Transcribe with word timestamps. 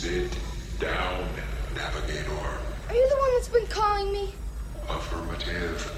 Sit 0.00 0.34
down, 0.78 1.28
Navigator. 1.76 2.30
Are 2.88 2.94
you 2.94 3.08
the 3.10 3.16
one 3.16 3.34
that's 3.34 3.48
been 3.48 3.66
calling 3.66 4.10
me? 4.10 4.32
Affirmative. 4.88 5.92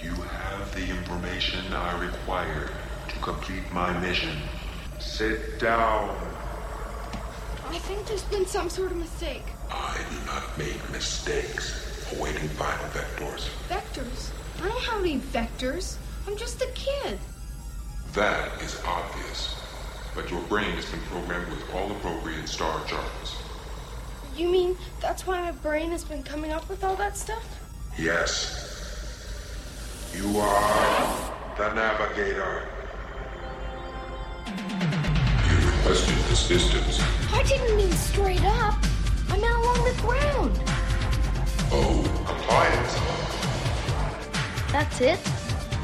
You 0.00 0.10
have 0.10 0.72
the 0.76 0.88
information 0.88 1.72
I 1.72 2.00
require 2.00 2.70
to 3.08 3.18
complete 3.18 3.64
my 3.72 3.98
mission. 3.98 4.38
Sit 5.00 5.58
down. 5.58 6.16
I 7.66 7.78
think 7.78 8.06
there's 8.06 8.22
been 8.22 8.46
some 8.46 8.70
sort 8.70 8.92
of 8.92 8.96
mistake. 8.96 9.42
I 9.72 9.98
do 10.08 10.26
not 10.26 10.56
make 10.56 10.78
mistakes. 10.92 12.14
Awaiting 12.16 12.48
final 12.50 12.84
vectors. 12.90 13.48
Vectors? 13.68 14.30
I 14.62 14.68
don't 14.68 14.84
have 14.84 15.00
any 15.00 15.18
vectors. 15.18 15.96
I'm 16.28 16.36
just 16.36 16.62
a 16.62 16.68
kid. 16.76 17.18
That 18.12 18.62
is 18.62 18.80
obvious. 18.86 19.63
But 20.14 20.30
your 20.30 20.40
brain 20.42 20.70
has 20.72 20.86
been 20.86 21.00
programmed 21.10 21.48
with 21.48 21.74
all 21.74 21.90
appropriate 21.90 22.48
star 22.48 22.84
charts. 22.86 23.36
You 24.36 24.48
mean 24.48 24.76
that's 25.00 25.26
why 25.26 25.40
my 25.40 25.50
brain 25.50 25.90
has 25.90 26.04
been 26.04 26.22
coming 26.22 26.52
up 26.52 26.68
with 26.68 26.84
all 26.84 26.94
that 26.96 27.16
stuff? 27.16 27.44
Yes. 27.98 28.70
You 30.16 30.38
are 30.38 31.32
the 31.58 31.74
navigator. 31.74 32.68
You 34.46 35.66
requested 35.66 36.14
assistance. 36.32 37.00
I 37.32 37.42
didn't 37.42 37.76
mean 37.76 37.90
straight 37.92 38.44
up. 38.44 38.74
I 39.30 39.38
meant 39.38 39.54
along 39.56 39.84
the 39.84 40.00
ground. 40.00 40.60
Oh, 41.72 42.02
compliance. 42.24 42.94
That's 44.70 45.00
it? 45.00 45.18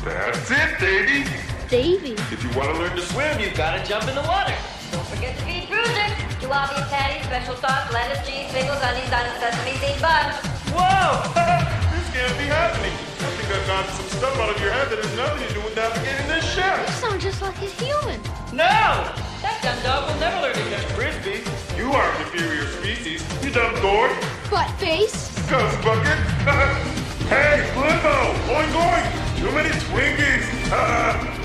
That's 0.05 0.51
it, 0.53 0.79
Davy. 0.79 1.50
Davy. 1.71 2.19
If 2.35 2.43
you 2.43 2.51
want 2.59 2.75
to 2.75 2.83
learn 2.83 2.97
to 2.97 3.03
swim, 3.15 3.39
you've 3.39 3.55
Gotta 3.55 3.79
jump 3.87 4.11
in 4.11 4.19
the 4.19 4.27
water. 4.27 4.51
Don't 4.91 5.07
forget 5.07 5.39
to 5.39 5.43
feed 5.47 5.71
Bruiser. 5.71 6.11
Tilapia 6.43 6.83
patty, 6.91 7.23
special 7.23 7.55
sauce, 7.63 7.87
lettuce, 7.95 8.27
cheese, 8.27 8.51
pickles, 8.51 8.83
onions, 8.83 9.07
onions, 9.07 9.39
sesame 9.39 9.79
seed, 9.79 10.03
buns. 10.03 10.35
Whoa! 10.75 11.23
this 11.95 12.11
can't 12.11 12.35
be 12.43 12.51
happening. 12.51 12.91
I 12.91 13.31
think 13.39 13.55
I've 13.55 13.67
gotten 13.71 13.87
some 13.95 14.11
stuff 14.19 14.35
out 14.43 14.51
of 14.51 14.59
your 14.59 14.75
head 14.75 14.91
that 14.91 14.99
has 14.99 15.15
nothing 15.15 15.47
to 15.47 15.55
do 15.55 15.63
with 15.63 15.79
navigating 15.79 16.27
this 16.27 16.43
ship. 16.43 16.75
You 16.75 16.91
sound 16.99 17.21
just 17.23 17.39
like 17.39 17.55
a 17.63 17.71
human. 17.79 18.19
No! 18.51 19.07
That 19.39 19.63
dumb 19.63 19.79
dog 19.87 20.11
will 20.11 20.19
never 20.19 20.43
learn 20.43 20.59
to 20.59 20.67
catch 20.75 20.91
frisbee. 20.99 21.47
You 21.79 21.95
are 21.95 22.03
an 22.03 22.27
inferior 22.27 22.67
species, 22.83 23.23
you 23.47 23.55
dumb 23.55 23.79
dork. 23.79 24.11
Butt 24.51 24.75
face. 24.83 25.31
Ghost 25.47 25.79
bucket. 25.87 26.19
hey, 27.31 27.63
Blimbo! 27.79 28.35
Going, 28.51 28.75
going! 28.75 29.07
Too 29.39 29.55
many 29.55 29.71
Twinkies! 29.87 31.31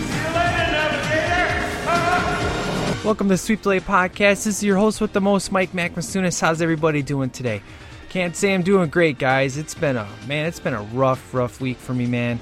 Welcome 3.06 3.30
to 3.30 3.38
Sweep 3.38 3.62
Delay 3.62 3.82
Podcast. 3.82 4.46
This 4.46 4.48
is 4.48 4.64
your 4.64 4.78
host 4.78 5.00
with 5.00 5.14
the 5.14 5.22
most, 5.22 5.52
Mike 5.52 5.74
Macmasunas. 5.74 6.42
How's 6.42 6.60
everybody 6.60 7.04
doing 7.04 7.30
today? 7.30 7.62
Can't 8.10 8.36
say 8.36 8.52
I'm 8.52 8.64
doing 8.64 8.90
great, 8.90 9.20
guys. 9.20 9.58
It's 9.58 9.76
been 9.76 9.96
a 9.96 10.08
man. 10.26 10.48
It's 10.48 10.60
been 10.60 10.74
a 10.74 10.82
rough, 10.82 11.32
rough 11.32 11.62
week 11.62 11.78
for 11.78 11.94
me, 11.94 12.08
man. 12.08 12.40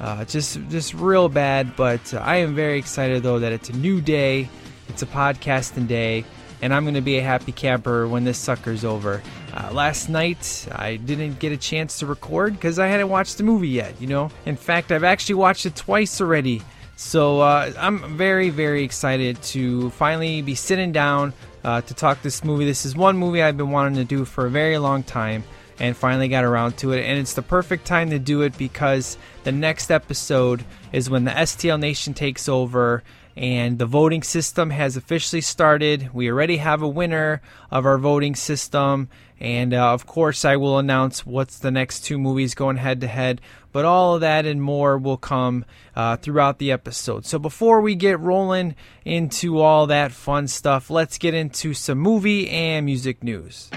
Uh, 0.00 0.24
just, 0.24 0.60
just 0.68 0.94
real 0.94 1.28
bad. 1.28 1.74
But 1.74 2.14
uh, 2.14 2.18
I 2.18 2.36
am 2.36 2.54
very 2.54 2.78
excited 2.78 3.24
though 3.24 3.40
that 3.40 3.50
it's 3.52 3.70
a 3.70 3.76
new 3.76 4.00
day. 4.00 4.48
It's 4.88 5.02
a 5.02 5.06
podcasting 5.06 5.88
day, 5.88 6.24
and 6.62 6.72
I'm 6.72 6.84
going 6.84 6.94
to 6.94 7.00
be 7.00 7.18
a 7.18 7.22
happy 7.22 7.50
camper 7.50 8.06
when 8.06 8.22
this 8.22 8.38
sucker's 8.38 8.84
over. 8.84 9.20
Uh, 9.52 9.70
last 9.72 10.08
night, 10.08 10.68
I 10.70 10.94
didn't 10.94 11.40
get 11.40 11.50
a 11.50 11.56
chance 11.56 11.98
to 11.98 12.06
record 12.06 12.52
because 12.52 12.78
I 12.78 12.86
hadn't 12.86 13.08
watched 13.08 13.38
the 13.38 13.44
movie 13.44 13.68
yet. 13.68 14.00
You 14.00 14.06
know, 14.06 14.30
in 14.46 14.54
fact, 14.54 14.92
I've 14.92 15.02
actually 15.02 15.36
watched 15.36 15.66
it 15.66 15.74
twice 15.74 16.20
already. 16.20 16.62
So 16.96 17.40
uh, 17.40 17.72
I'm 17.76 18.16
very, 18.16 18.50
very 18.50 18.84
excited 18.84 19.42
to 19.42 19.90
finally 19.90 20.42
be 20.42 20.54
sitting 20.54 20.92
down 20.92 21.32
uh, 21.64 21.80
to 21.82 21.94
talk 21.94 22.22
this 22.22 22.44
movie. 22.44 22.64
This 22.64 22.86
is 22.86 22.94
one 22.94 23.16
movie 23.16 23.42
I've 23.42 23.56
been 23.56 23.70
wanting 23.70 23.96
to 23.96 24.04
do 24.04 24.24
for 24.24 24.46
a 24.46 24.50
very 24.50 24.78
long 24.78 25.02
time 25.02 25.44
and 25.80 25.96
finally 25.96 26.28
got 26.28 26.44
around 26.44 26.76
to 26.78 26.92
it. 26.92 27.02
And 27.02 27.18
it's 27.18 27.34
the 27.34 27.42
perfect 27.42 27.84
time 27.84 28.10
to 28.10 28.18
do 28.18 28.42
it 28.42 28.56
because 28.56 29.18
the 29.42 29.52
next 29.52 29.90
episode 29.90 30.64
is 30.92 31.10
when 31.10 31.24
the 31.24 31.32
STL 31.32 31.80
Nation 31.80 32.14
takes 32.14 32.48
over 32.48 33.02
and 33.36 33.78
the 33.78 33.86
voting 33.86 34.22
system 34.22 34.70
has 34.70 34.96
officially 34.96 35.40
started. 35.40 36.10
We 36.14 36.30
already 36.30 36.58
have 36.58 36.82
a 36.82 36.88
winner 36.88 37.42
of 37.70 37.86
our 37.86 37.98
voting 37.98 38.36
system, 38.36 39.08
and 39.44 39.74
uh, 39.74 39.92
of 39.92 40.06
course, 40.06 40.46
I 40.46 40.56
will 40.56 40.78
announce 40.78 41.26
what's 41.26 41.58
the 41.58 41.70
next 41.70 42.00
two 42.00 42.16
movies 42.16 42.54
going 42.54 42.78
head 42.78 43.02
to 43.02 43.06
head. 43.06 43.42
But 43.72 43.84
all 43.84 44.14
of 44.14 44.22
that 44.22 44.46
and 44.46 44.62
more 44.62 44.96
will 44.96 45.18
come 45.18 45.66
uh, 45.94 46.16
throughout 46.16 46.58
the 46.58 46.72
episode. 46.72 47.26
So 47.26 47.38
before 47.38 47.82
we 47.82 47.94
get 47.94 48.18
rolling 48.20 48.74
into 49.04 49.60
all 49.60 49.86
that 49.88 50.12
fun 50.12 50.48
stuff, 50.48 50.88
let's 50.88 51.18
get 51.18 51.34
into 51.34 51.74
some 51.74 51.98
movie 51.98 52.48
and 52.48 52.86
music 52.86 53.22
news. 53.22 53.68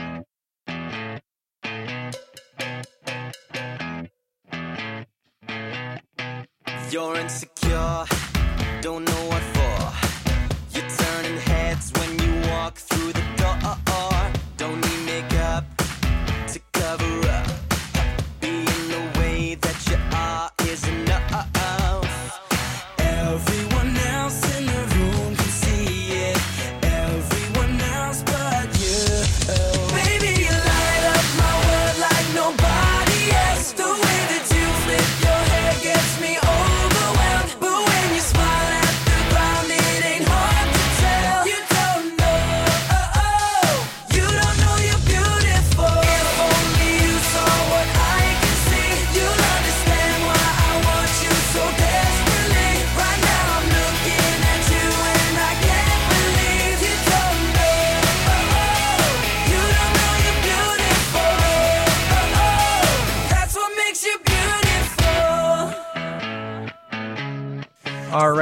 You're 6.89 7.17
insecure, 7.17 8.05
don't 8.79 9.03
know 9.03 9.27
what 9.27 9.46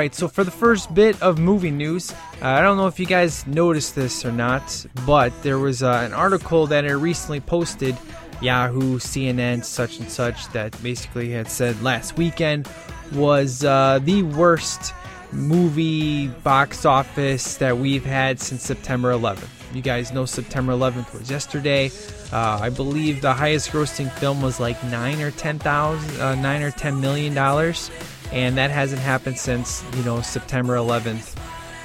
right, 0.06 0.14
so 0.14 0.28
for 0.28 0.44
the 0.44 0.52
first 0.52 0.94
bit 0.94 1.20
of 1.20 1.40
movie 1.40 1.72
news, 1.72 2.12
uh, 2.12 2.16
I 2.42 2.62
don't 2.62 2.78
know 2.78 2.86
if 2.86 3.00
you 3.00 3.08
guys 3.08 3.48
noticed 3.48 3.96
this 3.96 4.24
or 4.24 4.32
not, 4.32 4.86
but 5.04 5.34
there 5.42 5.58
was 5.58 5.82
uh, 5.82 6.04
an 6.06 6.14
article 6.14 6.68
that 6.68 6.86
I 6.86 6.92
recently 6.92 7.40
posted, 7.40 7.98
Yahoo, 8.40 9.00
CNN, 9.00 9.64
such 9.64 9.98
and 10.00 10.08
such, 10.08 10.48
that 10.50 10.72
basically 10.84 11.32
had 11.32 11.50
said 11.50 11.82
last 11.82 12.18
weekend 12.18 12.70
was 13.14 13.64
uh, 13.64 13.98
the 14.04 14.22
worst 14.22 14.94
movie 15.32 16.28
box 16.28 16.86
office 16.86 17.58
that 17.58 17.76
we've 17.76 18.06
had 18.06 18.40
since 18.40 18.62
September 18.62 19.12
11th. 19.12 19.50
You 19.74 19.82
guys 19.82 20.14
know 20.14 20.26
September 20.26 20.74
11th 20.74 21.18
was 21.18 21.32
yesterday. 21.32 21.90
Uh, 22.32 22.60
I 22.62 22.70
believe 22.70 23.22
the 23.22 23.34
highest 23.34 23.72
grossing 23.72 24.12
film 24.12 24.42
was 24.42 24.60
like 24.60 24.82
nine 24.86 25.20
or 25.20 25.32
ten 25.32 25.60
thousand, 25.60 26.22
uh, 26.22 26.36
nine 26.36 26.62
or 26.62 26.72
ten 26.72 27.02
million 27.02 27.34
dollars, 27.34 27.92
and 28.32 28.58
that 28.58 28.72
hasn't 28.72 29.02
happened 29.02 29.38
since 29.38 29.84
you 29.96 30.04
know 30.04 30.22
September 30.22 30.76
11th. 30.76 31.38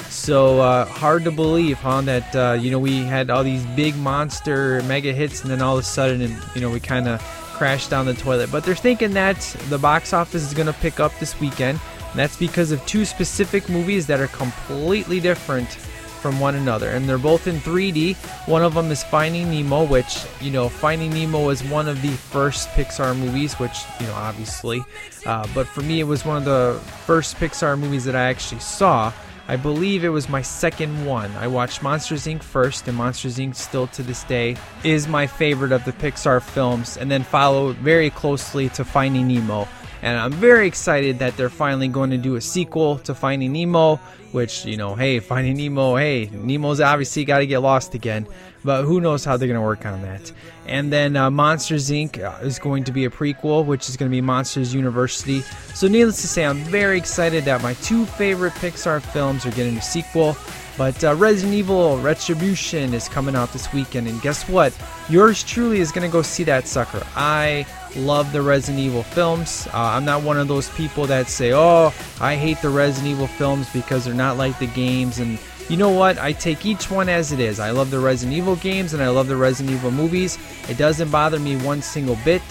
So 0.09 0.61
uh, 0.61 0.87
hard 0.87 1.25
to 1.25 1.31
believe, 1.31 1.79
huh? 1.79 2.01
That 2.03 2.37
uh, 2.37 2.59
you 2.61 2.71
know 2.71 2.79
we 2.79 3.03
had 3.03 3.31
all 3.31 3.45
these 3.45 3.65
big 3.77 3.97
monster 3.97 4.83
mega 4.83 5.13
hits, 5.13 5.43
and 5.43 5.51
then 5.51 5.63
all 5.63 5.79
of 5.79 5.81
a 5.81 5.87
sudden, 5.87 6.21
and 6.21 6.37
you 6.55 6.61
know 6.61 6.71
we 6.71 6.81
kind 6.81 7.09
of 7.09 7.23
crashed 7.55 7.91
down 7.91 8.07
the 8.07 8.15
toilet. 8.15 8.51
But 8.51 8.65
they're 8.65 8.75
thinking 8.75 9.13
that 9.13 9.39
the 9.69 9.79
box 9.79 10.13
office 10.13 10.43
is 10.43 10.55
going 10.55 10.67
to 10.67 10.73
pick 10.73 10.99
up 10.99 11.17
this 11.21 11.39
weekend. 11.41 11.79
That's 12.15 12.37
because 12.37 12.73
of 12.73 12.85
two 12.87 13.05
specific 13.05 13.69
movies 13.69 14.07
that 14.09 14.19
are 14.19 14.27
completely 14.29 15.21
different 15.21 15.79
from 16.21 16.39
one 16.39 16.55
another, 16.55 16.91
and 16.91 17.09
they're 17.09 17.19
both 17.19 17.47
in 17.47 17.57
3D. 17.57 18.17
One 18.47 18.63
of 18.63 18.75
them 18.75 18.91
is 18.91 19.03
Finding 19.03 19.51
Nemo, 19.51 19.85
which 19.85 20.25
you 20.41 20.51
know 20.51 20.69
Finding 20.69 21.11
Nemo 21.11 21.49
is 21.49 21.65
one 21.65 21.89
of 21.89 22.01
the 22.03 22.11
first 22.11 22.69
Pixar 22.71 23.17
movies, 23.17 23.55
which 23.55 23.79
you 23.99 24.07
know 24.07 24.15
obviously, 24.15 24.83
uh, 25.27 25.47
but 25.55 25.67
for 25.67 25.83
me 25.83 26.01
it 26.01 26.05
was 26.05 26.25
one 26.25 26.37
of 26.37 26.45
the 26.45 26.81
first 27.07 27.37
Pixar 27.37 27.79
movies 27.79 28.05
that 28.05 28.17
I 28.17 28.23
actually 28.23 28.61
saw. 28.61 29.13
I 29.49 29.57
believe 29.57 30.05
it 30.05 30.11
was 30.11 30.29
my 30.29 30.43
second 30.43 31.05
one. 31.05 31.33
I 31.33 31.49
watched 31.49 31.83
Monsters 31.83 32.27
Inc. 32.27 32.41
first, 32.41 32.87
and 32.87 32.97
Monsters 32.97 33.39
Inc. 33.39 33.57
still 33.57 33.89
to 33.89 34.03
this 34.05 34.23
day 34.25 34.57
is 34.85 35.09
my 35.09 35.27
favorite 35.27 35.73
of 35.73 35.85
the 35.85 35.93
Pixar 35.93 36.41
films, 36.41 36.97
and 36.97 37.11
then 37.11 37.25
followed 37.25 37.75
very 37.77 38.11
closely 38.11 38.69
to 38.69 38.85
Finding 38.85 39.27
Nemo. 39.27 39.67
And 40.03 40.19
I'm 40.19 40.33
very 40.33 40.67
excited 40.67 41.19
that 41.19 41.37
they're 41.37 41.51
finally 41.51 41.89
going 41.89 42.11
to 42.11 42.19
do 42.19 42.37
a 42.37 42.41
sequel 42.41 42.99
to 43.01 43.15
Finding 43.15 43.53
Nemo, 43.53 43.97
which, 44.33 44.65
you 44.65 44.77
know, 44.77 44.95
hey, 44.95 45.21
Finding 45.21 45.57
Nemo, 45.57 45.97
hey, 45.97 46.31
Nemo's 46.33 46.81
obviously 46.81 47.25
got 47.25 47.39
to 47.39 47.47
get 47.47 47.59
lost 47.59 47.95
again. 47.95 48.27
But 48.63 48.85
who 48.85 49.01
knows 49.01 49.25
how 49.25 49.37
they're 49.37 49.49
going 49.49 49.61
to 49.61 49.65
work 49.65 49.87
on 49.87 50.03
that. 50.03 50.33
And 50.67 50.93
then 50.93 51.17
uh, 51.17 51.31
Monsters 51.31 51.91
Inc. 51.91 52.23
uh, 52.23 52.45
is 52.45 52.59
going 52.59 52.85
to 52.85 52.93
be 52.93 53.07
a 53.07 53.11
prequel, 53.11 53.65
which 53.65 53.89
is 53.89 53.97
going 53.97 54.11
to 54.11 54.15
be 54.15 54.21
Monsters 54.21 54.75
University. 54.75 55.41
So, 55.75 55.89
needless 55.89 56.21
to 56.21 56.29
say, 56.29 56.45
I'm 56.45 56.59
very 56.65 56.99
excited 56.99 57.45
that 57.45 57.63
my 57.63 57.75
two 57.75 58.05
favorite 58.05 58.53
Pixar 58.55 59.01
films 59.01 59.47
are 59.47 59.51
getting 59.53 59.77
a 59.79 59.83
sequel. 59.83 60.37
But 60.77 61.03
uh, 61.05 61.15
Resident 61.15 61.55
Evil 61.55 61.99
Retribution 61.99 62.95
is 62.95 63.09
coming 63.09 63.37
out 63.37 63.53
this 63.53 63.73
weekend, 63.73 64.09
and 64.09 64.21
guess 64.23 64.49
what? 64.49 64.77
Yours 65.09 65.43
truly 65.43 65.81
is 65.81 65.93
going 65.93 66.09
to 66.09 66.13
go 66.13 66.23
see 66.23 66.45
that 66.45 66.67
sucker. 66.67 67.03
I 67.15 67.67
love 67.97 68.33
the 68.33 68.43
Resident 68.43 68.79
Evil 68.79 69.03
films. 69.03 69.67
Uh, 69.69 69.79
I'm 69.79 70.05
not 70.05 70.23
one 70.23 70.39
of 70.39 70.49
those 70.49 70.71
people 70.71 71.07
that 71.07 71.29
say, 71.29 71.53
oh, 71.53 71.93
I 72.21 72.37
hate 72.37 72.61
the 72.63 72.71
Resident 72.71 73.13
Evil 73.13 73.27
films 73.27 73.69
because 73.73 74.05
they're 74.05 74.15
not 74.15 74.37
like 74.37 74.59
the 74.59 74.69
games. 74.69 75.19
And 75.19 75.39
you 75.69 75.77
know 75.77 75.91
what? 75.91 76.19
I 76.19 76.33
take 76.33 76.65
each 76.67 76.91
one 76.91 77.09
as 77.09 77.33
it 77.33 77.41
is. 77.41 77.61
I 77.61 77.71
love 77.71 77.91
the 77.91 78.01
Resident 78.01 78.37
Evil 78.37 78.57
games 78.57 78.95
and 78.95 79.03
I 79.03 79.09
love 79.09 79.29
the 79.29 79.37
Resident 79.37 79.75
Evil 79.75 79.91
movies. 79.91 80.39
It 80.69 80.79
doesn't 80.79 81.11
bother 81.11 81.39
me 81.39 81.57
one 81.57 81.83
single 81.83 82.19
bit. 82.25 82.43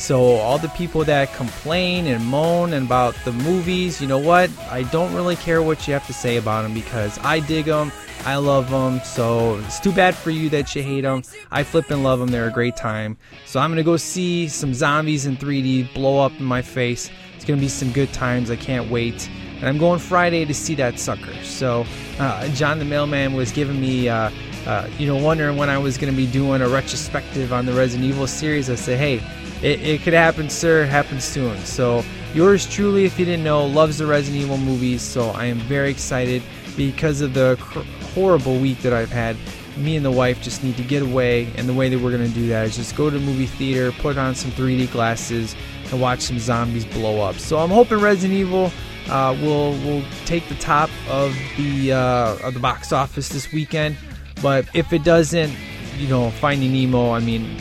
So, 0.00 0.36
all 0.36 0.56
the 0.56 0.70
people 0.70 1.04
that 1.04 1.30
complain 1.34 2.06
and 2.06 2.24
moan 2.24 2.72
about 2.72 3.14
the 3.26 3.32
movies, 3.32 4.00
you 4.00 4.08
know 4.08 4.18
what? 4.18 4.50
I 4.70 4.84
don't 4.84 5.14
really 5.14 5.36
care 5.36 5.60
what 5.60 5.86
you 5.86 5.92
have 5.92 6.06
to 6.06 6.14
say 6.14 6.38
about 6.38 6.62
them 6.62 6.72
because 6.72 7.18
I 7.18 7.40
dig 7.40 7.66
them. 7.66 7.92
I 8.24 8.36
love 8.36 8.70
them. 8.70 9.02
So, 9.04 9.58
it's 9.58 9.78
too 9.78 9.92
bad 9.92 10.14
for 10.14 10.30
you 10.30 10.48
that 10.48 10.74
you 10.74 10.82
hate 10.82 11.02
them. 11.02 11.22
I 11.50 11.64
flip 11.64 11.90
and 11.90 12.02
love 12.02 12.18
them. 12.18 12.30
They're 12.30 12.48
a 12.48 12.50
great 12.50 12.76
time. 12.76 13.18
So, 13.44 13.60
I'm 13.60 13.68
to 13.76 13.82
go 13.82 13.98
see 13.98 14.48
some 14.48 14.72
zombies 14.72 15.26
in 15.26 15.36
3D 15.36 15.92
blow 15.92 16.24
up 16.24 16.32
in 16.40 16.46
my 16.46 16.62
face. 16.62 17.10
It's 17.36 17.44
to 17.58 17.62
be 17.62 17.68
some 17.68 17.92
good 17.92 18.10
times. 18.14 18.50
I 18.50 18.56
can't 18.56 18.90
wait. 18.90 19.28
And 19.56 19.68
I'm 19.68 19.76
going 19.76 19.98
Friday 19.98 20.46
to 20.46 20.54
see 20.54 20.74
that 20.76 20.98
sucker. 20.98 21.34
So, 21.44 21.84
uh, 22.18 22.48
John 22.48 22.78
the 22.78 22.86
Mailman 22.86 23.34
was 23.34 23.52
giving 23.52 23.78
me. 23.78 24.08
Uh, 24.08 24.30
uh, 24.66 24.88
you 24.98 25.06
know, 25.06 25.16
wondering 25.16 25.56
when 25.56 25.70
I 25.70 25.78
was 25.78 25.96
going 25.96 26.12
to 26.12 26.16
be 26.16 26.26
doing 26.26 26.60
a 26.60 26.68
retrospective 26.68 27.52
on 27.52 27.66
the 27.66 27.72
Resident 27.72 28.08
Evil 28.08 28.26
series. 28.26 28.68
I 28.68 28.74
said, 28.74 28.98
hey, 28.98 29.16
it, 29.62 29.80
it 29.82 30.02
could 30.02 30.12
happen, 30.12 30.48
sir. 30.50 30.84
Happen 30.84 31.20
soon. 31.20 31.58
So, 31.64 32.04
yours 32.34 32.66
truly, 32.66 33.04
if 33.04 33.18
you 33.18 33.24
didn't 33.24 33.44
know, 33.44 33.66
loves 33.66 33.98
the 33.98 34.06
Resident 34.06 34.42
Evil 34.42 34.58
movies. 34.58 35.02
So, 35.02 35.30
I 35.30 35.46
am 35.46 35.58
very 35.60 35.90
excited 35.90 36.42
because 36.76 37.20
of 37.20 37.34
the 37.34 37.56
cr- 37.60 37.80
horrible 38.14 38.58
week 38.58 38.80
that 38.82 38.92
I've 38.92 39.10
had. 39.10 39.36
Me 39.76 39.96
and 39.96 40.04
the 40.04 40.10
wife 40.10 40.42
just 40.42 40.62
need 40.62 40.76
to 40.76 40.82
get 40.82 41.02
away, 41.02 41.50
and 41.56 41.68
the 41.68 41.74
way 41.74 41.88
that 41.88 41.98
we're 41.98 42.10
going 42.10 42.26
to 42.26 42.34
do 42.34 42.48
that 42.48 42.66
is 42.66 42.76
just 42.76 42.96
go 42.96 43.08
to 43.08 43.18
the 43.18 43.24
movie 43.24 43.46
theater, 43.46 43.92
put 43.92 44.18
on 44.18 44.34
some 44.34 44.50
3D 44.52 44.90
glasses, 44.92 45.54
and 45.90 46.00
watch 46.00 46.20
some 46.20 46.38
zombies 46.38 46.84
blow 46.84 47.22
up. 47.22 47.36
So, 47.36 47.58
I'm 47.58 47.70
hoping 47.70 47.98
Resident 47.98 48.38
Evil. 48.38 48.70
Uh, 49.08 49.36
will 49.42 49.72
will 49.78 50.04
take 50.24 50.48
the 50.48 50.54
top 50.56 50.88
of 51.08 51.34
the 51.56 51.92
uh, 51.92 52.36
of 52.44 52.54
the 52.54 52.60
box 52.60 52.92
office 52.92 53.28
this 53.28 53.50
weekend, 53.50 53.96
but 54.42 54.66
if 54.74 54.92
it 54.92 55.04
doesn't, 55.04 55.52
you 56.00 56.08
know, 56.08 56.30
Finding 56.30 56.72
Nemo. 56.72 57.12
I 57.12 57.20
mean, 57.20 57.56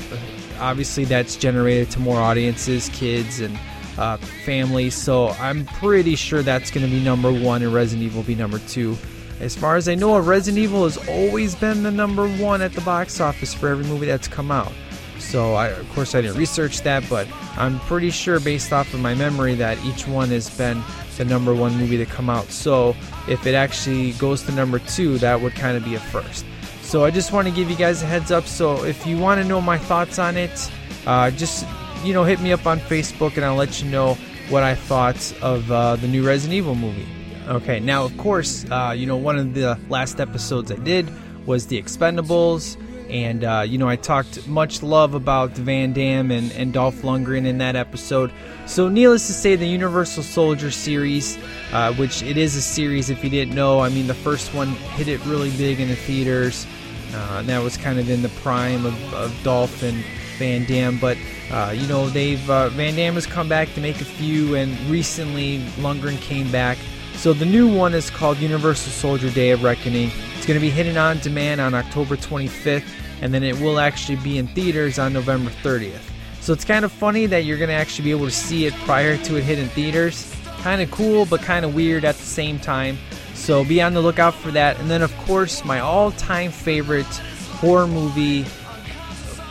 obviously 0.59 1.05
that's 1.05 1.35
generated 1.35 1.91
to 1.91 1.99
more 1.99 2.19
audiences, 2.19 2.89
kids 2.93 3.41
and 3.41 3.59
uh, 3.97 4.17
families. 4.17 4.95
So 4.95 5.29
I'm 5.29 5.65
pretty 5.65 6.15
sure 6.15 6.41
that's 6.41 6.71
going 6.71 6.85
to 6.85 6.91
be 6.91 7.03
number 7.03 7.31
one, 7.31 7.61
and 7.61 7.73
Resident 7.73 8.05
Evil 8.05 8.21
will 8.21 8.27
be 8.27 8.35
number 8.35 8.59
two. 8.59 8.97
As 9.41 9.55
far 9.55 9.75
as 9.75 9.87
I 9.87 9.95
know, 9.95 10.17
Resident 10.19 10.61
Evil 10.61 10.83
has 10.83 10.97
always 11.09 11.55
been 11.55 11.83
the 11.83 11.91
number 11.91 12.27
one 12.27 12.61
at 12.61 12.73
the 12.73 12.81
box 12.81 13.19
office 13.19 13.53
for 13.53 13.69
every 13.69 13.85
movie 13.85 14.05
that's 14.05 14.27
come 14.27 14.51
out. 14.51 14.71
So 15.17 15.53
I, 15.53 15.67
of 15.67 15.89
course, 15.91 16.15
I 16.15 16.21
didn't 16.21 16.37
research 16.37 16.81
that, 16.81 17.03
but 17.09 17.27
I'm 17.57 17.79
pretty 17.81 18.09
sure, 18.09 18.39
based 18.39 18.71
off 18.71 18.93
of 18.93 19.01
my 19.01 19.15
memory, 19.15 19.55
that 19.55 19.77
each 19.85 20.07
one 20.07 20.29
has 20.29 20.49
been 20.57 20.81
the 21.17 21.25
number 21.25 21.53
one 21.53 21.75
movie 21.77 21.97
to 21.97 22.05
come 22.05 22.29
out. 22.29 22.45
So 22.45 22.95
if 23.27 23.45
it 23.45 23.53
actually 23.53 24.13
goes 24.13 24.43
to 24.43 24.53
number 24.53 24.79
two, 24.79 25.17
that 25.19 25.39
would 25.39 25.55
kind 25.55 25.75
of 25.75 25.83
be 25.83 25.95
a 25.95 25.99
first. 25.99 26.45
So 26.89 27.06
I 27.06 27.12
just 27.12 27.31
want 27.31 27.47
to 27.47 27.53
give 27.53 27.69
you 27.69 27.75
guys 27.75 28.01
a 28.01 28.07
heads 28.07 28.31
up. 28.31 28.47
So 28.47 28.83
if 28.83 29.06
you 29.06 29.19
want 29.19 29.39
to 29.39 29.47
know 29.47 29.62
my 29.62 29.77
thoughts 29.77 30.18
on 30.18 30.36
it, 30.36 30.71
uh, 31.06 31.30
just 31.30 31.68
you 32.03 32.15
know 32.15 32.24
hit 32.24 32.41
me 32.41 32.51
up 32.51 32.65
on 32.65 32.80
Facebook 32.80 33.36
and 33.36 33.45
I'll 33.45 33.53
let 33.53 33.80
you 33.80 33.88
know 33.91 34.15
what 34.50 34.63
I 34.63 34.74
thought 34.74 35.31
of 35.44 35.71
uh, 35.71 35.97
the 35.97 36.07
new 36.07 36.25
Resident 36.25 36.57
Evil 36.57 36.74
movie. 36.74 37.06
Okay, 37.47 37.80
now 37.80 38.06
of 38.06 38.18
course, 38.18 38.65
uh, 38.71 38.95
you 38.97 39.06
know 39.06 39.18
one 39.18 39.38
of 39.38 39.53
the 39.53 39.77
last 39.88 40.19
episodes 40.19 40.71
I 40.71 40.77
did 40.77 41.07
was 41.45 41.68
the 41.68 41.80
Expendables, 41.80 42.75
and 43.07 43.44
uh, 43.44 43.63
you 43.68 43.77
know 43.77 43.88
I 43.88 43.95
talked 43.95 44.47
much 44.47 44.81
love 44.81 45.13
about 45.13 45.51
Van 45.51 45.94
Damme 45.94 46.31
and, 46.31 46.51
and 46.53 46.74
Dolph 46.74 47.03
Lundgren 47.03 47.45
in 47.45 47.59
that 47.59 47.75
episode. 47.75 48.31
So 48.65 48.89
needless 48.89 49.27
to 49.27 49.33
say, 49.33 49.56
the 49.56 49.68
Universal 49.68 50.24
Soldier 50.24 50.71
series, 50.71 51.38
uh, 51.71 51.94
which 51.94 52.24
it 52.24 52.35
is 52.35 52.56
a 52.56 52.63
series 52.63 53.12
if 53.12 53.24
you 53.24 53.30
didn't 53.30 53.53
know, 53.53 53.80
I 53.80 53.89
mean 53.89 54.07
the 54.07 54.15
first 54.15 54.56
one 54.56 54.69
hit 54.69 55.07
it 55.07 55.24
really 55.27 55.51
big 55.51 55.80
in 55.80 55.89
the 55.89 55.95
theaters. 55.95 56.65
Uh, 57.13 57.41
that 57.44 57.63
was 57.63 57.77
kind 57.77 58.00
of 58.00 58.09
in 58.09 58.21
the 58.21 58.29
prime 58.29 58.85
of, 58.85 59.13
of 59.13 59.44
Dolph 59.44 59.83
and 59.83 60.03
Van 60.38 60.63
Damme, 60.65 60.97
But 60.97 61.17
uh, 61.51 61.73
you 61.75 61.85
know, 61.88 62.07
they've 62.09 62.50
uh, 62.50 62.69
Van 62.69 62.95
Damme 62.95 63.15
has 63.15 63.25
come 63.25 63.50
back 63.50 63.73
to 63.73 63.81
make 63.81 64.00
a 64.00 64.06
few, 64.06 64.56
and 64.56 64.79
recently 64.89 65.59
Lundgren 65.77 66.19
came 66.21 66.50
back. 66.51 66.77
So 67.15 67.33
the 67.33 67.45
new 67.45 67.67
one 67.71 67.94
is 67.94 68.09
called 68.09 68.38
Universal 68.38 68.94
Soldier: 68.94 69.29
Day 69.29 69.51
of 69.51 69.63
Reckoning. 69.63 70.11
It's 70.38 70.45
going 70.45 70.57
to 70.57 70.65
be 70.65 70.69
hitting 70.69 70.97
on 70.97 71.19
demand 71.19 71.59
on 71.59 71.73
October 71.73 72.15
25th, 72.15 72.88
and 73.21 73.33
then 73.33 73.44
it 73.44 73.59
will 73.59 73.79
actually 73.79 74.15
be 74.17 74.38
in 74.38 74.47
theaters 74.47 74.97
on 74.97 75.11
November 75.11 75.51
30th. 75.61 76.00
So 76.39 76.53
it's 76.53 76.63
kind 76.63 76.85
of 76.85 76.91
funny 76.91 77.25
that 77.25 77.44
you're 77.44 77.57
going 77.57 77.69
to 77.69 77.75
actually 77.75 78.06
be 78.06 78.11
able 78.11 78.25
to 78.25 78.31
see 78.31 78.65
it 78.65 78.73
prior 78.85 79.17
to 79.17 79.35
it 79.35 79.44
hitting 79.44 79.67
theaters. 79.67 80.33
Kind 80.61 80.81
of 80.81 80.89
cool, 80.89 81.25
but 81.25 81.41
kind 81.41 81.65
of 81.65 81.75
weird 81.75 82.06
at 82.06 82.15
the 82.15 82.25
same 82.25 82.59
time. 82.59 82.97
So 83.39 83.63
be 83.63 83.81
on 83.81 83.94
the 83.94 84.01
lookout 84.01 84.36
for 84.36 84.51
that. 84.51 84.80
And 84.80 84.91
then, 84.91 85.01
of 85.01 85.15
course, 85.19 85.63
my 85.63 85.80
all 85.80 86.12
time 86.12 86.51
favorite 86.51 87.06
horror 87.06 87.88
movie, 87.88 88.45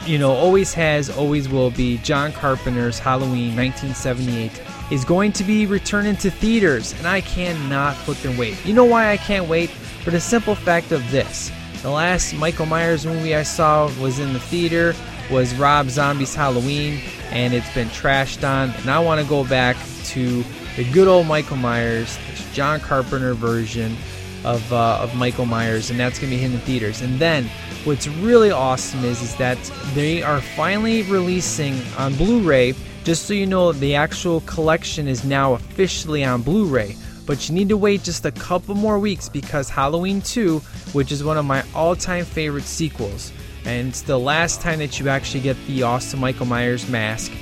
you 0.05 0.19
know, 0.19 0.31
always 0.31 0.75
has, 0.75 1.11
always 1.11 1.49
will 1.49 1.70
be 1.70 1.96
John 1.99 2.31
Carpenter's 2.32 2.99
Halloween 2.99 3.56
1978 3.56 4.62
is 4.90 5.05
going 5.05 5.32
to 5.32 5.44
be 5.44 5.67
returning 5.67 6.17
to 6.17 6.31
theaters. 6.31 6.93
And 6.99 7.08
I 7.08 7.23
cannot 7.23 7.96
fucking 7.96 8.37
wait. 8.37 8.64
You 8.64 8.75
know 8.75 8.85
why 8.85 9.11
I 9.11 9.17
can't 9.17 9.49
wait? 9.49 9.70
For 10.05 10.11
the 10.11 10.20
simple 10.20 10.55
fact 10.55 10.93
of 10.93 11.11
this. 11.11 11.50
The 11.82 11.91
last 11.91 12.34
Michael 12.34 12.67
Myers 12.67 13.05
movie 13.06 13.34
I 13.34 13.43
saw 13.43 13.91
was 14.00 14.19
in 14.19 14.32
the 14.32 14.41
theater, 14.41 14.94
was 15.31 15.55
Rob 15.55 15.91
Zombie's 15.91 16.34
Halloween, 16.34 17.00
and 17.31 17.52
it's 17.52 17.73
been 17.75 17.88
trashed 17.88 18.49
on. 18.49 18.70
And 18.70 18.91
I 18.91 18.99
want 18.99 19.20
to 19.20 19.26
go 19.26 19.44
back 19.44 19.76
to 20.06 20.44
the 20.78 20.84
good 20.92 21.08
old 21.08 21.26
Michael 21.26 21.56
Myers, 21.56 22.16
this 22.30 22.54
John 22.54 22.78
Carpenter 22.78 23.34
version 23.34 23.96
of, 24.44 24.72
uh, 24.72 25.00
of 25.00 25.12
Michael 25.16 25.44
Myers, 25.44 25.90
and 25.90 25.98
that's 25.98 26.20
gonna 26.20 26.30
be 26.30 26.36
hitting 26.36 26.56
the 26.56 26.62
theaters. 26.64 27.00
And 27.02 27.19
then 27.19 27.50
what's 27.82 28.06
really 28.06 28.52
awesome 28.52 29.04
is 29.04 29.20
is 29.20 29.34
that 29.38 29.58
they 29.94 30.22
are 30.22 30.41
finally 30.41 31.03
releasing 31.03 31.74
on 31.96 32.14
Blu-ray. 32.14 32.76
Just 33.03 33.26
so 33.26 33.34
you 33.34 33.44
know, 33.44 33.72
the 33.72 33.96
actual 33.96 34.43
collection 34.43 35.08
is 35.08 35.24
now 35.24 35.55
officially 35.55 36.24
on 36.24 36.43
Blu-ray. 36.43 36.94
But 37.26 37.48
you 37.48 37.56
need 37.56 37.70
to 37.70 37.76
wait 37.76 38.05
just 38.05 38.24
a 38.24 38.31
couple 38.31 38.76
more 38.76 39.00
weeks 39.00 39.29
because 39.29 39.69
Halloween 39.69 40.20
2, 40.22 40.60
which 40.93 41.10
is 41.10 41.24
one 41.24 41.38
of 41.38 41.44
my 41.44 41.64
all-time 41.74 42.24
favorite 42.24 42.62
sequels, 42.62 43.32
and 43.64 43.88
it's 43.88 44.03
the 44.03 44.17
last 44.17 44.60
time 44.60 44.79
that 44.79 45.00
you 45.00 45.08
actually 45.08 45.41
get 45.41 45.56
the 45.67 45.82
awesome 45.82 46.20
Michael 46.20 46.46
Myers 46.46 46.88
mask 46.88 47.32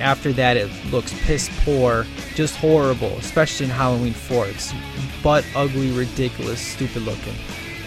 after 0.00 0.32
that 0.32 0.56
it 0.56 0.70
looks 0.90 1.12
piss 1.24 1.50
poor 1.64 2.06
just 2.34 2.56
horrible 2.56 3.16
especially 3.18 3.64
in 3.66 3.70
halloween 3.70 4.12
4 4.12 4.46
it's 4.48 4.72
butt 5.22 5.44
ugly 5.54 5.90
ridiculous 5.92 6.60
stupid 6.60 7.02
looking. 7.02 7.34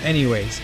Anyways 0.04 0.60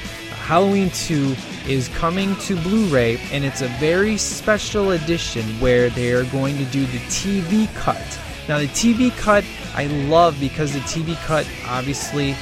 halloween 0.45 0.89
2 0.91 1.35
is 1.67 1.87
coming 1.89 2.35
to 2.37 2.55
blu-ray 2.61 3.17
and 3.31 3.43
it's 3.43 3.61
a 3.61 3.67
very 3.79 4.17
special 4.17 4.91
edition 4.91 5.43
where 5.59 5.89
they 5.89 6.11
are 6.11 6.25
going 6.25 6.57
to 6.57 6.65
do 6.65 6.85
the 6.85 6.99
tv 7.09 7.73
cut. 7.75 8.19
Now 8.47 8.59
the 8.59 8.67
tv 8.67 9.15
cut 9.17 9.43
i 9.73 9.87
love 10.07 10.39
because 10.39 10.73
the 10.73 10.79
tv 10.79 11.15
cut 11.25 11.47
obviously 11.67 12.35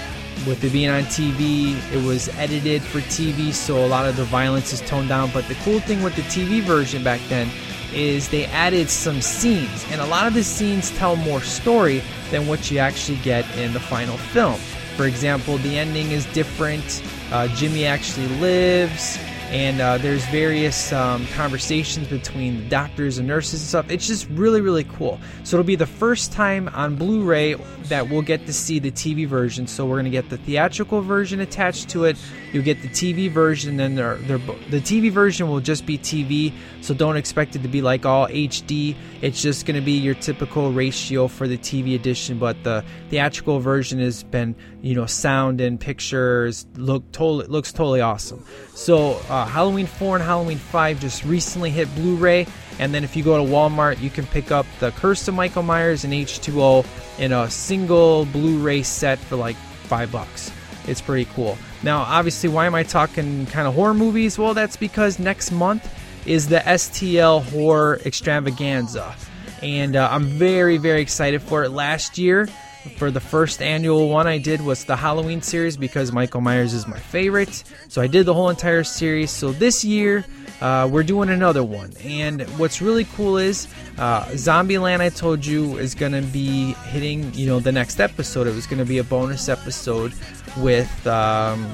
with 0.48 0.64
it 0.64 0.74
being 0.74 0.90
on 0.90 1.04
TV, 1.04 1.76
it 1.94 2.06
was 2.06 2.28
edited 2.38 2.82
for 2.82 3.00
TV, 3.02 3.54
so 3.54 3.86
a 3.86 3.88
lot 3.88 4.08
of 4.08 4.18
the 4.18 4.26
violence 4.26 4.74
is 4.74 4.82
toned 4.82 5.10
down. 5.10 5.30
But 5.32 5.48
the 5.48 5.56
cool 5.56 5.80
thing 5.80 6.04
with 6.04 6.16
the 6.16 6.22
TV 6.24 6.62
version 6.62 7.04
back 7.04 7.22
then 7.30 7.50
is 7.96 8.30
they 8.30 8.46
added 8.46 8.90
some 8.90 9.22
scenes, 9.22 9.86
and 9.92 10.02
a 10.02 10.06
lot 10.06 10.28
of 10.28 10.34
the 10.34 10.44
scenes 10.44 10.92
tell 10.98 11.16
more 11.16 11.42
story 11.42 12.02
than 12.32 12.48
what 12.48 12.70
you 12.72 12.78
actually 12.80 13.18
get 13.20 13.46
in 13.58 13.74
the 13.74 13.80
final 13.80 14.18
film. 14.18 14.60
For 14.96 15.06
example, 15.06 15.58
the 15.58 15.78
ending 15.78 16.12
is 16.12 16.26
different. 16.34 17.04
Uh, 17.32 17.48
Jimmy 17.56 17.86
actually 17.86 18.28
lives, 18.40 19.18
and 19.54 19.80
uh, 19.80 20.00
there's 20.00 20.26
various 20.26 20.92
um, 20.92 21.28
conversations 21.28 22.08
between 22.08 22.58
the 22.58 22.70
doctors 22.70 23.20
and 23.20 23.28
nurses 23.28 23.62
and 23.62 23.70
stuff. 23.70 23.86
It's 23.92 24.08
just 24.08 24.28
really, 24.30 24.62
really 24.62 24.84
cool. 24.84 25.20
So 25.44 25.58
it'll 25.58 25.64
be 25.64 25.76
the 25.76 25.86
first 25.86 26.32
time 26.32 26.70
on 26.70 26.96
Blu 26.96 27.22
ray 27.22 27.54
that 27.84 28.10
we'll 28.10 28.24
get 28.24 28.48
to 28.48 28.54
see 28.54 28.80
the 28.80 28.92
TV 28.92 29.28
version. 29.28 29.68
So 29.68 29.86
we're 29.86 29.98
going 29.98 30.06
to 30.06 30.10
get 30.10 30.32
the 30.32 30.38
theatrical 30.38 31.02
version 31.02 31.40
attached 31.40 31.90
to 31.90 32.06
it. 32.06 32.18
You'll 32.52 32.64
get 32.64 32.82
the 32.82 32.88
TV 32.88 33.30
version, 33.30 33.80
and 33.80 33.96
they're, 33.96 34.16
they're, 34.16 34.40
the 34.40 34.82
TV 34.82 35.12
version 35.12 35.48
will 35.48 35.60
just 35.60 35.86
be 35.86 36.00
TV, 36.00 36.52
so 36.82 36.96
don't 36.96 37.18
expect 37.18 37.56
it 37.56 37.62
to 37.62 37.68
be 37.68 37.84
like 37.84 38.08
all 38.08 38.28
HD. 38.28 38.96
It's 39.22 39.42
just 39.42 39.68
going 39.68 39.76
to 39.76 39.86
be 39.86 39.94
your 39.94 40.16
typical 40.16 40.72
ratio 40.72 41.28
for 41.28 41.48
the 41.48 41.58
TV 41.60 41.94
edition, 41.94 42.40
but 42.40 42.64
the 42.64 42.84
theatrical 43.10 43.60
version 43.60 44.00
has 44.00 44.24
been, 44.24 44.56
you 44.84 44.96
know, 44.96 45.06
sound 45.06 45.62
and 45.62 45.80
pictures 45.80 46.66
look 46.76 47.10
totally 47.14 47.48
looks 47.48 47.72
totally 47.72 48.02
awesome. 48.02 48.46
So 48.76 49.14
uh, 49.30 49.46
Halloween 49.46 49.88
4 49.88 50.18
and 50.18 50.26
Halloween 50.26 50.58
5 50.58 51.00
just 51.00 51.24
recently 51.24 51.70
hit 51.70 51.94
Blu-ray, 51.96 52.46
and 52.80 52.94
then 52.94 53.06
if 53.06 53.16
you 53.16 53.24
go 53.24 53.44
to 53.44 53.50
Walmart, 53.50 54.02
you 54.02 54.10
can 54.10 54.26
pick 54.26 54.52
up 54.52 54.66
the 54.82 54.92
Curse 54.92 55.26
of 55.30 55.36
Michael 55.36 55.64
Myers 55.64 56.04
and 56.04 56.12
H2O 56.12 56.86
in 57.18 57.32
a 57.32 57.50
single 57.50 58.26
Blu-ray 58.26 58.84
set 58.84 59.20
for 59.20 59.38
like 59.38 59.56
five 59.56 60.12
bucks. 60.12 60.52
It's 60.86 61.00
pretty 61.00 61.30
cool. 61.34 61.58
Now, 61.82 62.00
obviously, 62.00 62.50
why 62.50 62.66
am 62.66 62.76
I 62.76 62.84
talking 62.84 63.46
kind 63.46 63.70
of 63.70 63.76
horror 63.76 63.94
movies? 63.94 64.38
Well, 64.38 64.54
that's 64.54 64.76
because 64.76 65.18
next 65.18 65.52
month 65.52 65.88
is 66.26 66.50
the 66.50 66.60
STL 66.60 67.42
Horror 67.52 68.02
Extravaganza. 68.06 69.16
And 69.62 69.96
uh, 69.96 70.10
I'm 70.12 70.26
very, 70.26 70.76
very 70.76 71.02
excited 71.02 71.42
for 71.42 71.64
it. 71.64 71.70
Last 71.70 72.18
year, 72.18 72.50
for 72.98 73.12
the 73.12 73.20
first 73.20 73.62
annual 73.62 74.10
one 74.10 74.28
I 74.28 74.38
did 74.38 74.62
was 74.62 74.84
the 74.86 74.96
Halloween 74.96 75.42
series 75.42 75.78
because 75.78 76.12
Michael 76.12 76.42
Myers 76.42 76.74
is 76.74 76.88
my 76.88 77.00
favorite. 77.00 77.64
So 77.88 78.02
I 78.02 78.08
did 78.08 78.26
the 78.26 78.34
whole 78.34 78.50
entire 78.50 78.84
series. 78.84 79.32
So 79.32 79.52
this 79.52 79.84
year, 79.84 80.26
uh, 80.62 80.88
we're 80.92 81.04
doing 81.04 81.30
another 81.30 81.64
one. 81.64 81.94
And 82.04 82.42
what's 82.60 82.82
really 82.82 83.06
cool 83.16 83.38
is 83.38 83.68
uh, 83.98 84.26
Zombieland, 84.28 85.02
I 85.02 85.10
told 85.10 85.46
you, 85.46 85.78
is 85.78 85.96
going 85.96 86.14
to 86.14 86.22
be 86.22 86.74
hitting, 86.74 87.34
you 87.34 87.48
know, 87.48 87.60
the 87.60 87.72
next 87.72 88.00
episode. 88.00 88.48
It 88.48 88.56
was 88.56 88.68
going 88.68 88.80
to 88.80 88.86
be 88.86 88.98
a 89.00 89.04
bonus 89.04 89.50
episode 89.50 90.14
with. 90.58 91.08
Um, 91.08 91.72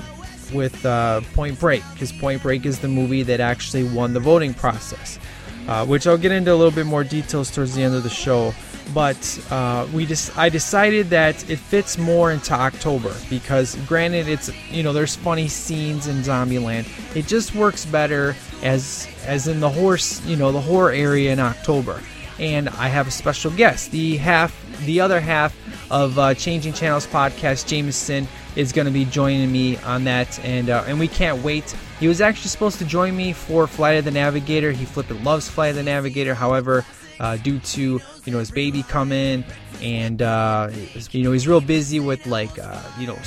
with 0.54 0.84
uh, 0.84 1.22
Point 1.36 1.60
Break, 1.60 1.84
because 1.94 2.12
Point 2.12 2.42
Break 2.42 2.66
is 2.66 2.80
the 2.80 2.88
movie 2.88 3.22
that 3.22 3.40
actually 3.40 3.84
won 3.84 4.14
the 4.14 4.20
voting 4.20 4.54
process, 4.54 5.20
uh, 5.68 5.86
which 5.86 6.08
I'll 6.08 6.18
get 6.18 6.32
into 6.32 6.52
a 6.52 6.56
little 6.56 6.72
bit 6.74 6.88
more 6.88 7.04
details 7.04 7.52
towards 7.52 7.76
the 7.76 7.84
end 7.84 7.94
of 7.94 8.02
the 8.02 8.10
show. 8.10 8.54
But 8.94 9.46
uh, 9.52 9.88
we 9.94 10.06
just 10.06 10.38
I 10.38 10.50
decided 10.50 11.10
that 11.12 11.50
it 11.50 11.60
fits 11.60 11.98
more 11.98 12.32
into 12.32 12.54
October 12.54 13.14
because, 13.30 13.76
granted, 13.88 14.28
it's 14.28 14.50
you 14.72 14.84
know 14.84 14.94
there's 14.94 15.16
funny 15.16 15.48
scenes 15.48 16.08
in 16.08 16.18
Zombieland. 16.18 16.88
It 17.16 17.28
just 17.28 17.54
works 17.54 17.86
better 17.86 18.36
as 18.64 19.08
as 19.26 19.48
in 19.48 19.60
the 19.60 19.70
horse 19.70 20.26
you 20.26 20.36
know 20.36 20.52
the 20.52 20.62
horror 20.62 20.92
area 20.92 21.32
in 21.32 21.40
October. 21.40 22.02
And 22.40 22.70
I 22.70 22.88
have 22.88 23.06
a 23.06 23.12
special 23.12 23.52
guest, 23.52 23.92
the 23.92 24.16
half, 24.16 24.56
the 24.86 25.02
other 25.02 25.20
half 25.20 25.54
of 25.92 26.18
uh, 26.18 26.34
Changing 26.36 26.72
Channels 26.72 27.06
podcast, 27.06 27.68
Jameson 27.68 28.30
is 28.56 28.72
going 28.72 28.86
to 28.86 28.92
be 28.94 29.06
joining 29.06 29.52
me 29.52 29.78
on 29.78 30.06
that, 30.06 30.40
and 30.44 30.70
uh, 30.70 30.84
and 30.88 31.00
we 31.00 31.08
can't 31.08 31.44
wait. 31.44 31.76
He 32.00 32.08
was 32.08 32.22
actually 32.22 32.50
supposed 32.50 32.80
to 32.80 32.86
join 32.86 33.16
me 33.16 33.34
for 33.34 33.68
Flight 33.68 33.98
of 33.98 34.06
the 34.06 34.12
Navigator. 34.12 34.72
He 34.72 34.86
flipping 34.86 35.24
loves 35.24 35.50
Flight 35.50 35.72
of 35.72 35.76
the 35.76 35.84
Navigator. 35.84 36.34
However, 36.34 36.86
uh, 37.20 37.38
due 37.38 37.60
to 37.60 38.00
you 38.26 38.32
know 38.32 38.40
his 38.40 38.52
baby 38.52 38.84
coming 38.84 39.44
and 39.82 40.22
uh, 40.22 40.70
you 41.12 41.24
know 41.24 41.32
he's 41.32 41.48
real 41.48 41.62
busy 41.62 42.00
with 42.00 42.26
like 42.28 42.58
uh, 42.60 42.82
you 42.98 43.08
know 43.08 43.18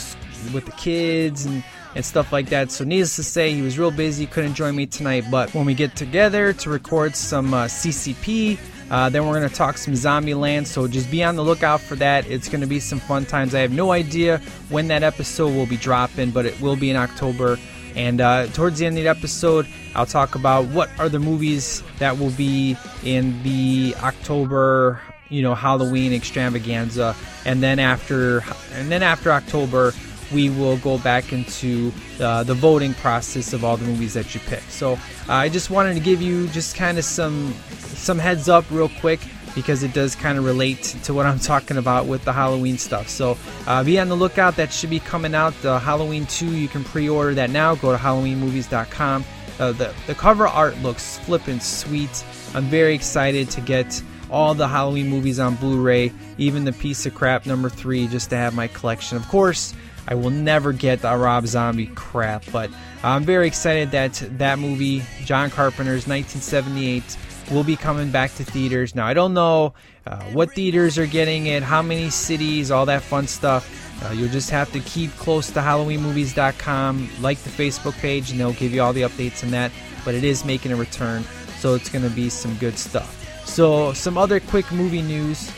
with 0.53 0.65
the 0.65 0.73
kids 0.73 1.47
and 1.47 1.63
and 1.95 2.05
stuff 2.05 2.33
like 2.33 2.49
that. 2.49 2.71
So 2.71 2.85
needless 2.85 3.17
to 3.17 3.23
say, 3.23 3.53
he 3.53 3.63
was 3.63 3.79
real 3.79 3.91
busy, 3.91 4.27
couldn't 4.27 4.55
join 4.55 4.75
me 4.75 4.87
tonight. 4.87 5.25
But 5.31 5.55
when 5.55 5.67
we 5.67 5.75
get 5.75 5.95
together 5.95 6.53
to 6.55 6.71
record 6.71 7.17
some 7.17 7.55
uh, 7.55 7.67
CCP. 7.67 8.59
Uh, 8.91 9.09
then 9.09 9.25
we're 9.25 9.33
going 9.33 9.49
to 9.49 9.55
talk 9.55 9.79
some 9.79 9.97
Zombie 9.97 10.35
Land. 10.35 10.69
so 10.69 10.87
just 10.87 11.11
be 11.11 11.25
on 11.25 11.35
the 11.35 11.43
lookout 11.43 11.81
for 11.81 11.95
that. 11.95 12.27
It's 12.27 12.47
going 12.47 12.61
to 12.61 12.67
be 12.67 12.79
some 12.79 13.01
fun 13.01 13.25
times. 13.25 13.55
I 13.55 13.61
have 13.61 13.73
no 13.73 13.91
idea 13.91 14.37
when 14.69 14.87
that 14.89 15.03
episode 15.03 15.55
will 15.55 15.65
be 15.65 15.79
dropping, 15.79 16.31
but 16.31 16.45
it 16.45 16.61
will 16.61 16.77
be 16.77 16.91
in 16.91 16.97
October. 16.97 17.59
And 17.97 18.21
uh, 18.21 18.47
towards 18.49 18.79
the 18.79 18.87
end 18.87 18.97
of 18.99 19.05
the 19.05 19.11
episode, 19.11 19.67
I'll 19.95 20.07
talk 20.07 20.35
about 20.35 20.67
what 20.67 20.91
are 20.99 21.09
the 21.09 21.19
movies 21.19 21.83
that 21.99 22.19
will 22.19 22.31
be 22.31 22.77
in 23.05 23.43
the 23.43 23.95
October, 24.03 25.01
you 25.29 25.43
know, 25.43 25.55
Halloween 25.55 26.13
extravaganza. 26.13 27.15
And 27.45 27.63
then 27.63 27.79
after, 27.79 28.43
and 28.75 28.91
then 28.91 29.03
after 29.03 29.33
October, 29.33 29.93
we 30.33 30.49
will 30.49 30.79
go 30.79 30.99
back 30.99 31.33
into 31.33 31.93
uh, 32.21 32.43
the 32.43 32.55
voting 32.55 32.95
process 32.95 33.53
of 33.53 33.65
all 33.65 33.77
the 33.77 33.85
movies 33.85 34.15
that 34.15 34.35
you 34.35 34.41
pick. 34.41 34.63
So 34.63 34.93
uh, 34.93 34.99
I 35.29 35.49
just 35.49 35.71
wanted 35.71 35.95
to 35.95 36.01
give 36.01 36.23
you 36.23 36.49
just 36.49 36.75
kind 36.75 36.99
of 36.99 37.05
some 37.05 37.55
some 37.79 38.19
heads 38.19 38.49
up 38.49 38.65
real 38.71 38.89
quick 38.89 39.21
because 39.55 39.83
it 39.83 39.93
does 39.93 40.15
kind 40.15 40.39
of 40.39 40.45
relate 40.45 40.83
to 41.05 41.15
what 41.15 41.27
I'm 41.27 41.39
talking 41.39 41.77
about 41.77 42.07
with 42.07 42.25
the 42.25 42.33
Halloween 42.33 42.79
stuff. 42.79 43.09
So 43.09 43.37
uh, 43.67 43.85
be 43.85 43.99
on 43.99 44.09
the 44.09 44.17
lookout. 44.17 44.57
That 44.57 44.73
should 44.73 44.91
be 44.91 45.01
coming 45.01 45.35
out. 45.35 45.55
The 45.63 45.79
Halloween 45.79 46.27
2, 46.27 46.55
you 46.55 46.69
can 46.69 46.85
pre-order 46.85 47.35
that 47.35 47.51
now. 47.51 47.75
Go 47.75 47.93
to 47.93 47.99
HalloweenMovies.com. 47.99 49.25
Uh, 49.59 49.73
the 49.73 49.95
the 50.07 50.15
cover 50.15 50.47
art 50.47 50.77
looks 50.79 51.19
flippin' 51.19 51.61
sweet. 51.61 52.25
I'm 52.55 52.65
very 52.65 52.95
excited 52.95 53.51
to 53.51 53.61
get 53.61 54.03
all 54.31 54.55
the 54.55 54.67
Halloween 54.67 55.09
movies 55.09 55.39
on 55.39 55.57
Blu-ray, 55.57 56.11
even 56.39 56.65
the 56.65 56.73
piece 56.73 57.05
of 57.05 57.15
crap 57.15 57.45
number 57.45 57.69
three, 57.69 58.09
just 58.09 58.31
to 58.31 58.37
have 58.37 58.55
my 58.55 58.67
collection. 58.67 59.19
Of 59.19 59.29
course, 59.29 59.75
I 60.09 60.15
will 60.15 60.31
never 60.31 60.73
get 60.73 61.03
the 61.03 61.15
Rob 61.17 61.47
Zombie 61.47 61.87
crap, 61.95 62.45
but 62.51 62.71
I'm 63.05 63.25
very 63.25 63.47
excited 63.47 63.91
that 63.93 64.15
that 64.39 64.59
movie, 64.59 65.03
John 65.25 65.51
Carpenter's 65.51 66.09
1978, 66.09 67.17
will 67.53 67.65
be 67.65 67.77
coming 67.77 68.11
back 68.11 68.35
to 68.35 68.45
theaters. 68.45 68.95
Now, 68.95 69.07
I 69.07 69.15
don't 69.15 69.35
know 69.35 69.75
uh, 70.07 70.23
what 70.33 70.53
theaters 70.53 70.99
are 70.99 71.07
getting 71.07 71.47
it, 71.47 71.63
how 71.63 71.83
many 71.83 72.11
cities, 72.11 72.71
all 72.71 72.87
that 72.87 73.03
fun 73.03 73.27
stuff. 73.27 73.79
Uh, 74.05 74.13
you'll 74.13 74.31
just 74.31 74.51
have 74.51 74.73
to 74.73 74.81
keep 74.81 75.11
close 75.13 75.51
to 75.51 75.61
HalloweenMovies.com, 75.61 77.09
like 77.21 77.39
the 77.39 77.51
Facebook 77.51 77.97
page, 78.01 78.31
and 78.31 78.41
they'll 78.41 78.53
give 78.55 78.73
you 78.73 78.83
all 78.83 78.93
the 78.93 79.03
updates 79.03 79.45
on 79.45 79.51
that. 79.51 79.71
But 80.05 80.15
it 80.15 80.25
is 80.25 80.45
making 80.45 80.73
a 80.73 80.77
return, 80.77 81.23
so 81.59 81.75
it's 81.75 81.89
going 81.89 82.09
to 82.09 82.15
be 82.15 82.29
some 82.29 82.57
good 82.57 82.77
stuff. 82.77 83.19
So, 83.47 83.93
some 83.93 84.19
other 84.19 84.41
quick 84.41 84.71
movie 84.73 85.03
news 85.03 85.53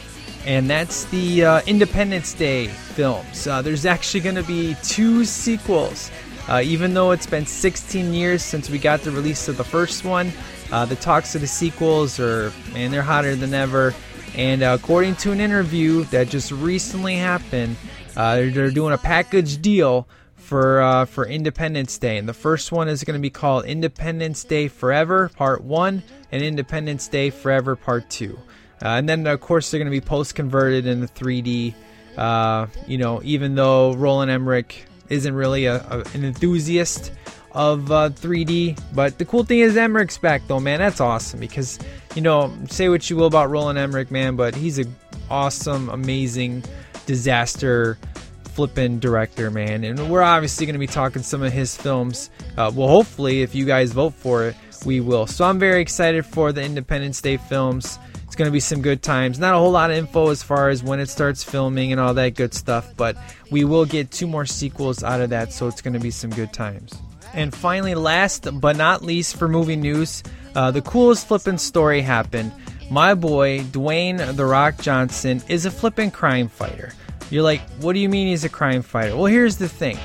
and 0.47 0.69
that's 0.69 1.05
the 1.07 1.45
uh, 1.45 1.61
Independence 1.67 2.35
Day 2.35 2.67
films. 2.67 3.47
Uh, 3.47 3.63
there's 3.63 3.87
actually 3.87 4.21
going 4.21 4.37
to 4.37 4.43
be 4.43 4.77
two 4.83 5.25
sequels. 5.25 6.11
Uh, 6.47 6.61
even 6.63 6.93
though 6.93 7.13
it's 7.13 7.27
been 7.27 7.47
16 7.47 8.13
years 8.13 8.43
since 8.43 8.69
we 8.69 8.79
got 8.79 9.01
the 9.01 9.11
release 9.11 9.49
of 9.49 9.57
the 9.57 9.65
first 9.65 10.05
one, 10.05 10.31
uh, 10.75 10.85
the 10.85 10.97
talks 10.97 11.37
of 11.37 11.41
the 11.41 11.47
sequels 11.47 12.19
are, 12.19 12.53
man, 12.73 12.91
they're 12.91 13.01
hotter 13.01 13.37
than 13.37 13.55
ever. 13.55 13.95
And 14.35 14.61
uh, 14.61 14.77
according 14.77 15.15
to 15.17 15.31
an 15.31 15.41
interview 15.41 16.03
that 16.07 16.29
just 16.29 16.51
recently 16.51 17.15
happened, 17.15 17.77
uh, 18.17 18.35
they're, 18.35 18.51
they're 18.51 18.71
doing 18.73 18.93
a 18.93 18.99
package 18.99 19.63
deal 19.63 20.09
for 20.35 20.83
uh, 20.83 21.05
for 21.05 21.27
Independence 21.27 21.97
Day, 21.97 22.19
and 22.19 22.29
the 22.29 22.35
first 22.35 22.73
one 22.73 22.89
is 22.89 23.05
going 23.05 23.15
to 23.15 23.23
be 23.23 23.31
called 23.31 23.65
Independence 23.67 24.43
Day 24.43 24.67
Forever 24.67 25.29
Part 25.29 25.63
One 25.63 26.03
and 26.33 26.43
Independence 26.43 27.07
Day 27.07 27.31
Forever 27.31 27.77
Part 27.77 28.11
Two. 28.11 28.37
Uh, 28.83 28.89
and 28.89 29.09
then, 29.09 29.27
of 29.29 29.41
course, 29.41 29.71
they're 29.71 29.79
going 29.79 29.87
to 29.87 29.97
be 29.97 30.05
post 30.05 30.35
converted 30.35 30.87
into 30.87 31.07
3D. 31.07 31.73
Uh, 32.17 32.67
you 32.89 32.99
know, 32.99 33.21
even 33.23 33.55
though 33.55 33.95
Roland 33.95 34.33
Emmerich 34.33 34.87
isn't 35.09 35.35
really 35.35 35.67
a, 35.67 35.77
a, 35.77 36.05
an 36.15 36.25
enthusiast 36.25 37.13
of 37.55 37.91
uh, 37.91 38.11
3D, 38.11 38.79
but 38.95 39.19
the 39.19 39.25
cool 39.25 39.45
thing 39.45 39.61
is 39.61 39.77
Emmerich's 39.77 40.19
back, 40.19 40.43
though, 40.49 40.61
man. 40.61 40.81
That's 40.81 41.01
awesome 41.01 41.41
because, 41.41 41.79
you 42.15 42.23
know, 42.23 42.53
say 42.69 42.89
what 42.89 43.09
you 43.09 43.17
will 43.17 43.27
about 43.27 43.49
Roland 43.49 43.79
Emmerich, 43.79 44.11
man, 44.11 44.37
but 44.37 44.55
he's 44.55 44.79
a 44.79 44.85
awesome, 45.31 45.89
amazing 45.89 46.65
disaster 47.07 47.97
flippin' 48.45 48.99
director, 49.01 49.51
man. 49.51 49.85
And 49.85 50.11
we're 50.11 50.23
obviously 50.23 50.67
going 50.67 50.75
to 50.75 50.81
be 50.81 50.87
talking 50.87 51.23
some 51.23 51.43
of 51.43 51.53
his 51.53 51.77
films. 51.77 52.31
Uh, 52.57 52.71
well, 52.75 52.89
hopefully, 52.89 53.43
if 53.43 53.55
you 53.55 53.65
guys 53.65 53.93
vote 53.93 54.15
for 54.15 54.45
it, 54.45 54.57
we 54.85 55.01
will. 55.01 55.27
So 55.27 55.45
I'm 55.45 55.59
very 55.59 55.81
excited 55.81 56.25
for 56.27 56.53
the 56.53 56.63
Independence 56.63 57.21
Day 57.21 57.37
films. 57.37 57.99
It's 58.25 58.37
going 58.37 58.47
to 58.47 58.53
be 58.53 58.61
some 58.61 58.83
good 58.83 59.03
times. 59.03 59.39
Not 59.39 59.55
a 59.55 59.59
whole 59.59 59.71
lot 59.71 59.91
of 59.91 59.97
info 59.97 60.31
as 60.31 60.43
far 60.43 60.69
as 60.69 60.83
when 60.83 60.99
it 60.99 61.09
starts 61.09 61.45
filming 61.45 61.93
and 61.93 62.01
all 62.01 62.15
that 62.15 62.35
good 62.35 62.53
stuff, 62.53 62.93
but 62.97 63.17
we 63.51 63.65
will 63.65 63.85
get 63.85 64.11
two 64.11 64.27
more 64.27 64.45
sequels 64.47 65.05
out 65.05 65.21
of 65.21 65.31
that, 65.31 65.53
so 65.53 65.69
it's 65.69 65.81
going 65.81 65.95
to 65.95 66.01
be 66.01 66.11
some 66.11 66.31
good 66.31 66.53
times. 66.53 66.93
And 67.35 67.55
finally, 67.55 67.95
last 67.95 68.49
but 68.61 68.77
not 68.77 69.03
least 69.03 69.37
for 69.37 69.49
movie 69.49 69.77
news, 69.77 70.23
uh, 70.55 70.71
the 70.71 70.83
coolest 70.83 71.29
flippin' 71.29 71.59
story 71.59 72.01
happened. 72.01 72.53
My 72.91 73.15
boy, 73.15 73.61
Dwayne 73.61 74.37
The 74.37 74.45
Rock 74.45 74.79
Johnson, 74.79 75.43
is 75.49 75.67
a 75.67 75.71
flippin' 75.71 76.11
crime 76.11 76.49
fighter. 76.49 76.93
You're 77.31 77.43
like, 77.43 77.61
what 77.81 77.95
do 77.95 77.99
you 77.99 78.09
mean 78.09 78.29
he's 78.29 78.45
a 78.45 78.49
crime 78.49 78.83
fighter? 78.83 79.17
Well, 79.17 79.27
here's 79.27 79.57
the 79.57 79.69
thing. 79.69 79.99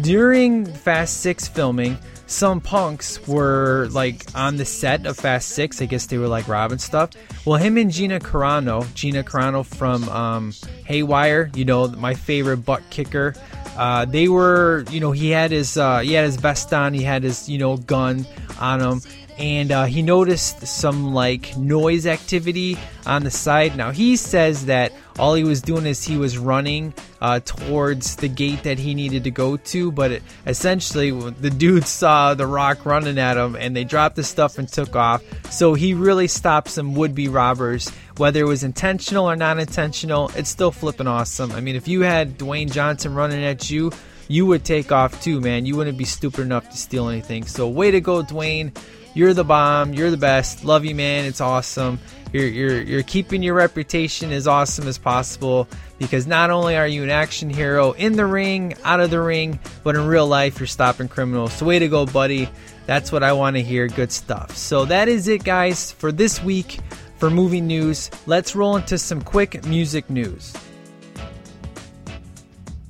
During 0.00 0.66
Fast 0.66 1.20
6 1.20 1.48
filming, 1.48 1.96
some 2.26 2.60
punks 2.60 3.26
were 3.28 3.88
like 3.92 4.24
on 4.34 4.56
the 4.56 4.64
set 4.64 5.06
of 5.06 5.16
Fast 5.16 5.50
Six. 5.50 5.82
I 5.82 5.86
guess 5.86 6.06
they 6.06 6.18
were 6.18 6.28
like 6.28 6.48
robbing 6.48 6.78
stuff. 6.78 7.10
Well, 7.44 7.58
him 7.58 7.76
and 7.76 7.90
Gina 7.90 8.18
Carano, 8.18 8.92
Gina 8.94 9.22
Carano 9.22 9.64
from 9.64 10.08
um, 10.08 10.52
Haywire, 10.86 11.50
you 11.54 11.64
know, 11.64 11.88
my 11.88 12.14
favorite 12.14 12.58
butt 12.58 12.82
kicker. 12.90 13.34
Uh, 13.76 14.04
they 14.04 14.28
were, 14.28 14.84
you 14.90 15.00
know, 15.00 15.12
he 15.12 15.30
had 15.30 15.50
his 15.50 15.76
uh, 15.76 16.00
he 16.00 16.12
had 16.12 16.24
his 16.24 16.36
vest 16.36 16.72
on, 16.72 16.94
he 16.94 17.02
had 17.02 17.22
his 17.22 17.48
you 17.48 17.58
know 17.58 17.76
gun 17.76 18.26
on 18.60 18.80
him, 18.80 19.00
and 19.38 19.72
uh, 19.72 19.84
he 19.84 20.02
noticed 20.02 20.66
some 20.66 21.12
like 21.12 21.56
noise 21.56 22.06
activity 22.06 22.78
on 23.06 23.24
the 23.24 23.30
side. 23.30 23.76
Now 23.76 23.90
he 23.90 24.16
says 24.16 24.66
that 24.66 24.92
all 25.18 25.34
he 25.34 25.44
was 25.44 25.60
doing 25.62 25.86
is 25.86 26.04
he 26.04 26.16
was 26.16 26.38
running 26.38 26.94
uh, 27.20 27.40
towards 27.40 28.16
the 28.16 28.28
gate 28.28 28.62
that 28.64 28.78
he 28.78 28.94
needed 28.94 29.24
to 29.24 29.30
go 29.30 29.56
to, 29.56 29.92
but 29.92 30.12
it, 30.12 30.22
essentially 30.46 31.10
the 31.10 31.50
dude 31.50 31.86
saw 31.86 32.34
the 32.34 32.46
rock 32.46 32.84
running 32.84 33.18
at 33.18 33.36
him, 33.36 33.56
and 33.56 33.76
they 33.76 33.84
dropped 33.84 34.16
the 34.16 34.24
stuff 34.24 34.58
and 34.58 34.68
took 34.68 34.94
off. 34.94 35.22
So 35.50 35.74
he 35.74 35.94
really 35.94 36.28
stopped 36.28 36.68
some 36.68 36.94
would-be 36.94 37.28
robbers, 37.28 37.90
whether 38.16 38.40
it 38.40 38.46
was 38.46 38.64
intentional 38.64 39.28
or 39.28 39.36
non-intentional. 39.36 40.30
It's 40.36 40.50
still 40.50 40.70
flipping 40.70 41.06
awesome. 41.06 41.52
I 41.52 41.60
mean, 41.60 41.76
if 41.76 41.88
you 41.88 42.02
had 42.02 42.38
Dwayne 42.38 42.70
Johnson 42.70 43.14
running 43.14 43.44
at 43.44 43.70
you. 43.70 43.90
You 44.28 44.46
would 44.46 44.64
take 44.64 44.90
off 44.90 45.22
too, 45.22 45.40
man. 45.40 45.66
You 45.66 45.76
wouldn't 45.76 45.98
be 45.98 46.04
stupid 46.04 46.40
enough 46.40 46.70
to 46.70 46.76
steal 46.76 47.08
anything. 47.08 47.44
So, 47.44 47.68
way 47.68 47.90
to 47.90 48.00
go, 48.00 48.22
Dwayne. 48.22 48.74
You're 49.12 49.34
the 49.34 49.44
bomb. 49.44 49.94
You're 49.94 50.10
the 50.10 50.16
best. 50.16 50.64
Love 50.64 50.84
you, 50.84 50.94
man. 50.94 51.24
It's 51.24 51.40
awesome. 51.40 52.00
You're, 52.32 52.46
you're, 52.46 52.82
you're 52.82 53.02
keeping 53.04 53.44
your 53.44 53.54
reputation 53.54 54.32
as 54.32 54.48
awesome 54.48 54.88
as 54.88 54.98
possible 54.98 55.68
because 55.98 56.26
not 56.26 56.50
only 56.50 56.76
are 56.76 56.86
you 56.88 57.04
an 57.04 57.10
action 57.10 57.48
hero 57.48 57.92
in 57.92 58.14
the 58.14 58.26
ring, 58.26 58.74
out 58.82 58.98
of 58.98 59.10
the 59.10 59.20
ring, 59.20 59.60
but 59.84 59.94
in 59.94 60.04
real 60.06 60.26
life, 60.26 60.58
you're 60.58 60.66
stopping 60.66 61.06
criminals. 61.06 61.52
So, 61.52 61.66
way 61.66 61.78
to 61.78 61.88
go, 61.88 62.06
buddy. 62.06 62.48
That's 62.86 63.12
what 63.12 63.22
I 63.22 63.34
want 63.34 63.56
to 63.56 63.62
hear. 63.62 63.88
Good 63.88 64.10
stuff. 64.10 64.56
So, 64.56 64.86
that 64.86 65.08
is 65.08 65.28
it, 65.28 65.44
guys, 65.44 65.92
for 65.92 66.10
this 66.10 66.42
week 66.42 66.80
for 67.18 67.30
movie 67.30 67.60
news. 67.60 68.10
Let's 68.26 68.54
roll 68.54 68.76
into 68.76 68.98
some 68.98 69.22
quick 69.22 69.64
music 69.66 70.08
news. 70.10 70.52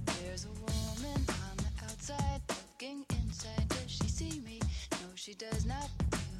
There's 0.07 0.45
a 0.45 0.49
woman 0.61 1.25
on 1.28 1.57
the 1.57 1.85
outside 1.85 2.40
looking 2.49 3.04
inside. 3.11 3.69
Does 3.69 3.85
she 3.88 4.09
see 4.09 4.40
me? 4.40 4.61
No, 4.93 4.99
she 5.14 5.35
does 5.35 5.66
not 5.66 5.88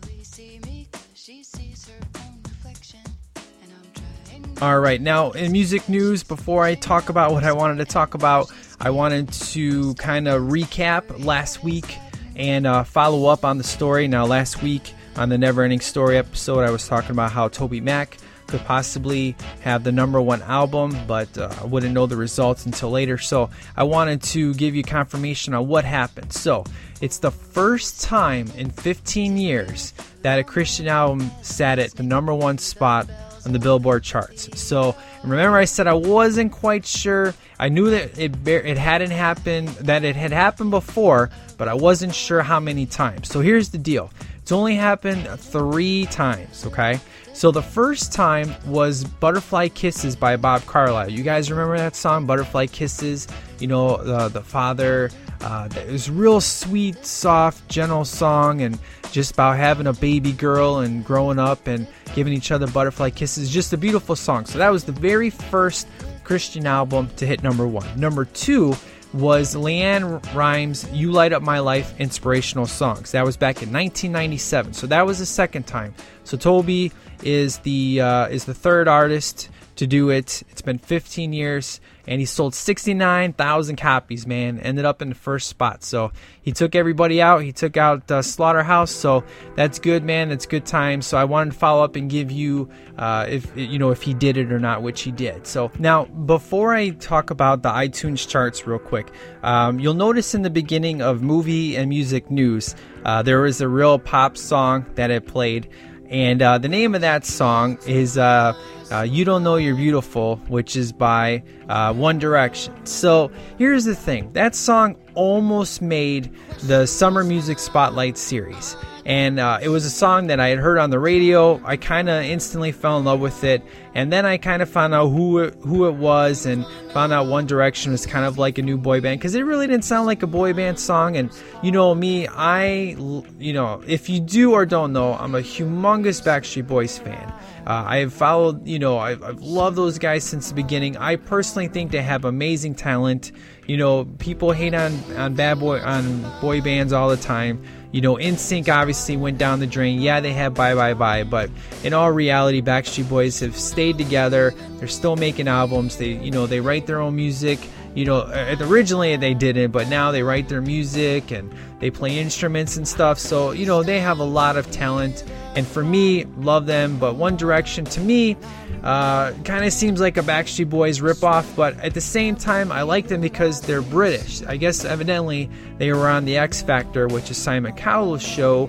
really 0.07 0.25
see 0.25 0.61
me 0.67 0.89
'cause 0.91 1.03
she 1.15 1.43
sees 1.43 1.89
her 1.89 2.21
own 2.21 2.41
reflection. 2.45 3.01
And 3.37 3.73
I'm 3.73 3.93
trying. 3.95 4.59
All 4.63 4.81
right, 4.81 5.01
now 5.01 5.31
in 5.33 5.53
music 5.53 5.89
news, 5.89 6.23
before 6.23 6.65
I 6.65 6.75
talk 6.75 7.09
about 7.09 7.33
what 7.33 7.45
I 7.45 7.53
wanted 7.53 7.79
to 7.79 7.85
talk 7.85 8.15
about, 8.15 8.51
I 8.81 8.91
wanted 8.91 9.33
to 9.33 9.95
kind 9.95 10.27
of 10.29 10.43
recap 10.43 11.25
last 11.25 11.63
week 11.63 11.97
and 12.37 12.67
uh, 12.67 12.83
follow 12.85 13.27
up 13.27 13.45
on 13.45 13.59
the 13.59 13.65
story. 13.65 14.09
Now, 14.09 14.27
last 14.27 14.63
week 14.63 14.93
on 15.17 15.29
the 15.29 15.39
Never 15.39 15.63
Ending 15.63 15.81
Story 15.81 16.17
episode, 16.17 16.61
I 16.61 16.71
was 16.71 16.87
talking 16.89 17.11
about 17.11 17.33
how 17.33 17.49
Toby 17.49 17.81
Mac 17.81 18.19
could 18.47 18.61
possibly 18.61 19.35
have 19.63 19.85
the 19.85 19.93
number 19.93 20.21
one 20.21 20.43
album, 20.43 20.97
but 21.07 21.37
uh, 21.39 21.53
I 21.61 21.65
wouldn't 21.65 21.95
know 21.95 22.07
the 22.07 22.17
results 22.17 22.67
until 22.67 22.91
later. 22.91 23.19
So 23.19 23.51
I 23.77 23.85
wanted 23.85 24.23
to 24.25 24.55
give 24.55 24.75
you 24.75 24.83
confirmation 24.83 25.55
on 25.55 25.67
what 25.67 25.85
happened. 25.85 26.33
So 26.33 26.65
it's 27.01 27.19
the 27.19 27.31
first 27.31 28.03
time 28.03 28.49
in 28.57 28.71
15 28.71 29.37
years 29.37 29.95
that 30.23 30.39
a 30.39 30.45
Christian 30.45 30.89
album 30.89 31.31
sat 31.43 31.79
at 31.79 31.93
the 31.93 32.03
number 32.03 32.35
one 32.35 32.59
spot 32.59 33.09
on 33.47 33.53
the 33.53 33.59
Billboard 33.59 34.03
charts. 34.03 34.49
So 34.59 34.97
remember, 35.23 35.57
I 35.57 35.65
said 35.65 35.87
I 35.87 35.95
wasn't 35.95 36.53
quite 36.53 36.87
sure. 36.87 37.35
I 37.59 37.69
knew 37.69 37.91
that 37.91 38.19
it 38.19 38.47
it 38.47 38.79
hadn't 38.79 39.11
happened, 39.11 39.69
that 39.69 40.05
it 40.05 40.17
had 40.17 40.33
happened 40.33 40.71
before, 40.71 41.31
but 41.59 41.69
I 41.69 41.75
wasn't 41.75 42.15
sure 42.15 42.43
how 42.43 42.59
many 42.59 42.87
times. 42.87 43.29
So 43.29 43.41
here's 43.41 43.71
the 43.71 43.79
deal: 43.79 44.11
it's 44.45 44.53
only 44.53 44.75
happened 44.75 45.27
three 45.41 46.05
times. 46.11 46.67
Okay. 46.67 47.01
So 47.33 47.51
the 47.51 47.63
first 47.63 48.13
time 48.13 48.55
was 48.67 49.03
Butterfly 49.03 49.69
Kisses 49.69 50.15
by 50.15 50.37
Bob 50.37 50.67
Carlisle. 50.67 51.09
You 51.09 51.23
guys 51.23 51.51
remember 51.51 51.79
that 51.79 51.97
song, 51.97 52.27
Butterfly 52.27 52.67
Kisses? 52.67 53.27
You 53.59 53.69
know, 53.69 53.97
the, 54.05 54.29
the 54.29 54.43
father, 54.43 55.11
uh, 55.41 55.71
it 55.75 55.91
was 55.91 56.11
real 56.11 56.43
sweet, 56.43 57.07
soft, 57.07 57.67
gentle 57.71 58.05
song 58.05 58.61
and 58.61 58.79
just 59.13 59.33
about 59.33 59.57
having 59.57 59.87
a 59.87 59.95
baby 59.95 60.33
girl 60.33 60.81
and 60.81 61.03
growing 61.07 61.39
up 61.39 61.67
and 61.67 61.87
giving 62.15 62.35
each 62.35 62.51
other 62.51 62.67
butterfly 62.67 63.09
kisses. 63.09 63.51
Just 63.51 63.73
a 63.73 63.79
beautiful 63.79 64.15
song. 64.15 64.45
So 64.45 64.59
that 64.59 64.69
was 64.69 64.85
the 64.85 64.93
very 64.93 65.31
first 65.31 65.89
Christian 66.23 66.67
album 66.67 67.09
to 67.17 67.25
hit 67.25 67.43
number 67.43 67.67
one. 67.67 67.89
Number 67.99 68.27
two 68.27 68.77
was 69.15 69.55
LeAnn 69.55 70.35
Rimes' 70.35 70.91
You 70.93 71.13
Light 71.13 71.33
Up 71.33 71.43
My 71.43 71.61
Life 71.61 71.99
inspirational 72.01 72.67
songs. 72.67 73.13
That 73.13 73.25
was 73.25 73.37
back 73.37 73.63
in 73.63 73.73
1997. 73.73 74.75
So 74.75 74.87
that 74.89 75.07
was 75.07 75.21
the 75.21 75.27
second 75.27 75.67
time. 75.67 75.95
So 76.25 76.37
Toby 76.37 76.93
is 77.23 77.59
the 77.59 78.01
uh, 78.01 78.27
is 78.27 78.45
the 78.45 78.55
third 78.55 78.89
artist 78.89 79.49
to 79.77 79.87
do 79.87 80.11
it. 80.11 80.43
It's 80.51 80.63
been 80.63 80.79
15 80.79 81.33
years 81.33 81.81
and 82.07 82.21
he 82.21 82.27
sold 82.27 82.55
69,000 82.55 83.77
copies, 83.77 84.27
man. 84.27 84.59
Ended 84.61 84.85
up 84.85 85.01
in 85.01 85.09
the 85.09 85.15
first 85.15 85.49
spot. 85.49 85.83
So 85.83 86.13
he 86.43 86.53
took 86.53 86.75
everybody 86.75 87.23
out. 87.23 87.43
He 87.43 87.53
took 87.53 87.77
out 87.77 88.11
uh, 88.11 88.21
Slaughterhouse. 88.23 88.91
So 88.91 89.25
that's 89.57 89.79
good, 89.79 90.05
man. 90.05 90.29
That's 90.29 90.47
good 90.47 90.67
time. 90.67 91.01
So 91.01 91.17
I 91.17 91.25
wanted 91.25 91.53
to 91.53 91.59
follow 91.59 91.83
up 91.83 91.97
and 91.97 92.11
give 92.11 92.31
you 92.31 92.69
uh, 92.99 93.27
if 93.29 93.57
you 93.57 93.79
know 93.79 93.91
if 93.91 94.03
he 94.03 94.15
did 94.15 94.37
it 94.37 94.53
or 94.53 94.59
not, 94.59 94.83
which 94.83 95.03
he 95.03 95.13
did. 95.13 95.47
So 95.47 95.71
now 95.79 96.05
before 96.05 96.75
I 96.75 96.91
talk 96.91 97.31
about 97.31 97.63
the 97.63 97.71
iTunes 97.71 98.29
charts 98.29 98.67
real 98.67 98.79
quick, 98.79 99.11
um, 99.43 99.81
you'll 99.81 99.95
notice 99.95 100.35
in 100.35 100.43
the 100.43 100.51
beginning 100.51 101.01
of 101.01 101.23
movie 101.23 101.77
and 101.77 101.89
music 101.89 102.31
news, 102.31 102.75
uh, 103.05 103.23
there 103.23 103.41
was 103.41 103.61
a 103.61 103.69
real 103.69 103.99
pop 103.99 104.37
song 104.37 104.87
that 104.95 105.11
it 105.11 105.27
played. 105.27 105.69
And 106.15 106.43
uh, 106.43 106.59
the 106.59 106.69
name 106.69 106.95
of 106.95 107.01
that 107.01 107.25
song 107.25 107.77
is 107.89 108.17
uh, 108.17 108.53
uh, 108.93 109.03
You 109.03 109.25
Don't 109.25 109.43
Know 109.43 109.57
You're 109.57 109.75
Beautiful, 109.75 110.37
which 110.47 110.77
is 110.77 110.93
by 110.93 111.43
uh, 111.69 111.93
One 111.93 112.21
Direction. 112.21 112.87
So 112.87 113.33
here's 113.59 113.85
the 113.85 113.97
thing 113.97 114.33
that 114.33 114.55
song 114.55 114.95
almost 115.15 115.83
made 115.83 116.33
the 116.63 116.87
Summer 116.87 117.25
Music 117.25 117.59
Spotlight 117.59 118.17
series. 118.17 118.77
And 119.07 119.39
uh, 119.39 119.59
it 119.61 119.69
was 119.69 119.85
a 119.85 119.91
song 119.91 120.29
that 120.29 120.41
I 120.41 120.49
had 120.49 120.59
heard 120.59 120.79
on 120.79 120.89
the 120.89 120.99
radio. 120.99 121.61
I 121.65 121.77
kind 121.77 122.09
of 122.09 122.25
instantly 122.25 122.73
fell 122.73 122.99
in 122.99 123.05
love 123.05 123.21
with 123.21 123.45
it. 123.45 123.63
And 123.95 124.13
then 124.13 124.25
I 124.25 124.39
kind 124.39 124.63
of 124.63 124.69
found 124.69 124.95
out 124.95 125.09
who 125.09 125.39
it, 125.41 125.55
who 125.61 125.87
it 125.87 125.95
was 125.95 126.47
and 126.47 126.67
found 126.93 127.13
out 127.13 127.27
One 127.27 127.47
Direction 127.47 127.93
was 127.93 128.07
kind 128.07 128.25
of 128.25 128.39
like 128.39 128.57
a 128.57 128.63
new 128.63 128.79
boy 128.79 129.01
band 129.01 129.21
because 129.21 129.35
it 129.35 129.43
really 129.43 129.67
didn't 129.67 129.85
sound 129.85 130.07
like 130.07 130.23
a 130.23 130.27
boy 130.27 130.55
band 130.55 130.81
song. 130.81 131.17
And 131.17 131.31
you 131.63 131.71
know 131.71 131.95
me, 131.95 132.27
I, 132.29 132.97
you 133.39 133.53
know, 133.53 133.83
if 133.87 134.09
you 134.09 134.21
do 134.21 134.53
or 134.53 134.65
don't 134.65 134.93
know, 134.93 135.13
I'm 135.13 135.35
a 135.35 135.41
humongous 135.41 136.25
Backstreet 136.25 136.67
Boys 136.67 136.99
fan. 136.99 137.33
Uh, 137.67 137.85
I've 137.87 138.13
followed, 138.13 138.67
you 138.67 138.79
know, 138.79 138.99
I've, 138.99 139.23
I've 139.23 139.41
loved 139.41 139.77
those 139.77 139.99
guys 139.99 140.25
since 140.25 140.49
the 140.49 140.55
beginning. 140.55 140.97
I 140.97 141.17
personally 141.17 141.69
think 141.69 141.93
they 141.93 142.03
have 142.03 142.25
amazing 142.25 142.75
talent. 142.75 143.33
You 143.67 143.77
know, 143.77 144.05
people 144.19 144.53
hate 144.53 144.75
on 144.75 144.93
on 145.17 145.35
bad 145.35 145.61
boy 145.61 145.81
on 145.81 146.41
boy 146.41 146.61
bands 146.61 146.93
all 146.93 147.09
the 147.09 147.17
time. 147.17 147.63
You 147.95 148.01
know, 148.01 148.17
NSYNC 148.17 148.69
obviously 148.75 149.17
went 149.17 149.39
down 149.39 149.61
the 149.61 149.69
drain. 149.69 150.01
Yeah, 150.01 150.19
they 150.19 150.33
had 150.33 150.53
Bye 150.53 150.75
Bye 150.75 150.95
Bye, 150.95 151.23
but 151.23 151.49
in 151.85 151.95
all 151.95 152.11
reality, 152.11 152.61
Backstreet 152.61 153.09
Boys 153.09 153.39
have 153.39 153.57
stayed 153.57 153.99
together. 153.99 154.53
They're 154.79 154.89
still 154.89 155.15
making 155.15 155.47
albums. 155.47 155.97
They, 155.97 156.15
you 156.15 156.33
know, 156.33 156.49
they 156.49 156.59
write 156.59 156.89
their 156.89 157.01
own 157.01 157.15
music. 157.15 157.61
You 157.95 158.05
know, 158.05 158.19
uh, 158.23 158.57
originally 158.61 159.17
they 159.17 159.35
didn't, 159.35 159.71
but 159.71 159.89
now 159.89 160.11
they 160.11 160.23
write 160.23 160.49
their 160.49 160.61
music 160.61 161.31
and 161.31 161.53
they 161.79 161.91
play 161.91 162.19
instruments 162.19 162.77
and 162.77 162.87
stuff. 162.87 163.19
So, 163.19 163.53
you 163.53 163.67
know, 163.67 163.83
they 163.83 164.01
have 164.01 164.19
a 164.19 164.25
lot 164.25 164.57
of 164.57 164.71
talent. 164.71 165.25
And 165.55 165.65
for 165.65 165.85
me, 165.85 166.25
love 166.39 166.67
them. 166.67 166.99
But 166.99 167.15
One 167.15 167.37
Direction, 167.37 167.85
to 167.85 168.01
me, 168.01 168.37
uh, 168.83 169.33
kind 169.45 169.65
of 169.65 169.73
seems 169.73 170.01
like 170.01 170.17
a 170.17 170.23
Backstreet 170.23 170.69
Boys 170.69 170.99
ripoff. 170.99 171.55
But 171.55 171.79
at 171.79 171.95
the 171.95 172.01
same 172.01 172.35
time, 172.35 172.73
I 172.73 172.83
like 172.83 173.07
them 173.07 173.21
because 173.21 173.61
they're 173.61 173.83
British. 173.83 174.43
I 174.43 174.57
guess 174.57 174.85
evidently 174.85 175.49
they 175.79 175.93
were 175.93 176.09
on 176.09 176.25
the 176.25 176.37
X 176.37 176.63
Factor, 176.63 177.07
which 177.07 177.31
is 177.31 177.37
Simon 177.37 177.73
Cowell's 177.75 178.23
show 178.23 178.69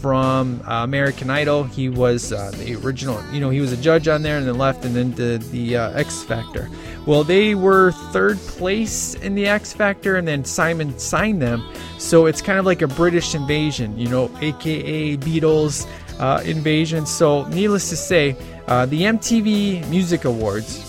from 0.00 0.62
uh, 0.66 0.84
American 0.84 1.30
Idol. 1.30 1.64
He 1.64 1.88
was 1.88 2.32
uh, 2.32 2.50
the 2.56 2.74
original, 2.76 3.22
you 3.32 3.40
know, 3.40 3.50
he 3.50 3.60
was 3.60 3.72
a 3.72 3.76
judge 3.76 4.08
on 4.08 4.22
there 4.22 4.38
and 4.38 4.46
then 4.46 4.58
left 4.58 4.84
and 4.84 4.94
then 4.94 5.12
did 5.12 5.42
the 5.50 5.76
uh, 5.76 5.90
X 5.90 6.22
Factor. 6.22 6.68
Well, 7.06 7.24
they 7.24 7.54
were 7.54 7.92
third 8.12 8.38
place 8.38 9.14
in 9.14 9.34
the 9.34 9.46
X 9.46 9.72
Factor 9.72 10.16
and 10.16 10.26
then 10.26 10.44
Simon 10.44 10.98
signed 10.98 11.40
them. 11.42 11.64
So 11.98 12.26
it's 12.26 12.42
kind 12.42 12.58
of 12.58 12.66
like 12.66 12.82
a 12.82 12.88
British 12.88 13.34
invasion, 13.34 13.98
you 13.98 14.08
know, 14.08 14.30
aka 14.40 15.16
Beatles 15.16 15.86
uh, 16.18 16.42
invasion. 16.44 17.06
So, 17.06 17.44
needless 17.48 17.88
to 17.90 17.96
say, 17.96 18.36
uh, 18.66 18.86
the 18.86 19.02
MTV 19.02 19.88
Music 19.88 20.24
Awards. 20.24 20.82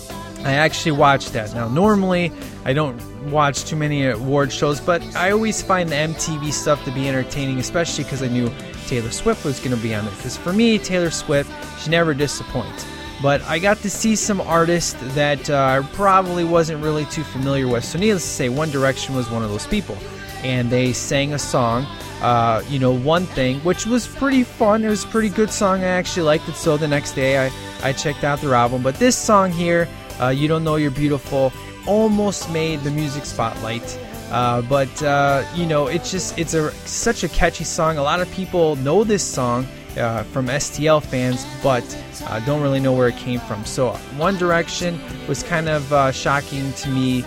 I 0.43 0.53
actually 0.53 0.93
watched 0.93 1.33
that. 1.33 1.53
Now, 1.53 1.67
normally 1.67 2.31
I 2.63 2.73
don't 2.73 2.97
watch 3.31 3.65
too 3.65 3.75
many 3.75 4.05
award 4.07 4.51
shows, 4.51 4.79
but 4.79 5.01
I 5.15 5.31
always 5.31 5.61
find 5.61 5.89
the 5.89 5.95
MTV 5.95 6.51
stuff 6.51 6.83
to 6.85 6.91
be 6.91 7.07
entertaining, 7.07 7.59
especially 7.59 8.03
because 8.03 8.23
I 8.23 8.27
knew 8.27 8.49
Taylor 8.87 9.11
Swift 9.11 9.45
was 9.45 9.59
going 9.59 9.75
to 9.75 9.81
be 9.81 9.93
on 9.93 10.05
it. 10.07 10.15
Because 10.17 10.37
for 10.37 10.53
me, 10.53 10.79
Taylor 10.79 11.11
Swift, 11.11 11.51
she 11.81 11.89
never 11.89 12.13
disappoints. 12.13 12.85
But 13.21 13.41
I 13.43 13.59
got 13.59 13.77
to 13.77 13.89
see 13.89 14.15
some 14.15 14.41
artists 14.41 14.93
that 15.15 15.49
uh, 15.49 15.81
I 15.83 15.87
probably 15.93 16.43
wasn't 16.43 16.83
really 16.83 17.05
too 17.05 17.23
familiar 17.23 17.67
with. 17.67 17.83
So, 17.83 17.97
needless 17.97 18.23
to 18.23 18.29
say, 18.29 18.49
One 18.49 18.69
Direction 18.69 19.15
was 19.15 19.29
one 19.29 19.43
of 19.43 19.49
those 19.49 19.67
people. 19.67 19.97
And 20.43 20.69
they 20.69 20.93
sang 20.93 21.33
a 21.33 21.39
song 21.39 21.87
uh, 22.21 22.63
you 22.67 22.79
know, 22.79 22.91
one 22.91 23.25
thing, 23.25 23.59
which 23.59 23.85
was 23.85 24.07
pretty 24.07 24.43
fun. 24.43 24.83
It 24.83 24.89
was 24.89 25.03
a 25.03 25.07
pretty 25.07 25.29
good 25.29 25.51
song. 25.51 25.81
I 25.81 25.87
actually 25.87 26.23
liked 26.23 26.49
it. 26.49 26.55
So 26.55 26.77
the 26.77 26.87
next 26.87 27.13
day 27.13 27.45
I, 27.45 27.51
I 27.83 27.93
checked 27.93 28.23
out 28.23 28.41
their 28.41 28.55
album. 28.55 28.81
But 28.81 28.95
this 28.95 29.15
song 29.15 29.51
here, 29.51 29.87
uh, 30.19 30.29
You 30.29 30.47
Don't 30.47 30.63
Know 30.63 30.77
You're 30.77 30.91
Beautiful, 30.91 31.53
almost 31.85 32.49
made 32.51 32.81
the 32.81 32.91
music 32.91 33.25
spotlight. 33.25 33.99
Uh, 34.31 34.61
but 34.63 35.03
uh, 35.03 35.45
you 35.55 35.65
know, 35.65 35.87
it's 35.87 36.11
just 36.11 36.37
it's 36.37 36.53
a 36.53 36.71
such 36.85 37.23
a 37.23 37.29
catchy 37.29 37.63
song. 37.63 37.97
A 37.97 38.03
lot 38.03 38.19
of 38.19 38.29
people 38.31 38.75
know 38.77 39.03
this 39.03 39.23
song 39.23 39.65
uh, 39.97 40.23
from 40.23 40.47
STL 40.47 41.01
fans, 41.01 41.45
but 41.63 41.83
uh, 42.25 42.39
don't 42.41 42.61
really 42.61 42.79
know 42.79 42.93
where 42.93 43.07
it 43.07 43.15
came 43.15 43.39
from. 43.39 43.63
So 43.65 43.91
One 44.17 44.37
Direction 44.37 44.99
was 45.27 45.43
kind 45.43 45.69
of 45.69 45.91
uh, 45.93 46.11
shocking 46.11 46.73
to 46.73 46.89
me. 46.89 47.23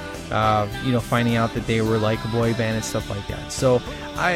You 0.85 0.93
know, 0.93 1.01
finding 1.01 1.35
out 1.35 1.55
that 1.55 1.67
they 1.67 1.81
were 1.81 1.99
like 1.99 2.25
a 2.25 2.29
boy 2.29 2.55
band 2.55 2.77
and 2.77 2.85
stuff 2.85 3.11
like 3.11 3.27
that. 3.27 3.51
So, 3.51 3.83
I 4.15 4.35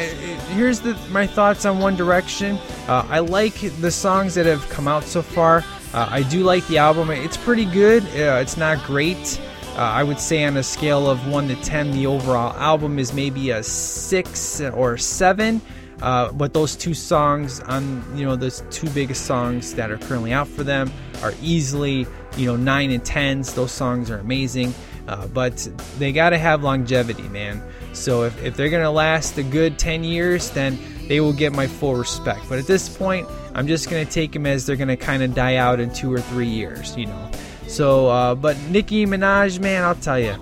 here's 0.51 0.81
the 0.81 0.93
my 1.09 1.25
thoughts 1.25 1.65
on 1.65 1.79
One 1.79 1.95
Direction. 1.95 2.57
I 2.89 3.19
like 3.19 3.53
the 3.79 3.91
songs 3.91 4.35
that 4.35 4.45
have 4.45 4.67
come 4.69 4.89
out 4.89 5.05
so 5.05 5.21
far. 5.21 5.63
I 5.93 6.23
do 6.23 6.43
like 6.43 6.67
the 6.67 6.79
album. 6.79 7.11
It's 7.11 7.37
pretty 7.37 7.63
good. 7.63 8.03
It's 8.13 8.57
not 8.57 8.83
great. 8.83 9.39
Uh, 9.75 9.81
I 9.81 10.03
would 10.03 10.19
say 10.19 10.43
on 10.45 10.55
a 10.57 10.63
scale 10.63 11.09
of 11.09 11.27
one 11.27 11.47
to 11.49 11.55
ten, 11.57 11.91
the 11.91 12.07
overall 12.07 12.53
album 12.57 12.97
is 12.97 13.13
maybe 13.13 13.49
a 13.49 13.61
six 13.61 14.61
or 14.61 14.97
seven. 14.97 15.61
Uh, 16.01 16.31
but 16.33 16.53
those 16.53 16.75
two 16.75 16.93
songs 16.93 17.61
on 17.61 18.03
you 18.17 18.25
know 18.25 18.35
those 18.35 18.63
two 18.69 18.89
biggest 18.89 19.25
songs 19.25 19.73
that 19.75 19.91
are 19.91 19.97
currently 19.97 20.33
out 20.33 20.47
for 20.47 20.63
them 20.63 20.91
are 21.23 21.33
easily 21.41 22.05
you 22.37 22.45
know 22.45 22.55
nine 22.55 22.91
and 22.91 23.03
tens. 23.03 23.53
Those 23.53 23.71
songs 23.71 24.09
are 24.09 24.17
amazing. 24.17 24.73
Uh, 25.07 25.27
but 25.27 25.67
they 25.99 26.11
got 26.11 26.31
to 26.31 26.37
have 26.37 26.63
longevity, 26.63 27.27
man. 27.29 27.61
So 27.93 28.23
if, 28.23 28.43
if 28.43 28.55
they're 28.55 28.69
to 28.81 28.89
last 28.89 29.37
a 29.37 29.43
good 29.43 29.77
10 29.77 30.03
years, 30.03 30.49
then 30.51 30.77
they 31.07 31.19
will 31.19 31.33
get 31.33 31.53
my 31.53 31.67
full 31.67 31.95
respect. 31.95 32.41
But 32.49 32.59
at 32.59 32.65
this 32.65 32.95
point, 32.95 33.27
I'm 33.53 33.67
just 33.67 33.87
to 34.05 34.11
take 34.11 34.31
them 34.31 34.45
as 34.45 34.65
they're 34.65 34.75
to 34.87 34.97
kind 34.97 35.21
of 35.21 35.35
die 35.35 35.57
out 35.57 35.79
in 35.79 35.93
two 35.93 36.11
or 36.11 36.19
three 36.19 36.47
years, 36.47 36.97
you 36.97 37.05
know. 37.05 37.31
So, 37.75 38.07
uh, 38.07 38.35
but 38.35 38.57
Nicki 38.69 39.05
Minaj, 39.05 39.59
man, 39.59 39.83
I'll 39.83 39.95
tell 39.95 40.17
you. 40.17 40.33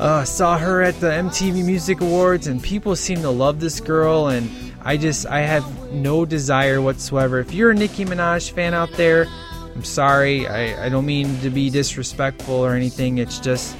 Uh, 0.00 0.24
saw 0.24 0.58
her 0.58 0.82
at 0.82 0.98
the 0.98 1.06
MTV 1.06 1.64
Music 1.64 2.00
Awards, 2.00 2.48
and 2.48 2.60
people 2.60 2.96
seem 2.96 3.22
to 3.22 3.30
love 3.30 3.60
this 3.60 3.78
girl, 3.78 4.26
and 4.26 4.50
I 4.82 4.96
just 4.96 5.26
I 5.26 5.42
have 5.42 5.64
no 5.92 6.24
desire 6.24 6.82
whatsoever. 6.82 7.38
If 7.38 7.52
you're 7.52 7.70
a 7.70 7.74
Nicki 7.74 8.04
Minaj 8.04 8.50
fan 8.50 8.74
out 8.74 8.90
there, 8.94 9.28
I'm 9.76 9.84
sorry. 9.84 10.48
I, 10.48 10.86
I 10.86 10.88
don't 10.88 11.06
mean 11.06 11.38
to 11.42 11.50
be 11.50 11.70
disrespectful 11.70 12.56
or 12.56 12.74
anything. 12.74 13.18
It's 13.18 13.38
just 13.38 13.76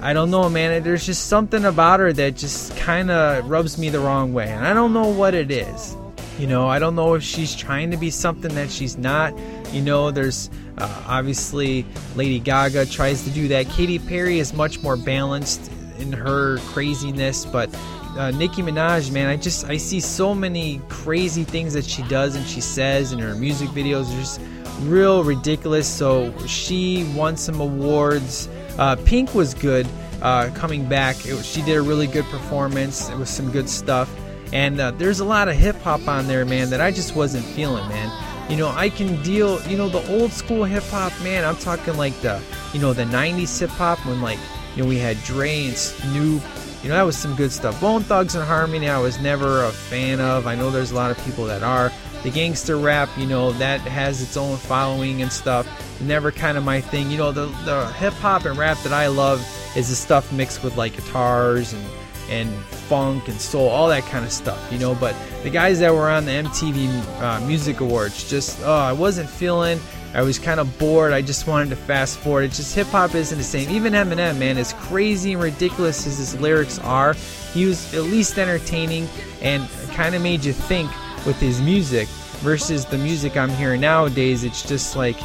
I 0.00 0.12
don't 0.12 0.30
know, 0.30 0.48
man. 0.48 0.80
There's 0.84 1.04
just 1.04 1.26
something 1.26 1.64
about 1.64 1.98
her 1.98 2.12
that 2.12 2.36
just 2.36 2.76
kind 2.76 3.10
of 3.10 3.50
rubs 3.50 3.78
me 3.78 3.88
the 3.88 3.98
wrong 3.98 4.32
way, 4.32 4.48
and 4.48 4.64
I 4.64 4.72
don't 4.74 4.94
know 4.94 5.08
what 5.08 5.34
it 5.34 5.50
is. 5.50 5.96
You 6.38 6.46
know, 6.46 6.68
I 6.68 6.78
don't 6.78 6.94
know 6.94 7.14
if 7.14 7.24
she's 7.24 7.52
trying 7.56 7.90
to 7.90 7.96
be 7.96 8.10
something 8.10 8.54
that 8.54 8.70
she's 8.70 8.96
not. 8.96 9.34
You 9.72 9.82
know, 9.82 10.10
there's 10.10 10.50
uh, 10.78 11.04
obviously 11.06 11.84
Lady 12.16 12.38
Gaga 12.38 12.86
tries 12.86 13.24
to 13.24 13.30
do 13.30 13.48
that. 13.48 13.68
Katy 13.68 13.98
Perry 13.98 14.38
is 14.38 14.52
much 14.52 14.82
more 14.82 14.96
balanced 14.96 15.70
in 15.98 16.12
her 16.12 16.58
craziness, 16.58 17.44
but 17.44 17.68
uh, 18.16 18.30
Nicki 18.32 18.62
Minaj, 18.62 19.12
man, 19.12 19.28
I 19.28 19.36
just 19.36 19.66
I 19.66 19.76
see 19.76 20.00
so 20.00 20.34
many 20.34 20.80
crazy 20.88 21.44
things 21.44 21.72
that 21.74 21.84
she 21.84 22.02
does 22.04 22.34
and 22.34 22.46
she 22.46 22.60
says 22.60 23.12
in 23.12 23.18
her 23.18 23.34
music 23.34 23.68
videos, 23.70 24.10
are 24.12 24.20
just 24.20 24.40
real 24.80 25.24
ridiculous. 25.24 25.88
So 25.88 26.34
she 26.46 27.04
won 27.14 27.36
some 27.36 27.60
awards. 27.60 28.48
Uh, 28.78 28.96
Pink 29.04 29.34
was 29.34 29.54
good 29.54 29.86
uh, 30.22 30.50
coming 30.54 30.88
back. 30.88 31.16
It, 31.26 31.44
she 31.44 31.62
did 31.62 31.76
a 31.76 31.82
really 31.82 32.06
good 32.06 32.24
performance. 32.26 33.08
It 33.08 33.16
was 33.16 33.30
some 33.30 33.50
good 33.50 33.68
stuff. 33.68 34.10
And 34.52 34.80
uh, 34.80 34.92
there's 34.92 35.20
a 35.20 35.24
lot 35.24 35.48
of 35.48 35.56
hip 35.56 35.76
hop 35.82 36.08
on 36.08 36.26
there, 36.26 36.44
man, 36.44 36.70
that 36.70 36.80
I 36.80 36.90
just 36.90 37.14
wasn't 37.14 37.44
feeling, 37.44 37.86
man. 37.88 38.08
You 38.48 38.56
know, 38.56 38.68
I 38.68 38.88
can 38.88 39.22
deal, 39.22 39.60
you 39.68 39.76
know, 39.76 39.90
the 39.90 40.06
old 40.10 40.32
school 40.32 40.64
hip 40.64 40.84
hop, 40.84 41.12
man. 41.22 41.44
I'm 41.44 41.56
talking 41.56 41.96
like 41.96 42.18
the, 42.22 42.40
you 42.72 42.80
know, 42.80 42.94
the 42.94 43.04
90s 43.04 43.60
hip 43.60 43.70
hop 43.70 43.98
when, 44.06 44.22
like, 44.22 44.38
you 44.74 44.82
know, 44.82 44.88
we 44.88 44.98
had 44.98 45.22
Dre 45.24 45.66
and 45.66 45.76
Snoop. 45.76 46.42
You 46.82 46.88
know, 46.88 46.94
that 46.94 47.02
was 47.02 47.16
some 47.16 47.36
good 47.36 47.52
stuff. 47.52 47.78
Bone 47.80 48.02
Thugs 48.02 48.34
and 48.36 48.44
Harmony, 48.44 48.88
I 48.88 48.98
was 48.98 49.20
never 49.20 49.64
a 49.64 49.70
fan 49.70 50.20
of. 50.20 50.46
I 50.46 50.54
know 50.54 50.70
there's 50.70 50.92
a 50.92 50.94
lot 50.94 51.10
of 51.10 51.22
people 51.24 51.44
that 51.46 51.62
are. 51.62 51.92
The 52.22 52.30
gangster 52.30 52.78
rap, 52.78 53.10
you 53.18 53.26
know, 53.26 53.52
that 53.52 53.80
has 53.82 54.22
its 54.22 54.36
own 54.36 54.56
following 54.56 55.20
and 55.20 55.30
stuff. 55.30 55.68
Never 56.00 56.32
kind 56.32 56.56
of 56.56 56.64
my 56.64 56.80
thing. 56.80 57.10
You 57.10 57.18
know, 57.18 57.32
the, 57.32 57.46
the 57.64 57.92
hip 57.92 58.14
hop 58.14 58.44
and 58.44 58.56
rap 58.56 58.78
that 58.82 58.92
I 58.92 59.08
love 59.08 59.46
is 59.76 59.90
the 59.90 59.94
stuff 59.94 60.32
mixed 60.32 60.64
with 60.64 60.76
like 60.76 60.96
guitars 60.96 61.72
and 61.74 61.84
and 62.28 62.52
funk 62.88 63.28
and 63.28 63.40
soul, 63.40 63.68
all 63.68 63.88
that 63.88 64.04
kind 64.04 64.24
of 64.24 64.32
stuff, 64.32 64.72
you 64.72 64.78
know. 64.78 64.94
But 64.94 65.14
the 65.42 65.50
guys 65.50 65.80
that 65.80 65.92
were 65.92 66.08
on 66.08 66.24
the 66.24 66.32
MTV 66.32 67.20
uh, 67.20 67.46
Music 67.46 67.80
Awards, 67.80 68.28
just 68.28 68.60
oh, 68.62 68.72
I 68.72 68.92
wasn't 68.92 69.28
feeling. 69.28 69.80
I 70.14 70.22
was 70.22 70.38
kind 70.38 70.58
of 70.58 70.78
bored. 70.78 71.12
I 71.12 71.20
just 71.20 71.46
wanted 71.46 71.68
to 71.70 71.76
fast 71.76 72.18
forward. 72.18 72.44
It's 72.44 72.56
just 72.56 72.74
hip 72.74 72.86
hop 72.88 73.14
isn't 73.14 73.36
the 73.36 73.44
same. 73.44 73.68
Even 73.68 73.92
Eminem, 73.92 74.38
man, 74.38 74.56
as 74.56 74.72
crazy 74.74 75.34
and 75.34 75.42
ridiculous 75.42 76.06
as 76.06 76.16
his 76.16 76.40
lyrics 76.40 76.78
are, 76.78 77.14
he 77.52 77.66
was 77.66 77.92
at 77.94 78.04
least 78.04 78.38
entertaining 78.38 79.06
and 79.42 79.68
kind 79.92 80.14
of 80.14 80.22
made 80.22 80.44
you 80.44 80.52
think 80.52 80.90
with 81.26 81.38
his 81.38 81.60
music. 81.60 82.08
Versus 82.38 82.84
the 82.84 82.96
music 82.96 83.36
I'm 83.36 83.50
hearing 83.50 83.80
nowadays, 83.80 84.44
it's 84.44 84.62
just 84.62 84.94
like 84.94 85.16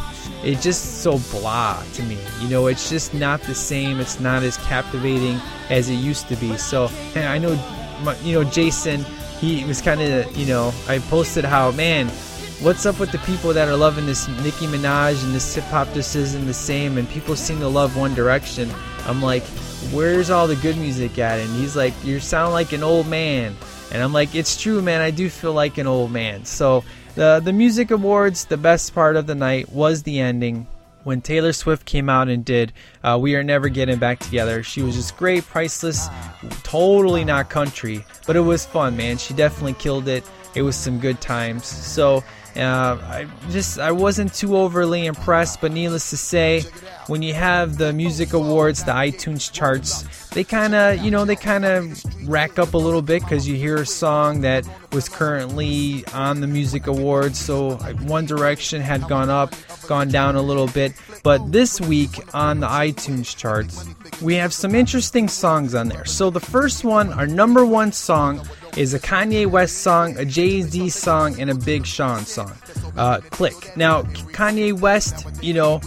it's 0.44 0.62
just 0.64 1.02
so 1.02 1.20
blah 1.32 1.84
to 1.94 2.04
me. 2.04 2.18
You 2.42 2.50
know, 2.50 2.68
it's 2.68 2.90
just 2.90 3.14
not 3.14 3.42
the 3.42 3.56
same. 3.56 4.00
It's 4.00 4.20
not 4.20 4.44
as 4.44 4.58
captivating 4.58 5.40
as 5.70 5.90
it 5.90 5.96
used 5.96 6.28
to 6.30 6.36
be. 6.36 6.58
So, 6.58 6.90
and 7.16 7.26
I 7.26 7.38
know, 7.38 7.58
you 8.24 8.34
know, 8.34 8.44
Jason, 8.44 9.06
he 9.40 9.64
was 9.66 9.82
kind 9.82 10.02
of, 10.02 10.36
you 10.38 10.46
know, 10.46 10.74
I 10.88 11.00
posted 11.00 11.46
how, 11.46 11.72
man, 11.72 12.08
what's 12.62 12.86
up 12.86 13.00
with 13.00 13.12
the 13.12 13.18
people 13.20 13.54
that 13.54 13.68
are 13.68 13.76
loving 13.76 14.06
this 14.06 14.28
Nicki 14.44 14.68
Minaj 14.68 15.24
and 15.24 15.34
this 15.34 15.56
hip 15.56 15.66
hop 15.66 15.92
just 15.94 16.16
isn't 16.16 16.46
the 16.46 16.54
same, 16.54 16.98
and 16.98 17.10
people 17.10 17.36
seem 17.36 17.60
to 17.60 17.68
love 17.68 17.98
One 17.98 18.14
Direction. 18.14 18.70
I'm 19.06 19.22
like, 19.22 19.44
where's 19.92 20.30
all 20.30 20.48
the 20.48 20.56
good 20.56 20.78
music 20.78 21.20
at? 21.20 21.40
And 21.40 21.50
he's 21.56 21.76
like, 21.76 21.94
you 22.06 22.20
sound 22.20 22.54
like 22.54 22.72
an 22.72 22.84
old 22.84 23.08
man. 23.08 23.56
And 23.92 24.02
I'm 24.02 24.14
like, 24.14 24.34
it's 24.34 24.60
true, 24.60 24.82
man. 24.82 25.02
I 25.02 25.12
do 25.12 25.30
feel 25.30 25.54
like 25.54 25.78
an 25.78 25.88
old 25.88 26.12
man. 26.12 26.46
So 26.46 26.84
the 27.16 27.42
the 27.44 27.54
music 27.54 27.92
awards, 27.92 28.46
the 28.46 28.58
best 28.58 28.94
part 28.94 29.16
of 29.16 29.28
the 29.28 29.36
night 29.36 29.72
was 29.72 30.04
the 30.04 30.20
ending 30.20 30.68
when 31.04 31.22
Taylor 31.22 31.54
Swift 31.54 31.86
came 31.86 32.10
out 32.10 32.28
and 32.28 32.44
did 32.44 32.74
uh, 33.04 33.18
"We 33.22 33.36
Are 33.36 33.44
Never 33.44 33.70
Getting 33.70 34.00
Back 34.00 34.20
Together." 34.20 34.64
She 34.64 34.82
was 34.82 34.96
just 34.96 35.18
great, 35.18 35.46
priceless, 35.46 36.08
totally 36.64 37.26
not 37.26 37.50
country, 37.50 38.06
but 38.26 38.36
it 38.36 38.42
was 38.42 38.66
fun, 38.66 38.98
man. 38.98 39.18
She 39.18 39.34
definitely 39.34 39.74
killed 39.74 40.08
it. 40.08 40.24
It 40.56 40.62
was 40.62 40.76
some 40.76 41.00
good 41.00 41.20
times. 41.20 41.66
So 41.66 42.24
uh, 42.56 42.98
I 43.02 43.28
just 43.50 43.80
I 43.80 43.92
wasn't 43.92 44.34
too 44.34 44.58
overly 44.58 45.06
impressed, 45.06 45.62
but 45.62 45.72
needless 45.72 46.10
to 46.12 46.18
say, 46.18 46.62
when 47.08 47.22
you 47.22 47.34
have 47.34 47.78
the 47.78 47.92
music 47.94 48.34
awards, 48.34 48.84
the 48.84 48.92
iTunes 48.92 49.52
charts, 49.52 50.04
they 50.30 50.44
kind 50.44 50.76
of 50.76 51.00
you 51.00 51.10
know 51.10 51.26
they 51.26 51.36
kind 51.36 51.66
of 51.66 52.04
rack 52.28 52.60
up 52.60 52.74
a 52.74 52.78
little 52.78 53.02
bit 53.02 53.24
because 53.24 53.48
you 53.48 53.56
hear 53.56 53.78
a 53.78 53.86
song 53.86 54.42
that 54.42 54.68
was 54.92 55.10
currently 55.10 56.06
on 56.14 56.42
the 56.42 56.48
music 56.48 56.88
awards. 56.88 57.40
So 57.40 57.76
One 58.04 58.26
Direction 58.26 58.82
had 58.82 59.08
gone 59.08 59.30
up, 59.30 59.56
gone 59.88 60.10
down 60.10 60.36
a 60.36 60.42
little 60.42 60.68
bit, 60.68 60.94
but 61.24 61.52
this 61.52 61.82
week 61.82 62.20
on 62.36 62.60
the 62.60 62.68
iTunes 62.68 63.36
charts, 63.36 63.86
we 64.22 64.36
have 64.36 64.54
some 64.54 64.76
interesting 64.76 65.28
songs 65.28 65.74
on 65.74 65.88
there. 65.90 66.06
So 66.06 66.30
the 66.30 66.40
first 66.40 66.84
one, 66.84 67.12
our 67.14 67.28
number 67.28 67.66
one 67.66 67.92
song 67.92 68.46
is 68.78 68.94
a 68.94 69.00
Kanye 69.00 69.46
West 69.48 69.78
song, 69.80 70.18
a 70.18 70.26
Jay 70.26 70.62
Z 70.62 70.90
song, 70.90 71.40
and 71.40 71.50
a 71.50 71.56
Big 71.56 71.86
Sean 71.86 72.26
song. 72.26 72.54
Uh, 72.96 73.20
Clique. 73.32 73.76
Now, 73.76 74.04
Kanye 74.04 74.80
West, 74.80 75.26
you 75.42 75.54
know, 75.54 75.82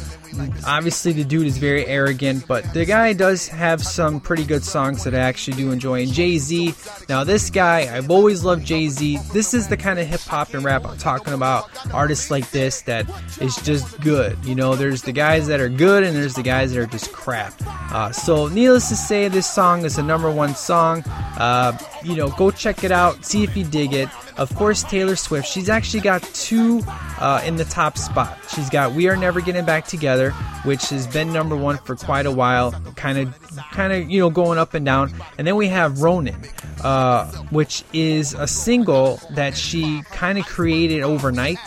obviously 0.66 1.12
the 1.12 1.24
dude 1.24 1.46
is 1.46 1.58
very 1.58 1.86
arrogant, 1.86 2.46
but 2.46 2.72
the 2.74 2.84
guy 2.84 3.12
does 3.12 3.48
have 3.48 3.82
some 3.82 4.20
pretty 4.20 4.44
good 4.44 4.64
songs 4.64 5.04
that 5.04 5.14
I 5.14 5.18
actually 5.18 5.56
do 5.56 5.72
enjoy. 5.72 6.02
And 6.02 6.12
Jay 6.12 6.38
Z, 6.38 6.74
now 7.08 7.24
this 7.24 7.50
guy, 7.50 7.94
I've 7.94 8.10
always 8.10 8.44
loved 8.44 8.66
Jay 8.66 8.88
Z. 8.88 9.18
This 9.32 9.54
is 9.54 9.68
the 9.68 9.76
kind 9.76 9.98
of 9.98 10.06
hip 10.06 10.20
hop 10.20 10.54
and 10.54 10.64
rap 10.64 10.84
I'm 10.86 10.98
talking 10.98 11.32
about. 11.32 11.68
Artists 11.92 12.30
like 12.30 12.50
this 12.50 12.82
that 12.82 13.08
is 13.40 13.56
just 13.62 14.00
good. 14.00 14.36
You 14.44 14.54
know, 14.54 14.74
there's 14.74 15.02
the 15.02 15.12
guys 15.12 15.46
that 15.48 15.60
are 15.60 15.68
good 15.68 16.02
and 16.02 16.16
there's 16.16 16.34
the 16.34 16.42
guys 16.42 16.72
that 16.72 16.80
are 16.80 16.86
just 16.86 17.12
crap. 17.12 17.54
Uh, 17.92 18.12
so, 18.12 18.48
needless 18.48 18.88
to 18.88 18.96
say, 18.96 19.28
this 19.28 19.48
song 19.48 19.84
is 19.84 19.98
a 19.98 20.02
number 20.02 20.30
one 20.30 20.54
song. 20.54 21.02
Uh, 21.38 21.76
you 22.02 22.16
know, 22.16 22.28
go 22.30 22.50
check 22.50 22.84
it 22.84 22.92
out, 22.92 23.24
see 23.24 23.42
if 23.42 23.56
you 23.56 23.64
dig 23.64 23.92
it. 23.92 24.08
Of 24.38 24.54
course, 24.54 24.82
Taylor 24.82 25.16
Swift, 25.16 25.48
she's 25.48 25.68
actually 25.68 26.00
got 26.00 26.22
two 26.22 26.82
uh, 26.86 27.42
in 27.44 27.56
the 27.56 27.64
top 27.64 27.96
spot. 27.96 28.38
She's 28.54 28.68
got 28.68 28.92
"We 28.92 29.08
Are 29.08 29.16
Never 29.16 29.40
Getting 29.40 29.64
Back 29.64 29.86
Together," 29.86 30.30
which 30.64 30.90
has 30.90 31.06
been 31.06 31.32
number 31.32 31.56
one 31.56 31.78
for 31.78 31.96
quite 31.96 32.26
a 32.26 32.30
while, 32.30 32.72
kind 32.96 33.18
of, 33.18 33.34
kind 33.72 33.92
of, 33.92 34.10
you 34.10 34.20
know, 34.20 34.30
going 34.30 34.58
up 34.58 34.74
and 34.74 34.84
down. 34.84 35.12
And 35.38 35.46
then 35.46 35.56
we 35.56 35.68
have 35.68 36.02
"Ronan," 36.02 36.36
uh, 36.84 37.30
which 37.50 37.82
is 37.92 38.34
a 38.34 38.46
single 38.46 39.20
that 39.30 39.56
she 39.56 40.02
kind 40.10 40.38
of 40.38 40.44
created 40.44 41.02
overnight. 41.02 41.58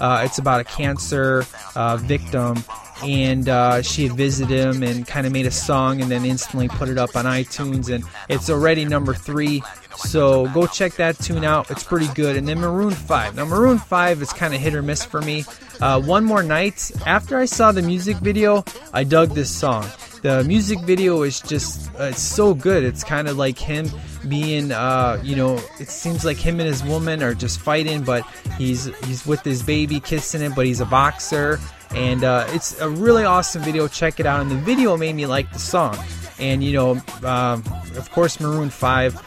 Uh, 0.00 0.22
it's 0.24 0.38
about 0.38 0.60
a 0.60 0.64
cancer 0.64 1.46
uh, 1.74 1.96
victim 1.96 2.62
and 3.02 3.48
uh, 3.48 3.82
she 3.82 4.06
had 4.06 4.16
visited 4.16 4.50
him 4.50 4.82
and 4.82 5.06
kind 5.06 5.26
of 5.26 5.32
made 5.32 5.46
a 5.46 5.50
song 5.50 6.00
and 6.00 6.10
then 6.10 6.24
instantly 6.24 6.68
put 6.68 6.88
it 6.88 6.98
up 6.98 7.14
on 7.16 7.24
iTunes 7.24 7.92
and 7.94 8.04
it's 8.28 8.50
already 8.50 8.84
number 8.84 9.14
three. 9.14 9.62
So 9.96 10.48
go 10.48 10.66
check 10.66 10.94
that 10.94 11.18
tune 11.18 11.44
out. 11.44 11.70
It's 11.70 11.82
pretty 11.82 12.08
good. 12.14 12.36
And 12.36 12.46
then 12.46 12.60
Maroon 12.60 12.92
5. 12.92 13.34
Now 13.34 13.44
Maroon 13.44 13.78
5 13.78 14.22
is 14.22 14.32
kind 14.32 14.54
of 14.54 14.60
hit 14.60 14.74
or 14.74 14.82
miss 14.82 15.04
for 15.04 15.20
me. 15.20 15.44
Uh, 15.80 16.00
one 16.00 16.24
more 16.24 16.42
night 16.42 16.90
after 17.06 17.38
I 17.38 17.44
saw 17.44 17.72
the 17.72 17.82
music 17.82 18.16
video, 18.18 18.64
I 18.92 19.04
dug 19.04 19.30
this 19.30 19.50
song. 19.50 19.86
the 20.22 20.42
music 20.44 20.80
video 20.80 21.22
is 21.22 21.40
just 21.40 21.88
uh, 22.00 22.04
it's 22.04 22.22
so 22.22 22.54
good. 22.54 22.82
It's 22.82 23.04
kind 23.04 23.28
of 23.28 23.36
like 23.36 23.58
him 23.58 23.88
being, 24.28 24.72
uh, 24.72 25.20
you 25.22 25.36
know, 25.36 25.60
it 25.78 25.88
seems 25.88 26.24
like 26.24 26.36
him 26.36 26.58
and 26.58 26.68
his 26.68 26.82
woman 26.82 27.22
are 27.22 27.34
just 27.34 27.60
fighting, 27.60 28.02
but 28.02 28.24
he's 28.56 28.86
he's 29.06 29.26
with 29.26 29.42
his 29.42 29.62
baby 29.62 30.00
kissing 30.00 30.42
it, 30.42 30.54
but 30.56 30.66
he's 30.66 30.80
a 30.80 30.86
boxer, 30.86 31.60
and 31.94 32.24
uh, 32.24 32.46
it's 32.48 32.78
a 32.80 32.88
really 32.88 33.24
awesome 33.24 33.62
video. 33.62 33.88
Check 33.88 34.20
it 34.20 34.26
out. 34.26 34.40
And 34.40 34.50
the 34.50 34.56
video 34.56 34.96
made 34.96 35.14
me 35.14 35.26
like 35.26 35.52
the 35.52 35.58
song, 35.58 35.98
and 36.38 36.62
you 36.62 36.72
know, 36.72 36.90
um, 37.24 37.62
of 37.96 38.10
course, 38.10 38.40
Maroon 38.40 38.70
Five. 38.70 39.20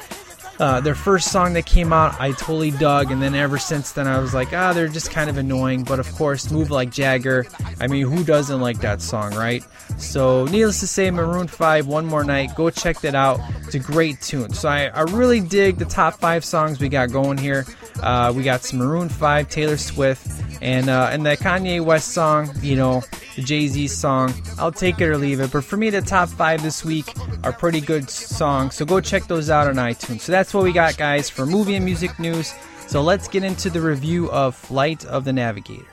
Uh, 0.60 0.80
their 0.80 0.94
first 0.94 1.32
song 1.32 1.54
that 1.54 1.66
came 1.66 1.92
out, 1.92 2.22
I 2.22 2.34
totally 2.34 2.70
dug, 2.70 3.10
and 3.10 3.20
then 3.20 3.34
ever 3.34 3.58
since 3.58 3.94
then, 3.94 4.06
I 4.08 4.20
was 4.20 4.36
like, 4.36 4.54
ah, 4.54 4.74
they're 4.74 4.88
just 4.88 5.10
kind 5.10 5.28
of 5.28 5.38
annoying. 5.38 5.84
But 5.84 6.00
of 6.00 6.12
course, 6.14 6.52
Move 6.52 6.70
Like 6.70 6.92
Jagger. 6.92 7.48
I 7.80 7.88
mean, 7.88 8.06
who 8.06 8.24
doesn't 8.24 8.62
like 8.62 8.78
that 8.82 9.02
song, 9.02 9.34
right? 9.34 9.64
So, 10.02 10.46
needless 10.46 10.80
to 10.82 10.88
say, 10.88 11.12
Maroon 11.12 11.48
5, 11.48 11.88
One 11.88 12.06
More 12.06 12.24
Night, 12.24 12.56
go 12.56 12.70
check 12.70 13.00
that 13.02 13.16
out. 13.16 13.40
It's 13.64 13.76
a 13.76 13.80
great 13.80 14.20
tune. 14.22 14.54
So, 14.54 14.68
I, 14.68 14.86
I 14.88 15.02
really 15.02 15.40
dig 15.40 15.78
the 15.78 15.86
top 15.86 16.16
five 16.16 16.44
songs 16.44 16.80
we 16.80 16.90
got 16.90 17.12
going 17.12 17.38
here. 17.38 17.66
Uh, 18.02 18.34
we 18.36 18.44
got 18.44 18.62
some 18.62 18.80
Maroon 18.80 19.10
5, 19.10 19.50
Taylor 19.50 19.78
Swift, 19.78 20.28
and 20.62 20.90
uh, 20.90 21.10
and 21.12 21.26
the 21.26 21.36
Kanye 21.38 21.84
West 21.84 22.10
song, 22.10 22.52
you 22.62 22.76
know, 22.76 23.02
the 23.36 23.42
Jay 23.42 23.68
Z 23.68 23.88
song. 23.88 24.34
I'll 24.58 24.72
take 24.72 25.02
it 25.02 25.08
or 25.08 25.18
leave 25.18 25.40
it. 25.40 25.52
But 25.52 25.64
for 25.64 25.78
me, 25.78 25.90
the 25.90 26.02
top 26.02 26.30
five 26.30 26.62
this 26.62 26.86
week 26.86 27.14
are 27.44 27.52
pretty 27.52 27.82
good 27.82 28.10
songs. 28.10 28.76
So 28.76 28.86
go 28.86 29.02
check 29.02 29.28
those 29.28 29.50
out 29.50 29.68
on 29.68 29.76
iTunes. 29.76 30.22
So 30.22 30.32
that's 30.32 30.54
what 30.54 30.64
we 30.64 30.72
got, 30.72 30.98
guys, 30.98 31.30
for 31.30 31.46
movie 31.46 31.76
and 31.76 31.86
music 31.86 32.20
news. 32.20 32.54
So 32.88 33.02
let's 33.02 33.28
get 33.28 33.44
into 33.44 33.70
the 33.70 33.82
review 33.82 34.30
of 34.32 34.56
Flight 34.56 35.06
of 35.06 35.26
the 35.26 35.34
Navigator. 35.34 35.86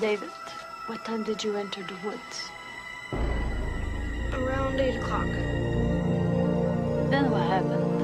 David, 0.00 0.30
what 0.86 1.04
time 1.04 1.22
did 1.22 1.44
you 1.44 1.56
enter 1.56 1.82
the 1.82 2.08
woods? 2.08 2.50
Around 4.32 4.80
8 4.80 4.96
o'clock. 4.96 5.26
Then 7.10 7.30
what 7.30 7.42
happened? 7.42 8.00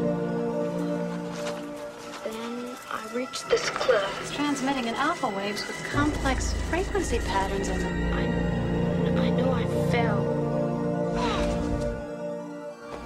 Then 2.24 2.76
I 2.90 3.14
reached 3.14 3.48
this 3.48 3.68
cliff. 3.70 4.20
It's 4.22 4.30
transmitting 4.30 4.86
in 4.86 4.94
alpha 4.94 5.28
waves 5.28 5.66
with 5.66 5.76
complex 5.90 6.52
frequency 6.70 7.18
patterns 7.18 7.68
in 7.68 7.78
them. 7.80 8.12
I, 8.12 9.20
I 9.20 9.30
know 9.30 9.52
I 9.52 9.64
fell. 9.90 10.40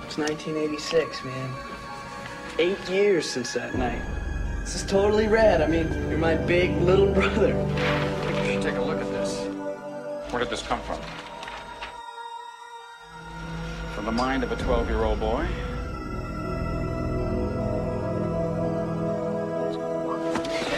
It's 0.06 0.18
1986, 0.18 1.24
man. 1.24 1.54
Eight 2.58 2.90
years 2.90 3.28
since 3.28 3.52
that 3.54 3.74
night. 3.74 4.02
This 4.60 4.76
is 4.76 4.82
totally 4.84 5.28
rad. 5.28 5.60
I 5.60 5.66
mean, 5.66 5.92
you're 6.08 6.18
my 6.18 6.34
big 6.34 6.76
little 6.82 7.12
brother. 7.12 7.54
I 7.54 8.32
think 8.32 8.46
you 8.46 8.52
should 8.52 8.62
take 8.62 8.76
a 8.76 8.82
look 8.82 9.00
at 9.00 9.10
this. 9.10 9.46
Where 10.30 10.40
did 10.40 10.50
this 10.50 10.62
come 10.62 10.80
from? 10.82 11.00
The 14.04 14.12
mind 14.12 14.44
of 14.44 14.52
a 14.52 14.56
12 14.56 14.90
year 14.90 15.02
old 15.02 15.18
boy? 15.18 15.46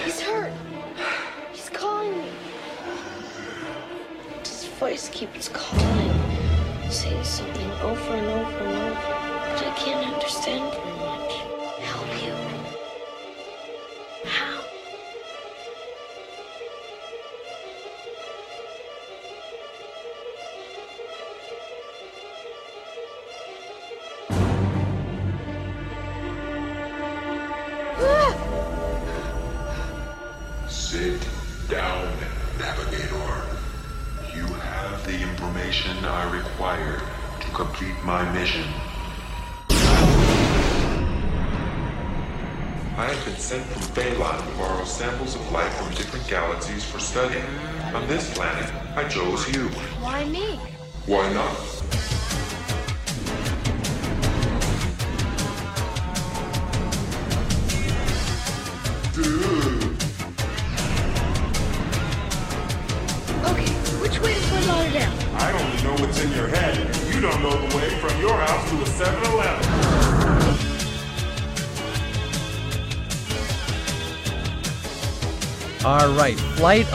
He's 0.04 0.20
hurt. 0.20 0.52
He's 1.52 1.68
calling 1.70 2.18
me. 2.18 2.28
His 4.44 4.66
voice 4.78 5.08
keeps 5.08 5.48
calling, 5.48 6.12
saying 6.88 7.24
something 7.24 7.70
over 7.82 8.14
and 8.14 8.26
over 8.26 8.58
and 8.58 8.78
over. 8.78 8.94
But 8.94 9.66
I 9.66 9.74
can't 9.76 10.14
understand 10.14 10.72
very 10.72 10.96
much. 11.00 11.15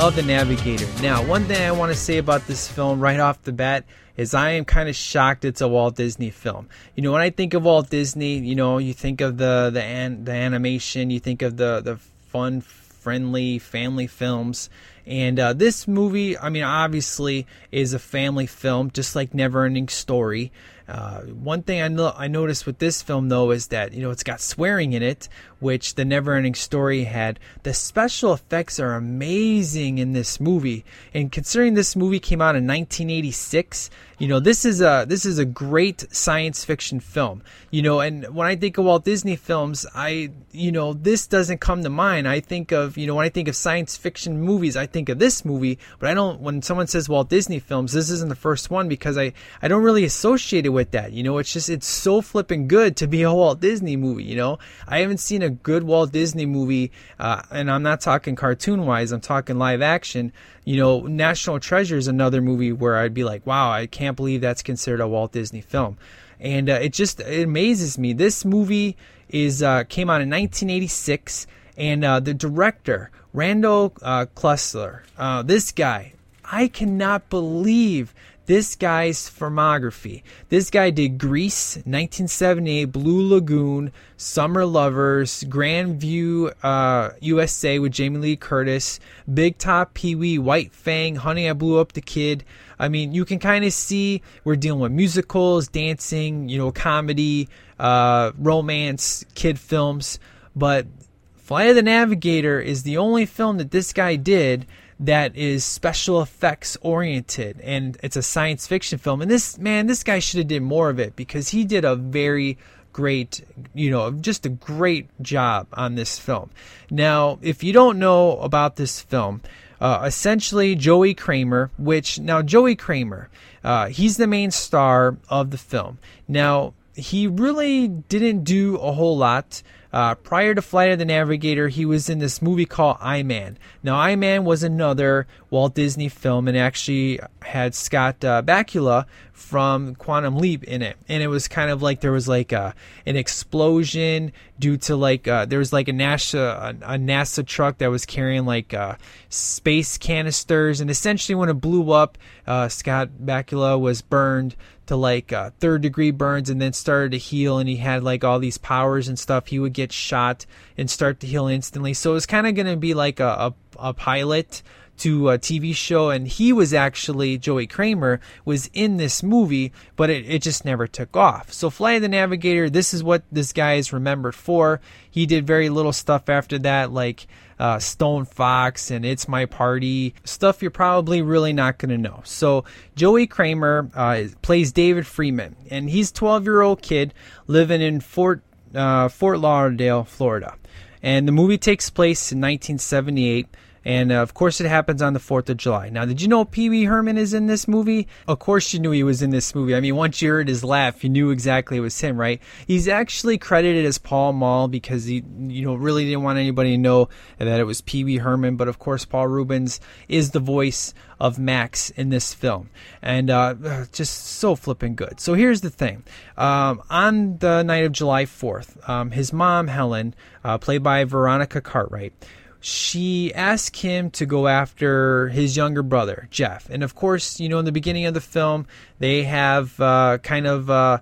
Of 0.02 0.16
the 0.16 0.24
Navigator. 0.24 0.88
Now, 1.04 1.24
one 1.24 1.46
thing 1.46 1.62
I 1.62 1.72
want 1.72 1.92
to 1.92 1.98
say 1.98 2.18
about 2.18 2.48
this 2.48 2.68
film 2.68 3.00
right 3.00 3.20
off 3.20 3.44
the 3.44 3.52
bat 3.52 3.86
is 4.18 4.34
I 4.34 4.54
am 4.54 4.66
kind 4.66 4.90
of 4.90 4.96
shocked 4.96 5.46
it's 5.46 5.62
a 5.62 5.68
Walt 5.68 5.96
Disney 5.96 6.32
film. 6.32 6.70
You 6.96 7.04
know, 7.04 7.12
when 7.12 7.22
I 7.22 7.30
think 7.30 7.54
of 7.54 7.62
Walt 7.62 7.92
Disney, 7.92 8.40
you 8.40 8.56
know, 8.56 8.80
you 8.80 8.94
think 8.94 9.22
of 9.22 9.38
the 9.38 9.70
the 9.72 9.84
an, 9.84 10.26
the 10.26 10.32
animation, 10.32 11.12
you 11.12 11.20
think 11.20 11.44
of 11.44 11.56
the 11.56 11.82
the 11.82 11.98
fun, 12.30 12.62
friendly 12.62 13.60
family 13.60 14.08
films. 14.08 14.72
And 15.06 15.40
uh, 15.40 15.54
this 15.54 15.88
movie, 15.88 16.36
I 16.36 16.50
mean, 16.50 16.64
obviously 16.64 17.46
is 17.72 17.94
a 17.94 18.00
family 18.00 18.48
film, 18.48 18.90
just 18.90 19.16
like 19.16 19.34
Neverending 19.34 19.92
Story. 19.92 20.52
Uh, 20.88 21.22
one 21.22 21.64
thing 21.64 21.82
I 22.00 22.12
I 22.18 22.28
noticed 22.28 22.66
with 22.66 22.80
this 22.80 23.02
film 23.02 23.30
though 23.30 23.52
is 23.52 23.68
that 23.68 23.94
you 23.94 24.02
know 24.02 24.12
it's 24.12 24.24
got 24.24 24.42
swearing 24.42 24.94
in 24.94 25.04
it, 25.04 25.30
which 25.60 25.96
the 25.96 26.04
Neverending 26.04 26.56
Story 26.56 27.04
had. 27.04 27.40
The 27.64 27.74
special 27.74 28.34
effects 28.34 28.80
are 28.80 28.96
amazing 28.96 30.00
in 30.00 30.14
this 30.14 30.40
movie, 30.40 30.84
and 31.14 31.32
considering 31.32 31.76
this 31.76 31.96
movie 31.96 32.20
came 32.20 32.42
out 32.42 32.56
in 32.56 32.68
1986, 32.68 33.90
you 34.18 34.28
know 34.28 34.40
this 34.40 34.66
is 34.66 34.82
a 34.82 35.06
this 35.08 35.26
is 35.26 35.38
a 35.40 35.46
great 35.46 36.06
science 36.14 36.66
fiction 36.66 37.00
film. 37.00 37.42
You 37.70 37.82
know, 37.84 38.00
and 38.02 38.34
when 38.36 38.48
I 38.48 38.56
think 38.56 38.78
of 38.78 38.86
Walt 38.86 39.06
Disney 39.06 39.36
films, 39.36 39.86
I 39.96 40.32
you 40.52 40.72
know 40.72 40.94
this 40.94 41.28
doesn't 41.28 41.60
come 41.60 41.84
to 41.84 41.90
mind. 41.90 42.28
I 42.28 42.40
think 42.40 42.72
of 42.72 42.98
you 42.98 43.08
know 43.08 43.16
when 43.16 43.26
I 43.26 43.30
think 43.30 43.48
of 43.48 43.56
science 43.56 43.96
fiction 43.98 44.42
movies, 44.42 44.76
I 44.76 44.88
think 44.88 45.10
of 45.10 45.20
this 45.20 45.46
movie, 45.46 45.80
but 46.00 46.10
I 46.10 46.14
don't. 46.14 46.42
When 46.42 46.62
someone 46.62 46.88
says 46.88 47.08
Walt 47.08 47.30
Disney 47.30 47.60
films, 47.60 47.94
this 47.94 48.10
isn't 48.10 48.30
the 48.30 48.36
first 48.36 48.70
one 48.70 48.90
because 48.90 49.18
I 49.18 49.34
I 49.62 49.68
don't 49.68 49.84
really 49.84 50.04
associate 50.04 50.66
it 50.66 50.70
with 50.72 50.92
that. 50.92 51.12
You 51.12 51.24
know, 51.24 51.38
it's 51.38 51.54
just 51.54 51.70
it's 51.70 51.88
so 51.88 52.22
flipping 52.22 52.68
good 52.68 52.96
to 52.98 53.08
be 53.08 53.22
a 53.22 53.34
Walt 53.34 53.60
Disney 53.60 53.96
movie. 53.96 54.24
You 54.24 54.36
know, 54.36 54.60
I 54.88 55.00
haven't 55.00 55.20
seen 55.20 55.42
a 55.42 55.50
good 55.50 55.84
Walt 55.84 56.12
Disney 56.12 56.46
movie, 56.46 56.92
uh, 57.20 57.42
and 57.52 57.70
I'm 57.70 57.84
not 57.84 58.02
talking 58.02 58.36
cartoon 58.36 58.86
wise. 58.86 59.12
I'm 59.12 59.22
talking 59.22 59.58
live 59.58 59.82
action. 59.82 60.32
You 60.66 60.78
know, 60.78 61.02
National 61.02 61.60
Treasure 61.60 61.98
is 61.98 62.08
another 62.08 62.42
movie 62.42 62.72
where 62.72 62.98
I'd 62.98 63.14
be 63.14 63.24
like, 63.24 63.46
wow, 63.46 63.72
I 63.72 63.88
can't 63.88 64.16
believe 64.16 64.42
that's 64.42 64.62
considered 64.62 65.02
a 65.02 65.08
Walt 65.08 65.32
Disney 65.32 65.62
film, 65.62 65.98
and 66.40 66.70
uh, 66.70 66.74
it 66.74 66.94
just 66.94 67.20
it 67.20 67.44
amazes 67.44 67.98
me. 67.98 68.14
This 68.14 68.46
movie 68.46 68.98
is 69.30 69.64
uh, 69.64 69.84
came 69.86 70.10
out 70.10 70.22
in 70.22 70.30
1986, 70.30 71.48
and 71.78 72.06
uh, 72.06 72.20
the 72.20 72.34
director 72.34 73.12
Randall 73.34 73.94
uh, 74.02 74.26
Kleiser, 74.36 75.04
uh, 75.18 75.42
this 75.42 75.72
guy, 75.72 76.14
I 76.44 76.68
cannot 76.68 77.30
believe 77.30 78.14
this 78.46 78.76
guy's 78.76 79.30
filmography. 79.30 80.24
This 80.50 80.70
guy 80.70 80.90
did 80.90 81.18
Grease, 81.18 81.76
1978, 81.78 82.86
Blue 82.86 83.28
Lagoon, 83.28 83.92
Summer 84.18 84.66
Lovers, 84.66 85.44
Grandview 85.44 86.54
uh, 86.64 87.12
USA 87.22 87.80
with 87.80 87.92
Jamie 87.92 88.20
Lee 88.20 88.36
Curtis, 88.36 89.00
Big 89.32 89.58
Top 89.58 89.94
Pee 89.94 90.16
Wee, 90.16 90.40
White 90.40 90.74
Fang, 90.74 91.16
Honey, 91.18 91.50
I 91.50 91.54
Blew 91.54 91.80
Up 91.80 91.94
the 91.94 92.02
Kid. 92.02 92.44
I 92.80 92.90
mean, 92.90 93.14
you 93.14 93.26
can 93.26 93.40
kind 93.40 93.64
of 93.64 93.74
see 93.74 94.22
we're 94.44 94.56
dealing 94.56 94.82
with 94.82 94.92
musicals, 94.92 95.68
dancing, 95.68 96.50
you 96.50 96.58
know, 96.58 96.72
comedy, 96.72 97.48
uh, 97.80 98.32
romance, 98.38 99.24
kid 99.36 99.60
films. 99.60 100.20
But 100.56 100.88
Flight 101.36 101.70
of 101.70 101.76
the 101.76 101.84
Navigator 101.84 102.60
is 102.60 102.84
the 102.84 102.98
only 102.98 103.26
film 103.26 103.58
that 103.58 103.72
this 103.72 103.94
guy 103.94 104.16
did 104.16 104.66
that 105.02 105.36
is 105.36 105.66
special 105.66 106.22
effects 106.22 106.78
oriented 106.82 107.60
and 107.62 107.98
it's 108.04 108.16
a 108.16 108.22
science 108.22 108.68
fiction 108.68 108.98
film 109.00 109.22
and 109.22 109.30
this 109.30 109.58
man 109.58 109.88
this 109.88 110.04
guy 110.04 110.20
should 110.20 110.38
have 110.38 110.48
did 110.48 110.62
more 110.62 110.90
of 110.90 111.00
it 111.00 111.16
because 111.16 111.50
he 111.50 111.66
did 111.66 111.84
a 111.84 111.96
very 111.96 112.58
great 112.94 113.44
you 113.74 113.90
know 113.90 114.12
just 114.12 114.46
a 114.46 114.50
great 114.50 115.10
job 115.22 115.68
on 115.74 115.96
this 115.96 116.20
film 116.20 116.50
now 116.92 117.40
if 117.42 117.64
you 117.64 117.74
don't 117.74 117.98
know 117.98 118.38
about 118.38 118.76
this 118.76 119.02
film 119.02 119.42
uh, 119.82 120.04
essentially 120.06 120.76
Joey 120.76 121.16
Cramer, 121.16 121.72
which 121.80 122.20
now 122.20 122.44
Joey 122.44 122.76
Cramer, 122.76 123.30
uh, 123.64 123.88
he's 123.88 124.18
the 124.18 124.28
main 124.28 124.52
star 124.52 125.18
of 125.28 125.50
the 125.50 125.58
film. 125.58 125.98
Now, 126.28 126.74
he 126.96 127.28
really 127.28 127.88
didn't 127.88 128.44
do 128.44 128.78
a 128.78 128.92
whole 128.92 129.18
lot. 129.18 129.62
Uh, 129.94 130.16
prior 130.16 130.56
to 130.56 130.62
Flight 130.62 130.92
of 130.92 131.00
the 131.00 131.06
Navigator, 131.06 131.68
he 131.68 131.86
was 131.86 132.10
in 132.10 132.20
this 132.20 132.42
movie 132.42 132.66
called 132.66 132.96
I 133.02 133.24
Man. 133.24 133.58
Now, 133.84 133.98
I 133.98 134.16
Man 134.16 134.46
was 134.46 134.64
another 134.64 135.28
Walt 135.50 135.76
Disney 135.76 136.08
film 136.08 136.48
and 136.48 136.58
actually 136.58 137.20
had 137.42 137.76
Scott 137.76 138.24
uh, 138.24 138.42
Bakula 138.42 139.06
from 139.34 139.96
Quantum 139.96 140.38
Leap 140.38 140.64
in 140.64 140.82
it. 140.82 140.96
And 141.10 141.22
it 141.22 141.28
was 141.28 141.50
kind 141.50 141.70
of 141.70 141.82
like 141.82 142.00
there 142.00 142.14
was 142.14 142.30
like 142.30 142.54
a, 142.54 142.74
an 143.06 143.18
explosion 143.18 144.32
due 144.60 144.78
to 144.78 144.96
like 144.96 145.28
uh, 145.28 145.46
there 145.46 145.60
was 145.60 145.74
like 145.74 145.90
a 145.90 145.92
NASA 145.92 146.40
a, 146.40 146.94
a 146.94 146.98
NASA 146.98 147.46
truck 147.46 147.80
that 147.80 147.90
was 147.90 148.06
carrying 148.06 148.46
like 148.46 148.74
uh, 148.74 148.96
space 149.28 149.98
canisters, 149.98 150.80
and 150.80 150.90
essentially 150.90 151.36
when 151.36 151.50
it 151.50 151.56
blew 151.56 151.92
up, 151.92 152.18
uh, 152.48 152.70
Scott 152.70 153.10
Bakula 153.22 153.78
was 153.78 154.02
burned 154.02 154.56
to 154.92 154.98
like 154.98 155.32
uh, 155.32 155.52
third 155.62 155.82
degree 155.82 156.12
burns 156.12 156.50
and 156.50 156.62
then 156.62 156.74
started 156.74 157.14
to 157.14 157.18
heal 157.18 157.60
and 157.60 157.70
he 157.70 157.78
had 157.78 158.04
like 158.04 158.26
all 158.26 158.40
these 158.40 158.58
powers 158.58 159.08
and 159.08 159.18
stuff 159.18 159.48
he 159.48 159.58
would 159.58 159.72
get 159.72 159.90
shot 159.90 160.46
and 160.78 160.90
start 160.90 161.22
to 161.22 161.28
heal 161.28 161.48
instantly. 161.48 161.94
So 161.94 162.12
it 162.12 162.16
was 162.16 162.26
kind 162.26 162.46
of 162.46 162.56
going 162.56 162.68
to 162.68 162.76
be 162.76 162.94
like 162.94 163.22
a, 163.22 163.24
a, 163.24 163.54
a 163.80 163.94
pilot 163.94 164.62
to 165.02 165.30
a 165.30 165.40
TV 165.40 165.76
show, 165.76 166.12
and 166.12 166.28
he 166.28 166.54
was 166.54 166.74
actually 166.74 167.38
Joey 167.38 167.66
Cramer 167.66 168.20
was 168.46 168.70
in 168.74 168.98
this 168.98 169.24
movie, 169.24 169.72
but 169.96 170.12
it, 170.12 170.30
it 170.30 170.42
just 170.44 170.64
never 170.64 170.86
took 170.86 171.18
off. 171.18 171.52
So 171.52 171.68
of 171.68 172.02
the 172.02 172.08
Navigator, 172.08 172.70
this 172.70 172.94
is 172.94 173.04
what 173.04 173.24
this 173.32 173.52
guy 173.52 173.74
is 173.74 173.92
remembered 173.92 174.36
for. 174.36 174.80
He 175.10 175.26
did 175.26 175.48
very 175.48 175.70
little 175.70 175.92
stuff 175.92 176.30
after 176.30 176.60
that, 176.60 176.92
like 176.92 177.26
uh, 177.60 177.80
Stone 177.80 178.26
Fox 178.26 178.92
and 178.92 179.04
It's 179.04 179.28
My 179.28 179.46
Party 179.46 180.14
stuff. 180.24 180.62
You're 180.62 180.70
probably 180.70 181.24
really 181.24 181.54
not 181.54 181.80
going 181.80 181.90
to 181.90 181.98
know. 181.98 182.22
So 182.24 182.66
Joey 182.96 183.26
Cramer 183.26 183.90
uh, 183.96 184.26
plays 184.44 184.72
David 184.72 185.08
Freeman, 185.08 185.56
and 185.72 185.90
he's 185.90 186.12
12 186.12 186.44
year 186.44 186.62
old 186.62 186.84
kid 186.84 187.14
living 187.48 187.82
in 187.82 188.02
Fort 188.02 188.42
uh, 188.76 189.10
Fort 189.10 189.40
Lauderdale, 189.40 190.04
Florida. 190.04 190.56
And 191.04 191.28
the 191.28 191.32
movie 191.32 191.58
takes 191.58 191.90
place 191.90 192.32
in 192.32 192.38
1978. 192.38 193.48
And 193.84 194.12
uh, 194.12 194.16
of 194.16 194.34
course, 194.34 194.62
it 194.62 194.68
happens 194.68 195.02
on 195.02 195.14
the 195.14 195.20
4th 195.20 195.50
of 195.50 195.58
July. 195.58 195.90
Now, 195.90 196.06
did 196.06 196.22
you 196.22 196.28
know 196.28 196.46
Pee 196.46 196.70
Wee 196.70 196.86
Herman 196.86 197.18
is 197.18 197.34
in 197.34 197.48
this 197.48 197.68
movie? 197.68 198.08
Of 198.28 198.40
course, 198.40 198.74
you 198.74 198.80
knew 198.80 198.92
he 198.92 199.04
was 199.04 199.22
in 199.22 199.32
this 199.32 199.56
movie. 199.56 199.76
I 199.76 199.80
mean, 199.80 199.96
once 199.96 200.22
you 200.22 200.30
heard 200.30 200.48
his 200.48 200.64
laugh, 200.64 201.04
you 201.04 201.10
knew 201.10 201.32
exactly 201.32 201.78
it 201.78 201.82
was 201.82 202.00
him, 202.00 202.18
right? 202.20 202.40
He's 202.68 202.88
actually 202.88 203.38
credited 203.38 203.86
as 203.86 203.98
Paul 203.98 204.34
Mall 204.34 204.68
because 204.68 205.06
he, 205.06 205.24
you 205.48 205.66
know, 205.66 205.76
really 205.76 206.06
didn't 206.06 206.24
want 206.24 206.38
anybody 206.38 206.72
to 206.72 206.78
know 206.78 207.10
that 207.40 207.60
it 207.60 207.64
was 207.64 207.82
Pee 207.82 208.04
Wee 208.04 208.18
Herman. 208.18 208.56
But 208.56 208.68
of 208.68 208.78
course, 208.78 209.04
Paul 209.06 209.28
Reubens 209.28 209.80
is 210.08 210.32
the 210.32 210.40
voice 210.40 210.94
of 211.20 211.38
Max 211.38 211.92
in 211.92 212.10
this 212.10 212.34
film. 212.34 212.70
And 213.02 213.30
uh, 213.30 213.86
just 213.92 214.26
so 214.26 214.56
flipping 214.56 214.96
good. 214.96 215.20
So 215.20 215.34
here's 215.34 215.62
the 215.62 215.70
thing 215.70 216.04
um, 216.38 216.82
on 216.90 217.38
the 217.38 217.64
night 217.64 217.86
of 217.86 217.92
July 217.92 218.26
4th, 218.26 218.88
um, 218.90 219.12
his 219.12 219.32
mom, 219.32 219.68
Helen, 219.68 220.16
uh, 220.44 220.58
played 220.58 220.84
by 220.84 221.04
Veronica 221.04 221.62
Cartwright, 221.62 222.14
she 222.62 223.34
asked 223.34 223.78
him 223.78 224.12
to 224.12 224.26
go 224.26 224.48
after 224.48 225.30
his 225.30 225.58
younger 225.58 225.82
brother, 225.82 226.28
Jeff. 226.30 226.70
And 226.70 226.84
of 226.84 226.94
course, 226.94 227.40
you 227.40 227.50
know, 227.50 227.58
in 227.58 227.66
the 227.66 227.72
beginning 227.72 228.06
of 228.06 228.14
the 228.14 228.22
film, 228.22 228.68
they 229.00 229.24
have 229.24 229.80
uh, 229.80 230.20
kind 230.20 230.46
of 230.46 230.70
uh, 230.70 231.00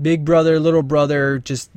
big 0.00 0.24
brother, 0.24 0.60
little 0.60 0.84
brother, 0.84 1.40
just 1.40 1.70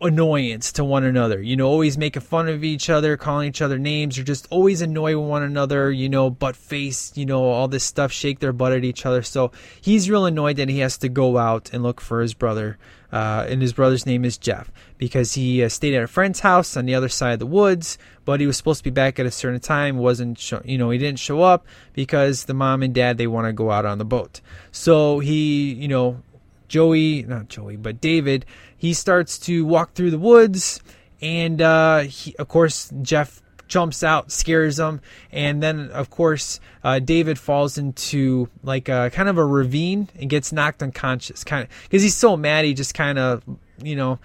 annoyance 0.00 0.72
to 0.72 0.84
one 0.84 1.04
another. 1.04 1.42
You 1.42 1.56
know, 1.56 1.68
always 1.68 1.98
making 1.98 2.22
fun 2.22 2.48
of 2.48 2.64
each 2.64 2.88
other, 2.88 3.18
calling 3.18 3.48
each 3.48 3.60
other 3.60 3.78
names, 3.78 4.18
or 4.18 4.22
just 4.22 4.48
always 4.50 4.80
annoy 4.80 5.18
one 5.18 5.42
another, 5.42 5.92
you 5.92 6.08
know, 6.08 6.30
butt 6.30 6.56
face, 6.56 7.12
you 7.16 7.26
know, 7.26 7.44
all 7.44 7.68
this 7.68 7.84
stuff, 7.84 8.10
shake 8.10 8.38
their 8.38 8.54
butt 8.54 8.72
at 8.72 8.84
each 8.84 9.04
other. 9.04 9.22
So 9.22 9.52
he's 9.80 10.08
real 10.08 10.24
annoyed 10.24 10.56
that 10.56 10.70
he 10.70 10.78
has 10.78 10.96
to 10.98 11.10
go 11.10 11.36
out 11.36 11.70
and 11.74 11.82
look 11.82 12.00
for 12.00 12.22
his 12.22 12.32
brother. 12.32 12.78
Uh, 13.12 13.46
and 13.48 13.60
his 13.60 13.72
brother's 13.72 14.06
name 14.06 14.24
is 14.24 14.38
Jeff 14.38 14.70
because 14.98 15.34
he 15.34 15.62
uh, 15.64 15.68
stayed 15.68 15.94
at 15.94 16.02
a 16.02 16.06
friend's 16.06 16.40
house 16.40 16.76
on 16.76 16.86
the 16.86 16.94
other 16.94 17.08
side 17.08 17.32
of 17.34 17.38
the 17.40 17.46
woods, 17.46 17.98
but 18.24 18.40
he 18.40 18.46
was 18.46 18.56
supposed 18.56 18.78
to 18.78 18.84
be 18.84 18.90
back 18.90 19.18
at 19.18 19.26
a 19.26 19.30
certain 19.30 19.60
time. 19.60 19.98
wasn't 19.98 20.38
show, 20.38 20.62
you 20.64 20.78
know 20.78 20.90
he 20.90 20.98
didn't 20.98 21.18
show 21.18 21.42
up 21.42 21.66
because 21.92 22.44
the 22.44 22.54
mom 22.54 22.82
and 22.82 22.94
dad 22.94 23.18
they 23.18 23.26
want 23.26 23.46
to 23.46 23.52
go 23.52 23.70
out 23.70 23.84
on 23.84 23.98
the 23.98 24.04
boat. 24.04 24.40
So 24.70 25.18
he 25.18 25.72
you 25.72 25.88
know 25.88 26.22
Joey 26.68 27.24
not 27.24 27.48
Joey 27.48 27.76
but 27.76 28.00
David 28.00 28.46
he 28.76 28.94
starts 28.94 29.38
to 29.40 29.64
walk 29.64 29.94
through 29.94 30.12
the 30.12 30.18
woods 30.18 30.80
and 31.20 31.60
uh, 31.60 32.00
he, 32.00 32.34
of 32.36 32.48
course 32.48 32.92
Jeff 33.02 33.42
jumps 33.70 34.02
out, 34.04 34.30
scares 34.30 34.78
him, 34.78 35.00
and 35.32 35.62
then 35.62 35.90
of 35.92 36.10
course 36.10 36.60
uh, 36.84 36.98
David 36.98 37.38
falls 37.38 37.78
into 37.78 38.48
like 38.62 38.90
a 38.90 39.10
kind 39.10 39.28
of 39.28 39.38
a 39.38 39.44
ravine 39.44 40.08
and 40.18 40.28
gets 40.28 40.52
knocked 40.52 40.82
unconscious, 40.82 41.42
kind 41.44 41.64
of 41.64 41.70
because 41.84 42.02
he's 42.02 42.16
so 42.16 42.36
mad. 42.36 42.66
He 42.66 42.74
just 42.74 42.92
kind 42.92 43.18
of 43.18 43.42
you 43.82 43.96
know 43.96 44.18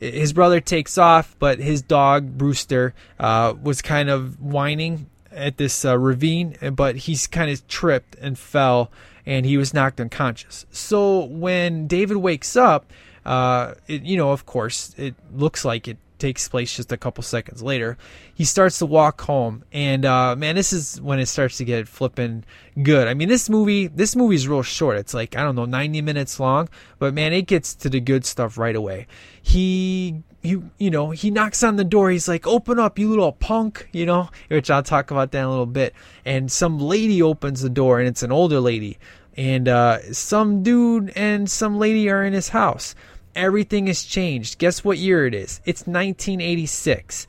his 0.00 0.32
brother 0.32 0.60
takes 0.60 0.98
off, 0.98 1.34
but 1.38 1.58
his 1.58 1.80
dog 1.80 2.36
Brewster 2.36 2.94
uh, 3.18 3.54
was 3.62 3.80
kind 3.80 4.10
of 4.10 4.40
whining 4.40 5.08
at 5.32 5.56
this 5.56 5.84
uh, 5.84 5.96
ravine, 5.96 6.56
but 6.72 6.96
he's 6.96 7.26
kind 7.26 7.50
of 7.50 7.66
tripped 7.68 8.16
and 8.16 8.38
fell, 8.38 8.90
and 9.24 9.46
he 9.46 9.56
was 9.56 9.72
knocked 9.72 10.00
unconscious. 10.00 10.66
So 10.70 11.24
when 11.24 11.86
David 11.86 12.18
wakes 12.18 12.56
up, 12.56 12.92
uh, 13.24 13.74
it, 13.86 14.02
you 14.02 14.16
know, 14.16 14.32
of 14.32 14.46
course, 14.46 14.94
it 14.96 15.14
looks 15.32 15.64
like 15.64 15.86
it 15.88 15.98
takes 16.18 16.48
place 16.48 16.76
just 16.76 16.92
a 16.92 16.96
couple 16.96 17.22
seconds 17.22 17.62
later. 17.62 17.96
He 18.34 18.44
starts 18.44 18.78
to 18.78 18.86
walk 18.86 19.20
home, 19.22 19.64
and 19.72 20.04
uh, 20.04 20.36
man, 20.36 20.56
this 20.56 20.72
is 20.72 21.00
when 21.00 21.18
it 21.18 21.26
starts 21.26 21.56
to 21.58 21.64
get 21.64 21.88
flipping 21.88 22.44
good. 22.82 23.08
I 23.08 23.14
mean, 23.14 23.28
this 23.28 23.48
movie, 23.48 23.86
this 23.86 24.14
movie's 24.14 24.46
real 24.48 24.62
short. 24.62 24.98
It's 24.98 25.14
like 25.14 25.36
I 25.36 25.42
don't 25.42 25.56
know, 25.56 25.64
ninety 25.64 26.00
minutes 26.02 26.38
long, 26.38 26.68
but 26.98 27.14
man, 27.14 27.32
it 27.32 27.42
gets 27.42 27.74
to 27.76 27.88
the 27.88 28.00
good 28.00 28.24
stuff 28.24 28.58
right 28.58 28.76
away. 28.76 29.06
He, 29.40 30.22
he, 30.42 30.62
you 30.78 30.90
know, 30.90 31.10
he 31.10 31.30
knocks 31.30 31.62
on 31.62 31.76
the 31.76 31.84
door. 31.84 32.10
He's 32.10 32.28
like, 32.28 32.46
"Open 32.46 32.78
up, 32.78 32.98
you 32.98 33.08
little 33.08 33.32
punk," 33.32 33.88
you 33.92 34.06
know, 34.06 34.30
which 34.48 34.70
I'll 34.70 34.82
talk 34.82 35.10
about 35.10 35.32
that 35.32 35.38
in 35.38 35.44
a 35.44 35.50
little 35.50 35.66
bit. 35.66 35.94
And 36.24 36.50
some 36.50 36.78
lady 36.78 37.22
opens 37.22 37.62
the 37.62 37.70
door, 37.70 37.98
and 37.98 38.08
it's 38.08 38.22
an 38.22 38.32
older 38.32 38.60
lady, 38.60 38.98
and 39.36 39.68
uh, 39.68 40.12
some 40.12 40.62
dude 40.62 41.12
and 41.16 41.50
some 41.50 41.78
lady 41.78 42.10
are 42.10 42.24
in 42.24 42.32
his 42.32 42.50
house 42.50 42.94
everything 43.38 43.86
has 43.86 44.02
changed. 44.02 44.58
Guess 44.58 44.84
what 44.84 44.98
year 44.98 45.26
it 45.26 45.34
is? 45.34 45.60
It's 45.64 45.86
1986. 45.86 47.26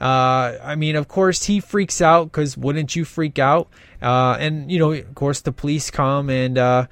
Uh, 0.00 0.58
I 0.62 0.74
mean, 0.74 0.96
of 0.96 1.06
course, 1.06 1.44
he 1.44 1.60
freaks 1.60 2.00
out 2.00 2.24
because 2.24 2.56
wouldn't 2.56 2.96
you 2.96 3.04
freak 3.04 3.38
out? 3.38 3.68
Uh, 4.02 4.36
and, 4.38 4.70
you 4.70 4.78
know, 4.78 4.92
of 4.92 5.14
course, 5.14 5.40
the 5.40 5.52
police 5.52 5.90
come 5.90 6.28
and 6.28 6.58
uh, 6.58 6.86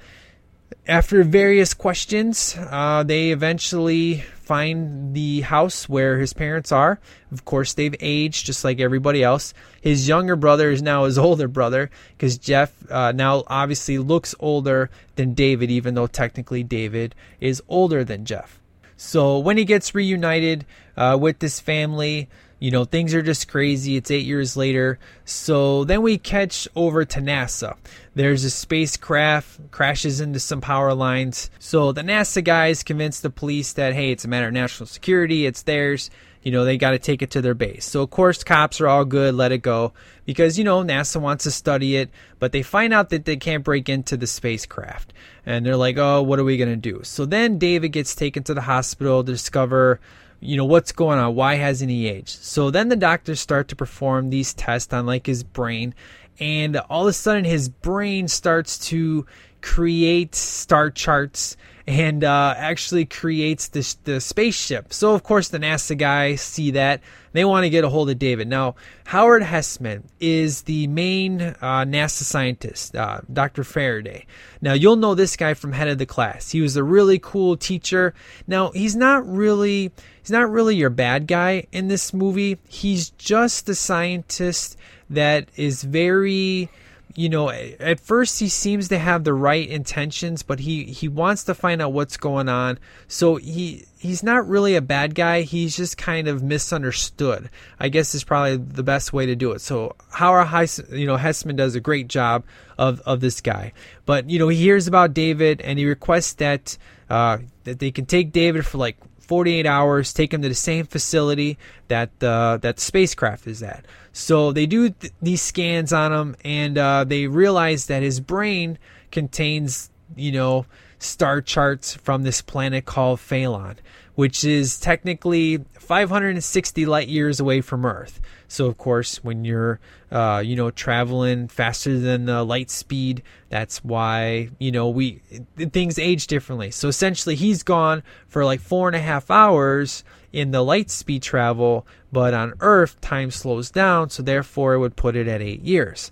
after 0.87 1.23
various 1.23 1.73
questions, 1.73 2.57
uh, 2.57 3.03
they 3.03 3.31
eventually 3.31 4.23
find 4.41 5.13
the 5.13 5.41
house 5.41 5.87
where 5.87 6.19
his 6.19 6.33
parents 6.33 6.71
are. 6.71 6.99
Of 7.31 7.45
course, 7.45 7.73
they've 7.73 7.95
aged 7.99 8.45
just 8.45 8.63
like 8.63 8.79
everybody 8.79 9.23
else. 9.23 9.53
His 9.81 10.07
younger 10.07 10.35
brother 10.35 10.71
is 10.71 10.81
now 10.81 11.05
his 11.05 11.17
older 11.27 11.47
brother 11.47 11.89
because 12.17 12.37
Jeff 12.37 12.73
uh, 12.89 13.11
now 13.11 13.43
obviously 13.47 13.97
looks 13.97 14.33
older 14.39 14.89
than 15.15 15.33
David, 15.33 15.69
even 15.69 15.95
though 15.95 16.07
technically 16.07 16.63
David 16.63 17.13
is 17.39 17.61
older 17.67 18.03
than 18.03 18.25
Jeff. 18.25 18.60
So 19.03 19.39
when 19.39 19.57
he 19.57 19.65
gets 19.65 19.95
reunited 19.95 20.63
uh, 20.95 21.17
with 21.19 21.39
this 21.39 21.59
family, 21.59 22.29
you 22.59 22.69
know, 22.69 22.85
things 22.85 23.15
are 23.15 23.23
just 23.23 23.47
crazy. 23.47 23.97
It's 23.97 24.11
eight 24.11 24.27
years 24.27 24.55
later. 24.55 24.99
So 25.25 25.85
then 25.85 26.03
we 26.03 26.19
catch 26.19 26.67
over 26.75 27.03
to 27.03 27.19
NASA. 27.19 27.77
There's 28.13 28.43
a 28.43 28.51
spacecraft 28.51 29.71
crashes 29.71 30.21
into 30.21 30.39
some 30.39 30.61
power 30.61 30.93
lines. 30.93 31.49
So 31.57 31.91
the 31.91 32.03
NASA 32.03 32.43
guys 32.43 32.83
convince 32.83 33.19
the 33.19 33.31
police 33.31 33.73
that, 33.73 33.95
hey, 33.95 34.11
it's 34.11 34.23
a 34.23 34.27
matter 34.27 34.47
of 34.47 34.53
national 34.53 34.85
security, 34.85 35.47
it's 35.47 35.63
theirs. 35.63 36.11
You 36.43 36.51
know, 36.51 36.65
they 36.65 36.77
got 36.77 36.91
to 36.91 36.99
take 36.99 37.21
it 37.21 37.31
to 37.31 37.41
their 37.41 37.53
base. 37.53 37.85
So, 37.85 38.01
of 38.01 38.09
course, 38.09 38.43
cops 38.43 38.81
are 38.81 38.87
all 38.87 39.05
good, 39.05 39.35
let 39.35 39.51
it 39.51 39.59
go, 39.59 39.93
because, 40.25 40.57
you 40.57 40.63
know, 40.63 40.83
NASA 40.83 41.21
wants 41.21 41.43
to 41.43 41.51
study 41.51 41.97
it, 41.97 42.09
but 42.39 42.51
they 42.51 42.63
find 42.63 42.93
out 42.93 43.09
that 43.09 43.25
they 43.25 43.37
can't 43.37 43.63
break 43.63 43.89
into 43.89 44.17
the 44.17 44.27
spacecraft. 44.27 45.13
And 45.45 45.65
they're 45.65 45.75
like, 45.75 45.97
oh, 45.97 46.21
what 46.21 46.39
are 46.39 46.43
we 46.43 46.57
going 46.57 46.69
to 46.69 46.75
do? 46.75 47.01
So 47.03 47.25
then 47.25 47.57
David 47.57 47.89
gets 47.89 48.15
taken 48.15 48.43
to 48.43 48.53
the 48.53 48.61
hospital 48.61 49.23
to 49.23 49.31
discover 49.31 49.99
you 50.43 50.57
know 50.57 50.65
what's 50.65 50.91
going 50.91 51.19
on 51.19 51.35
why 51.35 51.53
hasn't 51.53 51.91
he 51.91 52.07
aged 52.07 52.29
so 52.41 52.71
then 52.71 52.89
the 52.89 52.95
doctors 52.95 53.39
start 53.39 53.67
to 53.67 53.75
perform 53.75 54.31
these 54.31 54.55
tests 54.55 54.91
on 54.91 55.05
like 55.05 55.27
his 55.27 55.43
brain 55.43 55.93
and 56.39 56.77
all 56.89 57.03
of 57.03 57.07
a 57.07 57.13
sudden 57.13 57.45
his 57.45 57.69
brain 57.69 58.27
starts 58.27 58.79
to 58.79 59.25
create 59.61 60.33
star 60.33 60.89
charts 60.89 61.55
and 61.87 62.23
uh, 62.23 62.53
actually 62.57 63.05
creates 63.05 63.67
the 63.67 64.21
spaceship. 64.21 64.93
So 64.93 65.13
of 65.13 65.23
course 65.23 65.49
the 65.49 65.59
NASA 65.59 65.97
guys 65.97 66.41
see 66.41 66.71
that 66.71 67.01
they 67.33 67.45
want 67.45 67.63
to 67.63 67.69
get 67.69 67.83
a 67.83 67.89
hold 67.89 68.09
of 68.09 68.19
David. 68.19 68.47
Now 68.47 68.75
Howard 69.05 69.43
Hesseman 69.43 70.03
is 70.19 70.63
the 70.63 70.87
main 70.87 71.41
uh, 71.41 71.85
NASA 71.85 72.23
scientist, 72.23 72.95
uh, 72.95 73.21
Dr. 73.31 73.63
Faraday. 73.63 74.25
Now 74.61 74.73
you'll 74.73 74.95
know 74.95 75.15
this 75.15 75.35
guy 75.35 75.53
from 75.53 75.71
Head 75.71 75.87
of 75.87 75.97
the 75.97 76.05
Class. 76.05 76.51
He 76.51 76.61
was 76.61 76.75
a 76.75 76.83
really 76.83 77.19
cool 77.19 77.57
teacher. 77.57 78.13
Now 78.47 78.71
he's 78.71 78.95
not 78.95 79.27
really 79.27 79.91
he's 80.21 80.31
not 80.31 80.49
really 80.49 80.75
your 80.75 80.89
bad 80.89 81.27
guy 81.27 81.67
in 81.71 81.87
this 81.87 82.13
movie. 82.13 82.59
He's 82.67 83.09
just 83.11 83.65
the 83.65 83.75
scientist 83.75 84.77
that 85.09 85.49
is 85.55 85.83
very 85.83 86.69
you 87.15 87.29
know 87.29 87.49
at 87.49 87.99
first 87.99 88.39
he 88.39 88.49
seems 88.49 88.87
to 88.89 88.97
have 88.97 89.23
the 89.23 89.33
right 89.33 89.67
intentions 89.67 90.43
but 90.43 90.59
he 90.59 90.83
he 90.85 91.07
wants 91.07 91.43
to 91.45 91.53
find 91.53 91.81
out 91.81 91.93
what's 91.93 92.17
going 92.17 92.49
on. 92.49 92.79
So 93.07 93.35
he 93.35 93.85
he's 93.97 94.23
not 94.23 94.47
really 94.47 94.75
a 94.75 94.81
bad 94.81 95.15
guy. 95.15 95.41
He's 95.41 95.75
just 95.75 95.97
kind 95.97 96.27
of 96.27 96.41
misunderstood 96.43 97.49
i 97.79 97.89
guess 97.89 98.15
is 98.15 98.23
probably 98.23 98.57
the 98.57 98.83
best 98.83 99.13
way 99.13 99.25
to 99.25 99.35
do 99.35 99.51
it. 99.51 99.61
So 99.61 99.95
howard 100.11 100.47
Heis, 100.47 100.79
you 100.91 101.07
know 101.07 101.17
Hesseman 101.17 101.55
does 101.55 101.75
a 101.75 101.79
great 101.79 102.07
job 102.07 102.43
of 102.77 102.99
of 103.01 103.19
this 103.19 103.41
guy. 103.41 103.73
But 104.05 104.29
you 104.29 104.39
know 104.39 104.47
he 104.47 104.57
hears 104.57 104.87
about 104.87 105.13
david 105.13 105.61
and 105.61 105.79
he 105.79 105.85
requests 105.85 106.33
that 106.33 106.77
uh 107.09 107.39
that 107.63 107.79
they 107.79 107.91
can 107.91 108.05
take 108.05 108.31
david 108.31 108.65
for 108.65 108.77
like 108.77 108.97
48 109.31 109.65
hours, 109.65 110.11
take 110.11 110.33
him 110.33 110.41
to 110.41 110.49
the 110.49 110.53
same 110.55 110.85
facility 110.85 111.57
that 111.87 112.09
uh, 112.21 112.57
that 112.57 112.81
spacecraft 112.81 113.47
is 113.47 113.63
at. 113.63 113.85
So 114.13 114.51
they 114.51 114.65
do 114.65 114.89
th- 114.89 115.13
these 115.21 115.41
scans 115.41 115.93
on 115.93 116.11
him, 116.11 116.35
and 116.43 116.77
uh, 116.77 117.03
they 117.05 117.27
realize 117.27 117.85
that 117.87 118.03
his 118.03 118.19
brain 118.19 118.77
contains, 119.11 119.89
you 120.15 120.31
know, 120.31 120.65
star 120.99 121.41
charts 121.41 121.95
from 121.95 122.23
this 122.23 122.41
planet 122.41 122.85
called 122.85 123.19
Phaelon, 123.19 123.77
which 124.15 124.43
is 124.43 124.79
technically 124.79 125.63
560 125.79 126.85
light 126.85 127.07
years 127.07 127.39
away 127.39 127.61
from 127.61 127.85
Earth. 127.85 128.21
So 128.47 128.67
of 128.67 128.77
course, 128.77 129.23
when 129.23 129.45
you're, 129.45 129.79
uh, 130.11 130.43
you 130.45 130.55
know, 130.55 130.71
traveling 130.71 131.47
faster 131.47 131.97
than 131.97 132.25
the 132.25 132.43
light 132.43 132.69
speed, 132.69 133.23
that's 133.49 133.83
why 133.83 134.49
you 134.59 134.71
know 134.71 134.89
we 134.89 135.21
things 135.57 135.97
age 135.97 136.27
differently. 136.27 136.69
So 136.71 136.87
essentially, 136.87 137.35
he's 137.35 137.63
gone 137.63 138.03
for 138.27 138.43
like 138.43 138.59
four 138.59 138.87
and 138.87 138.95
a 138.95 138.99
half 138.99 139.31
hours 139.31 140.03
in 140.33 140.51
the 140.51 140.63
light 140.63 140.89
speed 140.89 141.23
travel, 141.23 141.85
but 142.11 142.33
on 142.33 142.53
Earth, 142.59 142.99
time 143.01 143.31
slows 143.31 143.71
down, 143.71 144.09
so 144.09 144.23
therefore 144.23 144.73
it 144.73 144.79
would 144.79 144.95
put 144.95 145.15
it 145.15 145.27
at 145.27 145.41
eight 145.41 145.61
years. 145.61 146.11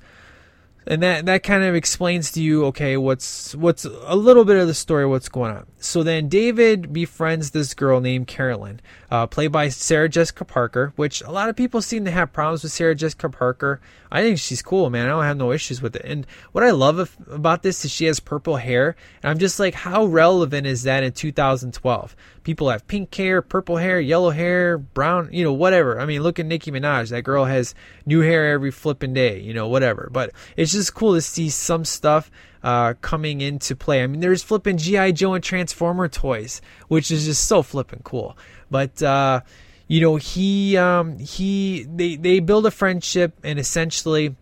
And 0.88 1.04
that 1.04 1.26
that 1.28 1.44
kind 1.44 1.64
of 1.64 1.76
explains 1.76 2.32
to 2.32 2.42
you 2.42 2.66
okay 2.66 2.98
what's 2.98 3.54
what's 3.56 3.86
a 3.86 4.16
little 4.16 4.46
bit 4.46 4.58
of 4.58 4.68
the 4.68 4.74
story 4.74 5.06
what's 5.06 5.30
going 5.30 5.52
on. 5.52 5.68
So 5.78 6.02
then 6.02 6.30
david 6.30 6.92
befriends 6.92 7.52
this 7.52 7.76
girl 7.76 8.00
named 8.00 8.28
carolyn 8.28 8.80
uh, 9.12 9.28
played 9.28 9.52
by 9.52 9.70
sarah 9.70 10.10
jessica 10.10 10.46
parker 10.46 10.94
which 10.96 11.22
a 11.22 11.32
lot 11.32 11.50
of 11.50 11.56
people 11.56 11.82
seem 11.82 12.06
to 12.06 12.12
have 12.12 12.32
problems 12.32 12.64
with 12.64 12.72
sarah 12.72 12.96
jessica 12.96 13.30
parker. 13.30 13.80
I 14.12 14.22
think 14.22 14.40
she's 14.40 14.64
cool 14.64 14.90
man. 14.90 15.06
I 15.06 15.10
don't 15.10 15.24
have 15.24 15.38
no 15.38 15.52
issues 15.52 15.82
with 15.82 15.96
it. 15.96 16.04
And 16.04 16.26
what 16.52 16.64
i 16.64 16.72
love 16.72 16.98
of, 16.98 17.16
about 17.30 17.64
this 17.64 17.86
is 17.86 17.92
she 17.92 18.06
has 18.06 18.20
purple 18.20 18.58
hair. 18.58 18.96
And 19.24 19.30
i'm 19.30 19.40
just 19.40 19.60
like 19.60 19.74
how 19.74 20.06
relevant 20.06 20.68
is 20.68 20.84
that 20.84 21.04
in 21.04 21.12
2012 21.12 22.16
people 22.44 22.70
have 22.70 22.88
pink 22.88 23.14
hair 23.14 23.42
purple 23.42 23.78
hair 23.78 24.00
yellow 24.00 24.32
hair 24.32 24.78
brown 24.78 25.30
you 25.32 25.44
know 25.44 25.54
whatever. 25.54 26.00
I 26.00 26.06
mean 26.06 26.22
look 26.22 26.40
at 26.40 26.46
nicki 26.46 26.72
minaj. 26.72 27.10
That 27.10 27.24
girl 27.24 27.46
has 27.46 27.76
new 28.06 28.22
hair 28.22 28.52
every 28.52 28.72
flipping 28.72 29.14
day 29.14 29.40
you 29.40 29.54
know 29.54 29.68
whatever. 29.68 30.10
But 30.12 30.32
it's 30.56 30.72
just 30.72 30.94
cool 30.94 31.14
to 31.14 31.22
see 31.22 31.50
some 31.50 31.86
stuff 31.86 32.32
uh, 32.64 32.94
coming 33.02 33.42
into 33.42 33.76
play. 33.76 34.04
I 34.04 34.08
mean, 34.08 34.22
there's 34.22 34.44
flipping 34.44 34.78
GI 34.78 35.14
Joe 35.14 35.34
and 35.34 35.44
Transformer 35.44 36.08
toys, 36.08 36.62
which 36.88 37.12
is 37.12 37.26
just 37.26 37.46
so 37.48 37.62
flipping 37.62 38.02
cool. 38.04 38.38
But 38.70 39.02
uh, 39.02 39.42
you 39.88 40.02
know, 40.02 40.18
he 40.18 40.78
um, 40.78 41.18
he 41.20 41.84
they 41.84 42.16
they 42.16 42.40
build 42.40 42.66
a 42.66 42.72
friendship, 42.72 43.34
and 43.44 43.60
essentially. 43.60 44.36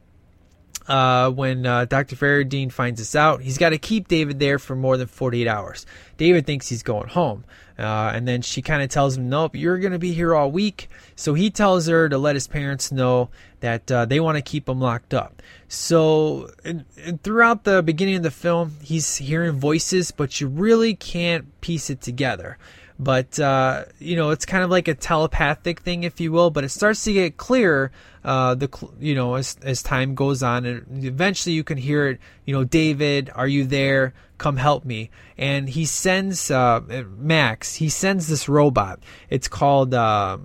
Uh, 0.87 1.29
when 1.29 1.65
uh, 1.65 1.83
Dr. 1.83 2.15
Faradine 2.15 2.71
finds 2.71 2.97
this 2.97 3.13
out, 3.13 3.41
he's 3.41 3.57
got 3.57 3.71
to 3.71 3.77
keep 3.77 4.07
David 4.07 4.39
there 4.39 4.57
for 4.57 4.73
more 4.73 4.95
than 4.95 5.07
48 5.07 5.45
hours. 5.45 5.85
David 6.15 6.45
thinks 6.45 6.69
he's 6.69 6.81
going 6.81 7.09
home. 7.09 7.43
Uh, 7.77 8.11
and 8.15 8.27
then 8.27 8.41
she 8.41 8.61
kind 8.61 8.81
of 8.81 8.89
tells 8.89 9.17
him, 9.17 9.27
Nope, 9.27 9.55
you're 9.55 9.79
going 9.79 9.91
to 9.91 9.99
be 9.99 10.13
here 10.13 10.33
all 10.33 10.49
week. 10.49 10.89
So 11.17 11.33
he 11.33 11.49
tells 11.49 11.87
her 11.87 12.07
to 12.07 12.17
let 12.17 12.35
his 12.35 12.47
parents 12.47 12.89
know 12.89 13.29
that 13.59 13.91
uh, 13.91 14.05
they 14.05 14.19
want 14.19 14.37
to 14.37 14.41
keep 14.41 14.69
him 14.69 14.79
locked 14.79 15.13
up. 15.13 15.41
So 15.67 16.49
and, 16.63 16.85
and 17.03 17.21
throughout 17.23 17.63
the 17.63 17.81
beginning 17.81 18.15
of 18.15 18.23
the 18.23 18.31
film, 18.31 18.77
he's 18.81 19.17
hearing 19.17 19.53
voices, 19.53 20.11
but 20.11 20.39
you 20.39 20.47
really 20.47 20.95
can't 20.95 21.59
piece 21.61 21.89
it 21.89 22.01
together. 22.01 22.57
But 22.99 23.39
uh, 23.39 23.85
you 23.99 24.15
know, 24.15 24.31
it's 24.31 24.45
kind 24.45 24.63
of 24.63 24.69
like 24.69 24.87
a 24.87 24.95
telepathic 24.95 25.81
thing, 25.81 26.03
if 26.03 26.19
you 26.19 26.31
will. 26.31 26.49
But 26.49 26.63
it 26.63 26.69
starts 26.69 27.03
to 27.03 27.13
get 27.13 27.37
clearer. 27.37 27.91
Uh, 28.23 28.55
the 28.55 28.69
you 28.99 29.15
know 29.15 29.35
as 29.35 29.57
as 29.61 29.83
time 29.83 30.15
goes 30.15 30.41
on, 30.41 30.65
and 30.65 31.05
eventually 31.05 31.53
you 31.53 31.63
can 31.63 31.77
hear 31.77 32.07
it. 32.07 32.19
You 32.45 32.53
know, 32.53 32.63
David, 32.63 33.29
are 33.35 33.47
you 33.47 33.65
there? 33.65 34.13
Come 34.37 34.57
help 34.57 34.85
me. 34.85 35.09
And 35.37 35.69
he 35.69 35.85
sends 35.85 36.49
uh, 36.49 36.81
Max. 37.17 37.75
He 37.75 37.89
sends 37.89 38.27
this 38.27 38.49
robot. 38.49 38.99
It's 39.29 39.47
called. 39.47 39.93
Uh, 39.93 40.39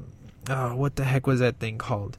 oh, 0.50 0.76
what 0.76 0.96
the 0.96 1.04
heck 1.04 1.26
was 1.26 1.40
that 1.40 1.58
thing 1.58 1.78
called? 1.78 2.18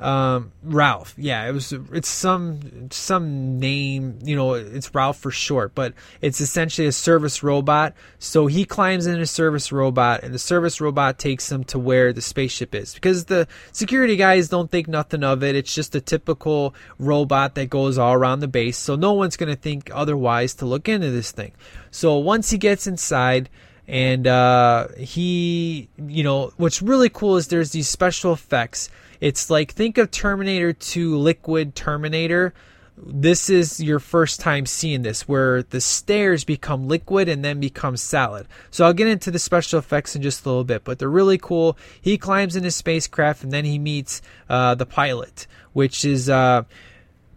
Um, 0.00 0.52
Ralph. 0.62 1.14
Yeah, 1.16 1.46
it 1.48 1.52
was. 1.52 1.72
It's 1.92 2.08
some 2.08 2.90
some 2.90 3.58
name. 3.58 4.18
You 4.24 4.34
know, 4.34 4.54
it's 4.54 4.94
Ralph 4.94 5.18
for 5.18 5.30
short, 5.30 5.74
but 5.74 5.94
it's 6.20 6.40
essentially 6.40 6.86
a 6.86 6.92
service 6.92 7.42
robot. 7.42 7.94
So 8.18 8.46
he 8.46 8.64
climbs 8.64 9.06
in 9.06 9.20
a 9.20 9.26
service 9.26 9.70
robot, 9.70 10.24
and 10.24 10.34
the 10.34 10.38
service 10.38 10.80
robot 10.80 11.18
takes 11.18 11.50
him 11.50 11.64
to 11.64 11.78
where 11.78 12.12
the 12.12 12.22
spaceship 12.22 12.74
is. 12.74 12.94
Because 12.94 13.26
the 13.26 13.46
security 13.72 14.16
guys 14.16 14.48
don't 14.48 14.70
think 14.70 14.88
nothing 14.88 15.22
of 15.22 15.42
it. 15.42 15.54
It's 15.54 15.74
just 15.74 15.94
a 15.94 16.00
typical 16.00 16.74
robot 16.98 17.54
that 17.54 17.70
goes 17.70 17.96
all 17.96 18.14
around 18.14 18.40
the 18.40 18.48
base. 18.48 18.76
So 18.76 18.96
no 18.96 19.12
one's 19.12 19.36
gonna 19.36 19.56
think 19.56 19.90
otherwise 19.94 20.54
to 20.54 20.66
look 20.66 20.88
into 20.88 21.10
this 21.10 21.30
thing. 21.30 21.52
So 21.90 22.18
once 22.18 22.50
he 22.50 22.58
gets 22.58 22.86
inside 22.86 23.48
and 23.86 24.26
uh, 24.26 24.88
he 24.96 25.88
you 26.06 26.22
know 26.22 26.52
what's 26.56 26.82
really 26.82 27.08
cool 27.08 27.36
is 27.36 27.48
there's 27.48 27.72
these 27.72 27.88
special 27.88 28.32
effects 28.32 28.88
it's 29.24 29.48
like 29.48 29.72
think 29.72 29.96
of 29.96 30.10
terminator 30.10 30.74
2 30.74 31.16
liquid 31.16 31.74
terminator. 31.74 32.52
This 32.98 33.48
is 33.48 33.80
your 33.80 33.98
first 33.98 34.38
time 34.38 34.66
seeing 34.66 35.00
this 35.00 35.26
where 35.26 35.62
the 35.62 35.80
stairs 35.80 36.44
become 36.44 36.88
liquid 36.88 37.30
and 37.30 37.42
then 37.42 37.58
become 37.58 37.96
solid. 37.96 38.46
So 38.70 38.84
i'll 38.84 38.92
get 38.92 39.08
into 39.08 39.30
the 39.30 39.38
special 39.38 39.78
effects 39.78 40.14
in 40.14 40.20
just 40.20 40.44
a 40.44 40.48
little 40.50 40.62
bit 40.62 40.84
but 40.84 40.98
they're 40.98 41.08
really 41.08 41.38
cool. 41.38 41.78
He 41.98 42.18
climbs 42.18 42.54
in 42.54 42.64
his 42.64 42.76
spacecraft 42.76 43.42
and 43.42 43.50
then 43.50 43.64
he 43.64 43.78
meets 43.78 44.20
uh, 44.50 44.74
the 44.74 44.84
pilot 44.84 45.46
which 45.72 46.04
is 46.04 46.28
uh, 46.28 46.64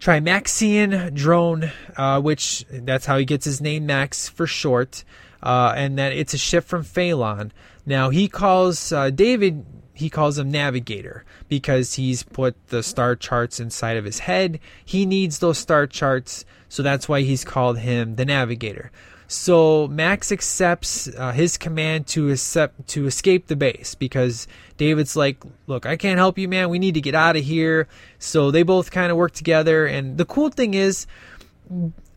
Trimaxion 0.01 1.13
drone, 1.13 1.71
uh, 1.95 2.19
which 2.19 2.65
that's 2.69 3.05
how 3.05 3.17
he 3.17 3.23
gets 3.23 3.45
his 3.45 3.61
name 3.61 3.85
Max 3.85 4.27
for 4.27 4.45
short, 4.45 5.05
uh, 5.41 5.73
and 5.75 5.97
that 5.97 6.11
it's 6.11 6.33
a 6.33 6.37
ship 6.37 6.65
from 6.65 6.83
Phaelon. 6.83 7.51
Now 7.85 8.09
he 8.09 8.27
calls 8.27 8.91
uh, 8.91 9.09
David, 9.09 9.65
he 9.97 10.09
calls 10.09 10.37
him 10.37 10.51
Navigator 10.51 11.25
because 11.49 11.95
he's 11.95 12.23
put 12.23 12.55
the 12.67 12.83
star 12.83 13.15
charts 13.15 13.59
inside 13.59 13.97
of 13.97 14.05
his 14.05 14.19
head. 14.19 14.59
He 14.85 15.05
needs 15.05 15.39
those 15.39 15.57
star 15.57 15.87
charts, 15.87 16.45
so 16.69 16.83
that's 16.83 17.09
why 17.09 17.21
he's 17.21 17.43
called 17.43 17.79
him 17.79 18.15
the 18.15 18.25
Navigator. 18.25 18.91
So 19.27 19.87
Max 19.87 20.31
accepts 20.31 21.09
uh, 21.09 21.31
his 21.33 21.57
command 21.57 22.07
to 22.07 22.29
accept 22.31 22.87
to 22.89 23.07
escape 23.07 23.47
the 23.47 23.57
base 23.57 23.95
because 23.95 24.47
David's 24.77 25.15
like, 25.15 25.43
"Look, 25.65 25.85
I 25.85 25.97
can't 25.97 26.17
help 26.17 26.37
you, 26.37 26.47
man. 26.47 26.69
We 26.69 26.79
need 26.79 26.93
to 26.93 27.01
get 27.01 27.15
out 27.15 27.35
of 27.35 27.43
here." 27.43 27.87
So 28.19 28.51
they 28.51 28.63
both 28.63 28.91
kind 28.91 29.11
of 29.11 29.17
work 29.17 29.33
together. 29.33 29.85
And 29.85 30.17
the 30.17 30.25
cool 30.25 30.49
thing 30.49 30.75
is, 30.75 31.07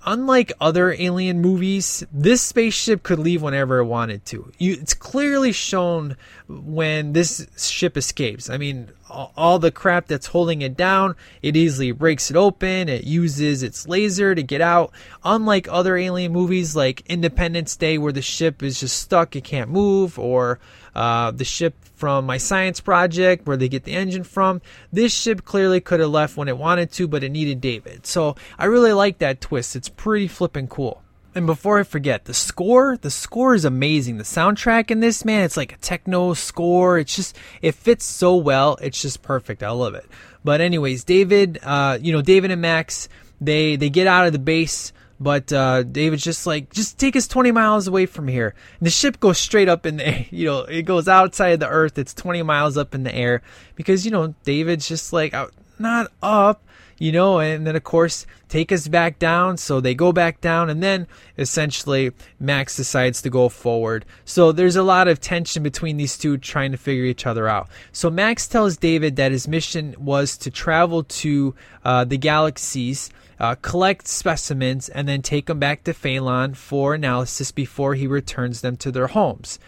unlike 0.04 0.52
other 0.60 0.92
alien 0.92 1.40
movies, 1.40 2.04
this 2.12 2.42
spaceship 2.42 3.02
could 3.02 3.18
leave 3.18 3.42
whenever 3.42 3.78
it 3.78 3.84
wanted 3.84 4.24
to. 4.26 4.52
You, 4.58 4.74
it's 4.74 4.94
clearly 4.94 5.52
shown 5.52 6.16
when 6.48 7.12
this 7.12 7.46
ship 7.56 7.96
escapes. 7.96 8.50
I 8.50 8.58
mean, 8.58 8.90
all, 9.10 9.58
the 9.58 9.70
crap 9.70 10.06
that's 10.06 10.28
holding 10.28 10.62
it 10.62 10.76
down, 10.76 11.16
it 11.42 11.56
easily 11.56 11.92
breaks 11.92 12.30
it 12.30 12.36
open. 12.36 12.88
It 12.88 13.04
uses 13.04 13.62
its 13.62 13.88
laser 13.88 14.34
to 14.34 14.42
get 14.42 14.60
out. 14.60 14.92
Unlike 15.24 15.68
other 15.70 15.96
alien 15.96 16.32
movies 16.32 16.76
like 16.76 17.02
Independence 17.06 17.76
Day, 17.76 17.98
where 17.98 18.12
the 18.12 18.22
ship 18.22 18.62
is 18.62 18.80
just 18.80 18.98
stuck, 18.98 19.34
it 19.34 19.44
can't 19.44 19.70
move, 19.70 20.18
or 20.18 20.60
uh, 20.94 21.30
the 21.30 21.44
ship 21.44 21.74
from 21.94 22.26
my 22.26 22.38
science 22.38 22.80
project 22.80 23.46
where 23.46 23.56
they 23.56 23.68
get 23.68 23.84
the 23.84 23.92
engine 23.92 24.24
from. 24.24 24.62
This 24.92 25.12
ship 25.12 25.44
clearly 25.44 25.80
could 25.80 26.00
have 26.00 26.10
left 26.10 26.36
when 26.36 26.48
it 26.48 26.56
wanted 26.56 26.90
to, 26.92 27.06
but 27.06 27.22
it 27.22 27.30
needed 27.30 27.60
David. 27.60 28.06
So 28.06 28.36
I 28.58 28.64
really 28.64 28.92
like 28.92 29.18
that 29.18 29.40
twist. 29.40 29.76
It's 29.76 29.88
pretty 29.88 30.26
flippin' 30.26 30.68
cool. 30.68 31.02
And 31.32 31.46
before 31.46 31.78
I 31.78 31.84
forget, 31.84 32.24
the 32.24 32.34
score, 32.34 32.96
the 32.96 33.10
score 33.10 33.54
is 33.54 33.64
amazing. 33.64 34.18
The 34.18 34.24
soundtrack 34.24 34.90
in 34.90 34.98
this, 34.98 35.24
man, 35.24 35.44
it's 35.44 35.56
like 35.56 35.72
a 35.72 35.76
techno 35.76 36.34
score. 36.34 36.98
It's 36.98 37.14
just, 37.14 37.36
it 37.62 37.76
fits 37.76 38.04
so 38.04 38.34
well. 38.36 38.76
It's 38.82 39.00
just 39.00 39.22
perfect. 39.22 39.62
I 39.62 39.70
love 39.70 39.94
it. 39.94 40.06
But 40.42 40.60
anyways, 40.60 41.04
David, 41.04 41.60
uh, 41.62 41.98
you 42.00 42.12
know, 42.12 42.22
David 42.22 42.50
and 42.50 42.60
Max, 42.60 43.08
they, 43.40 43.76
they 43.76 43.90
get 43.90 44.08
out 44.08 44.26
of 44.26 44.32
the 44.32 44.40
base. 44.40 44.92
But 45.20 45.52
uh, 45.52 45.82
David's 45.82 46.24
just 46.24 46.46
like, 46.46 46.72
just 46.72 46.98
take 46.98 47.14
us 47.14 47.28
20 47.28 47.52
miles 47.52 47.86
away 47.86 48.06
from 48.06 48.26
here. 48.26 48.54
And 48.78 48.86
the 48.86 48.90
ship 48.90 49.20
goes 49.20 49.36
straight 49.36 49.68
up 49.68 49.84
in 49.84 49.98
the, 49.98 50.24
you 50.30 50.46
know, 50.46 50.60
it 50.60 50.82
goes 50.82 51.08
outside 51.08 51.50
of 51.50 51.60
the 51.60 51.68
Earth. 51.68 51.98
It's 51.98 52.14
20 52.14 52.42
miles 52.42 52.78
up 52.78 52.94
in 52.94 53.02
the 53.02 53.14
air 53.14 53.42
because 53.76 54.04
you 54.04 54.10
know 54.10 54.34
David's 54.44 54.88
just 54.88 55.12
like, 55.12 55.34
not 55.78 56.10
up, 56.22 56.64
you 57.00 57.10
know, 57.10 57.40
and 57.40 57.66
then 57.66 57.74
of 57.74 57.82
course 57.82 58.26
take 58.48 58.70
us 58.70 58.86
back 58.86 59.18
down. 59.18 59.56
So 59.56 59.80
they 59.80 59.94
go 59.94 60.12
back 60.12 60.40
down, 60.40 60.70
and 60.70 60.80
then 60.80 61.08
essentially 61.36 62.12
Max 62.38 62.76
decides 62.76 63.22
to 63.22 63.30
go 63.30 63.48
forward. 63.48 64.04
So 64.24 64.52
there's 64.52 64.76
a 64.76 64.84
lot 64.84 65.08
of 65.08 65.18
tension 65.20 65.64
between 65.64 65.96
these 65.96 66.16
two 66.16 66.38
trying 66.38 66.70
to 66.70 66.78
figure 66.78 67.04
each 67.04 67.26
other 67.26 67.48
out. 67.48 67.68
So 67.90 68.10
Max 68.10 68.46
tells 68.46 68.76
David 68.76 69.16
that 69.16 69.32
his 69.32 69.48
mission 69.48 69.96
was 69.98 70.36
to 70.36 70.50
travel 70.50 71.02
to 71.02 71.54
uh, 71.84 72.04
the 72.04 72.18
galaxies. 72.18 73.10
Uh, 73.40 73.54
collect 73.62 74.06
specimens 74.06 74.90
and 74.90 75.08
then 75.08 75.22
take 75.22 75.46
them 75.46 75.58
back 75.58 75.82
to 75.82 75.94
Phaelon 75.94 76.54
for 76.54 76.92
analysis 76.92 77.50
before 77.50 77.94
he 77.94 78.06
returns 78.06 78.60
them 78.60 78.76
to 78.76 78.92
their 78.92 79.06
homes. 79.06 79.58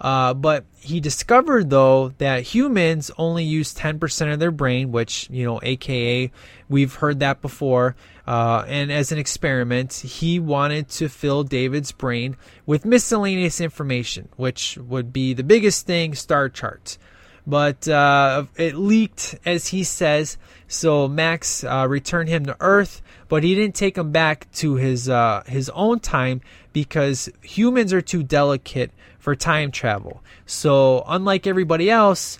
Uh, 0.00 0.32
but 0.32 0.64
he 0.78 1.00
discovered 1.00 1.70
though 1.70 2.10
that 2.18 2.42
humans 2.42 3.10
only 3.18 3.44
use 3.44 3.74
10% 3.74 4.32
of 4.32 4.38
their 4.38 4.50
brain, 4.50 4.92
which, 4.92 5.28
you 5.30 5.44
know, 5.44 5.60
AKA, 5.62 6.30
we've 6.68 6.94
heard 6.94 7.20
that 7.20 7.42
before. 7.42 7.96
Uh, 8.26 8.64
and 8.68 8.92
as 8.92 9.10
an 9.10 9.18
experiment, 9.18 9.94
he 9.94 10.38
wanted 10.38 10.88
to 10.88 11.08
fill 11.08 11.42
David's 11.44 11.92
brain 11.92 12.36
with 12.66 12.84
miscellaneous 12.84 13.60
information, 13.60 14.28
which 14.36 14.76
would 14.76 15.12
be 15.12 15.32
the 15.32 15.42
biggest 15.42 15.86
thing 15.86 16.14
star 16.14 16.48
charts. 16.48 16.98
But 17.46 17.88
uh, 17.88 18.44
it 18.56 18.74
leaked, 18.74 19.38
as 19.46 19.68
he 19.68 19.82
says. 19.82 20.36
So 20.66 21.08
Max 21.08 21.64
uh, 21.64 21.86
returned 21.88 22.28
him 22.28 22.44
to 22.44 22.56
Earth, 22.60 23.00
but 23.28 23.42
he 23.42 23.54
didn't 23.54 23.74
take 23.74 23.96
him 23.96 24.12
back 24.12 24.52
to 24.56 24.74
his 24.74 25.08
uh, 25.08 25.42
his 25.46 25.70
own 25.70 26.00
time 26.00 26.42
because 26.72 27.28
humans 27.42 27.92
are 27.92 28.02
too 28.02 28.22
delicate 28.22 28.90
for 29.18 29.34
time 29.34 29.70
travel. 29.70 30.22
So, 30.46 31.04
unlike 31.06 31.46
everybody 31.46 31.90
else, 31.90 32.38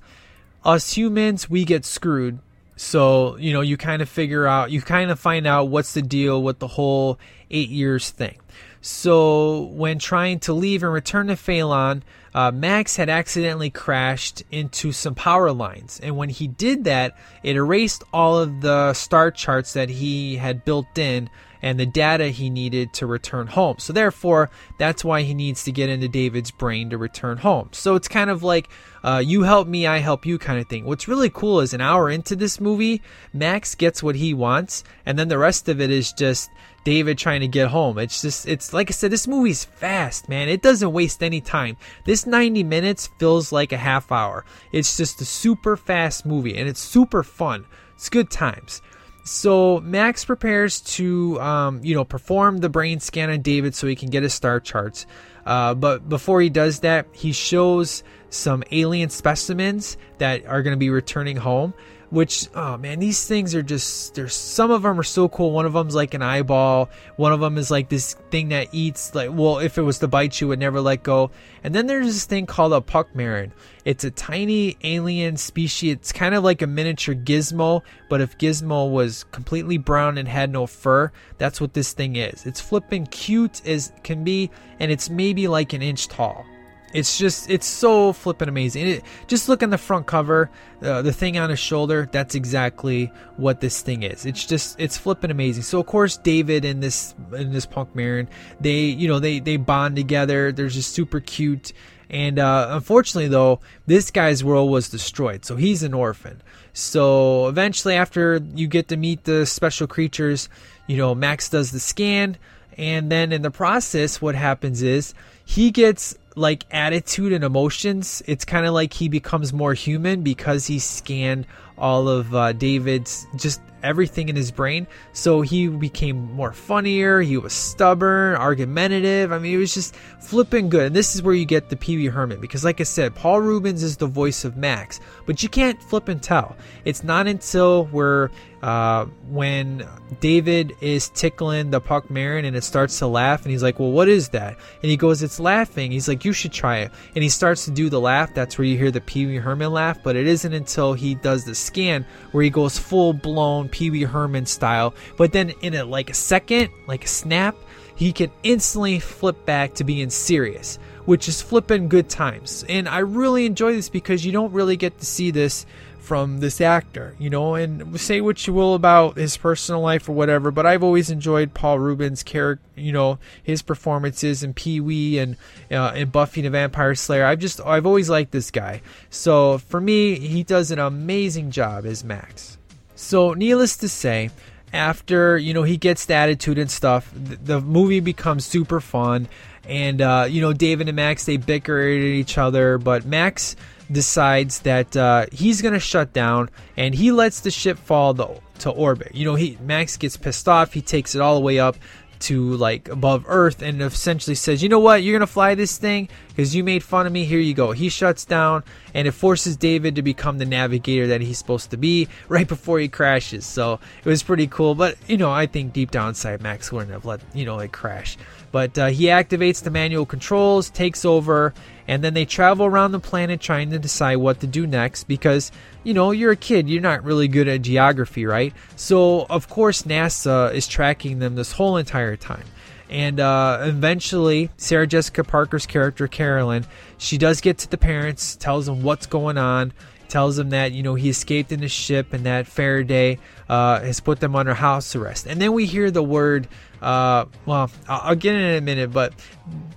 us 0.65 0.93
humans, 0.93 1.51
we 1.51 1.65
get 1.65 1.85
screwed. 1.85 2.39
So, 2.77 3.37
you 3.39 3.53
know, 3.53 3.61
you 3.61 3.77
kind 3.77 4.03
of 4.03 4.09
figure 4.09 4.47
out, 4.47 4.71
you 4.71 4.81
kind 4.81 5.11
of 5.11 5.19
find 5.19 5.47
out 5.47 5.69
what's 5.69 5.95
the 5.95 6.03
deal 6.03 6.43
with 6.43 6.61
the 6.61 6.69
whole 6.69 7.19
eight 7.51 7.71
years 7.71 8.11
thing. 8.11 8.39
So, 8.81 9.63
when 9.65 9.99
trying 9.99 10.39
to 10.41 10.53
leave 10.53 10.83
and 10.83 10.93
return 10.93 11.27
to 11.27 11.35
Phaelon, 11.35 12.03
uh, 12.35 12.53
Max 12.53 12.95
had 12.95 13.09
accidentally 13.09 13.71
crashed 13.71 14.45
into 14.53 14.93
some 14.93 15.17
power 15.17 15.51
lines. 15.51 15.99
And 16.01 16.17
when 16.17 16.29
he 16.29 16.47
did 16.47 16.85
that, 16.85 17.19
it 17.43 17.57
erased 17.57 18.05
all 18.13 18.39
of 18.39 18.61
the 18.61 18.93
star 18.93 19.33
charts 19.33 19.73
that 19.73 19.89
he 19.89 20.37
had 20.37 20.65
built 20.65 20.97
in 20.97 21.29
and 21.63 21.79
the 21.79 21.87
data 21.87 22.29
he 22.29 22.51
needed 22.51 22.93
to 22.95 23.07
return 23.07 23.47
home. 23.49 23.77
So 23.79 23.93
therefore, 23.93 24.51
that's 24.79 25.05
why 25.05 25.23
he 25.23 25.35
needs 25.35 25.65
to 25.65 25.73
get 25.73 25.89
into 25.89 26.09
David's 26.09 26.51
brain 26.51 26.91
to 26.91 26.99
return 26.99 27.39
home. 27.39 27.71
So 27.73 27.95
it's 27.95 28.09
kind 28.09 28.31
of 28.31 28.43
like 28.43 28.69
uh, 29.05 29.23
you 29.25 29.43
help 29.43 29.69
me, 29.69 29.87
I 29.87 29.99
help 29.99 30.27
you 30.27 30.39
kind 30.39 30.59
of 30.59 30.69
thing. 30.69 30.85
What's 30.85 31.09
really 31.09 31.31
cool 31.31 31.61
is 31.61 31.73
an 31.73 31.81
hour 31.81 32.11
into 32.11 32.35
this 32.37 32.61
movie, 32.61 33.03
Max 33.33 33.75
gets 33.75 34.03
what 34.03 34.17
he 34.17 34.35
wants, 34.35 34.85
and 35.07 35.19
then 35.19 35.29
the 35.29 35.39
rest 35.39 35.69
of 35.69 35.81
it 35.81 35.91
is 35.91 36.13
just 36.13 36.51
David 36.85 37.19
trying 37.19 37.41
to 37.41 37.49
get 37.49 37.69
home. 37.69 37.99
It's 37.99 38.23
just, 38.23 38.49
it's 38.49 38.73
like 38.73 38.91
I 38.91 38.93
said, 38.93 39.11
this 39.11 39.29
movie's 39.29 39.65
fast, 39.65 40.29
man. 40.29 40.49
It 40.49 40.63
doesn't 40.63 40.93
waste 40.93 41.23
any 41.23 41.41
time. 41.41 41.77
This 42.05 42.27
90 42.27 42.65
minutes 42.65 43.09
feels 43.19 43.53
like 43.53 43.73
a 43.73 43.77
half 43.77 44.11
hour. 44.11 44.45
It's 44.73 44.97
just 44.97 45.21
a 45.21 45.25
super 45.25 45.77
fast 45.77 46.27
movie, 46.27 46.57
and 46.57 46.69
it's 46.69 46.81
super 46.81 47.23
fun. 47.23 47.67
It's 47.95 48.09
good 48.09 48.31
times. 48.31 48.81
So 49.29 49.81
Max 49.81 50.25
prepares 50.25 50.81
to, 50.81 51.39
um, 51.41 51.85
you 51.85 51.95
know, 51.95 52.05
perform 52.05 52.59
the 52.59 52.71
brain 52.71 52.99
scan 52.99 53.29
on 53.31 53.43
David 53.43 53.75
so 53.75 53.87
he 53.87 53.95
can 53.95 54.09
get 54.09 54.23
his 54.23 54.33
star 54.33 54.59
charts. 54.59 55.05
Uh, 55.45 55.75
but 55.75 56.09
before 56.09 56.41
he 56.41 56.49
does 56.49 56.81
that, 56.81 57.07
he 57.13 57.33
shows 57.33 58.03
some 58.31 58.65
alien 58.73 59.11
specimens 59.11 59.99
that 60.17 60.47
are 60.47 60.63
going 60.63 60.73
to 60.73 60.79
be 60.79 60.89
returning 60.89 61.37
home 61.37 61.75
which 62.11 62.49
oh 62.55 62.77
man 62.79 62.99
these 62.99 63.27
things 63.27 63.55
are 63.55 63.63
just 63.63 64.15
there's 64.15 64.35
some 64.35 64.71
of 64.71 64.83
them 64.83 64.99
are 64.99 65.05
so 65.05 65.29
cool. 65.29 65.53
One 65.53 65.67
of 65.67 65.73
them's 65.73 65.95
like 65.95 66.15
an 66.15 66.23
eyeball. 66.23 66.89
One 67.17 67.33
of 67.33 67.41
them 67.41 67.59
is 67.59 67.71
like 67.71 67.89
this 67.89 68.15
thing 68.31 68.49
that 68.49 68.69
eats 68.73 69.15
like 69.15 69.31
well 69.33 69.59
if 69.59 69.79
it 69.79 69.83
was 69.83 69.99
to 69.99 70.09
bite 70.09 70.41
you 70.41 70.49
would 70.49 70.59
never 70.59 70.81
let 70.81 71.03
go. 71.03 71.31
And 71.63 71.75
then 71.75 71.87
there's 71.87 72.07
this 72.07 72.25
thing 72.25 72.47
called 72.47 72.73
a 72.73 72.81
puck 72.81 73.09
Puckmaren 73.09 73.53
it's 73.85 74.05
a 74.05 74.11
tiny 74.11 74.77
alien 74.85 75.39
species. 75.39 75.93
It's 75.93 76.13
kind 76.13 76.35
of 76.35 76.45
like 76.45 76.63
a 76.63 76.67
miniature 76.67 77.15
gizmo 77.15 77.83
but 78.09 78.21
if 78.21 78.39
gizmo 78.39 78.91
was 78.91 79.25
completely 79.25 79.79
brown 79.79 80.19
and 80.19 80.29
had 80.29 80.51
no 80.51 80.67
fur 80.67 81.13
that's 81.37 81.61
what 81.61 81.75
this 81.75 81.93
thing 81.93 82.17
is. 82.17 82.47
It's 82.47 82.61
flipping 82.61 83.07
cute 83.07 83.67
as 83.67 83.93
can 84.03 84.25
be 84.25 84.51
and 84.81 84.91
it's 84.91 85.11
maybe 85.11 85.47
like 85.49 85.73
an 85.73 85.83
inch 85.83 86.09
tall 86.09 86.47
it's 86.95 87.19
just 87.19 87.51
it's 87.51 87.67
so 87.67 88.13
flippin' 88.13 88.49
amazing. 88.49 88.87
It, 88.89 89.05
just 89.27 89.49
look 89.49 89.63
on 89.63 89.71
the 89.71 89.79
front 89.79 90.07
cover, 90.07 90.51
uh, 90.83 91.03
the 91.03 91.13
thing 91.13 91.37
on 91.39 91.51
his 91.51 91.59
shoulder. 91.59 92.09
That's 92.11 92.35
exactly 92.35 93.13
what 93.37 93.61
this 93.61 93.83
thing 93.83 94.03
is. 94.03 94.25
It's 94.25 94.45
just 94.45 94.81
it's 94.81 94.97
flippin' 94.97 95.31
amazing. 95.31 95.65
So 95.65 95.81
of 95.81 95.87
course 95.87 96.17
David 96.17 96.65
and 96.65 96.83
this 96.83 97.15
in 97.33 97.53
this 97.53 97.67
Puckmaren, 97.67 98.29
they 98.61 98.81
you 98.81 99.09
know 99.09 99.19
they 99.19 99.41
they 99.41 99.57
bond 99.57 99.97
together. 99.97 100.53
They're 100.53 100.69
just 100.69 100.93
super 100.95 101.21
cute. 101.21 101.73
And 102.11 102.39
uh, 102.39 102.69
unfortunately, 102.71 103.29
though, 103.29 103.61
this 103.87 104.11
guy's 104.11 104.43
world 104.43 104.71
was 104.71 104.89
destroyed, 104.89 105.45
so 105.45 105.57
he's 105.57 105.83
an 105.83 105.93
orphan. 105.93 106.41
So 106.73 107.49
eventually, 107.49 107.97
after 107.97 108.41
you 108.55 108.67
get 108.67 108.89
to 108.89 108.97
meet 108.97 109.25
the 109.25 109.45
special 109.45 109.87
creatures, 109.87 110.49
you 110.87 110.97
know 110.97 111.15
Max 111.15 111.51
does 111.51 111.71
the 111.71 111.81
scan, 111.81 112.39
and 112.79 113.13
then 113.13 113.31
in 113.31 113.43
the 113.43 113.51
process, 113.51 114.23
what 114.23 114.37
happens 114.37 114.81
is 114.81 115.13
he 115.45 115.71
gets 115.71 116.17
like 116.39 116.65
attitude 116.71 117.33
and 117.33 117.45
emotions. 117.45 118.23
It's 118.27 118.45
kind 118.45 118.67
of 118.67 118.75
like 118.75 118.93
he 118.93 119.09
becomes 119.09 119.53
more 119.53 119.75
human 119.75 120.23
because 120.23 120.67
he 120.67 120.79
scanned 120.79 121.47
all 121.77 122.09
of 122.09 122.35
uh, 122.35 122.53
David's 122.53 123.27
just 123.37 123.61
everything 123.83 124.29
in 124.29 124.37
his 124.37 124.51
brain. 124.51 124.87
So 125.13 125.41
he 125.41 125.69
became 125.69 126.33
more 126.35 126.53
funnier. 126.53 127.21
He 127.21 127.37
was 127.37 127.53
stubborn, 127.53 128.37
argumentative. 128.37 129.33
I 129.33 129.39
mean, 129.39 129.55
it 129.55 129.59
was 129.59 129.75
just 129.75 129.95
flipping 130.21 130.69
good. 130.69 130.87
And 130.87 130.97
this 130.97 131.15
is 131.15 131.23
where 131.23 131.35
you 131.35 131.45
get 131.45 131.69
the 131.69 131.77
Pee 131.77 131.97
Wee 131.97 132.07
Herman 132.07 132.41
because, 132.41 132.65
like 132.65 132.81
I 132.81 132.85
said, 132.85 133.15
Paul 133.15 133.41
Reubens 133.41 133.83
is 133.83 133.97
the 133.97 134.07
voice 134.07 134.45
of 134.45 134.57
Max, 134.57 135.01
but 135.27 135.43
you 135.43 135.49
can't 135.49 135.81
flip 135.83 136.09
and 136.09 136.23
tell. 136.23 136.57
It's 136.85 137.05
not 137.05 137.27
until 137.27 137.87
we're 137.87 138.31
uh, 138.63 139.07
when 139.29 139.87
David 140.21 140.75
is 140.81 141.09
tickling 141.11 141.71
the 141.71 141.81
Puckmaren 141.81 142.45
and 142.45 142.57
it 142.57 142.65
starts 142.65 142.99
to 142.99 143.07
laugh, 143.07 143.43
and 143.43 143.53
he's 143.53 143.63
like, 143.63 143.79
Well, 143.79 143.93
what 143.93 144.09
is 144.09 144.31
that? 144.31 144.57
And 144.83 144.91
he 144.91 144.97
goes, 144.97 145.23
It's 145.23 145.39
laughing. 145.39 145.93
He's 145.93 146.09
like, 146.09 146.25
You 146.25 146.33
should 146.33 146.53
try 146.53 146.79
it. 146.79 146.93
And 147.15 147.23
he 147.23 147.29
starts 147.29 147.65
to 147.67 147.71
do 147.71 147.89
the 147.89 148.01
laugh. 148.01 148.35
That's 148.35 148.59
where 148.59 148.65
you 148.65 148.77
hear 148.77 148.91
the 148.91 149.01
Pee 149.01 149.27
Wee 149.27 149.37
Herman 149.37 149.73
laugh, 149.73 150.03
but 150.03 150.17
it 150.17 150.27
isn't 150.27 150.53
until 150.53 150.95
he 150.95 151.15
does 151.15 151.45
the 151.45 151.55
scan 151.55 152.05
where 152.33 152.43
he 152.43 152.51
goes 152.51 152.79
full 152.79 153.13
blown 153.13 153.69
Pee 153.69 153.91
Wee 153.91 154.03
Herman 154.03 154.47
style. 154.47 154.95
But 155.17 155.33
then 155.33 155.53
in 155.63 155.75
a, 155.75 155.85
like 155.85 156.11
a 156.11 156.15
second, 156.15 156.71
like 156.87 157.05
a 157.05 157.09
snap, 157.09 157.57
he 157.99 158.13
can 158.13 158.31
instantly 158.45 159.01
flip 159.01 159.45
back 159.45 159.75
to 159.75 159.85
being 159.85 160.09
serious, 160.09 160.79
which 161.05 161.29
is 161.29 161.43
flipping 161.43 161.89
good 161.89 162.09
times. 162.09 162.65
And 162.69 162.89
I 162.89 162.99
really 163.01 163.45
enjoy 163.45 163.73
this 163.73 163.89
because 163.89 164.25
you 164.25 164.31
don't 164.31 164.53
really 164.53 164.77
get 164.77 164.99
to 165.01 165.05
see 165.05 165.33
this 165.33 165.67
from 166.09 166.41
this 166.41 166.59
actor, 166.59 167.15
you 167.19 167.29
know, 167.29 167.55
and 167.55 168.01
say 168.01 168.23
what 168.23 168.47
you 168.47 168.55
will 168.55 168.73
about 168.73 169.19
his 169.19 169.37
personal 169.37 169.83
life 169.83 170.09
or 170.09 170.13
whatever, 170.13 170.51
but 170.51 170.65
I've 170.65 170.83
always 170.83 171.11
enjoyed 171.11 171.53
Paul 171.53 171.79
Reubens' 171.79 172.23
character, 172.23 172.65
you 172.77 172.93
know, 172.93 173.19
his 173.43 173.61
performances 173.61 174.43
in 174.43 174.55
Pee 174.55 174.81
Wee 174.81 175.19
and 175.19 175.37
uh, 175.71 175.93
in 175.95 176.09
Buffy 176.09 176.41
the 176.41 176.49
Vampire 176.49 176.95
Slayer. 176.95 177.27
I've 177.27 177.41
just 177.41 177.61
I've 177.61 177.85
always 177.85 178.09
liked 178.09 178.33
this 178.33 178.51
guy. 178.51 178.81
So 179.11 179.59
for 179.59 179.83
me, 179.83 180.19
he 180.19 180.45
does 180.45 180.71
an 180.71 180.79
amazing 180.79 181.51
job 181.51 181.85
as 181.85 182.03
Max. 182.03 182.57
So 182.95 183.35
needless 183.35 183.77
to 183.77 183.89
say, 183.91 184.31
after 184.73 185.37
you 185.37 185.53
know 185.53 185.63
he 185.63 185.77
gets 185.77 186.07
the 186.07 186.15
attitude 186.15 186.57
and 186.57 186.71
stuff, 186.71 187.13
the, 187.13 187.37
the 187.37 187.61
movie 187.61 188.01
becomes 188.01 188.47
super 188.47 188.81
fun. 188.81 189.29
And 189.69 190.01
uh, 190.01 190.27
you 190.31 190.41
know, 190.41 190.55
David 190.55 190.89
and 190.89 190.97
Max 190.97 191.27
they 191.27 191.37
bicker 191.37 191.79
at 191.79 191.99
each 191.99 192.39
other, 192.39 192.79
but 192.79 193.05
Max 193.05 193.57
decides 193.91 194.61
that 194.61 194.97
uh, 194.97 195.27
he's 195.33 195.63
gonna 195.63 195.79
shut 195.79 196.13
down 196.13 196.51
and 196.77 196.95
he 196.95 197.13
lets 197.13 197.41
the 197.41 197.51
ship 197.51 197.79
fall 197.79 198.15
to, 198.15 198.41
to 198.61 198.71
orbit. 198.71 199.15
You 199.15 199.25
know, 199.25 199.35
he 199.35 199.59
Max 199.61 199.97
gets 199.97 200.17
pissed 200.17 200.49
off. 200.49 200.73
He 200.73 200.83
takes 200.83 201.15
it 201.15 201.21
all 201.21 201.35
the 201.35 201.41
way 201.41 201.59
up 201.59 201.77
to 202.21 202.55
like 202.57 202.89
above 202.89 203.25
Earth 203.29 203.63
and 203.63 203.81
essentially 203.81 204.35
says, 204.35 204.63
"You 204.63 204.69
know 204.69 204.79
what? 204.81 205.03
You're 205.03 205.19
gonna 205.19 205.27
fly 205.27 205.55
this 205.55 205.79
thing 205.79 206.09
because 206.29 206.55
you 206.55 206.65
made 206.65 206.83
fun 206.83 207.07
of 207.07 207.13
me. 207.13 207.25
Here 207.25 207.39
you 207.39 207.55
go." 207.55 207.73
He 207.73 207.89
shuts 207.89 208.25
down 208.25 208.65
and 208.95 209.07
it 209.07 209.13
forces 209.13 209.57
David 209.57 209.95
to 209.97 210.03
become 210.03 210.39
the 210.39 210.45
navigator 210.45 211.07
that 211.09 211.21
he's 211.21 211.39
supposed 211.39 211.71
to 211.71 211.77
be 211.77 212.09
right 212.29 212.49
before 212.49 212.79
he 212.79 212.89
crashes. 212.89 213.47
So 213.47 213.79
it 214.05 214.09
was 214.09 214.23
pretty 214.23 214.47
cool. 214.47 214.75
But 214.75 214.97
you 215.07 215.17
know, 215.17 215.31
I 215.31 215.47
think 215.47 215.73
deep 215.73 215.91
down 215.91 216.11
inside, 216.11 216.43
Max 216.43 216.73
wouldn't 216.73 216.93
have 216.93 217.05
let 217.05 217.21
you 217.35 217.45
know 217.45 217.59
it 217.61 217.73
crash. 217.73 218.17
But 218.51 218.79
uh, 218.79 218.87
he 218.87 219.05
activates 219.07 219.63
the 219.63 219.71
manual 219.71 220.07
controls, 220.07 220.71
takes 220.71 221.05
over, 221.05 221.53
and 221.87 222.05
then 222.05 222.15
they 222.15 222.25
travel 222.25 222.67
around 222.67 222.93
the 222.93 223.01
planet 223.01 223.41
trying 223.41 223.71
to 223.71 223.79
decide 223.79 224.17
what 224.17 224.41
to 224.41 224.47
do 224.47 224.67
next 224.67 225.05
because, 225.05 225.51
you 225.85 225.95
know, 225.95 226.11
you're 226.11 226.33
a 226.33 226.37
kid, 226.37 226.69
you're 226.69 226.83
not 226.83 227.05
really 227.05 227.29
good 227.29 227.49
at 227.49 227.63
geography, 227.63 228.27
right? 228.27 228.53
So, 228.77 229.27
of 229.29 229.49
course, 229.49 229.83
NASA 229.83 230.53
is 230.53 230.67
tracking 230.67 231.19
them 231.19 231.35
this 231.35 231.53
whole 231.53 231.77
entire 231.77 232.17
time. 232.17 232.45
And 232.91 233.21
uh, 233.21 233.59
eventually, 233.63 234.51
Sarah 234.57 234.87
Jessica 234.87 235.25
Parker's 235.25 235.67
character, 235.67 236.09
Carolyn, 236.09 236.67
she 236.97 237.19
does 237.19 237.41
get 237.41 237.59
to 237.59 237.71
the 237.71 237.79
parents, 237.79 238.37
tells 238.37 238.67
them 238.67 238.83
what's 238.83 239.07
going 239.07 239.37
on, 239.37 239.73
tells 240.09 240.37
them 240.37 240.51
that 240.51 240.73
you 240.73 240.83
know 240.83 240.95
he 240.95 241.11
escaped 241.11 241.53
in 241.53 241.61
the 241.61 241.69
ship 241.69 242.15
and 242.15 242.25
that 242.25 242.47
Faraday 242.47 243.19
uh, 243.49 243.81
has 243.81 244.01
put 244.01 244.21
them 244.21 244.35
under 244.35 244.55
house 244.55 244.97
arrest. 244.97 245.27
And 245.27 245.41
then 245.41 245.53
we 245.53 245.67
hear 245.67 245.91
the 245.91 246.03
word. 246.03 246.49
Uh, 246.81 247.25
well, 247.45 247.71
I'll, 247.89 248.01
I'll 248.11 248.15
get 248.15 248.35
in, 248.35 248.57
a 248.57 248.61
minute, 248.61 248.93
but 248.93 249.15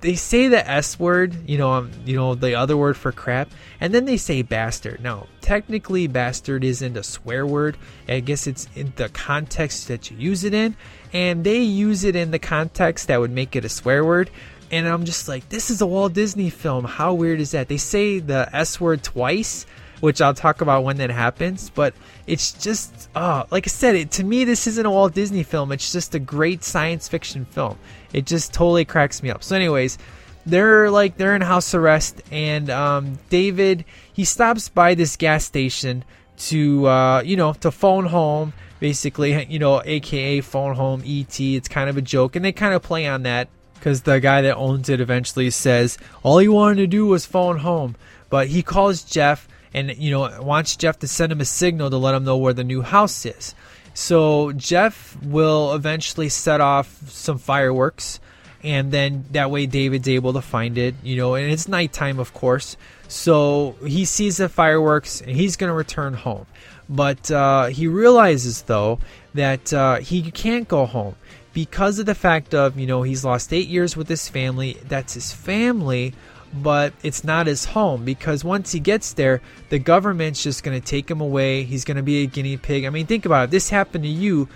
they 0.02 0.16
say 0.16 0.47
the 0.47 0.68
S 0.70 0.99
word, 0.99 1.36
you 1.49 1.58
know, 1.58 1.72
um, 1.72 1.91
you 2.06 2.16
know 2.16 2.36
the 2.36 2.56
other 2.56 2.78
word 2.78 2.97
for 2.97 3.12
crap, 3.12 3.49
and 3.80 3.93
then 3.93 4.06
they 4.06 4.18
say 4.18 4.41
bastard. 4.41 5.02
Now, 5.02 5.28
technically, 5.41 6.08
bastard 6.08 6.64
isn't 6.64 6.97
a 6.97 7.04
swear 7.04 7.45
word. 7.45 7.78
I 8.08 8.20
guess 8.20 8.47
it's 8.47 8.68
in 8.76 8.93
the 8.95 9.10
context 9.10 9.88
that 9.88 10.12
you 10.12 10.18
use 10.18 10.43
it 10.43 10.54
in, 10.54 10.76
and 11.14 11.43
they 11.43 11.60
use 11.60 12.04
it 12.04 12.16
in 12.16 12.32
the 12.32 12.39
context 12.39 13.08
that 13.08 13.20
would 13.20 13.32
make 13.32 13.56
it 13.56 13.66
a 13.66 13.70
swear 13.70 14.06
word. 14.06 14.30
And 14.72 14.88
I'm 14.88 15.04
just 15.04 15.28
like, 15.28 15.49
this 15.49 15.70
is 15.70 15.82
a 15.82 15.86
Walt 15.86 16.14
Disney 16.14 16.49
film. 16.49 16.86
How 16.86 17.14
weird 17.14 17.41
is 17.41 17.52
that? 17.52 17.68
They 17.68 17.78
say 17.78 18.20
the 18.20 18.49
S 18.54 18.80
word 18.80 19.04
twice, 19.04 19.66
which 20.02 20.20
I'll 20.22 20.34
talk 20.34 20.60
about 20.60 20.84
when 20.84 20.97
that 20.97 21.10
happens. 21.10 21.70
But 21.70 21.93
it's 22.28 22.52
just, 22.52 23.10
uh, 23.16 23.45
like 23.49 23.66
I 23.66 23.70
said, 23.70 23.95
it, 23.95 24.12
to 24.12 24.24
me, 24.24 24.43
this 24.43 24.68
isn't 24.68 24.86
a 24.86 24.91
Walt 24.91 25.14
Disney 25.14 25.43
film. 25.43 25.72
It's 25.72 25.91
just 25.91 26.14
a 26.14 26.20
great 26.20 26.64
science 26.64 27.08
fiction 27.08 27.45
film. 27.45 27.78
It 28.12 28.26
just 28.26 28.54
totally 28.54 28.84
cracks 28.84 29.24
me 29.24 29.30
up. 29.30 29.43
So, 29.43 29.56
anyways, 29.56 29.97
they're 30.45 30.89
like 30.89 31.18
they're 31.18 31.36
in 31.36 31.41
house 31.41 31.74
arrest, 31.74 32.22
and 32.32 32.70
um, 32.70 33.20
David 33.30 33.86
he 34.12 34.26
stops 34.26 34.70
by 34.70 34.95
this 34.95 35.16
gas 35.16 35.45
station 35.45 36.04
to 36.38 36.88
uh, 36.88 37.22
you 37.22 37.38
know 37.38 37.54
to 37.54 37.72
phone 37.72 38.06
home. 38.06 38.54
Basically, 38.80 39.45
you 39.45 39.60
know, 39.60 39.82
aka 39.86 40.41
phone 40.41 40.76
home 40.76 41.04
ET. 41.06 41.39
It's 41.39 41.68
kind 41.68 41.89
of 41.89 41.97
a 41.97 42.02
joke, 42.02 42.36
and 42.36 42.43
they 42.43 42.52
kind 42.52 42.74
of 42.74 42.82
play 42.82 43.08
on 43.08 43.24
that 43.24 43.47
because 43.76 44.02
the 44.02 44.20
guy 44.20 44.41
that 44.41 44.56
owns 44.56 44.89
it 44.89 44.99
eventually 45.02 45.49
says 45.49 45.97
all 46.24 46.39
he 46.39 46.47
wanted 46.47 46.78
to 46.78 46.88
do 46.88 47.06
was 47.06 47.26
phone 47.26 47.60
home. 47.60 47.95
But 48.30 48.47
he 48.47 48.64
calls 48.64 49.04
Jeff 49.04 49.47
and 49.74 49.96
you 49.98 50.12
know 50.12 50.42
wants 50.42 50.76
Jeff 50.76 51.00
to 51.00 51.08
send 51.08 51.32
him 51.32 51.42
a 51.42 51.46
signal 51.46 51.90
to 51.90 51.98
let 51.98 52.16
him 52.16 52.24
know 52.24 52.38
where 52.38 52.54
the 52.54 52.64
new 52.64 52.82
house 52.82 53.26
is. 53.26 53.56
So 53.94 54.52
Jeff 54.54 55.18
will 55.22 55.74
eventually 55.74 56.30
set 56.30 56.62
off 56.62 57.10
some 57.10 57.38
fireworks, 57.38 58.20
and 58.64 58.92
then 58.92 59.26
that 59.32 59.52
way 59.52 59.66
David's 59.66 60.08
able 60.08 60.34
to 60.34 60.42
find 60.42 60.78
it. 60.78 60.96
You 61.04 61.18
know, 61.18 61.36
and 61.36 61.52
it's 61.52 61.68
nighttime, 61.68 62.20
of 62.20 62.34
course. 62.34 62.78
So 63.08 63.76
he 63.86 64.06
sees 64.06 64.38
the 64.38 64.48
fireworks 64.48 65.20
and 65.20 65.32
he's 65.32 65.58
going 65.58 65.70
to 65.70 65.74
return 65.74 66.14
home. 66.14 66.46
But 66.88 67.30
uh, 67.30 67.66
he 67.66 67.88
realizes 67.88 68.64
though 68.64 69.00
that 69.34 69.74
uh, 69.74 69.98
he 69.98 70.32
can't 70.32 70.68
go 70.68 70.86
home 70.86 71.16
because 71.54 72.00
of 72.00 72.06
the 72.06 72.16
fact 72.16 72.54
of 72.54 72.80
you 72.80 72.88
know 72.88 73.04
he's 73.04 73.26
lost 73.26 73.54
eight 73.54 73.68
years 73.68 73.98
with 73.98 74.08
his 74.08 74.30
family. 74.30 74.78
That's 74.86 75.14
his 75.14 75.32
family, 75.32 76.14
but 76.54 76.93
it's 77.04 77.24
not 77.24 77.47
his 77.47 77.66
home 77.66 78.04
because 78.04 78.43
once 78.43 78.72
he 78.72 78.80
gets 78.80 79.14
there, 79.14 79.41
the 79.70 79.80
government's 79.80 80.43
just 80.43 80.64
going 80.64 80.80
to 80.80 80.86
take 80.86 81.10
him 81.10 81.22
away. 81.22 81.64
He's 81.64 81.86
going 81.86 81.97
to 81.97 82.04
be 82.04 82.24
a 82.24 82.26
guinea 82.26 82.58
pig. 82.58 82.86
I 82.86 82.89
mean, 82.89 83.06
think 83.06 83.26
about 83.26 83.45
it. 83.45 83.52
This 83.52 83.70
happened 83.70 84.04
to 84.04 84.10
you. 84.10 84.49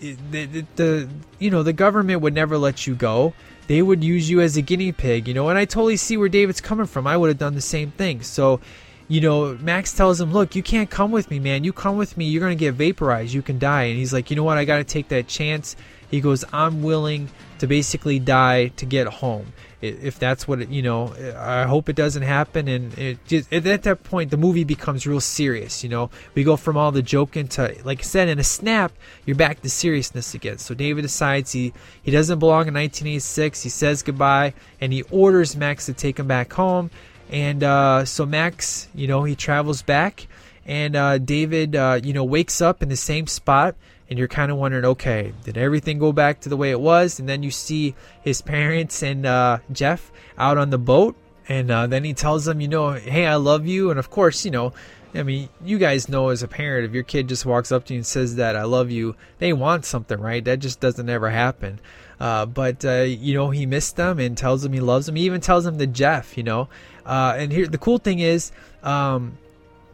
The, 0.00 0.16
the, 0.46 0.66
the 0.76 1.08
you 1.40 1.50
know 1.50 1.64
the 1.64 1.72
government 1.72 2.20
would 2.20 2.34
never 2.34 2.56
let 2.56 2.86
you 2.86 2.94
go. 2.94 3.34
They 3.66 3.82
would 3.82 4.02
use 4.02 4.30
you 4.30 4.40
as 4.40 4.56
a 4.56 4.62
guinea 4.62 4.92
pig, 4.92 5.26
you 5.28 5.34
know. 5.34 5.48
And 5.48 5.58
I 5.58 5.64
totally 5.64 5.96
see 5.96 6.16
where 6.16 6.28
David's 6.28 6.60
coming 6.60 6.86
from. 6.86 7.06
I 7.06 7.16
would 7.16 7.28
have 7.28 7.38
done 7.38 7.54
the 7.54 7.60
same 7.60 7.90
thing. 7.90 8.22
So, 8.22 8.60
you 9.08 9.20
know, 9.20 9.58
Max 9.60 9.92
tells 9.92 10.20
him, 10.20 10.32
"Look, 10.32 10.54
you 10.54 10.62
can't 10.62 10.88
come 10.88 11.10
with 11.10 11.30
me, 11.30 11.40
man. 11.40 11.64
You 11.64 11.72
come 11.72 11.96
with 11.96 12.16
me, 12.16 12.26
you're 12.26 12.40
gonna 12.40 12.54
get 12.54 12.74
vaporized. 12.74 13.34
You 13.34 13.42
can 13.42 13.58
die." 13.58 13.84
And 13.84 13.98
he's 13.98 14.12
like, 14.12 14.30
"You 14.30 14.36
know 14.36 14.44
what? 14.44 14.56
I 14.56 14.64
got 14.64 14.78
to 14.78 14.84
take 14.84 15.08
that 15.08 15.26
chance." 15.26 15.74
He 16.10 16.20
goes, 16.20 16.44
"I'm 16.52 16.82
willing 16.82 17.28
to 17.58 17.66
basically 17.66 18.18
die 18.20 18.68
to 18.76 18.86
get 18.86 19.06
home." 19.08 19.52
If 19.80 20.18
that's 20.18 20.48
what 20.48 20.60
it, 20.60 20.68
you 20.68 20.82
know 20.82 21.14
i 21.38 21.64
hope 21.64 21.88
it 21.88 21.96
doesn't 21.96 22.22
happen. 22.22 22.68
And 22.68 22.96
it 22.98 23.24
just 23.26 23.52
at 23.52 23.82
that 23.82 24.02
point 24.04 24.30
the 24.30 24.36
movie 24.36 24.64
becomes 24.64 25.06
real 25.06 25.20
serious 25.20 25.82
you 25.82 25.88
know? 25.88 26.10
We 26.34 26.44
go 26.44 26.56
from 26.56 26.76
all 26.76 26.92
the 26.92 27.02
joking 27.02 27.48
to 27.48 27.76
like 27.84 28.00
i 28.00 28.02
said 28.02 28.28
in 28.28 28.38
a 28.38 28.44
snap 28.44 28.92
you're 29.24 29.36
back 29.36 29.62
to 29.62 29.70
seriousness 29.70 30.34
again. 30.34 30.58
So 30.58 30.74
david 30.74 31.02
decides 31.02 31.52
he 31.52 31.72
he 32.02 32.10
doesn't 32.10 32.38
belong 32.38 32.68
in 32.68 32.74
1986 32.74 33.62
he 33.62 33.68
says 33.68 34.02
goodbye 34.02 34.54
and 34.80 34.92
he 34.92 35.02
orders 35.02 35.56
max 35.56 35.86
to 35.86 35.92
take 35.92 36.18
him 36.18 36.26
back 36.26 36.52
home. 36.52 36.90
And 37.30 37.62
uh, 37.62 38.04
so 38.04 38.26
max 38.26 38.88
you 38.94 39.06
know 39.06 39.24
he 39.24 39.36
travels 39.36 39.82
back 39.82 40.26
and 40.66 40.96
uh, 40.96 41.18
david 41.18 41.76
uh, 41.76 42.00
you 42.02 42.12
know 42.12 42.24
wakes 42.24 42.60
up 42.60 42.82
in 42.82 42.88
the 42.88 42.96
same 42.96 43.26
spot 43.26 43.76
and 44.08 44.18
you're 44.18 44.28
kind 44.28 44.50
of 44.50 44.58
wondering, 44.58 44.84
okay, 44.84 45.32
did 45.44 45.58
everything 45.58 45.98
go 45.98 46.12
back 46.12 46.40
to 46.40 46.48
the 46.48 46.56
way 46.56 46.70
it 46.70 46.80
was? 46.80 47.18
And 47.20 47.28
then 47.28 47.42
you 47.42 47.50
see 47.50 47.94
his 48.22 48.40
parents 48.40 49.02
and 49.02 49.26
uh, 49.26 49.58
Jeff 49.70 50.10
out 50.36 50.58
on 50.58 50.70
the 50.70 50.78
boat, 50.78 51.16
and 51.48 51.70
uh, 51.70 51.86
then 51.86 52.04
he 52.04 52.14
tells 52.14 52.44
them, 52.44 52.60
you 52.60 52.68
know, 52.68 52.92
hey, 52.92 53.26
I 53.26 53.36
love 53.36 53.66
you, 53.66 53.90
and 53.90 53.98
of 53.98 54.10
course, 54.10 54.44
you 54.44 54.50
know. 54.50 54.72
I 55.14 55.22
mean, 55.22 55.48
you 55.64 55.78
guys 55.78 56.08
know 56.08 56.28
as 56.28 56.42
a 56.42 56.48
parent, 56.48 56.84
if 56.84 56.92
your 56.92 57.02
kid 57.02 57.28
just 57.28 57.46
walks 57.46 57.72
up 57.72 57.86
to 57.86 57.94
you 57.94 57.98
and 57.98 58.06
says 58.06 58.36
that 58.36 58.56
I 58.56 58.64
love 58.64 58.90
you, 58.90 59.16
they 59.38 59.54
want 59.54 59.86
something, 59.86 60.20
right? 60.20 60.44
That 60.44 60.58
just 60.58 60.80
doesn't 60.80 61.08
ever 61.08 61.30
happen. 61.30 61.80
Uh, 62.20 62.44
but 62.44 62.84
uh, 62.84 63.02
you 63.02 63.34
know, 63.34 63.50
he 63.50 63.64
missed 63.64 63.96
them 63.96 64.18
and 64.18 64.36
tells 64.36 64.62
them 64.62 64.72
he 64.74 64.80
loves 64.80 65.06
them. 65.06 65.16
He 65.16 65.24
even 65.24 65.40
tells 65.40 65.64
them 65.64 65.78
to 65.78 65.86
Jeff, 65.86 66.36
you 66.36 66.42
know. 66.42 66.68
Uh, 67.06 67.34
and 67.38 67.50
here, 67.50 67.66
the 67.66 67.78
cool 67.78 67.98
thing 67.98 68.18
is, 68.18 68.52
um, 68.82 69.38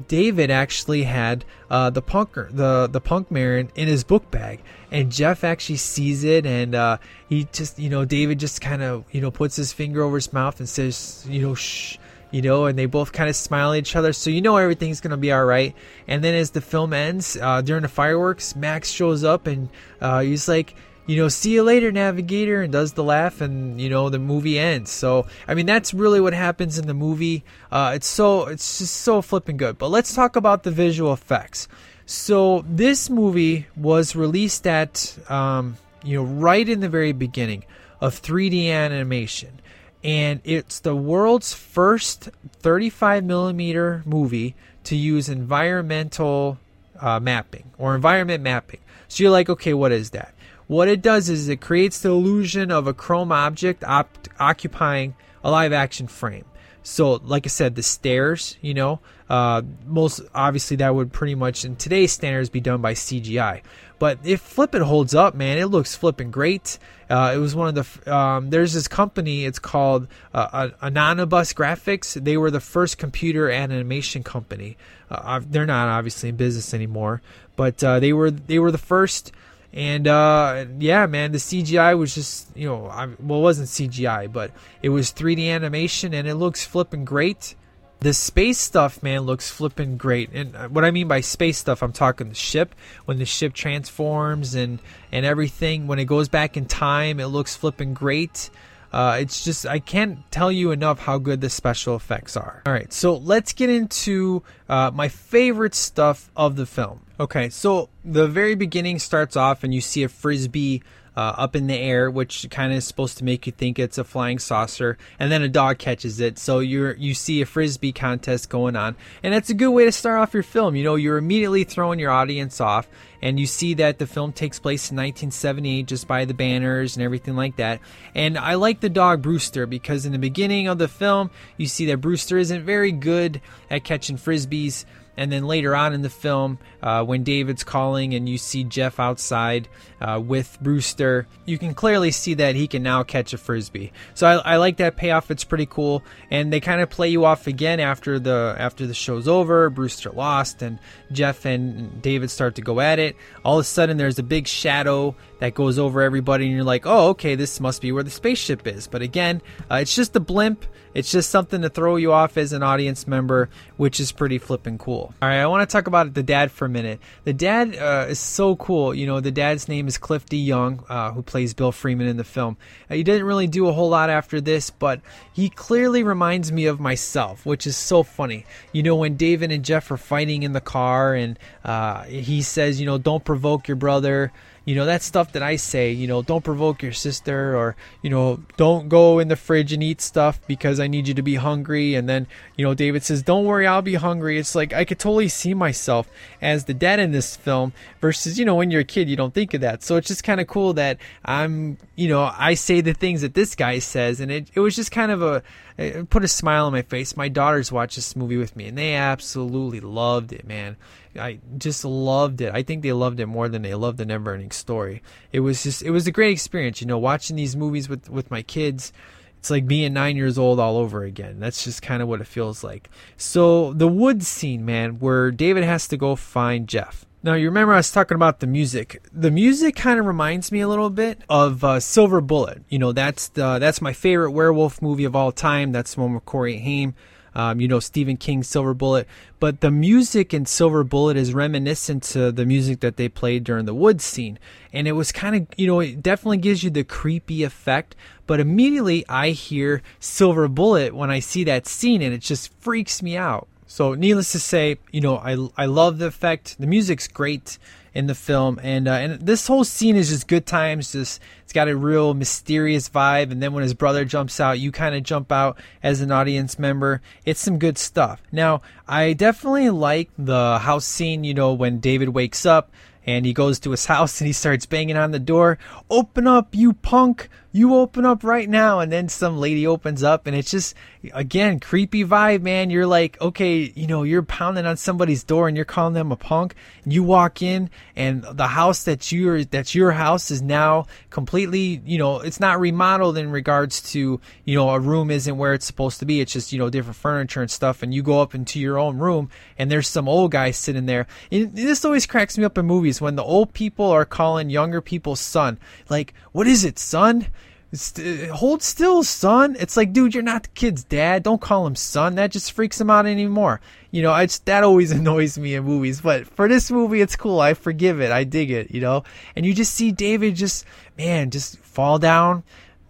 David 0.08 0.50
actually 0.50 1.04
had 1.04 1.44
uh, 1.70 1.90
the 1.90 2.02
punker, 2.02 2.54
the 2.54 2.88
the 2.90 3.00
punk 3.00 3.30
Marin 3.30 3.70
in 3.74 3.88
his 3.88 4.04
book 4.04 4.30
bag, 4.30 4.60
and 4.90 5.10
Jeff 5.10 5.44
actually 5.44 5.76
sees 5.76 6.24
it, 6.24 6.46
and 6.46 6.74
uh, 6.74 6.98
he 7.28 7.46
just, 7.52 7.78
you 7.78 7.88
know, 7.88 8.04
David 8.04 8.40
just 8.40 8.60
kind 8.60 8.82
of, 8.82 9.04
you 9.12 9.20
know, 9.20 9.30
puts 9.30 9.56
his 9.56 9.72
finger 9.72 10.02
over 10.02 10.16
his 10.16 10.32
mouth 10.32 10.58
and 10.58 10.68
says, 10.68 11.24
you 11.28 11.42
know, 11.42 11.54
shh, 11.54 11.98
you 12.32 12.42
know, 12.42 12.66
and 12.66 12.76
they 12.78 12.86
both 12.86 13.12
kind 13.12 13.30
of 13.30 13.36
smile 13.36 13.72
at 13.72 13.78
each 13.78 13.94
other, 13.94 14.12
so 14.12 14.30
you 14.30 14.42
know 14.42 14.56
everything's 14.56 15.00
gonna 15.00 15.16
be 15.16 15.32
all 15.32 15.44
right. 15.44 15.74
And 16.08 16.24
then 16.24 16.34
as 16.34 16.50
the 16.50 16.60
film 16.60 16.92
ends, 16.92 17.36
uh, 17.40 17.60
during 17.60 17.82
the 17.82 17.88
fireworks, 17.88 18.56
Max 18.56 18.90
shows 18.90 19.22
up 19.22 19.46
and 19.46 19.68
uh, 20.00 20.20
he's 20.20 20.48
like 20.48 20.74
you 21.06 21.16
know, 21.16 21.28
see 21.28 21.52
you 21.52 21.62
later, 21.62 21.92
navigator, 21.92 22.62
and 22.62 22.72
does 22.72 22.94
the 22.94 23.04
laugh, 23.04 23.40
and 23.40 23.80
you 23.80 23.90
know 23.90 24.08
the 24.08 24.18
movie 24.18 24.58
ends. 24.58 24.90
So, 24.90 25.26
I 25.46 25.54
mean, 25.54 25.66
that's 25.66 25.92
really 25.92 26.20
what 26.20 26.32
happens 26.32 26.78
in 26.78 26.86
the 26.86 26.94
movie. 26.94 27.44
Uh, 27.70 27.92
it's 27.94 28.06
so, 28.06 28.46
it's 28.46 28.78
just 28.78 28.96
so 28.96 29.20
flipping 29.20 29.56
good. 29.56 29.78
But 29.78 29.88
let's 29.88 30.14
talk 30.14 30.36
about 30.36 30.62
the 30.62 30.70
visual 30.70 31.12
effects. 31.12 31.68
So, 32.06 32.64
this 32.68 33.10
movie 33.10 33.66
was 33.76 34.16
released 34.16 34.66
at, 34.66 35.16
um, 35.28 35.76
you 36.02 36.18
know, 36.18 36.24
right 36.24 36.68
in 36.68 36.80
the 36.80 36.88
very 36.88 37.12
beginning 37.12 37.64
of 38.00 38.20
3D 38.20 38.70
animation, 38.70 39.60
and 40.02 40.40
it's 40.44 40.80
the 40.80 40.96
world's 40.96 41.52
first 41.52 42.30
35 42.60 43.24
millimeter 43.24 44.02
movie 44.06 44.54
to 44.84 44.96
use 44.96 45.28
environmental 45.28 46.58
uh, 47.00 47.20
mapping 47.20 47.70
or 47.78 47.94
environment 47.94 48.42
mapping. 48.42 48.80
So 49.08 49.22
you're 49.22 49.32
like, 49.32 49.48
okay, 49.48 49.74
what 49.74 49.92
is 49.92 50.10
that? 50.10 50.33
What 50.66 50.88
it 50.88 51.02
does 51.02 51.28
is 51.28 51.48
it 51.48 51.60
creates 51.60 52.00
the 52.00 52.10
illusion 52.10 52.70
of 52.70 52.86
a 52.86 52.94
chrome 52.94 53.32
object 53.32 53.84
op- 53.84 54.28
occupying 54.38 55.14
a 55.42 55.50
live 55.50 55.72
action 55.72 56.06
frame. 56.06 56.44
So, 56.82 57.14
like 57.24 57.46
I 57.46 57.48
said, 57.48 57.76
the 57.76 57.82
stairs, 57.82 58.58
you 58.60 58.74
know, 58.74 59.00
uh, 59.28 59.62
most 59.86 60.20
obviously 60.34 60.76
that 60.78 60.94
would 60.94 61.12
pretty 61.12 61.34
much 61.34 61.64
in 61.64 61.76
today's 61.76 62.12
standards 62.12 62.50
be 62.50 62.60
done 62.60 62.82
by 62.82 62.92
CGI. 62.92 63.62
But 63.98 64.18
if 64.22 64.42
Flippin' 64.42 64.82
holds 64.82 65.14
up, 65.14 65.34
man, 65.34 65.56
it 65.56 65.66
looks 65.66 65.94
flipping 65.94 66.30
great. 66.30 66.78
Uh, 67.08 67.32
it 67.34 67.38
was 67.38 67.54
one 67.54 67.68
of 67.68 67.74
the 67.74 68.14
um, 68.14 68.50
there's 68.50 68.74
this 68.74 68.86
company. 68.86 69.46
It's 69.46 69.58
called 69.58 70.08
uh, 70.34 70.70
Omnibus 70.82 71.54
Graphics. 71.54 72.22
They 72.22 72.36
were 72.36 72.50
the 72.50 72.60
first 72.60 72.98
computer 72.98 73.50
animation 73.50 74.22
company. 74.22 74.76
Uh, 75.10 75.40
they're 75.42 75.64
not 75.64 75.88
obviously 75.88 76.28
in 76.28 76.36
business 76.36 76.74
anymore, 76.74 77.22
but 77.56 77.82
uh, 77.82 78.00
they 78.00 78.12
were 78.12 78.30
they 78.30 78.58
were 78.58 78.70
the 78.70 78.78
first. 78.78 79.32
And 79.74 80.06
uh, 80.06 80.66
yeah, 80.78 81.06
man, 81.06 81.32
the 81.32 81.38
CGI 81.38 81.98
was 81.98 82.14
just 82.14 82.56
you 82.56 82.68
know, 82.68 82.86
I, 82.86 83.06
well, 83.18 83.40
it 83.40 83.42
wasn't 83.42 83.68
CGI, 83.68 84.32
but 84.32 84.52
it 84.82 84.90
was 84.90 85.12
3D 85.12 85.50
animation, 85.50 86.14
and 86.14 86.28
it 86.28 86.36
looks 86.36 86.64
flipping 86.64 87.04
great. 87.04 87.56
The 87.98 88.14
space 88.14 88.58
stuff, 88.58 89.02
man, 89.02 89.22
looks 89.22 89.50
flipping 89.50 89.96
great. 89.96 90.30
And 90.32 90.54
uh, 90.54 90.68
what 90.68 90.84
I 90.84 90.92
mean 90.92 91.08
by 91.08 91.22
space 91.22 91.58
stuff, 91.58 91.82
I'm 91.82 91.92
talking 91.92 92.28
the 92.28 92.36
ship. 92.36 92.74
When 93.06 93.18
the 93.18 93.24
ship 93.24 93.52
transforms 93.52 94.54
and 94.54 94.80
and 95.10 95.26
everything, 95.26 95.88
when 95.88 95.98
it 95.98 96.04
goes 96.04 96.28
back 96.28 96.56
in 96.56 96.66
time, 96.66 97.18
it 97.18 97.26
looks 97.26 97.56
flipping 97.56 97.94
great. 97.94 98.50
Uh, 98.92 99.16
it's 99.18 99.42
just 99.42 99.66
I 99.66 99.80
can't 99.80 100.20
tell 100.30 100.52
you 100.52 100.70
enough 100.70 101.00
how 101.00 101.18
good 101.18 101.40
the 101.40 101.50
special 101.50 101.96
effects 101.96 102.36
are. 102.36 102.62
All 102.64 102.72
right, 102.72 102.92
so 102.92 103.16
let's 103.16 103.52
get 103.52 103.68
into 103.70 104.44
uh, 104.68 104.92
my 104.94 105.08
favorite 105.08 105.74
stuff 105.74 106.30
of 106.36 106.54
the 106.54 106.64
film. 106.64 107.03
Okay, 107.18 107.48
so 107.48 107.90
the 108.04 108.26
very 108.26 108.56
beginning 108.56 108.98
starts 108.98 109.36
off 109.36 109.62
and 109.62 109.72
you 109.72 109.80
see 109.80 110.02
a 110.02 110.08
frisbee 110.08 110.82
uh, 111.16 111.34
up 111.36 111.54
in 111.54 111.68
the 111.68 111.78
air, 111.78 112.10
which 112.10 112.48
kind 112.50 112.72
of 112.72 112.78
is 112.78 112.86
supposed 112.86 113.18
to 113.18 113.24
make 113.24 113.46
you 113.46 113.52
think 113.52 113.78
it's 113.78 113.98
a 113.98 114.04
flying 114.04 114.38
saucer, 114.38 114.98
and 115.18 115.30
then 115.30 115.42
a 115.42 115.48
dog 115.48 115.78
catches 115.78 116.18
it. 116.18 116.38
So 116.38 116.58
you're 116.58 116.96
you 116.96 117.14
see 117.14 117.40
a 117.40 117.46
frisbee 117.46 117.92
contest 117.92 118.48
going 118.50 118.74
on, 118.74 118.96
and 119.22 119.32
that's 119.32 119.50
a 119.50 119.54
good 119.54 119.70
way 119.70 119.84
to 119.84 119.92
start 119.92 120.18
off 120.18 120.34
your 120.34 120.42
film. 120.42 120.74
You 120.74 120.82
know, 120.82 120.96
you're 120.96 121.18
immediately 121.18 121.62
throwing 121.62 122.00
your 122.00 122.10
audience 122.10 122.60
off, 122.60 122.88
and 123.24 123.40
you 123.40 123.46
see 123.46 123.72
that 123.74 123.98
the 123.98 124.06
film 124.06 124.32
takes 124.32 124.60
place 124.60 124.90
in 124.90 124.96
1978 124.96 125.86
just 125.86 126.06
by 126.06 126.26
the 126.26 126.34
banners 126.34 126.94
and 126.94 127.02
everything 127.02 127.34
like 127.34 127.56
that. 127.56 127.80
And 128.14 128.36
I 128.36 128.54
like 128.54 128.80
the 128.80 128.90
dog 128.90 129.22
Brewster 129.22 129.66
because 129.66 130.04
in 130.04 130.12
the 130.12 130.18
beginning 130.18 130.68
of 130.68 130.76
the 130.78 130.88
film, 130.88 131.30
you 131.56 131.66
see 131.66 131.86
that 131.86 132.02
Brewster 132.02 132.36
isn't 132.36 132.64
very 132.64 132.92
good 132.92 133.40
at 133.70 133.82
catching 133.82 134.18
frisbees 134.18 134.84
And 135.16 135.30
then 135.30 135.46
later 135.46 135.76
on 135.76 135.92
in 135.92 136.02
the 136.02 136.10
film, 136.10 136.58
uh, 136.82 137.04
when 137.04 137.22
David's 137.22 137.62
calling 137.62 138.14
and 138.14 138.28
you 138.28 138.36
see 138.36 138.64
Jeff 138.64 138.98
outside 138.98 139.68
uh, 140.00 140.20
with 140.20 140.58
Brewster, 140.60 141.28
you 141.44 141.56
can 141.56 141.72
clearly 141.72 142.10
see 142.10 142.34
that 142.34 142.56
he 142.56 142.66
can 142.66 142.82
now 142.82 143.04
catch 143.04 143.32
a 143.32 143.38
frisbee. 143.38 143.92
So 144.14 144.26
I, 144.26 144.54
I 144.54 144.56
like 144.56 144.78
that 144.78 144.96
payoff. 144.96 145.30
It's 145.30 145.44
pretty 145.44 145.66
cool, 145.66 146.02
and 146.30 146.52
they 146.52 146.60
kind 146.60 146.80
of 146.80 146.90
play 146.90 147.08
you 147.08 147.24
off 147.24 147.46
again 147.46 147.78
after 147.78 148.18
the 148.18 148.56
after 148.58 148.86
the 148.86 148.94
show's 148.94 149.28
over. 149.28 149.70
Brewster 149.70 150.10
lost, 150.10 150.62
and 150.62 150.78
Jeff 151.12 151.44
and 151.44 152.02
David 152.02 152.30
start 152.30 152.56
to 152.56 152.62
go 152.62 152.80
at 152.80 152.98
it. 152.98 153.13
All 153.44 153.58
of 153.58 153.62
a 153.62 153.64
sudden, 153.64 153.96
there's 153.96 154.18
a 154.18 154.22
big 154.22 154.46
shadow 154.46 155.14
that 155.38 155.54
goes 155.54 155.78
over 155.78 156.02
everybody, 156.02 156.46
and 156.46 156.54
you're 156.54 156.64
like, 156.64 156.86
oh, 156.86 157.08
okay, 157.10 157.34
this 157.34 157.60
must 157.60 157.82
be 157.82 157.92
where 157.92 158.02
the 158.02 158.10
spaceship 158.10 158.66
is. 158.66 158.86
But 158.86 159.02
again, 159.02 159.42
uh, 159.70 159.76
it's 159.76 159.94
just 159.94 160.16
a 160.16 160.20
blimp. 160.20 160.64
It's 160.94 161.10
just 161.10 161.28
something 161.30 161.62
to 161.62 161.68
throw 161.68 161.96
you 161.96 162.12
off 162.12 162.36
as 162.38 162.52
an 162.52 162.62
audience 162.62 163.06
member, 163.06 163.50
which 163.76 163.98
is 163.98 164.12
pretty 164.12 164.38
flippin' 164.38 164.78
cool. 164.78 165.12
All 165.20 165.28
right, 165.28 165.40
I 165.40 165.46
want 165.48 165.68
to 165.68 165.72
talk 165.72 165.88
about 165.88 166.14
the 166.14 166.22
dad 166.22 166.52
for 166.52 166.66
a 166.66 166.68
minute. 166.68 167.00
The 167.24 167.32
dad 167.32 167.76
uh, 167.76 168.06
is 168.08 168.20
so 168.20 168.56
cool. 168.56 168.94
You 168.94 169.06
know, 169.06 169.20
the 169.20 169.32
dad's 169.32 169.68
name 169.68 169.88
is 169.88 169.98
Cliff 169.98 170.24
De 170.26 170.36
Young, 170.36 170.84
uh, 170.88 171.12
who 171.12 171.22
plays 171.22 171.52
Bill 171.52 171.72
Freeman 171.72 172.06
in 172.06 172.16
the 172.16 172.24
film. 172.24 172.56
Uh, 172.88 172.94
he 172.94 173.02
didn't 173.02 173.26
really 173.26 173.48
do 173.48 173.66
a 173.66 173.72
whole 173.72 173.88
lot 173.88 174.08
after 174.08 174.40
this, 174.40 174.70
but 174.70 175.00
he 175.32 175.50
clearly 175.50 176.04
reminds 176.04 176.52
me 176.52 176.66
of 176.66 176.78
myself, 176.78 177.44
which 177.44 177.66
is 177.66 177.76
so 177.76 178.02
funny. 178.02 178.46
You 178.72 178.84
know, 178.84 178.94
when 178.94 179.16
David 179.16 179.50
and 179.50 179.64
Jeff 179.64 179.90
are 179.90 179.96
fighting 179.96 180.44
in 180.44 180.52
the 180.52 180.60
car, 180.60 181.14
and 181.14 181.38
uh, 181.64 182.04
he 182.04 182.42
says, 182.42 182.78
you 182.80 182.86
know, 182.86 182.98
don't 182.98 183.24
provoke 183.24 183.66
your 183.66 183.76
brother 183.76 184.32
you 184.64 184.74
know 184.74 184.86
that 184.86 185.02
stuff 185.02 185.32
that 185.32 185.42
i 185.42 185.56
say 185.56 185.92
you 185.92 186.06
know 186.06 186.22
don't 186.22 186.44
provoke 186.44 186.82
your 186.82 186.92
sister 186.92 187.56
or 187.56 187.76
you 188.02 188.10
know 188.10 188.40
don't 188.56 188.88
go 188.88 189.18
in 189.18 189.28
the 189.28 189.36
fridge 189.36 189.72
and 189.72 189.82
eat 189.82 190.00
stuff 190.00 190.40
because 190.46 190.80
i 190.80 190.86
need 190.86 191.06
you 191.08 191.14
to 191.14 191.22
be 191.22 191.34
hungry. 191.36 191.94
And 191.94 192.08
then 192.08 192.26
you 192.56 192.64
know 192.64 192.74
david 192.74 193.02
says 193.02 193.22
don't 193.22 193.44
worry 193.44 193.66
i'll 193.66 193.82
be 193.82 193.94
hungry. 193.94 194.38
It's 194.38 194.54
like 194.54 194.72
i 194.72 194.84
could 194.84 194.98
totally 194.98 195.28
see 195.28 195.54
myself 195.54 196.08
as 196.40 196.64
the 196.64 196.74
dad 196.74 196.98
in 196.98 197.12
this 197.12 197.36
film 197.36 197.72
versus 198.00 198.38
you 198.38 198.44
know 198.44 198.54
when 198.54 198.70
you're 198.70 198.82
a 198.82 198.84
kid 198.84 199.08
you 199.08 199.16
don't 199.16 199.34
think 199.34 199.54
of 199.54 199.60
that. 199.60 199.82
So 199.82 199.96
it's 199.96 200.08
just 200.08 200.24
kind 200.24 200.40
of 200.40 200.46
cool 200.46 200.72
that 200.74 200.98
i'm 201.24 201.78
you 201.94 202.08
know 202.08 202.32
i 202.38 202.54
say 202.54 202.80
the 202.80 202.94
things 202.94 203.20
that 203.22 203.34
this 203.34 203.54
guy 203.54 203.78
says. 203.78 204.20
And 204.20 204.30
it, 204.30 204.48
it 204.54 204.60
was 204.60 204.76
just 204.76 204.90
kind 204.90 205.12
of 205.12 205.22
a 205.22 205.42
it 205.76 206.08
put 206.10 206.24
a 206.24 206.28
smile 206.28 206.66
on 206.66 206.72
my 206.72 206.82
face 206.82 207.16
my 207.16 207.28
daughters 207.28 207.72
watched 207.72 207.96
this 207.96 208.14
movie 208.14 208.36
with 208.36 208.54
me 208.56 208.68
and 208.68 208.78
they 208.78 208.94
absolutely 208.94 209.80
loved 209.80 210.32
it 210.32 210.46
man 210.46 210.76
I 211.18 211.40
just 211.58 211.84
loved 211.84 212.40
it. 212.40 212.52
I 212.52 212.62
think 212.62 212.82
they 212.82 212.92
loved 212.92 213.20
it 213.20 213.26
more 213.26 213.48
than 213.48 213.62
they 213.62 213.74
loved 213.74 213.98
the 213.98 214.06
Never 214.06 214.32
Ending 214.32 214.50
Story. 214.50 215.02
It 215.32 215.40
was 215.40 215.62
just 215.62 215.82
it 215.82 215.90
was 215.90 216.06
a 216.06 216.12
great 216.12 216.32
experience, 216.32 216.80
you 216.80 216.86
know, 216.86 216.98
watching 216.98 217.36
these 217.36 217.56
movies 217.56 217.88
with 217.88 218.08
with 218.10 218.30
my 218.30 218.42
kids. 218.42 218.92
It's 219.38 219.50
like 219.50 219.66
being 219.66 219.92
nine 219.92 220.16
years 220.16 220.38
old 220.38 220.58
all 220.58 220.78
over 220.78 221.04
again. 221.04 221.38
That's 221.38 221.64
just 221.64 221.82
kind 221.82 222.02
of 222.02 222.08
what 222.08 222.22
it 222.22 222.26
feels 222.26 222.64
like. 222.64 222.88
So 223.16 223.74
the 223.74 223.88
woods 223.88 224.26
scene, 224.26 224.64
man, 224.64 224.98
where 225.00 225.30
David 225.30 225.64
has 225.64 225.86
to 225.88 225.98
go 225.98 226.16
find 226.16 226.66
Jeff. 226.66 227.04
Now 227.24 227.34
you 227.34 227.46
remember 227.46 227.72
I 227.72 227.78
was 227.78 227.90
talking 227.90 228.14
about 228.14 228.38
the 228.38 228.46
music. 228.46 229.02
The 229.10 229.30
music 229.30 229.74
kind 229.74 229.98
of 229.98 230.06
reminds 230.06 230.52
me 230.52 230.60
a 230.60 230.68
little 230.68 230.90
bit 230.90 231.22
of 231.28 231.64
uh, 231.64 231.80
Silver 231.80 232.20
Bullet. 232.20 232.62
You 232.68 232.78
know, 232.78 232.92
that's 232.92 233.28
the 233.28 233.58
that's 233.58 233.80
my 233.80 233.92
favorite 233.92 234.30
werewolf 234.30 234.80
movie 234.80 235.04
of 235.04 235.16
all 235.16 235.32
time. 235.32 235.72
That's 235.72 235.94
the 235.94 236.02
one 236.02 236.14
with 236.14 236.24
Corey 236.26 236.58
Haim 236.58 236.94
um, 237.34 237.60
you 237.60 237.68
know, 237.68 237.80
Stephen 237.80 238.16
King's 238.16 238.48
Silver 238.48 238.74
Bullet. 238.74 239.08
But 239.40 239.60
the 239.60 239.70
music 239.70 240.32
in 240.32 240.46
Silver 240.46 240.84
Bullet 240.84 241.16
is 241.16 241.34
reminiscent 241.34 242.02
to 242.04 242.30
the 242.32 242.46
music 242.46 242.80
that 242.80 242.96
they 242.96 243.08
played 243.08 243.44
during 243.44 243.66
the 243.66 243.74
woods 243.74 244.04
scene. 244.04 244.38
And 244.72 244.86
it 244.86 244.92
was 244.92 245.12
kind 245.12 245.36
of, 245.36 245.46
you 245.56 245.66
know, 245.66 245.80
it 245.80 246.02
definitely 246.02 246.38
gives 246.38 246.62
you 246.62 246.70
the 246.70 246.84
creepy 246.84 247.42
effect. 247.42 247.96
But 248.26 248.40
immediately 248.40 249.04
I 249.08 249.30
hear 249.30 249.82
Silver 249.98 250.48
Bullet 250.48 250.94
when 250.94 251.10
I 251.10 251.18
see 251.18 251.44
that 251.44 251.66
scene 251.66 252.02
and 252.02 252.14
it 252.14 252.20
just 252.20 252.52
freaks 252.60 253.02
me 253.02 253.16
out. 253.16 253.48
So, 253.74 253.94
needless 253.94 254.30
to 254.30 254.38
say, 254.38 254.78
you 254.92 255.00
know, 255.00 255.16
I, 255.16 255.32
I 255.60 255.66
love 255.66 255.98
the 255.98 256.06
effect. 256.06 256.60
The 256.60 256.66
music's 256.68 257.08
great 257.08 257.58
in 257.92 258.06
the 258.06 258.14
film, 258.14 258.60
and 258.62 258.86
uh, 258.86 258.92
and 258.92 259.20
this 259.20 259.48
whole 259.48 259.64
scene 259.64 259.96
is 259.96 260.10
just 260.10 260.28
good 260.28 260.46
times. 260.46 260.92
Just 260.92 261.20
it's 261.42 261.52
got 261.52 261.66
a 261.66 261.76
real 261.76 262.14
mysterious 262.14 262.88
vibe, 262.88 263.32
and 263.32 263.42
then 263.42 263.52
when 263.52 263.64
his 263.64 263.74
brother 263.74 264.04
jumps 264.04 264.38
out, 264.38 264.60
you 264.60 264.70
kind 264.70 264.94
of 264.94 265.02
jump 265.02 265.32
out 265.32 265.58
as 265.82 266.00
an 266.00 266.12
audience 266.12 266.56
member. 266.56 267.02
It's 267.24 267.40
some 267.40 267.58
good 267.58 267.76
stuff. 267.76 268.22
Now, 268.30 268.62
I 268.86 269.12
definitely 269.12 269.70
like 269.70 270.08
the 270.16 270.60
house 270.60 270.84
scene. 270.84 271.24
You 271.24 271.34
know, 271.34 271.52
when 271.52 271.80
David 271.80 272.10
wakes 272.10 272.46
up 272.46 272.70
and 273.04 273.26
he 273.26 273.32
goes 273.32 273.58
to 273.58 273.72
his 273.72 273.86
house 273.94 274.20
and 274.20 274.28
he 274.28 274.32
starts 274.32 274.66
banging 274.66 274.96
on 274.96 275.10
the 275.10 275.18
door. 275.18 275.58
Open 275.90 276.28
up, 276.28 276.54
you 276.54 276.74
punk! 276.74 277.28
You 277.56 277.76
open 277.76 278.04
up 278.04 278.24
right 278.24 278.48
now. 278.48 278.80
And 278.80 278.90
then 278.90 279.08
some 279.08 279.38
lady 279.38 279.64
opens 279.64 280.02
up, 280.02 280.26
and 280.26 280.34
it's 280.34 280.50
just, 280.50 280.74
again, 281.12 281.60
creepy 281.60 282.04
vibe, 282.04 282.42
man. 282.42 282.68
You're 282.68 282.84
like, 282.84 283.18
okay, 283.20 283.72
you 283.76 283.86
know, 283.86 284.02
you're 284.02 284.24
pounding 284.24 284.66
on 284.66 284.76
somebody's 284.76 285.22
door 285.22 285.46
and 285.46 285.56
you're 285.56 285.64
calling 285.64 285.94
them 285.94 286.10
a 286.10 286.16
punk. 286.16 286.56
And 286.82 286.92
you 286.92 287.04
walk 287.04 287.42
in, 287.42 287.70
and 287.94 288.24
the 288.24 288.48
house 288.48 288.82
that 288.82 289.12
you're, 289.12 289.44
that's 289.44 289.72
your 289.72 289.92
house 289.92 290.32
is 290.32 290.42
now 290.42 290.86
completely, 291.10 291.80
you 291.86 291.96
know, 291.96 292.18
it's 292.18 292.40
not 292.40 292.58
remodeled 292.58 293.16
in 293.16 293.30
regards 293.30 293.80
to, 293.92 294.20
you 294.44 294.54
know, 294.56 294.70
a 294.70 294.80
room 294.80 295.12
isn't 295.12 295.38
where 295.38 295.54
it's 295.54 295.64
supposed 295.64 296.00
to 296.00 296.06
be. 296.06 296.20
It's 296.20 296.32
just, 296.32 296.52
you 296.52 296.58
know, 296.58 296.70
different 296.70 296.96
furniture 296.96 297.40
and 297.40 297.50
stuff. 297.50 297.84
And 297.84 297.94
you 297.94 298.02
go 298.02 298.20
up 298.20 298.34
into 298.34 298.58
your 298.58 298.80
own 298.80 298.98
room, 298.98 299.30
and 299.56 299.70
there's 299.70 299.86
some 299.86 300.08
old 300.08 300.32
guy 300.32 300.50
sitting 300.50 300.86
there. 300.86 301.06
And 301.30 301.54
this 301.54 301.84
always 301.84 302.04
cracks 302.04 302.36
me 302.36 302.44
up 302.44 302.58
in 302.58 302.66
movies 302.66 303.00
when 303.00 303.14
the 303.14 303.22
old 303.22 303.52
people 303.52 303.86
are 303.86 304.04
calling 304.04 304.50
younger 304.50 304.80
people 304.80 305.14
son. 305.14 305.60
Like, 305.88 306.14
what 306.32 306.48
is 306.48 306.64
it, 306.64 306.80
son? 306.80 307.28
St- 307.74 308.30
hold 308.30 308.62
still, 308.62 309.02
son. 309.02 309.56
It's 309.58 309.76
like, 309.76 309.92
dude, 309.92 310.14
you're 310.14 310.22
not 310.22 310.44
the 310.44 310.48
kid's 310.50 310.84
dad. 310.84 311.22
Don't 311.22 311.40
call 311.40 311.66
him 311.66 311.74
son. 311.74 312.14
That 312.14 312.30
just 312.30 312.52
freaks 312.52 312.80
him 312.80 312.90
out 312.90 313.06
anymore. 313.06 313.60
You 313.90 314.02
know, 314.02 314.14
it's 314.16 314.38
that 314.40 314.64
always 314.64 314.90
annoys 314.92 315.38
me 315.38 315.54
in 315.54 315.64
movies. 315.64 316.00
But 316.00 316.26
for 316.26 316.48
this 316.48 316.70
movie, 316.70 317.00
it's 317.00 317.16
cool. 317.16 317.40
I 317.40 317.54
forgive 317.54 318.00
it. 318.00 318.10
I 318.10 318.24
dig 318.24 318.50
it. 318.50 318.70
You 318.70 318.80
know, 318.80 319.04
and 319.36 319.44
you 319.44 319.54
just 319.54 319.74
see 319.74 319.92
David 319.92 320.36
just, 320.36 320.64
man, 320.96 321.30
just 321.30 321.58
fall 321.58 321.98
down 321.98 322.44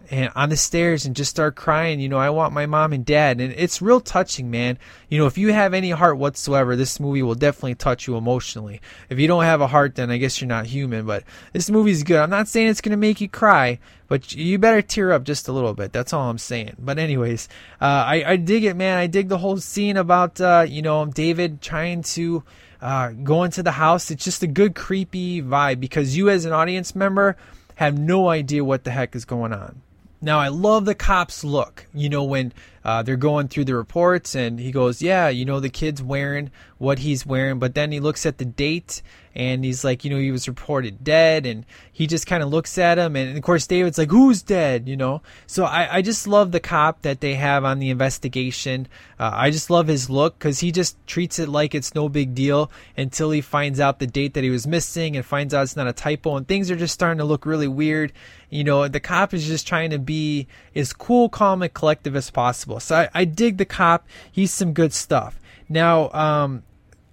and 0.09 0.31
on 0.35 0.49
the 0.49 0.57
stairs 0.57 1.05
and 1.05 1.15
just 1.15 1.31
start 1.31 1.55
crying. 1.55 1.99
You 1.99 2.09
know, 2.09 2.17
I 2.17 2.29
want 2.29 2.53
my 2.53 2.65
mom 2.65 2.93
and 2.93 3.05
dad, 3.05 3.41
and 3.41 3.53
it's 3.53 3.81
real 3.81 3.99
touching, 3.99 4.51
man. 4.51 4.77
You 5.09 5.17
know, 5.17 5.25
if 5.25 5.37
you 5.37 5.53
have 5.53 5.73
any 5.73 5.91
heart 5.91 6.17
whatsoever, 6.17 6.75
this 6.75 6.99
movie 6.99 7.23
will 7.23 7.35
definitely 7.35 7.75
touch 7.75 8.07
you 8.07 8.17
emotionally. 8.17 8.81
If 9.09 9.19
you 9.19 9.27
don't 9.27 9.43
have 9.43 9.61
a 9.61 9.67
heart, 9.67 9.95
then 9.95 10.11
I 10.11 10.17
guess 10.17 10.39
you're 10.39 10.47
not 10.47 10.65
human. 10.65 11.05
But 11.05 11.23
this 11.53 11.69
movie's 11.69 12.03
good. 12.03 12.19
I'm 12.19 12.29
not 12.29 12.47
saying 12.47 12.67
it's 12.67 12.81
gonna 12.81 12.97
make 12.97 13.21
you 13.21 13.29
cry, 13.29 13.79
but 14.07 14.33
you 14.33 14.57
better 14.57 14.81
tear 14.81 15.11
up 15.11 15.23
just 15.23 15.47
a 15.47 15.51
little 15.53 15.73
bit. 15.73 15.93
That's 15.93 16.13
all 16.13 16.29
I'm 16.29 16.37
saying. 16.37 16.75
But 16.79 16.99
anyways, 16.99 17.47
uh, 17.81 17.85
I, 17.85 18.23
I 18.25 18.35
dig 18.37 18.63
it, 18.63 18.75
man. 18.75 18.97
I 18.97 19.07
dig 19.07 19.29
the 19.29 19.37
whole 19.37 19.57
scene 19.57 19.97
about 19.97 20.39
uh, 20.41 20.65
you 20.67 20.81
know 20.81 21.05
David 21.05 21.61
trying 21.61 22.03
to. 22.03 22.43
Uh, 22.81 23.11
go 23.11 23.43
into 23.43 23.63
the 23.63 23.71
house. 23.71 24.11
It's 24.11 24.23
just 24.23 24.43
a 24.43 24.47
good 24.47 24.75
creepy 24.75 25.41
vibe 25.41 25.79
because 25.79 26.15
you, 26.15 26.29
as 26.29 26.45
an 26.45 26.51
audience 26.51 26.93
member, 26.93 27.35
have 27.75 27.97
no 27.97 28.29
idea 28.29 28.63
what 28.63 28.83
the 28.83 28.91
heck 28.91 29.15
is 29.15 29.25
going 29.25 29.53
on. 29.53 29.81
Now, 30.25 30.39
I 30.39 30.47
love 30.47 30.85
the 30.85 30.95
cop's 30.95 31.43
look. 31.43 31.85
You 31.93 32.09
know, 32.09 32.23
when 32.23 32.51
uh, 32.85 33.01
they're 33.01 33.17
going 33.17 33.47
through 33.47 33.65
the 33.65 33.75
reports 33.75 34.35
and 34.35 34.59
he 34.59 34.71
goes, 34.71 35.01
Yeah, 35.01 35.27
you 35.27 35.43
know, 35.43 35.59
the 35.59 35.69
kid's 35.69 36.03
wearing 36.03 36.51
what 36.77 36.99
he's 36.99 37.25
wearing. 37.25 37.57
But 37.57 37.73
then 37.73 37.91
he 37.91 37.99
looks 37.99 38.27
at 38.27 38.37
the 38.37 38.45
date 38.45 39.01
and 39.33 39.65
he's 39.65 39.83
like, 39.83 40.05
You 40.05 40.11
know, 40.11 40.19
he 40.19 40.31
was 40.31 40.47
reported 40.47 41.03
dead. 41.03 41.47
And 41.47 41.65
he 41.91 42.05
just 42.05 42.27
kind 42.27 42.43
of 42.43 42.49
looks 42.49 42.77
at 42.77 42.99
him. 42.99 43.15
And 43.15 43.35
of 43.35 43.43
course, 43.43 43.65
David's 43.65 43.97
like, 43.97 44.11
Who's 44.11 44.43
dead? 44.43 44.87
You 44.87 44.97
know? 44.97 45.23
So 45.47 45.65
I, 45.65 45.95
I 45.95 46.01
just 46.03 46.27
love 46.27 46.51
the 46.51 46.59
cop 46.59 47.01
that 47.01 47.21
they 47.21 47.33
have 47.33 47.65
on 47.65 47.79
the 47.79 47.89
investigation. 47.89 48.87
Uh, 49.19 49.31
I 49.33 49.49
just 49.49 49.71
love 49.71 49.87
his 49.87 50.07
look 50.07 50.37
because 50.37 50.59
he 50.59 50.71
just 50.71 50.95
treats 51.07 51.39
it 51.39 51.49
like 51.49 51.73
it's 51.73 51.95
no 51.95 52.07
big 52.07 52.35
deal 52.35 52.69
until 52.95 53.31
he 53.31 53.41
finds 53.41 53.79
out 53.79 53.97
the 53.97 54.05
date 54.05 54.35
that 54.35 54.43
he 54.43 54.51
was 54.51 54.67
missing 54.67 55.15
and 55.15 55.25
finds 55.25 55.55
out 55.55 55.63
it's 55.63 55.75
not 55.75 55.87
a 55.87 55.93
typo. 55.93 56.37
And 56.37 56.47
things 56.47 56.69
are 56.69 56.75
just 56.75 56.93
starting 56.93 57.17
to 57.17 57.25
look 57.25 57.47
really 57.47 57.67
weird. 57.67 58.13
You 58.49 58.63
know, 58.63 58.87
the 58.87 58.99
cop 58.99 59.33
is 59.33 59.47
just 59.47 59.67
trying 59.67 59.89
to 59.89 59.99
be 59.99 60.47
as 60.75 60.93
cool, 60.93 61.29
calm, 61.29 61.63
and 61.63 61.73
collective 61.73 62.15
as 62.15 62.29
possible. 62.29 62.74
So 62.79 62.95
I, 62.95 63.09
I 63.13 63.25
dig 63.25 63.57
the 63.57 63.65
cop. 63.65 64.07
He's 64.31 64.53
some 64.53 64.73
good 64.73 64.93
stuff. 64.93 65.39
Now, 65.67 66.09
um, 66.11 66.63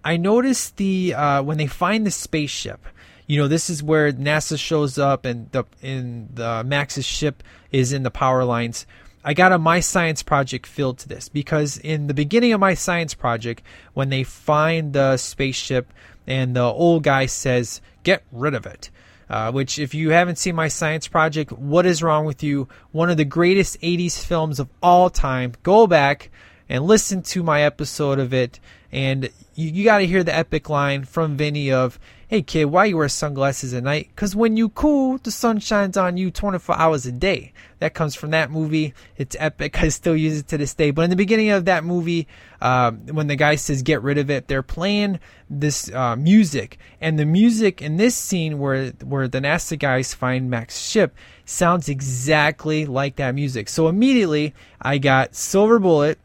I 0.05 0.17
noticed 0.17 0.77
the 0.77 1.15
uh, 1.15 1.43
when 1.43 1.59
they 1.59 1.67
find 1.67 2.07
the 2.07 2.11
spaceship. 2.11 2.87
You 3.27 3.39
know, 3.39 3.49
this 3.49 3.71
is 3.71 3.83
where 3.83 4.13
NASA 4.13 4.59
shows 4.59 4.99
up, 4.99 5.25
and 5.25 5.51
the 5.53 5.65
in 5.81 6.29
the 6.35 6.65
Max's 6.65 7.05
ship 7.05 7.43
is 7.71 7.93
in 7.93 8.03
the 8.03 8.11
power 8.11 8.45
lines. 8.45 8.87
I 9.25 9.35
got 9.35 9.53
a 9.53 9.59
My 9.59 9.79
Science 9.79 10.23
Project 10.23 10.67
filled 10.67 10.99
to 10.99 11.09
this 11.09 11.29
because 11.29 11.79
in 11.79 12.09
the 12.09 12.15
beginning 12.15 12.53
of 12.53 12.61
My 12.61 12.75
Science 12.75 13.15
Project, 13.15 13.63
when 13.95 14.09
they 14.09 14.25
find 14.25 14.93
the 14.93 15.17
spaceship 15.17 15.93
and 16.27 16.57
the 16.57 16.63
old 16.63 17.05
guy 17.05 17.27
says, 17.27 17.81
"Get 18.03 18.25
rid 18.33 18.55
of 18.55 18.67
it." 18.67 18.91
Uh, 19.33 19.51
which, 19.51 19.79
if 19.79 19.95
you 19.95 20.11
haven't 20.11 20.37
seen 20.37 20.55
my 20.55 20.69
science 20.69 21.09
project, 21.09 21.53
what 21.53 21.87
is 21.87 22.03
wrong 22.03 22.27
with 22.27 22.43
you? 22.43 22.69
One 22.91 23.09
of 23.09 23.17
the 23.17 23.25
greatest 23.25 23.81
80s 23.81 24.23
films 24.23 24.61
of 24.61 24.69
all 24.83 25.09
time. 25.09 25.55
Go 25.63 25.87
back 25.87 26.31
and 26.69 26.85
listen 26.85 27.23
to 27.23 27.43
my 27.43 27.63
episode 27.63 28.19
of 28.19 28.35
it, 28.35 28.61
and 28.93 29.31
you, 29.55 29.71
you 29.71 29.85
got 29.85 29.99
to 29.99 30.07
hear 30.07 30.23
the 30.23 30.37
epic 30.37 30.69
line 30.69 31.05
from 31.05 31.39
Vinny 31.39 31.73
of, 31.73 31.99
Hey 32.33 32.41
kid, 32.41 32.65
why 32.65 32.87
you 32.87 32.97
wear 32.97 33.11
sunglasses 33.11 33.75
at 33.75 33.83
night? 33.83 34.09
Cause 34.17 34.35
when 34.35 34.57
you 34.57 34.71
cool, 34.71 35.19
the 35.19 35.31
sun 35.31 35.59
shines 35.59 35.99
on 35.99 36.17
you 36.17 36.31
24 36.31 36.79
hours 36.79 37.05
a 37.05 37.13
day. 37.13 37.53
That 37.81 37.93
comes 37.93 38.15
from 38.15 38.31
that 38.31 38.51
movie. 38.51 38.95
It's 39.19 39.37
epic. 39.39 39.79
I 39.83 39.91
still 39.91 40.17
use 40.17 40.39
it 40.39 40.49
to 40.49 40.57
this 40.57 40.73
day. 40.73 40.93
But 40.93 41.03
in 41.03 41.11
the 41.11 41.17
beginning 41.17 41.51
of 41.51 41.67
that 41.67 41.85
movie, 41.85 42.27
uh, 42.63 42.93
when 42.93 43.27
the 43.27 43.37
guy 43.37 43.57
says 43.57 43.83
get 43.83 44.01
rid 44.01 44.17
of 44.17 44.31
it, 44.31 44.49
they're 44.49 44.63
playing 44.63 45.21
this 45.51 45.93
uh, 45.93 46.17
music, 46.17 46.79
and 47.03 47.19
the 47.19 47.27
music 47.27 47.83
in 47.83 47.99
this 47.99 48.17
scene 48.17 48.59
where 48.59 48.93
where 49.05 49.29
the 49.29 49.41
NASA 49.41 49.79
guys 49.79 50.15
find 50.15 50.49
Max's 50.49 50.89
ship 50.89 51.15
sounds 51.45 51.91
exactly 51.91 52.87
like 52.87 53.17
that 53.17 53.35
music. 53.35 53.69
So 53.69 53.89
immediately 53.89 54.55
I 54.81 54.97
got 54.97 55.35
Silver 55.35 55.79
Bullet, 55.79 56.19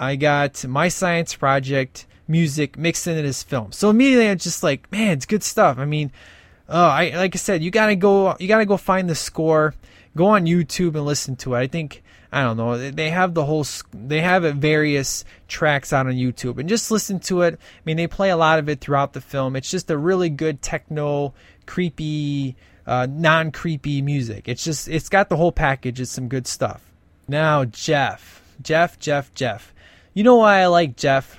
I 0.00 0.16
got 0.16 0.64
My 0.66 0.88
Science 0.88 1.36
Project 1.36 2.06
music 2.26 2.78
mixed 2.78 3.06
into 3.06 3.22
this 3.22 3.42
film. 3.42 3.72
So 3.72 3.90
immediately 3.90 4.28
I'm 4.28 4.38
just 4.38 4.62
like, 4.62 4.90
man, 4.90 5.12
it's 5.12 5.26
good 5.26 5.42
stuff. 5.42 5.78
I 5.78 5.84
mean, 5.84 6.12
uh, 6.68 6.72
I 6.72 7.10
like 7.10 7.34
I 7.34 7.38
said, 7.38 7.62
you 7.62 7.70
gotta 7.70 7.96
go, 7.96 8.36
you 8.38 8.48
gotta 8.48 8.66
go 8.66 8.76
find 8.76 9.08
the 9.08 9.14
score, 9.14 9.74
go 10.16 10.26
on 10.26 10.46
YouTube 10.46 10.94
and 10.94 11.04
listen 11.04 11.36
to 11.36 11.54
it. 11.54 11.58
I 11.58 11.66
think 11.66 12.02
I 12.34 12.42
don't 12.42 12.56
know, 12.56 12.90
they 12.90 13.10
have 13.10 13.32
the 13.32 13.44
whole, 13.44 13.64
they 13.92 14.20
have 14.20 14.44
it 14.44 14.56
various 14.56 15.24
tracks 15.46 15.92
out 15.92 16.08
on 16.08 16.14
YouTube 16.14 16.58
and 16.58 16.68
just 16.68 16.90
listen 16.90 17.20
to 17.20 17.42
it. 17.42 17.54
I 17.54 17.80
mean, 17.84 17.96
they 17.96 18.08
play 18.08 18.30
a 18.30 18.36
lot 18.36 18.58
of 18.58 18.68
it 18.68 18.80
throughout 18.80 19.12
the 19.12 19.20
film. 19.20 19.54
It's 19.54 19.70
just 19.70 19.88
a 19.88 19.96
really 19.96 20.30
good 20.30 20.60
techno, 20.60 21.32
creepy, 21.64 22.56
uh, 22.88 23.06
non 23.08 23.52
creepy 23.52 24.02
music. 24.02 24.48
It's 24.48 24.64
just, 24.64 24.88
it's 24.88 25.08
got 25.08 25.28
the 25.28 25.36
whole 25.36 25.52
package. 25.52 26.00
It's 26.00 26.10
some 26.10 26.26
good 26.26 26.48
stuff. 26.48 26.90
Now, 27.28 27.66
Jeff, 27.66 28.42
Jeff, 28.60 28.98
Jeff, 28.98 29.32
Jeff. 29.34 29.72
You 30.12 30.24
know 30.24 30.34
why 30.34 30.58
I 30.58 30.66
like 30.66 30.96
Jeff? 30.96 31.38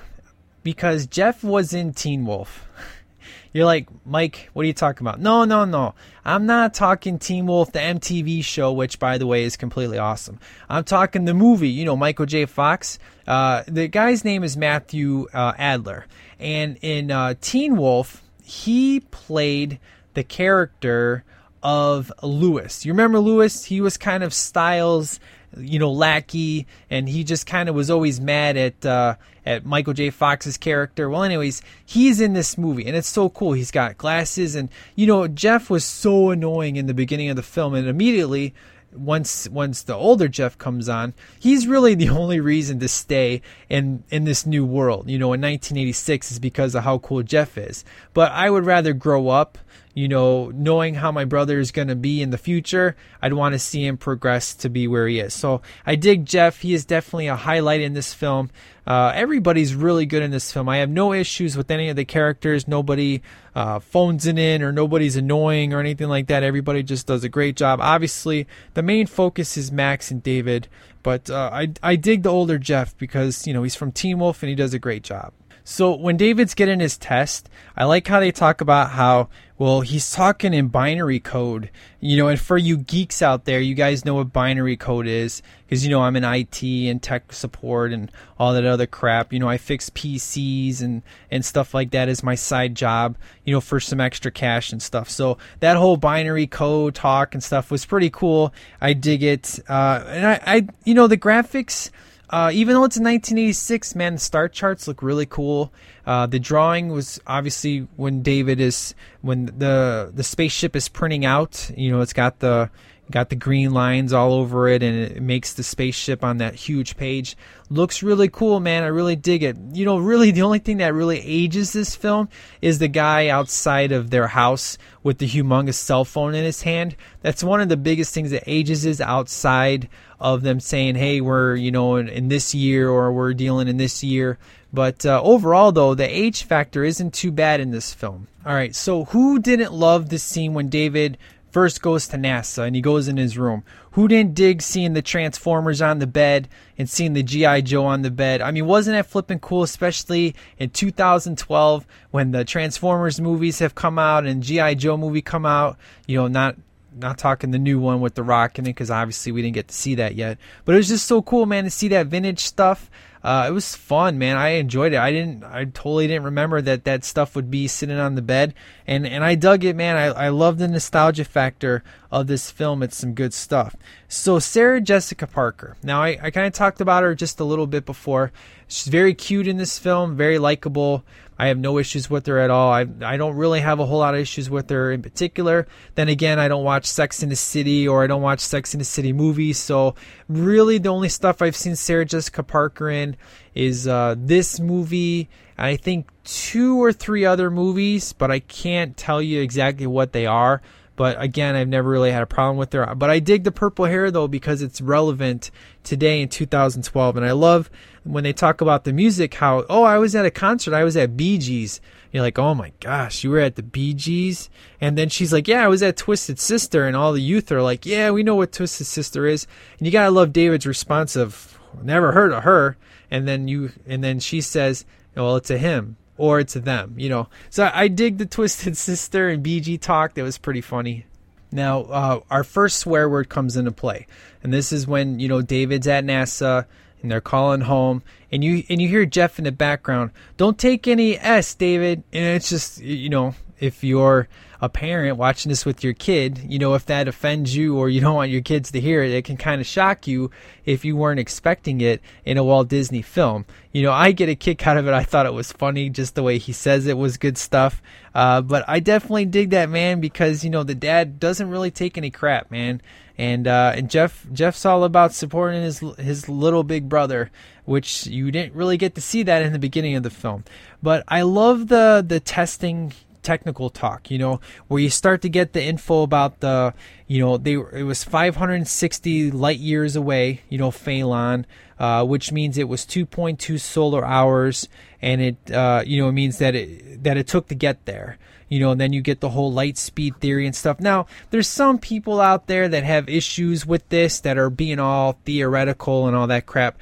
Because 0.66 1.06
Jeff 1.06 1.44
was 1.44 1.72
in 1.72 1.92
Teen 1.92 2.26
Wolf. 2.26 2.66
You're 3.52 3.66
like, 3.66 3.86
Mike, 4.04 4.50
what 4.52 4.64
are 4.64 4.66
you 4.66 4.72
talking 4.72 5.06
about? 5.06 5.20
No, 5.20 5.44
no, 5.44 5.64
no. 5.64 5.94
I'm 6.24 6.44
not 6.44 6.74
talking 6.74 7.20
Teen 7.20 7.46
Wolf, 7.46 7.70
the 7.70 7.78
MTV 7.78 8.42
show, 8.42 8.72
which, 8.72 8.98
by 8.98 9.16
the 9.16 9.28
way, 9.28 9.44
is 9.44 9.56
completely 9.56 9.96
awesome. 9.96 10.40
I'm 10.68 10.82
talking 10.82 11.24
the 11.24 11.34
movie, 11.34 11.68
you 11.68 11.84
know, 11.84 11.96
Michael 11.96 12.26
J. 12.26 12.46
Fox. 12.46 12.98
Uh, 13.28 13.62
the 13.68 13.86
guy's 13.86 14.24
name 14.24 14.42
is 14.42 14.56
Matthew 14.56 15.28
uh, 15.32 15.52
Adler. 15.56 16.06
And 16.40 16.78
in 16.82 17.12
uh, 17.12 17.34
Teen 17.40 17.76
Wolf, 17.76 18.24
he 18.42 18.98
played 18.98 19.78
the 20.14 20.24
character 20.24 21.22
of 21.62 22.12
Lewis. 22.24 22.84
You 22.84 22.92
remember 22.92 23.20
Lewis? 23.20 23.66
He 23.66 23.80
was 23.80 23.96
kind 23.96 24.24
of 24.24 24.34
Stiles 24.34 25.20
you 25.58 25.78
know 25.78 25.90
lackey 25.90 26.66
and 26.90 27.08
he 27.08 27.24
just 27.24 27.46
kind 27.46 27.68
of 27.68 27.74
was 27.74 27.90
always 27.90 28.20
mad 28.20 28.56
at 28.56 28.84
uh, 28.84 29.16
at 29.44 29.64
Michael 29.64 29.92
J. 29.92 30.10
Fox's 30.10 30.56
character. 30.56 31.08
Well, 31.08 31.22
anyways, 31.22 31.62
he's 31.84 32.20
in 32.20 32.32
this 32.32 32.58
movie 32.58 32.86
and 32.86 32.96
it's 32.96 33.08
so 33.08 33.28
cool. 33.28 33.52
He's 33.52 33.70
got 33.70 33.98
glasses 33.98 34.54
and 34.54 34.68
you 34.94 35.06
know 35.06 35.28
Jeff 35.28 35.70
was 35.70 35.84
so 35.84 36.30
annoying 36.30 36.76
in 36.76 36.86
the 36.86 36.94
beginning 36.94 37.30
of 37.30 37.36
the 37.36 37.42
film 37.42 37.74
and 37.74 37.88
immediately 37.88 38.54
once 38.92 39.48
once 39.48 39.82
the 39.82 39.94
older 39.94 40.28
Jeff 40.28 40.58
comes 40.58 40.88
on, 40.88 41.14
he's 41.38 41.66
really 41.66 41.94
the 41.94 42.08
only 42.10 42.40
reason 42.40 42.78
to 42.80 42.88
stay 42.88 43.42
in 43.68 44.02
in 44.10 44.24
this 44.24 44.46
new 44.46 44.64
world. 44.64 45.08
You 45.08 45.18
know, 45.18 45.32
in 45.32 45.40
1986 45.40 46.32
is 46.32 46.38
because 46.38 46.74
of 46.74 46.84
how 46.84 46.98
cool 46.98 47.22
Jeff 47.22 47.58
is. 47.58 47.84
But 48.14 48.32
I 48.32 48.50
would 48.50 48.64
rather 48.64 48.92
grow 48.92 49.28
up 49.28 49.58
you 49.96 50.08
know, 50.08 50.50
knowing 50.54 50.94
how 50.94 51.10
my 51.10 51.24
brother 51.24 51.58
is 51.58 51.72
going 51.72 51.88
to 51.88 51.96
be 51.96 52.20
in 52.20 52.28
the 52.28 52.36
future, 52.36 52.94
I'd 53.22 53.32
want 53.32 53.54
to 53.54 53.58
see 53.58 53.86
him 53.86 53.96
progress 53.96 54.54
to 54.56 54.68
be 54.68 54.86
where 54.86 55.08
he 55.08 55.20
is. 55.20 55.32
So 55.32 55.62
I 55.86 55.96
dig 55.96 56.26
Jeff. 56.26 56.60
He 56.60 56.74
is 56.74 56.84
definitely 56.84 57.28
a 57.28 57.34
highlight 57.34 57.80
in 57.80 57.94
this 57.94 58.12
film. 58.12 58.50
Uh, 58.86 59.12
everybody's 59.14 59.74
really 59.74 60.04
good 60.04 60.22
in 60.22 60.30
this 60.30 60.52
film. 60.52 60.68
I 60.68 60.76
have 60.76 60.90
no 60.90 61.14
issues 61.14 61.56
with 61.56 61.70
any 61.70 61.88
of 61.88 61.96
the 61.96 62.04
characters. 62.04 62.68
Nobody 62.68 63.22
uh, 63.54 63.78
phones 63.78 64.26
it 64.26 64.38
in 64.38 64.62
or 64.62 64.70
nobody's 64.70 65.16
annoying 65.16 65.72
or 65.72 65.80
anything 65.80 66.08
like 66.08 66.26
that. 66.26 66.42
Everybody 66.42 66.82
just 66.82 67.06
does 67.06 67.24
a 67.24 67.30
great 67.30 67.56
job. 67.56 67.80
Obviously, 67.80 68.46
the 68.74 68.82
main 68.82 69.06
focus 69.06 69.56
is 69.56 69.72
Max 69.72 70.10
and 70.10 70.22
David, 70.22 70.68
but 71.02 71.30
uh, 71.30 71.48
I, 71.50 71.72
I 71.82 71.96
dig 71.96 72.22
the 72.22 72.28
older 72.28 72.58
Jeff 72.58 72.94
because, 72.98 73.46
you 73.46 73.54
know, 73.54 73.62
he's 73.62 73.74
from 73.74 73.92
Teen 73.92 74.18
Wolf 74.18 74.42
and 74.42 74.50
he 74.50 74.54
does 74.54 74.74
a 74.74 74.78
great 74.78 75.04
job. 75.04 75.32
So 75.68 75.96
when 75.96 76.16
David's 76.16 76.54
getting 76.54 76.78
his 76.78 76.96
test, 76.96 77.50
I 77.76 77.86
like 77.86 78.06
how 78.06 78.20
they 78.20 78.30
talk 78.30 78.60
about 78.60 78.90
how 78.90 79.28
well, 79.58 79.80
he's 79.80 80.12
talking 80.12 80.54
in 80.54 80.68
binary 80.68 81.18
code, 81.18 81.70
you 81.98 82.18
know, 82.18 82.28
and 82.28 82.38
for 82.38 82.56
you 82.56 82.76
geeks 82.76 83.20
out 83.20 83.46
there, 83.46 83.58
you 83.58 83.74
guys 83.74 84.04
know 84.04 84.14
what 84.14 84.32
binary 84.32 84.76
code 84.76 85.08
is 85.08 85.42
because, 85.64 85.82
you 85.82 85.90
know, 85.90 86.02
I'm 86.02 86.14
in 86.14 86.24
IT 86.24 86.62
and 86.62 87.02
tech 87.02 87.32
support 87.32 87.90
and 87.90 88.12
all 88.38 88.52
that 88.52 88.64
other 88.64 88.86
crap. 88.86 89.32
You 89.32 89.40
know, 89.40 89.48
I 89.48 89.56
fix 89.56 89.90
PCs 89.90 90.82
and, 90.82 91.02
and 91.30 91.42
stuff 91.42 91.74
like 91.74 91.90
that 91.92 92.08
as 92.08 92.22
my 92.22 92.36
side 92.36 92.74
job, 92.76 93.16
you 93.44 93.52
know, 93.52 93.60
for 93.60 93.80
some 93.80 94.00
extra 94.00 94.30
cash 94.30 94.70
and 94.70 94.80
stuff. 94.80 95.08
So 95.08 95.38
that 95.60 95.76
whole 95.76 95.96
binary 95.96 96.46
code 96.46 96.94
talk 96.94 97.34
and 97.34 97.42
stuff 97.42 97.70
was 97.72 97.86
pretty 97.86 98.10
cool. 98.10 98.52
I 98.80 98.92
dig 98.92 99.24
it. 99.24 99.58
Uh, 99.68 100.04
and 100.06 100.26
I, 100.26 100.40
I, 100.46 100.66
you 100.84 100.94
know, 100.94 101.08
the 101.08 101.16
graphics, 101.16 101.90
uh, 102.30 102.50
even 102.52 102.74
though 102.74 102.84
it's 102.84 102.98
1986, 102.98 103.94
man, 103.94 104.14
the 104.14 104.18
star 104.20 104.48
charts 104.48 104.88
look 104.88 105.02
really 105.02 105.26
cool. 105.26 105.72
Uh, 106.04 106.26
the 106.26 106.38
drawing 106.38 106.88
was 106.88 107.20
obviously 107.26 107.86
when 107.96 108.22
David 108.22 108.60
is 108.60 108.94
when 109.22 109.46
the 109.46 110.10
the 110.12 110.24
spaceship 110.24 110.74
is 110.74 110.88
printing 110.88 111.24
out. 111.24 111.70
You 111.76 111.90
know, 111.90 112.00
it's 112.00 112.12
got 112.12 112.40
the 112.40 112.70
got 113.10 113.28
the 113.30 113.36
green 113.36 113.72
lines 113.72 114.12
all 114.12 114.32
over 114.32 114.68
it, 114.68 114.82
and 114.82 114.98
it 114.98 115.22
makes 115.22 115.54
the 115.54 115.62
spaceship 115.62 116.24
on 116.24 116.38
that 116.38 116.54
huge 116.54 116.96
page 116.96 117.36
looks 117.70 118.02
really 118.02 118.28
cool, 118.28 118.60
man. 118.60 118.82
I 118.82 118.88
really 118.88 119.16
dig 119.16 119.42
it. 119.42 119.56
You 119.72 119.84
know, 119.84 119.98
really, 119.98 120.30
the 120.30 120.42
only 120.42 120.58
thing 120.58 120.78
that 120.78 120.94
really 120.94 121.20
ages 121.20 121.72
this 121.72 121.96
film 121.96 122.28
is 122.62 122.78
the 122.78 122.88
guy 122.88 123.28
outside 123.28 123.92
of 123.92 124.10
their 124.10 124.28
house 124.28 124.78
with 125.02 125.18
the 125.18 125.28
humongous 125.28 125.74
cell 125.74 126.04
phone 126.04 126.34
in 126.34 126.44
his 126.44 126.62
hand. 126.62 126.96
That's 127.22 127.44
one 127.44 127.60
of 127.60 127.68
the 127.68 127.76
biggest 127.76 128.14
things 128.14 128.30
that 128.30 128.44
ages 128.46 128.84
is 128.84 129.00
outside 129.00 129.88
of 130.20 130.42
them 130.42 130.60
saying, 130.60 130.94
hey, 130.94 131.20
we're, 131.20 131.56
you 131.56 131.70
know, 131.70 131.96
in, 131.96 132.08
in 132.08 132.28
this 132.28 132.54
year 132.54 132.88
or 132.88 133.12
we're 133.12 133.34
dealing 133.34 133.68
in 133.68 133.76
this 133.76 134.02
year. 134.02 134.38
But 134.72 135.06
uh, 135.06 135.20
overall, 135.22 135.72
though, 135.72 135.94
the 135.94 136.08
age 136.08 136.44
factor 136.44 136.84
isn't 136.84 137.14
too 137.14 137.32
bad 137.32 137.60
in 137.60 137.70
this 137.70 137.94
film. 137.94 138.28
All 138.44 138.54
right, 138.54 138.74
so 138.74 139.06
who 139.06 139.38
didn't 139.38 139.72
love 139.72 140.08
the 140.08 140.18
scene 140.18 140.54
when 140.54 140.68
David 140.68 141.18
first 141.56 141.80
goes 141.80 142.06
to 142.06 142.18
NASA 142.18 142.66
and 142.66 142.76
he 142.76 142.82
goes 142.82 143.08
in 143.08 143.16
his 143.16 143.38
room? 143.38 143.64
Who 143.92 144.08
didn't 144.08 144.34
dig 144.34 144.60
seeing 144.60 144.92
the 144.92 145.00
Transformers 145.00 145.80
on 145.80 146.00
the 146.00 146.06
bed 146.06 146.50
and 146.76 146.86
seeing 146.86 147.14
the 147.14 147.22
G.I. 147.22 147.62
Joe 147.62 147.86
on 147.86 148.02
the 148.02 148.10
bed? 148.10 148.42
I 148.42 148.50
mean, 148.50 148.66
wasn't 148.66 148.94
that 148.94 149.06
flipping 149.06 149.38
cool, 149.38 149.62
especially 149.62 150.34
in 150.58 150.68
2012 150.68 151.86
when 152.10 152.32
the 152.32 152.44
Transformers 152.44 153.22
movies 153.22 153.60
have 153.60 153.74
come 153.74 153.98
out 153.98 154.26
and 154.26 154.42
G.I. 154.42 154.74
Joe 154.74 154.98
movie 154.98 155.22
come 155.22 155.46
out? 155.46 155.78
You 156.06 156.18
know, 156.18 156.28
not 156.28 156.56
not 156.94 157.16
talking 157.16 157.52
the 157.52 157.58
new 157.58 157.80
one 157.80 158.02
with 158.02 158.16
the 158.16 158.22
rock 158.22 158.58
in 158.58 158.66
it 158.66 158.68
because 158.68 158.90
obviously 158.90 159.32
we 159.32 159.40
didn't 159.40 159.54
get 159.54 159.68
to 159.68 159.74
see 159.74 159.94
that 159.94 160.14
yet. 160.14 160.36
But 160.66 160.74
it 160.74 160.78
was 160.78 160.88
just 160.88 161.06
so 161.06 161.22
cool, 161.22 161.46
man, 161.46 161.64
to 161.64 161.70
see 161.70 161.88
that 161.88 162.08
vintage 162.08 162.40
stuff. 162.40 162.90
Uh, 163.26 163.46
it 163.48 163.50
was 163.50 163.74
fun, 163.74 164.18
man. 164.18 164.36
I 164.36 164.50
enjoyed 164.50 164.92
it. 164.92 165.00
I 165.00 165.10
didn't, 165.10 165.42
I 165.42 165.64
totally 165.64 166.06
didn't 166.06 166.26
remember 166.26 166.62
that 166.62 166.84
that 166.84 167.04
stuff 167.04 167.34
would 167.34 167.50
be 167.50 167.66
sitting 167.66 167.98
on 167.98 168.14
the 168.14 168.22
bed, 168.22 168.54
and 168.86 169.04
and 169.04 169.24
I 169.24 169.34
dug 169.34 169.64
it, 169.64 169.74
man. 169.74 169.96
I 169.96 170.26
I 170.26 170.28
love 170.28 170.58
the 170.58 170.68
nostalgia 170.68 171.24
factor 171.24 171.82
of 172.12 172.28
this 172.28 172.52
film. 172.52 172.84
It's 172.84 172.96
some 172.96 173.14
good 173.14 173.34
stuff. 173.34 173.74
So 174.06 174.38
Sarah 174.38 174.80
Jessica 174.80 175.26
Parker. 175.26 175.76
Now 175.82 176.04
I 176.04 176.16
I 176.22 176.30
kind 176.30 176.46
of 176.46 176.52
talked 176.52 176.80
about 176.80 177.02
her 177.02 177.16
just 177.16 177.40
a 177.40 177.44
little 177.44 177.66
bit 177.66 177.84
before. 177.84 178.30
She's 178.68 178.88
very 178.88 179.14
cute 179.14 179.46
in 179.46 179.56
this 179.56 179.78
film, 179.78 180.16
very 180.16 180.38
likable. 180.38 181.04
I 181.38 181.48
have 181.48 181.58
no 181.58 181.78
issues 181.78 182.08
with 182.08 182.26
her 182.26 182.38
at 182.38 182.50
all. 182.50 182.72
I 182.72 182.86
I 183.02 183.16
don't 183.16 183.36
really 183.36 183.60
have 183.60 183.78
a 183.78 183.86
whole 183.86 183.98
lot 183.98 184.14
of 184.14 184.20
issues 184.20 184.48
with 184.48 184.70
her 184.70 184.90
in 184.90 185.02
particular. 185.02 185.66
Then 185.94 186.08
again, 186.08 186.38
I 186.38 186.48
don't 186.48 186.64
watch 186.64 186.86
Sex 186.86 187.22
in 187.22 187.28
the 187.28 187.36
City 187.36 187.86
or 187.86 188.02
I 188.02 188.06
don't 188.06 188.22
watch 188.22 188.40
Sex 188.40 188.74
in 188.74 188.78
the 188.78 188.84
City 188.84 189.12
movies. 189.12 189.58
So 189.58 189.94
really, 190.28 190.78
the 190.78 190.88
only 190.88 191.10
stuff 191.10 191.42
I've 191.42 191.56
seen 191.56 191.76
Sarah 191.76 192.06
Jessica 192.06 192.42
Parker 192.42 192.88
in 192.88 193.16
is 193.54 193.86
uh, 193.86 194.14
this 194.18 194.58
movie. 194.58 195.28
I 195.58 195.76
think 195.76 196.08
two 196.24 196.82
or 196.82 196.92
three 196.92 197.24
other 197.24 197.50
movies, 197.50 198.12
but 198.12 198.30
I 198.30 198.40
can't 198.40 198.96
tell 198.96 199.22
you 199.22 199.40
exactly 199.40 199.86
what 199.86 200.12
they 200.12 200.26
are. 200.26 200.62
But 200.96 201.20
again, 201.20 201.54
I've 201.54 201.68
never 201.68 201.90
really 201.90 202.10
had 202.10 202.22
a 202.22 202.26
problem 202.26 202.56
with 202.56 202.72
her. 202.72 202.94
But 202.94 203.10
I 203.10 203.18
dig 203.18 203.44
the 203.44 203.52
purple 203.52 203.84
hair 203.84 204.10
though 204.10 204.28
because 204.28 204.62
it's 204.62 204.80
relevant 204.80 205.50
today 205.84 206.22
in 206.22 206.30
2012. 206.30 207.16
And 207.18 207.26
I 207.26 207.32
love 207.32 207.70
when 208.06 208.24
they 208.24 208.32
talk 208.32 208.60
about 208.60 208.84
the 208.84 208.92
music 208.92 209.34
how, 209.34 209.64
oh, 209.68 209.82
I 209.82 209.98
was 209.98 210.14
at 210.14 210.26
a 210.26 210.30
concert, 210.30 210.74
I 210.74 210.84
was 210.84 210.96
at 210.96 211.16
Bee 211.16 211.38
Gees. 211.38 211.80
You're 212.12 212.22
like, 212.22 212.38
oh 212.38 212.54
my 212.54 212.72
gosh, 212.80 213.24
you 213.24 213.30
were 213.30 213.40
at 213.40 213.56
the 213.56 213.62
Bee 213.62 213.92
Gees? 213.92 214.48
And 214.80 214.96
then 214.96 215.08
she's 215.08 215.32
like, 215.32 215.48
yeah, 215.48 215.64
I 215.64 215.68
was 215.68 215.82
at 215.82 215.96
Twisted 215.96 216.38
Sister. 216.38 216.86
And 216.86 216.96
all 216.96 217.12
the 217.12 217.20
youth 217.20 217.50
are 217.52 217.62
like, 217.62 217.84
yeah, 217.84 218.10
we 218.10 218.22
know 218.22 218.36
what 218.36 218.52
Twisted 218.52 218.86
Sister 218.86 219.26
is. 219.26 219.46
And 219.78 219.86
you 219.86 219.92
gotta 219.92 220.10
love 220.10 220.32
David's 220.32 220.66
response 220.66 221.16
of, 221.16 221.58
never 221.82 222.12
heard 222.12 222.32
of 222.32 222.44
her. 222.44 222.76
And 223.10 223.26
then 223.26 223.48
you, 223.48 223.72
and 223.86 224.02
then 224.02 224.20
she 224.20 224.40
says, 224.40 224.84
well, 225.14 225.36
it's 225.36 225.50
a 225.50 225.58
him 225.58 225.96
or 226.18 226.40
it's 226.40 226.54
to 226.54 226.60
them, 226.60 226.94
you 226.96 227.08
know. 227.08 227.28
So 227.50 227.70
I 227.72 227.88
dig 227.88 228.18
the 228.18 228.26
Twisted 228.26 228.76
Sister 228.76 229.28
and 229.28 229.42
Bee 229.42 229.60
Gees 229.60 229.80
talk. 229.80 230.14
That 230.14 230.22
was 230.22 230.38
pretty 230.38 230.60
funny. 230.60 231.06
Now, 231.52 231.82
uh, 231.82 232.20
our 232.30 232.44
first 232.44 232.78
swear 232.80 233.08
word 233.08 233.28
comes 233.28 233.56
into 233.56 233.72
play, 233.72 234.06
and 234.42 234.52
this 234.52 234.72
is 234.72 234.86
when 234.86 235.20
you 235.20 235.28
know 235.28 235.42
David's 235.42 235.86
at 235.86 236.04
NASA 236.04 236.66
and 237.02 237.10
they're 237.10 237.20
calling 237.20 237.62
home, 237.62 238.02
and 238.30 238.42
you 238.42 238.64
and 238.68 238.80
you 238.80 238.88
hear 238.88 239.06
Jeff 239.06 239.38
in 239.38 239.44
the 239.44 239.52
background. 239.52 240.10
Don't 240.36 240.58
take 240.58 240.86
any 240.86 241.18
S, 241.18 241.54
David. 241.54 242.02
And 242.12 242.36
it's 242.36 242.48
just 242.48 242.80
you 242.80 243.08
know 243.08 243.34
if 243.58 243.82
you're 243.84 244.28
a 244.60 244.68
parent 244.68 245.18
watching 245.18 245.50
this 245.50 245.66
with 245.66 245.84
your 245.84 245.92
kid, 245.92 246.40
you 246.48 246.58
know, 246.58 246.74
if 246.74 246.86
that 246.86 247.08
offends 247.08 247.54
you 247.54 247.76
or 247.76 247.88
you 247.88 248.00
don't 248.02 248.14
want 248.14 248.30
your 248.30 248.42
kids 248.42 248.70
to 248.72 248.80
hear 248.80 249.02
it, 249.02 249.12
it 249.12 249.24
can 249.24 249.36
kind 249.36 249.60
of 249.60 249.66
shock 249.66 250.06
you 250.06 250.30
if 250.64 250.84
you 250.84 250.96
weren't 250.96 251.20
expecting 251.20 251.80
it 251.80 252.00
in 252.24 252.38
a 252.38 252.44
Walt 252.44 252.68
Disney 252.68 253.02
film. 253.02 253.44
You 253.72 253.82
know, 253.82 253.92
I 253.92 254.12
get 254.12 254.28
a 254.28 254.34
kick 254.34 254.66
out 254.66 254.76
of 254.76 254.86
it. 254.86 254.94
I 254.94 255.02
thought 255.02 255.26
it 255.26 255.34
was 255.34 255.52
funny, 255.52 255.90
just 255.90 256.14
the 256.14 256.22
way 256.22 256.38
he 256.38 256.52
says 256.52 256.86
it 256.86 256.96
was 256.96 257.16
good 257.16 257.36
stuff. 257.36 257.82
Uh, 258.14 258.40
but 258.40 258.64
I 258.66 258.80
definitely 258.80 259.26
dig 259.26 259.50
that 259.50 259.68
man 259.68 260.00
because 260.00 260.42
you 260.42 260.50
know 260.50 260.62
the 260.62 260.74
dad 260.74 261.20
doesn't 261.20 261.50
really 261.50 261.70
take 261.70 261.98
any 261.98 262.10
crap, 262.10 262.50
man. 262.50 262.80
And 263.18 263.46
uh, 263.46 263.72
and 263.74 263.90
Jeff 263.90 264.26
Jeff's 264.32 264.64
all 264.64 264.84
about 264.84 265.12
supporting 265.12 265.62
his 265.62 265.80
his 265.98 266.28
little 266.28 266.64
big 266.64 266.88
brother, 266.88 267.30
which 267.64 268.06
you 268.06 268.30
didn't 268.30 268.54
really 268.54 268.76
get 268.76 268.94
to 268.94 269.00
see 269.00 269.22
that 269.22 269.42
in 269.42 269.52
the 269.52 269.58
beginning 269.58 269.94
of 269.96 270.02
the 270.02 270.10
film. 270.10 270.44
But 270.82 271.04
I 271.08 271.22
love 271.22 271.68
the 271.68 272.04
the 272.06 272.20
testing 272.20 272.92
technical 273.26 273.68
talk, 273.68 274.08
you 274.08 274.18
know, 274.18 274.40
where 274.68 274.80
you 274.80 274.88
start 274.88 275.20
to 275.22 275.28
get 275.28 275.52
the 275.52 275.62
info 275.62 276.02
about 276.02 276.38
the, 276.38 276.72
you 277.08 277.18
know, 277.18 277.36
they 277.36 277.54
it 277.54 277.82
was 277.82 278.04
560 278.04 279.32
light 279.32 279.58
years 279.58 279.96
away, 279.96 280.42
you 280.48 280.56
know, 280.56 280.70
Phaelon, 280.70 281.44
uh, 281.80 282.04
which 282.04 282.30
means 282.30 282.56
it 282.56 282.68
was 282.68 282.86
2.2 282.86 283.58
solar 283.58 284.04
hours, 284.04 284.68
and 285.02 285.20
it, 285.20 285.50
uh, 285.50 285.82
you 285.84 286.00
know, 286.00 286.08
it 286.08 286.12
means 286.12 286.38
that 286.38 286.54
it 286.54 287.02
that 287.02 287.16
it 287.16 287.26
took 287.26 287.48
to 287.48 287.54
get 287.54 287.84
there. 287.84 288.16
You 288.48 288.60
know, 288.60 288.70
and 288.70 288.80
then 288.80 288.92
you 288.92 289.02
get 289.02 289.18
the 289.18 289.30
whole 289.30 289.52
light 289.52 289.76
speed 289.76 290.20
theory 290.20 290.46
and 290.46 290.54
stuff. 290.54 290.78
Now, 290.78 291.06
there's 291.30 291.48
some 291.48 291.78
people 291.78 292.20
out 292.20 292.46
there 292.46 292.68
that 292.68 292.84
have 292.84 293.08
issues 293.08 293.66
with 293.66 293.88
this 293.88 294.20
that 294.20 294.38
are 294.38 294.50
being 294.50 294.78
all 294.78 295.18
theoretical 295.24 296.06
and 296.06 296.16
all 296.16 296.28
that 296.28 296.46
crap 296.46 296.78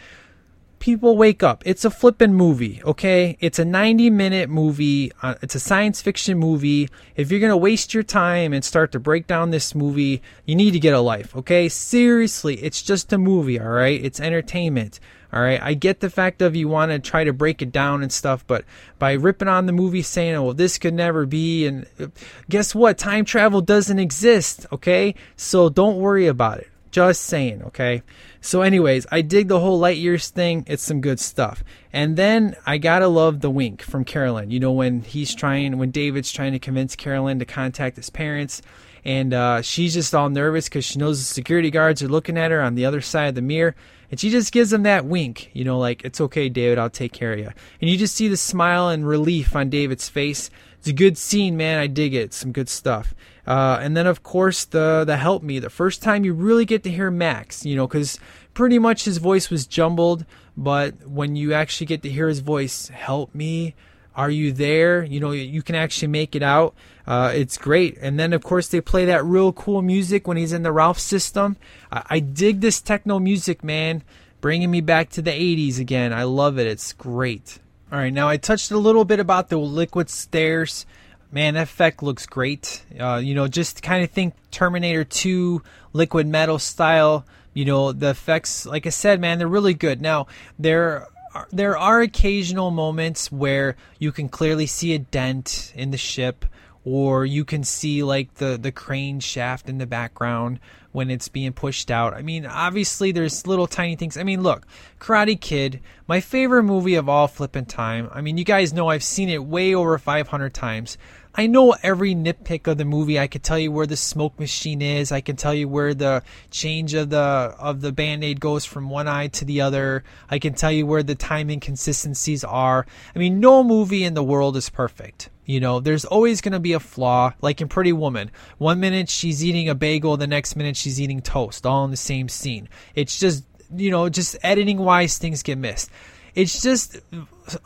people 0.84 1.16
wake 1.16 1.42
up. 1.42 1.62
It's 1.64 1.86
a 1.86 1.90
flippin' 1.90 2.34
movie, 2.34 2.82
okay? 2.84 3.38
It's 3.40 3.58
a 3.58 3.64
90 3.64 4.10
minute 4.10 4.50
movie. 4.50 5.10
Uh, 5.22 5.34
it's 5.40 5.54
a 5.54 5.60
science 5.60 6.02
fiction 6.02 6.36
movie. 6.36 6.90
If 7.16 7.30
you're 7.30 7.40
to 7.48 7.56
waste 7.56 7.94
your 7.94 8.02
time 8.02 8.52
and 8.52 8.62
start 8.62 8.92
to 8.92 9.00
break 9.00 9.26
down 9.26 9.48
this 9.48 9.74
movie, 9.74 10.20
you 10.44 10.54
need 10.54 10.72
to 10.72 10.78
get 10.78 10.92
a 10.92 11.00
life, 11.00 11.34
okay? 11.34 11.70
Seriously, 11.70 12.56
it's 12.56 12.82
just 12.82 13.14
a 13.14 13.18
movie, 13.18 13.58
all 13.58 13.70
right? 13.70 13.98
It's 14.04 14.20
entertainment. 14.20 15.00
All 15.32 15.40
right, 15.40 15.60
I 15.60 15.72
get 15.72 16.00
the 16.00 16.10
fact 16.10 16.42
of 16.42 16.54
you 16.54 16.68
want 16.68 16.92
to 16.92 16.98
try 16.98 17.24
to 17.24 17.32
break 17.32 17.62
it 17.62 17.72
down 17.72 18.02
and 18.02 18.12
stuff, 18.12 18.46
but 18.46 18.66
by 18.98 19.14
ripping 19.14 19.48
on 19.48 19.64
the 19.64 19.72
movie 19.72 20.02
saying, 20.02 20.36
"Oh, 20.36 20.44
well, 20.44 20.54
this 20.54 20.78
could 20.78 20.94
never 20.94 21.26
be," 21.26 21.66
and 21.66 21.86
uh, 21.98 22.06
guess 22.48 22.72
what? 22.72 22.98
Time 22.98 23.24
travel 23.24 23.60
doesn't 23.60 23.98
exist. 23.98 24.64
Okay, 24.70 25.16
so 25.34 25.68
don't 25.68 25.96
worry 25.96 26.28
about 26.28 26.58
it. 26.58 26.68
Just 26.94 27.22
saying, 27.22 27.60
okay? 27.64 28.04
So, 28.40 28.62
anyways, 28.62 29.04
I 29.10 29.20
dig 29.20 29.48
the 29.48 29.58
whole 29.58 29.80
light 29.80 29.96
years 29.96 30.28
thing. 30.28 30.64
It's 30.68 30.84
some 30.84 31.00
good 31.00 31.18
stuff. 31.18 31.64
And 31.92 32.16
then 32.16 32.54
I 32.66 32.78
gotta 32.78 33.08
love 33.08 33.40
the 33.40 33.50
wink 33.50 33.82
from 33.82 34.04
Carolyn. 34.04 34.52
You 34.52 34.60
know, 34.60 34.70
when 34.70 35.00
he's 35.00 35.34
trying, 35.34 35.76
when 35.76 35.90
David's 35.90 36.30
trying 36.30 36.52
to 36.52 36.60
convince 36.60 36.94
Carolyn 36.94 37.40
to 37.40 37.44
contact 37.44 37.96
his 37.96 38.10
parents, 38.10 38.62
and 39.04 39.34
uh, 39.34 39.60
she's 39.60 39.92
just 39.92 40.14
all 40.14 40.28
nervous 40.28 40.68
because 40.68 40.84
she 40.84 41.00
knows 41.00 41.18
the 41.18 41.24
security 41.24 41.72
guards 41.72 42.00
are 42.00 42.06
looking 42.06 42.38
at 42.38 42.52
her 42.52 42.62
on 42.62 42.76
the 42.76 42.86
other 42.86 43.00
side 43.00 43.26
of 43.26 43.34
the 43.34 43.42
mirror. 43.42 43.74
And 44.12 44.20
she 44.20 44.30
just 44.30 44.52
gives 44.52 44.72
him 44.72 44.84
that 44.84 45.04
wink, 45.04 45.50
you 45.52 45.64
know, 45.64 45.80
like, 45.80 46.04
it's 46.04 46.20
okay, 46.20 46.48
David, 46.48 46.78
I'll 46.78 46.90
take 46.90 47.12
care 47.12 47.32
of 47.32 47.40
you. 47.40 47.50
And 47.80 47.90
you 47.90 47.98
just 47.98 48.14
see 48.14 48.28
the 48.28 48.36
smile 48.36 48.88
and 48.90 49.04
relief 49.04 49.56
on 49.56 49.68
David's 49.68 50.08
face. 50.08 50.48
It's 50.84 50.90
a 50.90 50.92
good 50.92 51.16
scene, 51.16 51.56
man. 51.56 51.78
I 51.78 51.86
dig 51.86 52.12
it. 52.12 52.34
Some 52.34 52.52
good 52.52 52.68
stuff. 52.68 53.14
Uh, 53.46 53.78
and 53.80 53.96
then, 53.96 54.06
of 54.06 54.22
course, 54.22 54.66
the 54.66 55.02
the 55.06 55.16
help 55.16 55.42
me. 55.42 55.58
The 55.58 55.70
first 55.70 56.02
time 56.02 56.26
you 56.26 56.34
really 56.34 56.66
get 56.66 56.82
to 56.82 56.90
hear 56.90 57.10
Max, 57.10 57.64
you 57.64 57.74
know, 57.74 57.86
because 57.86 58.20
pretty 58.52 58.78
much 58.78 59.06
his 59.06 59.16
voice 59.16 59.48
was 59.48 59.66
jumbled. 59.66 60.26
But 60.58 61.08
when 61.08 61.36
you 61.36 61.54
actually 61.54 61.86
get 61.86 62.02
to 62.02 62.10
hear 62.10 62.28
his 62.28 62.40
voice, 62.40 62.88
help 62.88 63.34
me, 63.34 63.74
are 64.14 64.28
you 64.28 64.52
there? 64.52 65.02
You 65.02 65.20
know, 65.20 65.30
you 65.30 65.62
can 65.62 65.74
actually 65.74 66.08
make 66.08 66.36
it 66.36 66.42
out. 66.42 66.74
Uh, 67.06 67.32
it's 67.34 67.56
great. 67.56 67.96
And 68.02 68.20
then, 68.20 68.34
of 68.34 68.42
course, 68.42 68.68
they 68.68 68.82
play 68.82 69.06
that 69.06 69.24
real 69.24 69.54
cool 69.54 69.80
music 69.80 70.28
when 70.28 70.36
he's 70.36 70.52
in 70.52 70.64
the 70.64 70.72
Ralph 70.72 70.98
system. 70.98 71.56
I, 71.90 72.02
I 72.10 72.20
dig 72.20 72.60
this 72.60 72.82
techno 72.82 73.18
music, 73.18 73.64
man. 73.64 74.02
Bringing 74.42 74.70
me 74.70 74.82
back 74.82 75.08
to 75.12 75.22
the 75.22 75.30
80s 75.30 75.80
again. 75.80 76.12
I 76.12 76.24
love 76.24 76.58
it. 76.58 76.66
It's 76.66 76.92
great. 76.92 77.58
All 77.94 78.00
right, 78.00 78.12
now 78.12 78.28
I 78.28 78.38
touched 78.38 78.72
a 78.72 78.76
little 78.76 79.04
bit 79.04 79.20
about 79.20 79.50
the 79.50 79.56
liquid 79.56 80.10
stairs. 80.10 80.84
Man, 81.30 81.54
that 81.54 81.62
effect 81.62 82.02
looks 82.02 82.26
great. 82.26 82.84
Uh, 82.98 83.20
you 83.22 83.36
know, 83.36 83.46
just 83.46 83.84
kind 83.84 84.02
of 84.02 84.10
think 84.10 84.34
Terminator 84.50 85.04
2 85.04 85.62
liquid 85.92 86.26
metal 86.26 86.58
style. 86.58 87.24
You 87.52 87.66
know, 87.66 87.92
the 87.92 88.10
effects, 88.10 88.66
like 88.66 88.84
I 88.84 88.88
said, 88.88 89.20
man, 89.20 89.38
they're 89.38 89.46
really 89.46 89.74
good. 89.74 90.02
Now, 90.02 90.26
there 90.58 91.06
are, 91.36 91.46
there 91.52 91.78
are 91.78 92.00
occasional 92.00 92.72
moments 92.72 93.30
where 93.30 93.76
you 94.00 94.10
can 94.10 94.28
clearly 94.28 94.66
see 94.66 94.92
a 94.94 94.98
dent 94.98 95.72
in 95.76 95.92
the 95.92 95.96
ship 95.96 96.46
or 96.84 97.24
you 97.24 97.44
can 97.44 97.64
see 97.64 98.02
like 98.02 98.34
the 98.34 98.58
the 98.60 98.72
crane 98.72 99.20
shaft 99.20 99.68
in 99.68 99.78
the 99.78 99.86
background 99.86 100.60
when 100.92 101.10
it's 101.10 101.26
being 101.28 101.52
pushed 101.52 101.90
out. 101.90 102.14
I 102.14 102.22
mean, 102.22 102.46
obviously 102.46 103.10
there's 103.10 103.48
little 103.48 103.66
tiny 103.66 103.96
things. 103.96 104.16
I 104.16 104.22
mean, 104.22 104.42
look, 104.42 104.64
Karate 105.00 105.40
Kid, 105.40 105.80
my 106.06 106.20
favorite 106.20 106.62
movie 106.62 106.94
of 106.94 107.08
all 107.08 107.26
flippin' 107.26 107.64
time. 107.64 108.08
I 108.12 108.20
mean, 108.20 108.38
you 108.38 108.44
guys 108.44 108.72
know 108.72 108.88
I've 108.88 109.02
seen 109.02 109.28
it 109.28 109.44
way 109.44 109.74
over 109.74 109.98
500 109.98 110.54
times. 110.54 110.96
I 111.34 111.48
know 111.48 111.74
every 111.82 112.14
nitpick 112.14 112.68
of 112.68 112.78
the 112.78 112.84
movie. 112.84 113.18
I 113.18 113.26
could 113.26 113.42
tell 113.42 113.58
you 113.58 113.72
where 113.72 113.88
the 113.88 113.96
smoke 113.96 114.38
machine 114.38 114.80
is. 114.80 115.10
I 115.10 115.20
can 115.20 115.34
tell 115.34 115.52
you 115.52 115.68
where 115.68 115.92
the 115.92 116.22
change 116.52 116.94
of 116.94 117.10
the 117.10 117.18
of 117.18 117.80
the 117.80 117.90
band-aid 117.90 118.38
goes 118.38 118.64
from 118.64 118.88
one 118.88 119.08
eye 119.08 119.26
to 119.28 119.44
the 119.44 119.60
other. 119.62 120.04
I 120.30 120.38
can 120.38 120.54
tell 120.54 120.70
you 120.70 120.86
where 120.86 121.02
the 121.02 121.16
time 121.16 121.50
inconsistencies 121.50 122.44
are. 122.44 122.86
I 123.16 123.18
mean, 123.18 123.40
no 123.40 123.64
movie 123.64 124.04
in 124.04 124.14
the 124.14 124.22
world 124.22 124.56
is 124.56 124.70
perfect. 124.70 125.28
You 125.46 125.60
know, 125.60 125.80
there's 125.80 126.04
always 126.04 126.40
going 126.40 126.52
to 126.52 126.60
be 126.60 126.72
a 126.72 126.80
flaw, 126.80 127.32
like 127.42 127.60
in 127.60 127.68
Pretty 127.68 127.92
Woman. 127.92 128.30
One 128.58 128.80
minute 128.80 129.08
she's 129.08 129.44
eating 129.44 129.68
a 129.68 129.74
bagel, 129.74 130.16
the 130.16 130.26
next 130.26 130.56
minute 130.56 130.76
she's 130.76 131.00
eating 131.00 131.20
toast, 131.20 131.66
all 131.66 131.84
in 131.84 131.90
the 131.90 131.96
same 131.96 132.28
scene. 132.28 132.68
It's 132.94 133.18
just, 133.18 133.44
you 133.74 133.90
know, 133.90 134.08
just 134.08 134.36
editing 134.42 134.78
wise, 134.78 135.18
things 135.18 135.42
get 135.42 135.58
missed. 135.58 135.90
It's 136.34 136.62
just 136.62 136.98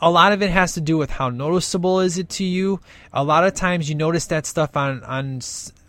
a 0.01 0.09
lot 0.09 0.33
of 0.33 0.41
it 0.41 0.49
has 0.49 0.73
to 0.73 0.81
do 0.81 0.97
with 0.97 1.09
how 1.09 1.29
noticeable 1.29 1.99
is 1.99 2.17
it 2.17 2.29
to 2.29 2.43
you. 2.43 2.79
A 3.13 3.23
lot 3.23 3.43
of 3.43 3.53
times 3.53 3.89
you 3.89 3.95
notice 3.95 4.25
that 4.27 4.45
stuff 4.45 4.75
on 4.75 5.03
on 5.03 5.41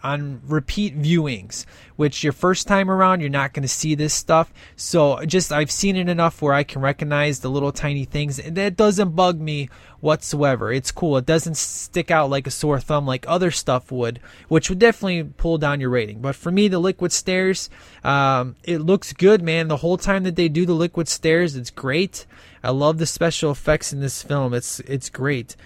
on 0.02 0.40
repeat 0.46 0.98
viewings, 0.98 1.66
which 1.96 2.24
your 2.24 2.32
first 2.32 2.66
time 2.66 2.90
around 2.90 3.20
you're 3.20 3.28
not 3.28 3.52
going 3.52 3.62
to 3.62 3.68
see 3.68 3.94
this 3.94 4.14
stuff. 4.14 4.52
So 4.76 5.22
just 5.26 5.52
I've 5.52 5.70
seen 5.70 5.96
it 5.96 6.08
enough 6.08 6.40
where 6.40 6.54
I 6.54 6.62
can 6.62 6.80
recognize 6.80 7.40
the 7.40 7.50
little 7.50 7.72
tiny 7.72 8.04
things, 8.04 8.38
and 8.38 8.56
that 8.56 8.76
doesn't 8.76 9.14
bug 9.14 9.40
me 9.40 9.68
whatsoever. 10.00 10.72
It's 10.72 10.92
cool. 10.92 11.18
It 11.18 11.26
doesn't 11.26 11.56
stick 11.56 12.10
out 12.10 12.30
like 12.30 12.46
a 12.46 12.50
sore 12.50 12.80
thumb 12.80 13.06
like 13.06 13.26
other 13.28 13.50
stuff 13.50 13.92
would, 13.92 14.20
which 14.48 14.70
would 14.70 14.78
definitely 14.78 15.24
pull 15.24 15.58
down 15.58 15.80
your 15.80 15.90
rating. 15.90 16.20
But 16.20 16.36
for 16.36 16.50
me, 16.50 16.68
the 16.68 16.78
liquid 16.78 17.12
stairs, 17.12 17.68
um, 18.02 18.56
it 18.64 18.78
looks 18.78 19.12
good, 19.12 19.42
man. 19.42 19.68
The 19.68 19.78
whole 19.78 19.98
time 19.98 20.22
that 20.24 20.36
they 20.36 20.48
do 20.48 20.64
the 20.64 20.74
liquid 20.74 21.08
stairs, 21.08 21.56
it's 21.56 21.70
great. 21.70 22.24
I 22.62 22.70
love 22.70 22.98
the 22.98 23.06
special 23.06 23.50
effects 23.50 23.92
in 23.92 24.00
this 24.00 24.22
film. 24.22 24.54
It's 24.54 24.80
it's 24.80 25.08
great. 25.08 25.56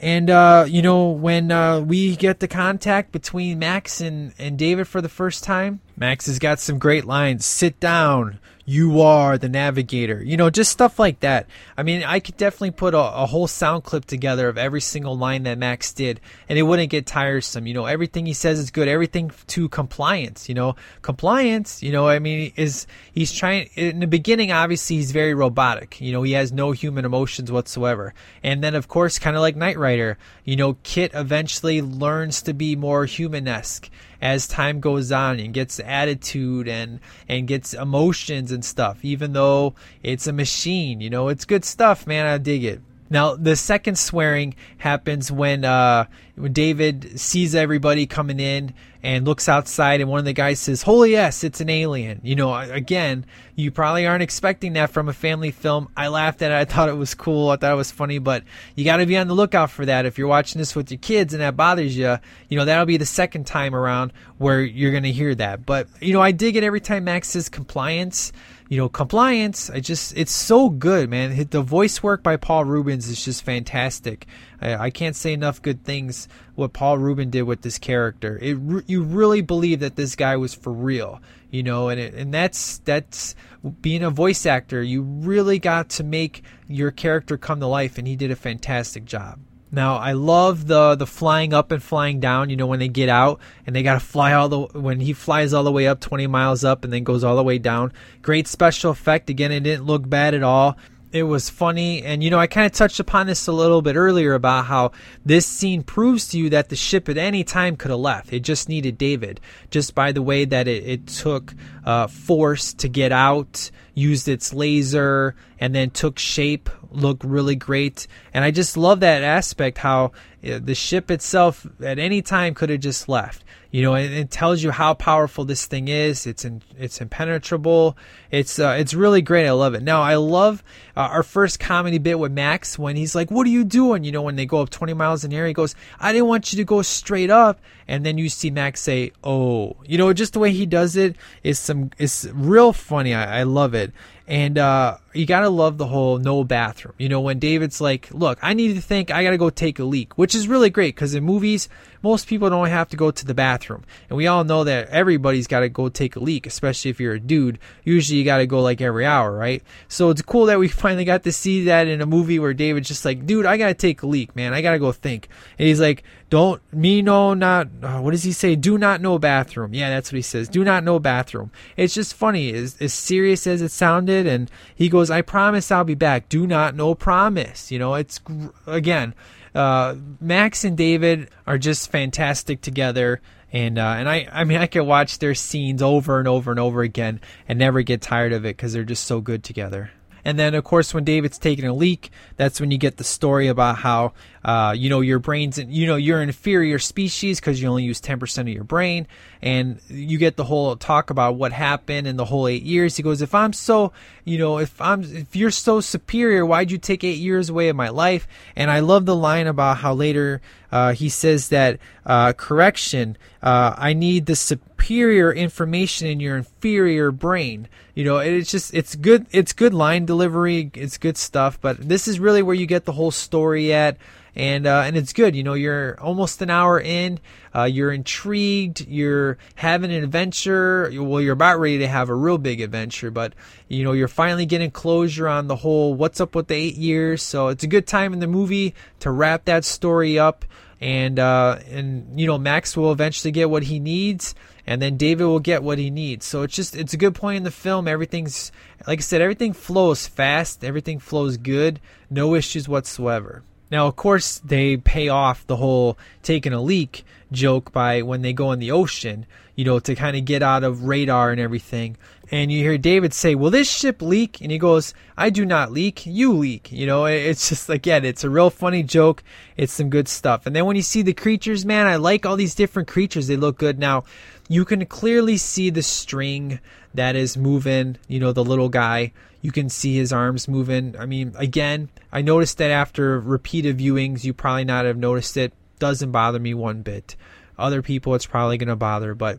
And 0.00 0.30
uh, 0.30 0.64
you 0.68 0.82
know 0.82 1.10
when 1.10 1.52
uh, 1.52 1.80
we 1.80 2.16
get 2.16 2.40
the 2.40 2.48
contact 2.48 3.12
between 3.12 3.58
Max 3.58 4.00
and, 4.00 4.34
and 4.38 4.58
David 4.58 4.88
for 4.88 5.00
the 5.00 5.08
first 5.08 5.44
time, 5.44 5.80
Max 5.96 6.26
has 6.26 6.38
got 6.38 6.58
some 6.58 6.78
great 6.78 7.04
lines. 7.04 7.46
Sit 7.46 7.78
down. 7.78 8.40
You 8.72 9.02
are 9.02 9.36
the 9.36 9.50
navigator. 9.50 10.22
You 10.24 10.38
know, 10.38 10.48
just 10.48 10.72
stuff 10.72 10.98
like 10.98 11.20
that. 11.20 11.46
I 11.76 11.82
mean, 11.82 12.04
I 12.04 12.20
could 12.20 12.38
definitely 12.38 12.70
put 12.70 12.94
a, 12.94 12.98
a 12.98 13.26
whole 13.26 13.46
sound 13.46 13.84
clip 13.84 14.06
together 14.06 14.48
of 14.48 14.56
every 14.56 14.80
single 14.80 15.14
line 15.14 15.42
that 15.42 15.58
Max 15.58 15.92
did, 15.92 16.22
and 16.48 16.58
it 16.58 16.62
wouldn't 16.62 16.88
get 16.88 17.04
tiresome. 17.04 17.66
You 17.66 17.74
know, 17.74 17.84
everything 17.84 18.24
he 18.24 18.32
says 18.32 18.58
is 18.58 18.70
good. 18.70 18.88
Everything 18.88 19.30
to 19.48 19.68
compliance. 19.68 20.48
You 20.48 20.54
know, 20.54 20.76
compliance. 21.02 21.82
You 21.82 21.92
know, 21.92 22.08
I 22.08 22.18
mean, 22.18 22.50
is 22.56 22.86
he's 23.12 23.30
trying 23.30 23.68
in 23.74 24.00
the 24.00 24.06
beginning. 24.06 24.52
Obviously, 24.52 24.96
he's 24.96 25.12
very 25.12 25.34
robotic. 25.34 26.00
You 26.00 26.12
know, 26.12 26.22
he 26.22 26.32
has 26.32 26.50
no 26.50 26.72
human 26.72 27.04
emotions 27.04 27.52
whatsoever. 27.52 28.14
And 28.42 28.64
then, 28.64 28.74
of 28.74 28.88
course, 28.88 29.18
kind 29.18 29.36
of 29.36 29.42
like 29.42 29.54
Knight 29.54 29.76
Rider. 29.76 30.16
You 30.44 30.56
know, 30.56 30.78
KITT 30.82 31.10
eventually 31.12 31.82
learns 31.82 32.40
to 32.40 32.54
be 32.54 32.74
more 32.74 33.04
human-esque 33.04 33.90
as 34.22 34.46
time 34.46 34.80
goes 34.80 35.12
on 35.12 35.38
and 35.38 35.52
gets 35.52 35.80
attitude 35.80 36.68
and 36.68 37.00
and 37.28 37.46
gets 37.48 37.74
emotions 37.74 38.52
and 38.52 38.64
stuff 38.64 39.04
even 39.04 39.32
though 39.32 39.74
it's 40.02 40.26
a 40.26 40.32
machine 40.32 41.00
you 41.00 41.10
know 41.10 41.28
it's 41.28 41.44
good 41.44 41.64
stuff 41.64 42.06
man. 42.06 42.26
I 42.26 42.38
dig 42.38 42.64
it. 42.64 42.80
Now 43.10 43.34
the 43.34 43.56
second 43.56 43.98
swearing 43.98 44.54
happens 44.78 45.30
when 45.30 45.64
uh, 45.64 46.06
when 46.34 46.52
David 46.52 47.18
sees 47.20 47.54
everybody 47.54 48.06
coming 48.06 48.40
in 48.40 48.74
and 49.02 49.24
looks 49.24 49.48
outside, 49.48 50.00
and 50.00 50.08
one 50.08 50.20
of 50.20 50.24
the 50.24 50.32
guys 50.32 50.60
says, 50.60 50.82
"Holy 50.82 51.12
yes, 51.12 51.42
it's 51.42 51.60
an 51.60 51.68
alien." 51.68 52.20
You 52.22 52.36
know, 52.36 52.54
again, 52.54 53.26
you 53.56 53.70
probably 53.70 54.06
aren't 54.06 54.22
expecting 54.22 54.74
that 54.74 54.90
from 54.90 55.08
a 55.08 55.12
family 55.12 55.50
film. 55.50 55.88
I 55.96 56.08
laughed 56.08 56.42
at 56.42 56.52
it. 56.52 56.54
I 56.54 56.64
thought 56.72 56.88
it 56.88 56.96
was 56.96 57.14
cool. 57.14 57.50
I 57.50 57.56
thought 57.56 57.72
it 57.72 57.76
was 57.76 57.90
funny, 57.90 58.18
but 58.18 58.44
you 58.76 58.84
got 58.84 58.98
to 58.98 59.06
be 59.06 59.16
on 59.16 59.28
the 59.28 59.34
lookout 59.34 59.70
for 59.70 59.84
that. 59.86 60.06
If 60.06 60.18
you're 60.18 60.28
watching 60.28 60.58
this 60.58 60.76
with 60.76 60.90
your 60.90 60.98
kids 60.98 61.34
and 61.34 61.42
that 61.42 61.56
bothers 61.56 61.96
you, 61.96 62.16
you 62.48 62.56
know 62.56 62.64
that'll 62.64 62.86
be 62.86 62.96
the 62.96 63.06
second 63.06 63.46
time 63.46 63.74
around 63.74 64.12
where 64.38 64.60
you're 64.62 64.92
gonna 64.92 65.08
hear 65.08 65.34
that. 65.34 65.66
But 65.66 65.88
you 66.00 66.12
know, 66.12 66.20
I 66.20 66.32
dig 66.32 66.56
it 66.56 66.64
every 66.64 66.80
time 66.80 67.04
Max 67.04 67.28
says 67.28 67.48
compliance 67.48 68.32
you 68.72 68.78
know, 68.78 68.88
compliance. 68.88 69.68
I 69.68 69.80
just, 69.80 70.16
it's 70.16 70.32
so 70.32 70.70
good, 70.70 71.10
man. 71.10 71.46
The 71.50 71.60
voice 71.60 72.02
work 72.02 72.22
by 72.22 72.38
Paul 72.38 72.64
Reubens 72.64 73.06
is 73.06 73.22
just 73.22 73.42
fantastic. 73.42 74.26
I, 74.62 74.86
I 74.86 74.90
can't 74.90 75.14
say 75.14 75.34
enough 75.34 75.60
good 75.60 75.84
things 75.84 76.26
what 76.54 76.72
Paul 76.72 76.96
Rubin 76.96 77.28
did 77.28 77.42
with 77.42 77.60
this 77.60 77.76
character. 77.76 78.38
It 78.40 78.56
you 78.86 79.02
really 79.02 79.42
believe 79.42 79.80
that 79.80 79.96
this 79.96 80.16
guy 80.16 80.38
was 80.38 80.54
for 80.54 80.72
real, 80.72 81.20
you 81.50 81.62
know, 81.62 81.90
and 81.90 82.00
it, 82.00 82.14
and 82.14 82.32
that's 82.32 82.78
that's 82.78 83.34
being 83.82 84.02
a 84.02 84.08
voice 84.08 84.46
actor. 84.46 84.82
You 84.82 85.02
really 85.02 85.58
got 85.58 85.90
to 85.90 86.02
make 86.02 86.42
your 86.66 86.92
character 86.92 87.36
come 87.36 87.60
to 87.60 87.66
life, 87.66 87.98
and 87.98 88.08
he 88.08 88.16
did 88.16 88.30
a 88.30 88.36
fantastic 88.36 89.04
job. 89.04 89.38
Now 89.74 89.96
I 89.96 90.12
love 90.12 90.66
the 90.66 90.94
the 90.94 91.06
flying 91.06 91.54
up 91.54 91.72
and 91.72 91.82
flying 91.82 92.20
down. 92.20 92.50
You 92.50 92.56
know 92.56 92.66
when 92.66 92.78
they 92.78 92.88
get 92.88 93.08
out 93.08 93.40
and 93.66 93.74
they 93.74 93.82
got 93.82 93.94
to 93.94 94.00
fly 94.00 94.34
all 94.34 94.48
the 94.50 94.60
when 94.78 95.00
he 95.00 95.14
flies 95.14 95.54
all 95.54 95.64
the 95.64 95.72
way 95.72 95.86
up 95.88 95.98
20 95.98 96.26
miles 96.26 96.62
up 96.62 96.84
and 96.84 96.92
then 96.92 97.04
goes 97.04 97.24
all 97.24 97.36
the 97.36 97.42
way 97.42 97.56
down. 97.56 97.92
Great 98.20 98.46
special 98.46 98.90
effect. 98.90 99.30
Again, 99.30 99.50
it 99.50 99.60
didn't 99.60 99.86
look 99.86 100.06
bad 100.08 100.34
at 100.34 100.42
all. 100.42 100.76
It 101.12 101.24
was 101.24 101.50
funny, 101.50 102.02
and 102.02 102.24
you 102.24 102.30
know 102.30 102.38
I 102.38 102.46
kind 102.46 102.64
of 102.64 102.72
touched 102.72 102.98
upon 102.98 103.26
this 103.26 103.46
a 103.46 103.52
little 103.52 103.82
bit 103.82 103.96
earlier 103.96 104.32
about 104.32 104.64
how 104.64 104.92
this 105.26 105.44
scene 105.44 105.82
proves 105.82 106.28
to 106.28 106.38
you 106.38 106.48
that 106.48 106.70
the 106.70 106.76
ship 106.76 107.06
at 107.06 107.18
any 107.18 107.44
time 107.44 107.76
could 107.76 107.90
have 107.90 108.00
left. 108.00 108.32
It 108.32 108.40
just 108.40 108.66
needed 108.66 108.96
David, 108.96 109.38
just 109.70 109.94
by 109.94 110.12
the 110.12 110.22
way 110.22 110.46
that 110.46 110.66
it, 110.66 110.86
it 110.86 111.06
took 111.06 111.54
uh, 111.84 112.06
force 112.06 112.72
to 112.74 112.88
get 112.88 113.12
out, 113.12 113.70
used 113.92 114.26
its 114.26 114.54
laser, 114.54 115.34
and 115.60 115.74
then 115.74 115.90
took 115.90 116.18
shape 116.18 116.70
look 116.92 117.20
really 117.24 117.56
great. 117.56 118.06
And 118.32 118.44
I 118.44 118.50
just 118.50 118.76
love 118.76 119.00
that 119.00 119.22
aspect 119.22 119.78
how 119.78 120.12
uh, 120.46 120.60
the 120.62 120.74
ship 120.74 121.10
itself 121.10 121.66
at 121.80 121.98
any 121.98 122.22
time 122.22 122.54
could 122.54 122.70
have 122.70 122.80
just 122.80 123.08
left. 123.08 123.44
You 123.72 123.80
know, 123.80 123.94
it, 123.94 124.12
it 124.12 124.30
tells 124.30 124.62
you 124.62 124.70
how 124.70 124.92
powerful 124.92 125.46
this 125.46 125.64
thing 125.64 125.88
is. 125.88 126.26
It's 126.26 126.44
in, 126.44 126.60
it's 126.78 127.00
impenetrable. 127.00 127.96
It's 128.30 128.58
uh, 128.58 128.76
it's 128.78 128.92
really 128.92 129.22
great. 129.22 129.46
I 129.46 129.52
love 129.52 129.72
it. 129.72 129.82
Now 129.82 130.02
I 130.02 130.16
love 130.16 130.62
uh, 130.94 131.00
our 131.00 131.22
first 131.22 131.58
comedy 131.58 131.96
bit 131.96 132.18
with 132.18 132.32
Max 132.32 132.78
when 132.78 132.96
he's 132.96 133.14
like, 133.14 133.30
"What 133.30 133.46
are 133.46 133.50
you 133.50 133.64
doing?" 133.64 134.04
You 134.04 134.12
know, 134.12 134.20
when 134.20 134.36
they 134.36 134.44
go 134.44 134.60
up 134.60 134.68
20 134.68 134.92
miles 134.92 135.24
an 135.24 135.32
hour, 135.32 135.46
he 135.46 135.54
goes, 135.54 135.74
"I 135.98 136.12
didn't 136.12 136.28
want 136.28 136.52
you 136.52 136.58
to 136.58 136.64
go 136.64 136.82
straight 136.82 137.30
up." 137.30 137.60
And 137.88 138.04
then 138.04 138.18
you 138.18 138.28
see 138.28 138.50
Max 138.50 138.82
say, 138.82 139.12
"Oh," 139.24 139.76
you 139.86 139.96
know, 139.96 140.12
just 140.12 140.34
the 140.34 140.38
way 140.38 140.52
he 140.52 140.66
does 140.66 140.94
it 140.94 141.16
is 141.42 141.58
some 141.58 141.92
is 141.96 142.30
real 142.34 142.74
funny. 142.74 143.14
I, 143.14 143.40
I 143.40 143.42
love 143.44 143.72
it. 143.72 143.92
And 144.28 144.58
uh, 144.58 144.98
you 145.14 145.26
gotta 145.26 145.48
love 145.48 145.78
the 145.78 145.86
whole 145.86 146.18
no 146.18 146.44
bathroom. 146.44 146.94
You 146.98 147.08
know, 147.08 147.20
when 147.20 147.38
David's 147.38 147.80
like, 147.80 148.08
"Look, 148.12 148.38
I 148.42 148.54
need 148.54 148.74
to 148.74 148.80
think. 148.80 149.10
I 149.10 149.22
gotta 149.22 149.38
go 149.38 149.50
take 149.50 149.78
a 149.78 149.84
leak," 149.84 150.16
which 150.16 150.34
is 150.34 150.48
really 150.48 150.70
great 150.70 150.94
because 150.94 151.14
in 151.14 151.24
movies, 151.24 151.68
most 152.02 152.26
people 152.26 152.50
don't 152.50 152.68
have 152.68 152.88
to 152.90 152.96
go 152.96 153.10
to 153.10 153.24
the 153.24 153.34
bathroom, 153.34 153.84
and 154.08 154.16
we 154.16 154.26
all 154.26 154.44
know 154.44 154.64
that 154.64 154.88
everybody's 154.88 155.46
gotta 155.46 155.68
go 155.68 155.88
take 155.88 156.16
a 156.16 156.20
leak, 156.20 156.46
especially 156.46 156.90
if 156.90 157.00
you're 157.00 157.14
a 157.14 157.20
dude. 157.20 157.58
Usually, 157.84 158.18
you 158.18 158.24
gotta 158.24 158.46
go 158.46 158.60
like 158.62 158.80
every 158.80 159.04
hour, 159.04 159.36
right? 159.36 159.62
So 159.88 160.10
it's 160.10 160.22
cool 160.22 160.46
that 160.46 160.58
we 160.58 160.68
finally 160.82 161.04
got 161.04 161.24
to 161.24 161.32
see 161.32 161.64
that 161.64 161.88
in 161.88 162.00
a 162.00 162.06
movie 162.06 162.38
where 162.38 162.54
David's 162.54 162.88
just 162.88 163.04
like, 163.04 163.26
"Dude, 163.26 163.46
I 163.46 163.56
gotta 163.56 163.74
take 163.74 164.02
a 164.02 164.06
leak, 164.06 164.34
man. 164.34 164.54
I 164.54 164.62
gotta 164.62 164.78
go 164.78 164.92
think," 164.92 165.28
and 165.58 165.68
he's 165.68 165.80
like, 165.80 166.02
"Don't 166.30 166.62
me 166.72 167.02
no 167.02 167.34
not 167.34 167.68
uh, 167.82 168.00
what 168.00 168.12
does 168.12 168.24
he 168.24 168.32
say? 168.32 168.56
Do 168.56 168.78
not 168.78 169.00
know 169.00 169.18
bathroom." 169.18 169.74
Yeah, 169.74 169.90
that's 169.90 170.10
what 170.10 170.16
he 170.16 170.22
says. 170.22 170.48
Do 170.48 170.64
not 170.64 170.84
know 170.84 170.98
bathroom. 170.98 171.50
It's 171.76 171.94
just 171.94 172.14
funny, 172.14 172.52
as 172.54 172.76
as 172.80 172.94
serious 172.94 173.46
as 173.46 173.62
it 173.62 173.70
sounded, 173.70 174.26
and 174.26 174.50
he 174.74 174.88
goes, 174.88 175.01
"I 175.10 175.22
promise 175.22 175.70
I'll 175.70 175.84
be 175.84 175.94
back. 175.94 176.28
Do 176.28 176.46
not 176.46 176.74
no 176.74 176.94
promise." 176.94 177.70
You 177.70 177.78
know, 177.78 177.94
it's 177.94 178.20
again, 178.66 179.14
uh, 179.54 179.96
Max 180.20 180.64
and 180.64 180.76
David 180.76 181.30
are 181.46 181.58
just 181.58 181.90
fantastic 181.90 182.60
together. 182.60 183.20
And 183.52 183.78
uh, 183.78 183.94
and 183.98 184.08
I 184.08 184.28
I 184.32 184.44
mean 184.44 184.58
I 184.58 184.66
could 184.66 184.84
watch 184.84 185.18
their 185.18 185.34
scenes 185.34 185.82
over 185.82 186.18
and 186.18 186.26
over 186.26 186.50
and 186.50 186.58
over 186.58 186.80
again 186.80 187.20
and 187.46 187.58
never 187.58 187.82
get 187.82 188.00
tired 188.00 188.32
of 188.32 188.46
it 188.46 188.56
because 188.56 188.72
they're 188.72 188.84
just 188.84 189.04
so 189.04 189.20
good 189.20 189.44
together. 189.44 189.90
And 190.24 190.38
then, 190.38 190.54
of 190.54 190.64
course, 190.64 190.94
when 190.94 191.04
David's 191.04 191.38
taking 191.38 191.66
a 191.66 191.74
leak, 191.74 192.10
that's 192.36 192.60
when 192.60 192.70
you 192.70 192.78
get 192.78 192.96
the 192.96 193.04
story 193.04 193.48
about 193.48 193.78
how, 193.78 194.12
uh, 194.44 194.74
you 194.76 194.90
know, 194.90 195.00
your 195.00 195.18
brain's, 195.18 195.58
you 195.58 195.86
know, 195.86 195.96
you're 195.96 196.20
an 196.20 196.28
inferior 196.28 196.78
species 196.78 197.38
because 197.38 197.62
you 197.62 197.68
only 197.68 197.84
use 197.84 198.00
10% 198.00 198.38
of 198.38 198.48
your 198.48 198.64
brain. 198.64 199.06
And 199.40 199.80
you 199.88 200.18
get 200.18 200.36
the 200.36 200.44
whole 200.44 200.76
talk 200.76 201.10
about 201.10 201.36
what 201.36 201.52
happened 201.52 202.06
in 202.06 202.16
the 202.16 202.24
whole 202.24 202.48
eight 202.48 202.62
years. 202.62 202.96
He 202.96 203.02
goes, 203.02 203.22
if 203.22 203.34
I'm 203.34 203.52
so, 203.52 203.92
you 204.24 204.38
know, 204.38 204.58
if 204.58 204.80
I'm, 204.80 205.02
if 205.02 205.36
you're 205.36 205.50
so 205.50 205.80
superior, 205.80 206.44
why'd 206.44 206.70
you 206.70 206.78
take 206.78 207.04
eight 207.04 207.18
years 207.18 207.48
away 207.48 207.68
of 207.68 207.76
my 207.76 207.88
life? 207.88 208.26
And 208.56 208.70
I 208.70 208.80
love 208.80 209.06
the 209.06 209.16
line 209.16 209.46
about 209.46 209.78
how 209.78 209.94
later, 209.94 210.40
uh, 210.70 210.92
he 210.92 211.08
says 211.08 211.48
that, 211.48 211.78
uh, 212.06 212.32
correction, 212.32 213.16
uh, 213.42 213.74
I 213.76 213.92
need 213.92 214.26
the 214.26 214.36
superior 214.36 215.32
information 215.32 216.08
in 216.08 216.20
your 216.20 216.36
inferior 216.36 217.10
brain. 217.10 217.68
You 217.94 218.04
know, 218.04 218.18
it's 218.18 218.50
just 218.50 218.72
it's 218.72 218.94
good 218.94 219.26
it's 219.32 219.52
good 219.52 219.74
line 219.74 220.06
delivery, 220.06 220.70
it's 220.74 220.96
good 220.96 221.18
stuff, 221.18 221.60
but 221.60 221.76
this 221.76 222.08
is 222.08 222.18
really 222.18 222.42
where 222.42 222.54
you 222.54 222.66
get 222.66 222.86
the 222.86 222.92
whole 222.92 223.10
story 223.10 223.72
at 223.72 223.98
and 224.34 224.66
uh, 224.66 224.82
and 224.84 224.96
it's 224.96 225.12
good. 225.12 225.36
You 225.36 225.42
know, 225.42 225.54
you're 225.54 226.00
almost 226.00 226.40
an 226.40 226.50
hour 226.50 226.80
in, 226.80 227.20
uh, 227.54 227.64
you're 227.64 227.92
intrigued, 227.92 228.86
you're 228.86 229.38
having 229.56 229.92
an 229.92 230.02
adventure. 230.02 230.90
Well, 230.94 231.20
you're 231.20 231.34
about 231.34 231.60
ready 231.60 231.78
to 231.78 231.88
have 231.88 232.08
a 232.08 232.14
real 232.14 232.38
big 232.38 232.60
adventure, 232.60 233.10
but 233.10 233.34
you 233.68 233.84
know, 233.84 233.92
you're 233.92 234.08
finally 234.08 234.46
getting 234.46 234.70
closure 234.70 235.28
on 235.28 235.48
the 235.48 235.56
whole 235.56 235.94
what's 235.94 236.20
up 236.20 236.34
with 236.34 236.48
the 236.48 236.54
eight 236.54 236.76
years. 236.76 237.22
So 237.22 237.48
it's 237.48 237.64
a 237.64 237.68
good 237.68 237.86
time 237.86 238.12
in 238.12 238.20
the 238.20 238.26
movie 238.26 238.74
to 239.00 239.10
wrap 239.10 239.44
that 239.44 239.64
story 239.64 240.18
up, 240.18 240.44
and 240.80 241.18
uh, 241.18 241.58
and 241.70 242.18
you 242.18 242.26
know, 242.26 242.38
Max 242.38 242.76
will 242.76 242.92
eventually 242.92 243.32
get 243.32 243.50
what 243.50 243.64
he 243.64 243.78
needs 243.78 244.34
and 244.66 244.80
then 244.80 244.96
David 244.96 245.24
will 245.24 245.40
get 245.40 245.62
what 245.62 245.78
he 245.78 245.90
needs. 245.90 246.24
So 246.24 246.42
it's 246.42 246.54
just 246.54 246.76
it's 246.76 246.94
a 246.94 246.96
good 246.96 247.14
point 247.14 247.38
in 247.38 247.42
the 247.42 247.50
film. 247.50 247.88
Everything's 247.88 248.52
like 248.86 249.00
I 249.00 249.02
said, 249.02 249.20
everything 249.20 249.52
flows 249.52 250.06
fast, 250.06 250.64
everything 250.64 250.98
flows 250.98 251.36
good, 251.36 251.80
no 252.08 252.34
issues 252.34 252.68
whatsoever. 252.68 253.42
Now, 253.72 253.86
of 253.86 253.96
course, 253.96 254.38
they 254.44 254.76
pay 254.76 255.08
off 255.08 255.46
the 255.46 255.56
whole 255.56 255.96
taking 256.22 256.52
a 256.52 256.60
leak 256.60 257.06
joke 257.32 257.72
by 257.72 258.02
when 258.02 258.20
they 258.20 258.34
go 258.34 258.52
in 258.52 258.58
the 258.58 258.70
ocean, 258.70 259.24
you 259.56 259.64
know, 259.64 259.78
to 259.78 259.94
kind 259.94 260.14
of 260.14 260.26
get 260.26 260.42
out 260.42 260.62
of 260.62 260.84
radar 260.84 261.30
and 261.30 261.40
everything. 261.40 261.96
And 262.30 262.52
you 262.52 262.58
hear 262.58 262.76
David 262.76 263.14
say, 263.14 263.34
Will 263.34 263.50
this 263.50 263.70
ship 263.70 264.02
leak? 264.02 264.42
And 264.42 264.52
he 264.52 264.58
goes, 264.58 264.92
I 265.16 265.30
do 265.30 265.46
not 265.46 265.72
leak, 265.72 266.04
you 266.04 266.34
leak. 266.34 266.70
You 266.70 266.86
know, 266.86 267.06
it's 267.06 267.48
just, 267.48 267.70
again, 267.70 268.04
it's 268.04 268.24
a 268.24 268.28
real 268.28 268.50
funny 268.50 268.82
joke. 268.82 269.24
It's 269.56 269.72
some 269.72 269.88
good 269.88 270.06
stuff. 270.06 270.44
And 270.44 270.54
then 270.54 270.66
when 270.66 270.76
you 270.76 270.82
see 270.82 271.00
the 271.00 271.14
creatures, 271.14 271.64
man, 271.64 271.86
I 271.86 271.96
like 271.96 272.26
all 272.26 272.36
these 272.36 272.54
different 272.54 272.88
creatures. 272.88 273.26
They 273.26 273.36
look 273.36 273.56
good. 273.56 273.78
Now, 273.78 274.04
you 274.50 274.66
can 274.66 274.84
clearly 274.84 275.38
see 275.38 275.70
the 275.70 275.82
string 275.82 276.60
that 276.92 277.16
is 277.16 277.38
moving, 277.38 277.96
you 278.06 278.20
know, 278.20 278.32
the 278.32 278.44
little 278.44 278.68
guy. 278.68 279.12
You 279.40 279.50
can 279.50 279.70
see 279.70 279.96
his 279.96 280.12
arms 280.12 280.46
moving. 280.46 280.94
I 280.98 281.06
mean, 281.06 281.32
again, 281.38 281.88
I 282.12 282.22
noticed 282.22 282.58
that 282.58 282.70
after 282.70 283.18
repeated 283.18 283.78
viewings, 283.78 284.24
you 284.24 284.34
probably 284.34 284.64
not 284.64 284.84
have 284.84 284.98
noticed 284.98 285.36
it. 285.36 285.52
Doesn't 285.78 286.12
bother 286.12 286.38
me 286.38 286.54
one 286.54 286.82
bit. 286.82 287.16
Other 287.58 287.82
people, 287.82 288.14
it's 288.14 288.26
probably 288.26 288.56
going 288.56 288.68
to 288.68 288.76
bother, 288.76 289.14
but 289.14 289.38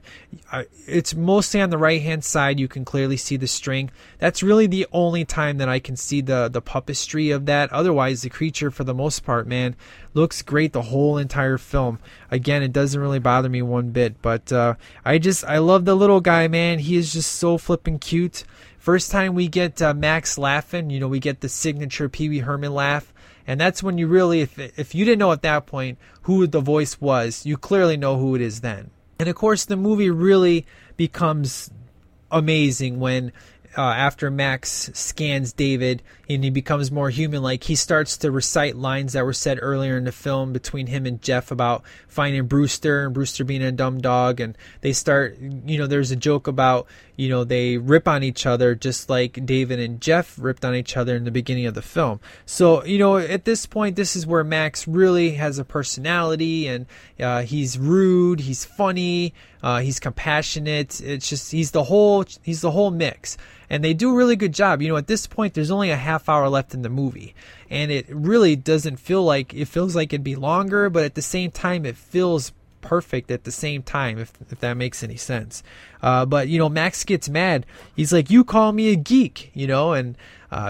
it's 0.87 1.15
mostly 1.15 1.61
on 1.61 1.71
the 1.71 1.79
right 1.79 2.01
hand 2.01 2.23
side. 2.23 2.59
You 2.59 2.67
can 2.67 2.85
clearly 2.85 3.17
see 3.17 3.37
the 3.37 3.47
string. 3.47 3.89
That's 4.19 4.43
really 4.43 4.67
the 4.67 4.85
only 4.93 5.25
time 5.25 5.57
that 5.57 5.67
I 5.67 5.79
can 5.79 5.97
see 5.97 6.21
the 6.21 6.47
the 6.47 6.61
puppetry 6.61 7.35
of 7.35 7.47
that. 7.47 7.73
Otherwise, 7.73 8.21
the 8.21 8.29
creature, 8.29 8.69
for 8.69 8.83
the 8.83 8.93
most 8.93 9.25
part, 9.25 9.47
man, 9.47 9.75
looks 10.13 10.41
great 10.43 10.73
the 10.73 10.83
whole 10.83 11.17
entire 11.17 11.57
film. 11.57 11.99
Again, 12.29 12.61
it 12.61 12.71
doesn't 12.71 13.01
really 13.01 13.19
bother 13.19 13.49
me 13.49 13.63
one 13.63 13.89
bit, 13.89 14.21
but 14.21 14.53
uh, 14.53 14.75
I 15.03 15.17
just 15.17 15.43
I 15.45 15.57
love 15.57 15.85
the 15.85 15.95
little 15.95 16.21
guy, 16.21 16.47
man. 16.47 16.79
He 16.79 16.95
is 16.95 17.13
just 17.13 17.33
so 17.33 17.57
flipping 17.57 17.97
cute. 17.97 18.43
First 18.83 19.11
time 19.11 19.33
we 19.33 19.47
get 19.47 19.81
uh, 19.81 19.93
Max 19.93 20.37
laughing, 20.37 20.89
you 20.89 20.99
know, 20.99 21.07
we 21.07 21.21
get 21.21 21.39
the 21.39 21.47
signature 21.47 22.09
Pee 22.09 22.27
Wee 22.27 22.39
Herman 22.39 22.73
laugh. 22.73 23.13
And 23.47 23.57
that's 23.57 23.81
when 23.81 23.97
you 23.97 24.07
really, 24.07 24.41
if, 24.41 24.59
if 24.59 24.93
you 24.93 25.05
didn't 25.05 25.19
know 25.19 25.31
at 25.31 25.41
that 25.43 25.65
point 25.67 25.97
who 26.23 26.47
the 26.47 26.59
voice 26.59 26.99
was, 26.99 27.45
you 27.45 27.55
clearly 27.55 27.95
know 27.95 28.17
who 28.17 28.35
it 28.35 28.41
is 28.41 28.59
then. 28.59 28.89
And 29.17 29.29
of 29.29 29.35
course, 29.37 29.63
the 29.63 29.77
movie 29.77 30.09
really 30.09 30.65
becomes 30.97 31.71
amazing 32.29 32.99
when 32.99 33.31
uh, 33.77 33.83
after 33.83 34.29
Max 34.29 34.89
scans 34.93 35.53
David 35.53 36.03
and 36.29 36.43
he 36.43 36.49
becomes 36.49 36.91
more 36.91 37.09
human 37.09 37.43
like, 37.43 37.65
he 37.65 37.75
starts 37.75 38.17
to 38.17 38.31
recite 38.31 38.77
lines 38.77 39.13
that 39.13 39.25
were 39.25 39.33
said 39.33 39.59
earlier 39.61 39.97
in 39.97 40.05
the 40.05 40.11
film 40.11 40.53
between 40.53 40.87
him 40.87 41.05
and 41.05 41.21
Jeff 41.21 41.51
about 41.51 41.83
finding 42.07 42.47
Brewster 42.47 43.05
and 43.05 43.13
Brewster 43.13 43.43
being 43.43 43.61
a 43.61 43.71
dumb 43.73 43.99
dog. 43.99 44.39
And 44.39 44.57
they 44.81 44.93
start, 44.93 45.37
you 45.39 45.77
know, 45.77 45.85
there's 45.85 46.11
a 46.11 46.15
joke 46.15 46.47
about, 46.47 46.87
you 47.17 47.27
know, 47.27 47.43
they 47.43 47.77
rip 47.77 48.07
on 48.07 48.23
each 48.23 48.45
other 48.45 48.73
just 48.73 49.09
like 49.09 49.45
David 49.45 49.79
and 49.79 49.99
Jeff 49.99 50.39
ripped 50.39 50.63
on 50.63 50.75
each 50.75 50.95
other 50.95 51.15
in 51.15 51.25
the 51.25 51.31
beginning 51.31 51.65
of 51.65 51.73
the 51.73 51.81
film. 51.81 52.21
So, 52.45 52.85
you 52.85 52.99
know, 52.99 53.17
at 53.17 53.43
this 53.43 53.65
point, 53.65 53.97
this 53.97 54.15
is 54.15 54.25
where 54.25 54.45
Max 54.45 54.87
really 54.87 55.31
has 55.31 55.59
a 55.59 55.65
personality 55.65 56.67
and 56.67 56.85
uh, 57.19 57.41
he's 57.41 57.77
rude, 57.77 58.39
he's 58.39 58.63
funny, 58.63 59.33
uh, 59.61 59.79
he's 59.79 59.99
compassionate. 59.99 61.01
It's 61.01 61.27
just, 61.27 61.51
he's 61.51 61.71
the 61.71 61.83
whole, 61.83 62.23
he's 62.41 62.61
the 62.61 62.71
whole 62.71 62.91
mix 62.91 63.37
and 63.73 63.83
they 63.83 63.95
do 63.95 64.11
a 64.11 64.13
really 64.13 64.35
good 64.35 64.53
job. 64.53 64.83
You 64.83 64.89
know, 64.89 64.97
at 64.97 65.07
this 65.07 65.25
point, 65.25 65.55
there's 65.55 65.71
only 65.71 65.89
a 65.89 65.95
half 65.95 66.12
hour 66.27 66.49
left 66.49 66.73
in 66.73 66.81
the 66.81 66.89
movie, 66.89 67.33
and 67.69 67.91
it 67.91 68.05
really 68.09 68.55
doesn't 68.55 68.97
feel 68.97 69.23
like 69.23 69.53
it 69.53 69.65
feels 69.65 69.95
like 69.95 70.13
it'd 70.13 70.23
be 70.23 70.35
longer, 70.35 70.89
but 70.89 71.03
at 71.03 71.15
the 71.15 71.21
same 71.21 71.51
time, 71.51 71.85
it 71.85 71.97
feels 71.97 72.51
perfect 72.83 73.31
at 73.31 73.45
the 73.45 73.51
same 73.51 73.81
time, 73.81 74.19
if 74.19 74.31
if 74.51 74.59
that 74.59 74.77
makes 74.77 75.03
any 75.03 75.15
sense. 75.17 75.63
Uh, 76.01 76.25
but 76.25 76.47
you 76.47 76.59
know, 76.59 76.69
Max 76.69 77.03
gets 77.03 77.29
mad. 77.29 77.65
He's 77.95 78.13
like, 78.13 78.29
"You 78.29 78.43
call 78.43 78.71
me 78.73 78.89
a 78.89 78.95
geek," 78.95 79.49
you 79.55 79.65
know, 79.65 79.93
and 79.93 80.15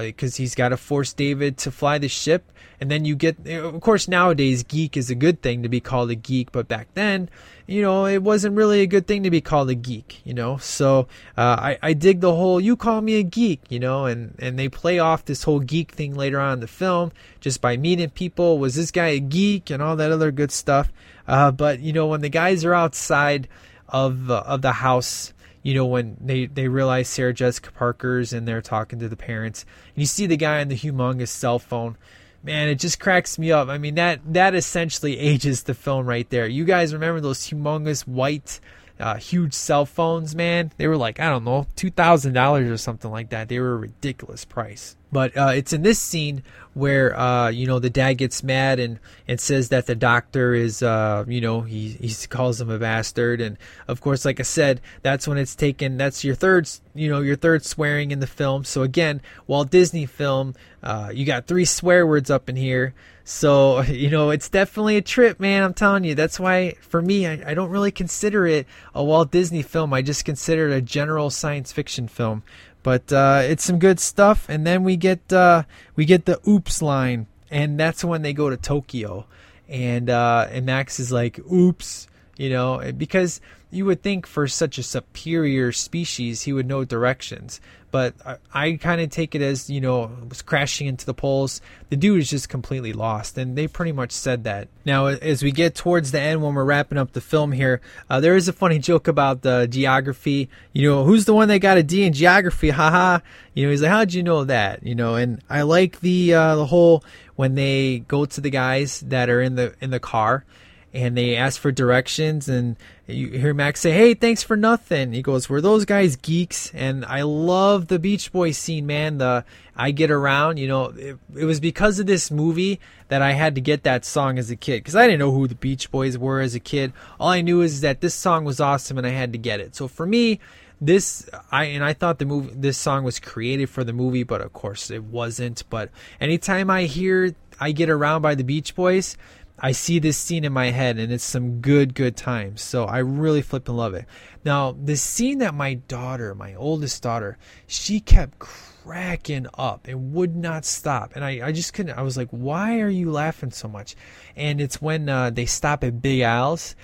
because 0.02 0.38
he's 0.38 0.56
got 0.56 0.69
to 0.69 0.77
force 0.77 1.11
David 1.11 1.57
to 1.57 1.72
fly 1.72 1.98
the 1.98 2.07
ship. 2.07 2.49
And 2.80 2.91
then 2.91 3.06
you 3.06 3.15
get, 3.15 3.48
of 3.48 3.80
course, 3.80 4.10
nowadays 4.10 4.64
geek 4.64 4.98
is 4.98 5.10
a 5.10 5.15
good 5.15 5.41
thing 5.41 5.64
to 5.64 5.69
be 5.69 5.80
called 5.80 6.11
a 6.11 6.15
geek, 6.15 6.52
but 6.52 6.68
back 6.68 6.88
then, 6.95 7.30
you 7.65 7.81
know, 7.81 8.06
it 8.06 8.22
wasn't 8.22 8.57
really 8.57 8.81
a 8.81 8.88
good 8.88 9.07
thing 9.07 9.23
to 9.23 9.31
be 9.31 9.40
called 9.40 9.69
a 9.69 9.76
geek, 9.76 10.22
you 10.26 10.34
know. 10.34 10.57
So 10.57 11.07
uh, 11.38 11.56
I, 11.60 11.77
I 11.81 11.94
dig 11.94 12.19
the 12.19 12.35
whole 12.35 12.60
"you 12.60 12.76
call 12.76 12.99
me 13.02 13.15
a 13.19 13.23
geek," 13.23 13.61
you 13.69 13.80
know, 13.80 14.06
and 14.06 14.35
and 14.38 14.60
they 14.60 14.68
play 14.68 14.99
off 14.99 15.23
this 15.23 15.44
whole 15.44 15.61
geek 15.61 15.94
thing 15.94 16.14
later 16.14 16.41
on 16.41 16.53
in 16.53 16.60
the 16.60 16.68
film 16.68 17.14
just 17.40 17.61
by 17.61 17.77
meeting 17.77 18.10
people. 18.10 18.60
Was 18.60 18.76
this 18.76 18.91
guy 18.91 19.07
a 19.07 19.19
geek 19.19 19.69
and 19.69 19.81
all 19.81 19.95
that 19.95 20.11
other 20.11 20.31
good 20.31 20.52
stuff? 20.52 20.91
Uh, 21.27 21.51
but 21.51 21.79
you 21.79 21.93
know, 21.93 22.07
when 22.07 22.21
the 22.21 22.29
guys 22.29 22.65
are 22.65 22.73
outside 22.73 23.47
of 23.87 24.29
uh, 24.29 24.43
of 24.45 24.61
the 24.61 24.73
house 24.73 25.33
you 25.63 25.73
know, 25.73 25.85
when 25.85 26.17
they, 26.19 26.45
they 26.45 26.67
realize 26.67 27.07
Sarah 27.07 27.33
Jessica 27.33 27.71
Parker's 27.71 28.33
and 28.33 28.45
they're 28.45 28.61
talking 28.61 28.99
to 28.99 29.07
the 29.07 29.15
parents, 29.15 29.65
and 29.95 30.01
you 30.01 30.05
see 30.05 30.27
the 30.27 30.37
guy 30.37 30.59
on 30.59 30.67
the 30.67 30.77
humongous 30.77 31.29
cell 31.29 31.57
phone. 31.57 31.97
Man, 32.43 32.67
it 32.67 32.75
just 32.75 32.99
cracks 32.99 33.39
me 33.39 33.53
up. 33.53 33.69
I 33.69 33.77
mean, 33.77 33.95
that 33.95 34.19
that 34.33 34.53
essentially 34.53 35.17
ages 35.19 35.63
the 35.63 35.73
film 35.73 36.05
right 36.05 36.29
there. 36.29 36.45
You 36.45 36.65
guys 36.65 36.93
remember 36.93 37.21
those 37.21 37.39
humongous 37.47 38.05
white, 38.05 38.59
uh, 38.99 39.15
huge 39.15 39.53
cell 39.53 39.85
phones, 39.85 40.35
man? 40.35 40.73
They 40.75 40.87
were 40.87 40.97
like 40.97 41.21
I 41.21 41.29
don't 41.29 41.45
know, 41.45 41.67
two 41.77 41.89
thousand 41.89 42.33
dollars 42.33 42.69
or 42.69 42.77
something 42.77 43.09
like 43.09 43.29
that. 43.29 43.47
They 43.47 43.59
were 43.59 43.73
a 43.73 43.77
ridiculous 43.77 44.43
price. 44.43 44.97
But 45.14 45.38
uh, 45.38 45.52
it's 45.53 45.72
in 45.72 45.84
this 45.84 45.99
scene 45.99 46.44
where 46.73 47.18
uh, 47.18 47.49
you 47.49 47.68
know 47.68 47.80
the 47.80 47.90
dad 47.90 48.14
gets 48.14 48.44
mad 48.44 48.80
and, 48.80 48.99
and 49.27 49.40
says 49.40 49.69
that 49.69 49.85
the 49.85 49.95
doctor 49.95 50.53
is 50.53 50.81
uh, 50.81 51.23
you 51.27 51.40
know 51.40 51.61
he 51.61 51.90
he 51.90 52.14
calls 52.27 52.60
him 52.60 52.69
a 52.69 52.80
bastard. 52.80 53.40
And 53.40 53.57
of 53.88 54.02
course 54.02 54.26
like 54.26 54.40
I 54.40 54.44
said 54.44 54.81
that's 55.02 55.27
when 55.27 55.38
it's 55.38 55.56
taken 55.56 55.98
that's 55.98 56.23
your 56.23 56.35
third 56.35 56.69
you 56.95 57.10
know 57.10 57.22
your 57.22 57.35
third 57.35 57.64
swearing 57.64 58.11
in 58.11 58.19
the 58.19 58.27
film. 58.27 58.64
So 58.64 58.81
again 58.81 59.22
Walt 59.48 59.69
Disney 59.69 60.06
film 60.06 60.56
uh, 60.81 61.11
you 61.14 61.26
got 61.26 61.48
three 61.48 61.65
swear 61.65 62.06
words 62.06 62.30
up 62.30 62.49
in 62.49 62.56
here. 62.56 62.94
So 63.23 63.81
you 63.84 64.10
know 64.10 64.31
it's 64.31 64.49
definitely 64.49 64.98
a 64.98 65.02
trip 65.02 65.40
man. 65.40 65.64
I'm 65.64 65.73
telling 65.76 66.03
you. 66.03 66.15
That's 66.15 66.40
why 66.40 66.73
for 66.81 67.02
me 67.02 67.27
I, 67.27 67.52
I 67.52 67.53
don't 67.53 67.69
really 67.69 67.91
consider 67.91 68.48
it 68.48 68.65
a 68.95 69.03
Walt 69.03 69.31
Disney 69.31 69.61
film. 69.61 69.94
I 69.94 70.02
just 70.02 70.26
consider 70.26 70.69
it 70.69 70.76
a 70.76 70.81
general 70.81 71.30
science 71.30 71.72
fiction 71.72 72.07
film 72.07 72.41
but 72.84 73.11
uh, 73.11 73.41
it's 73.43 73.64
some 73.64 73.80
good 73.80 73.99
stuff. 73.99 74.47
And 74.49 74.68
then 74.68 74.84
we 74.84 74.97
get 74.97 75.31
uh, 75.34 75.64
we 75.95 76.05
get 76.05 76.26
the 76.26 76.39
oops 76.47 76.81
line, 76.81 77.27
and 77.49 77.80
that's 77.80 78.03
when 78.03 78.22
they 78.22 78.34
go 78.34 78.49
to 78.49 78.57
Tokyo, 78.57 79.26
and 79.68 80.10
uh, 80.10 80.47
and 80.51 80.65
Max 80.65 80.99
is 80.99 81.11
like 81.11 81.39
oops, 81.51 82.07
you 82.38 82.49
know, 82.49 82.91
because 82.95 83.41
you 83.72 83.85
would 83.85 84.03
think 84.03 84.27
for 84.27 84.47
such 84.47 84.77
a 84.77 84.84
superior 84.84 85.72
species 85.72 86.43
he 86.43 86.53
would 86.53 86.68
know 86.68 86.85
directions. 86.85 87.60
But 87.93 88.15
I, 88.25 88.37
I 88.51 88.71
kind 88.77 89.01
of 89.01 89.11
take 89.11 89.35
it 89.35 89.43
as 89.43 89.69
you 89.69 89.79
know 89.79 90.09
was 90.27 90.41
crashing 90.41 90.87
into 90.87 91.05
the 91.05 91.13
poles. 91.13 91.61
The 91.89 91.95
dude 91.95 92.21
is 92.21 92.29
just 92.31 92.49
completely 92.49 92.91
lost, 92.91 93.37
and 93.37 93.55
they 93.55 93.67
pretty 93.67 93.91
much 93.91 94.11
said 94.11 94.45
that. 94.45 94.67
Now, 94.83 95.05
as 95.05 95.43
we 95.43 95.51
get 95.51 95.75
towards 95.75 96.11
the 96.11 96.19
end, 96.19 96.41
when 96.41 96.55
we're 96.55 96.63
wrapping 96.65 96.97
up 96.97 97.11
the 97.11 97.21
film 97.21 97.51
here, 97.51 97.81
uh, 98.09 98.19
there 98.19 98.35
is 98.35 98.47
a 98.47 98.53
funny 98.53 98.79
joke 98.89 99.07
about 99.07 99.43
the 99.43 99.67
geography. 99.67 100.49
You 100.71 100.89
know, 100.89 101.03
who's 101.03 101.25
the 101.25 101.35
one 101.35 101.49
that 101.49 101.59
got 101.59 101.77
a 101.77 101.83
D 101.83 102.03
in 102.03 102.13
geography? 102.13 102.71
Haha. 102.71 103.19
You 103.53 103.65
know, 103.65 103.69
he's 103.69 103.83
like, 103.83 103.91
how'd 103.91 104.11
you 104.11 104.23
know 104.23 104.43
that? 104.45 104.81
You 104.81 104.95
know, 104.95 105.13
and 105.13 105.43
I 105.47 105.61
like 105.61 105.99
the 105.99 106.33
uh, 106.33 106.55
the 106.55 106.65
whole 106.65 107.03
when 107.35 107.53
they 107.53 107.99
go 108.07 108.25
to 108.25 108.41
the 108.41 108.49
guys 108.49 109.01
that 109.01 109.29
are 109.29 109.39
in 109.39 109.53
the 109.53 109.75
in 109.81 109.91
the 109.91 109.99
car 109.99 110.45
and 110.93 111.17
they 111.17 111.35
ask 111.35 111.59
for 111.59 111.71
directions 111.71 112.47
and 112.47 112.77
you 113.07 113.31
hear 113.31 113.53
Max 113.53 113.81
say, 113.81 113.91
"Hey, 113.91 114.13
thanks 114.13 114.43
for 114.43 114.55
nothing." 114.55 115.11
He 115.11 115.21
goes, 115.21 115.49
"Were 115.49 115.59
those 115.59 115.84
guys 115.84 116.15
geeks?" 116.15 116.71
And 116.73 117.03
I 117.05 117.23
love 117.23 117.88
the 117.88 117.99
Beach 117.99 118.31
Boys 118.31 118.57
scene, 118.57 118.85
man. 118.85 119.17
The 119.17 119.43
I 119.75 119.91
get 119.91 120.09
around, 120.09 120.57
you 120.57 120.67
know, 120.67 120.85
it, 120.95 121.17
it 121.35 121.45
was 121.45 121.59
because 121.59 121.99
of 121.99 122.05
this 122.05 122.31
movie 122.31 122.80
that 123.09 123.21
I 123.21 123.34
had 123.34 123.55
to 123.55 123.61
get 123.61 123.84
that 123.84 124.05
song 124.05 124.38
as 124.38 124.49
a 124.49 124.55
kid 124.55 124.77
because 124.77 124.95
I 124.95 125.05
didn't 125.05 125.19
know 125.19 125.31
who 125.31 125.47
the 125.47 125.55
Beach 125.55 125.91
Boys 125.91 126.17
were 126.17 126.39
as 126.39 126.55
a 126.55 126.59
kid. 126.59 126.93
All 127.19 127.30
I 127.30 127.41
knew 127.41 127.61
is 127.61 127.81
that 127.81 127.99
this 127.99 128.13
song 128.13 128.45
was 128.45 128.59
awesome 128.59 128.97
and 128.97 129.05
I 129.05 129.11
had 129.11 129.34
to 129.34 129.39
get 129.39 129.59
it. 129.59 129.75
So 129.75 129.88
for 129.88 130.05
me, 130.05 130.39
this 130.80 131.30
I 131.51 131.65
and 131.65 131.84
I 131.84 131.93
thought 131.93 132.19
the 132.19 132.25
movie 132.25 132.53
this 132.55 132.77
song 132.77 133.03
was 133.03 133.19
created 133.19 133.69
for 133.69 133.84
the 133.84 133.93
movie, 133.93 134.23
but 134.23 134.41
of 134.41 134.53
course 134.53 134.91
it 134.91 135.03
wasn't. 135.03 135.63
But 135.69 135.89
anytime 136.21 136.69
I 136.69 136.84
hear 136.84 137.35
I 137.59 137.71
get 137.71 137.89
around 137.89 138.21
by 138.21 138.35
the 138.35 138.43
Beach 138.43 138.75
Boys, 138.75 139.17
I 139.59 139.71
see 139.71 139.99
this 139.99 140.17
scene 140.17 140.43
in 140.43 140.53
my 140.53 140.71
head 140.71 140.97
and 140.97 141.11
it's 141.11 141.23
some 141.23 141.61
good, 141.61 141.93
good 141.93 142.17
times. 142.17 142.61
So 142.61 142.85
I 142.85 142.99
really 142.99 143.41
flip 143.41 143.67
and 143.67 143.77
love 143.77 143.93
it. 143.93 144.05
Now, 144.43 144.71
the 144.71 144.97
scene 144.97 145.38
that 145.39 145.53
my 145.53 145.75
daughter, 145.75 146.35
my 146.35 146.55
oldest 146.55 147.01
daughter, 147.01 147.38
she 147.67 147.99
kept 147.99 148.39
cracking 148.39 149.47
up 149.53 149.88
and 149.88 150.13
would 150.13 150.35
not 150.35 150.65
stop. 150.65 151.15
And 151.15 151.23
I, 151.23 151.47
I 151.47 151.51
just 151.51 151.73
couldn't, 151.73 151.97
I 151.97 152.01
was 152.01 152.17
like, 152.17 152.30
why 152.30 152.80
are 152.81 152.89
you 152.89 153.11
laughing 153.11 153.51
so 153.51 153.67
much? 153.67 153.95
And 154.35 154.59
it's 154.59 154.81
when 154.81 155.07
uh, 155.07 155.30
they 155.30 155.45
stop 155.45 155.84
at 155.84 156.01
Big 156.01 156.21
Al's 156.21 156.75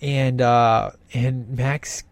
and, 0.00 0.40
uh, 0.40 0.92
and 1.12 1.56
Max 1.56 2.04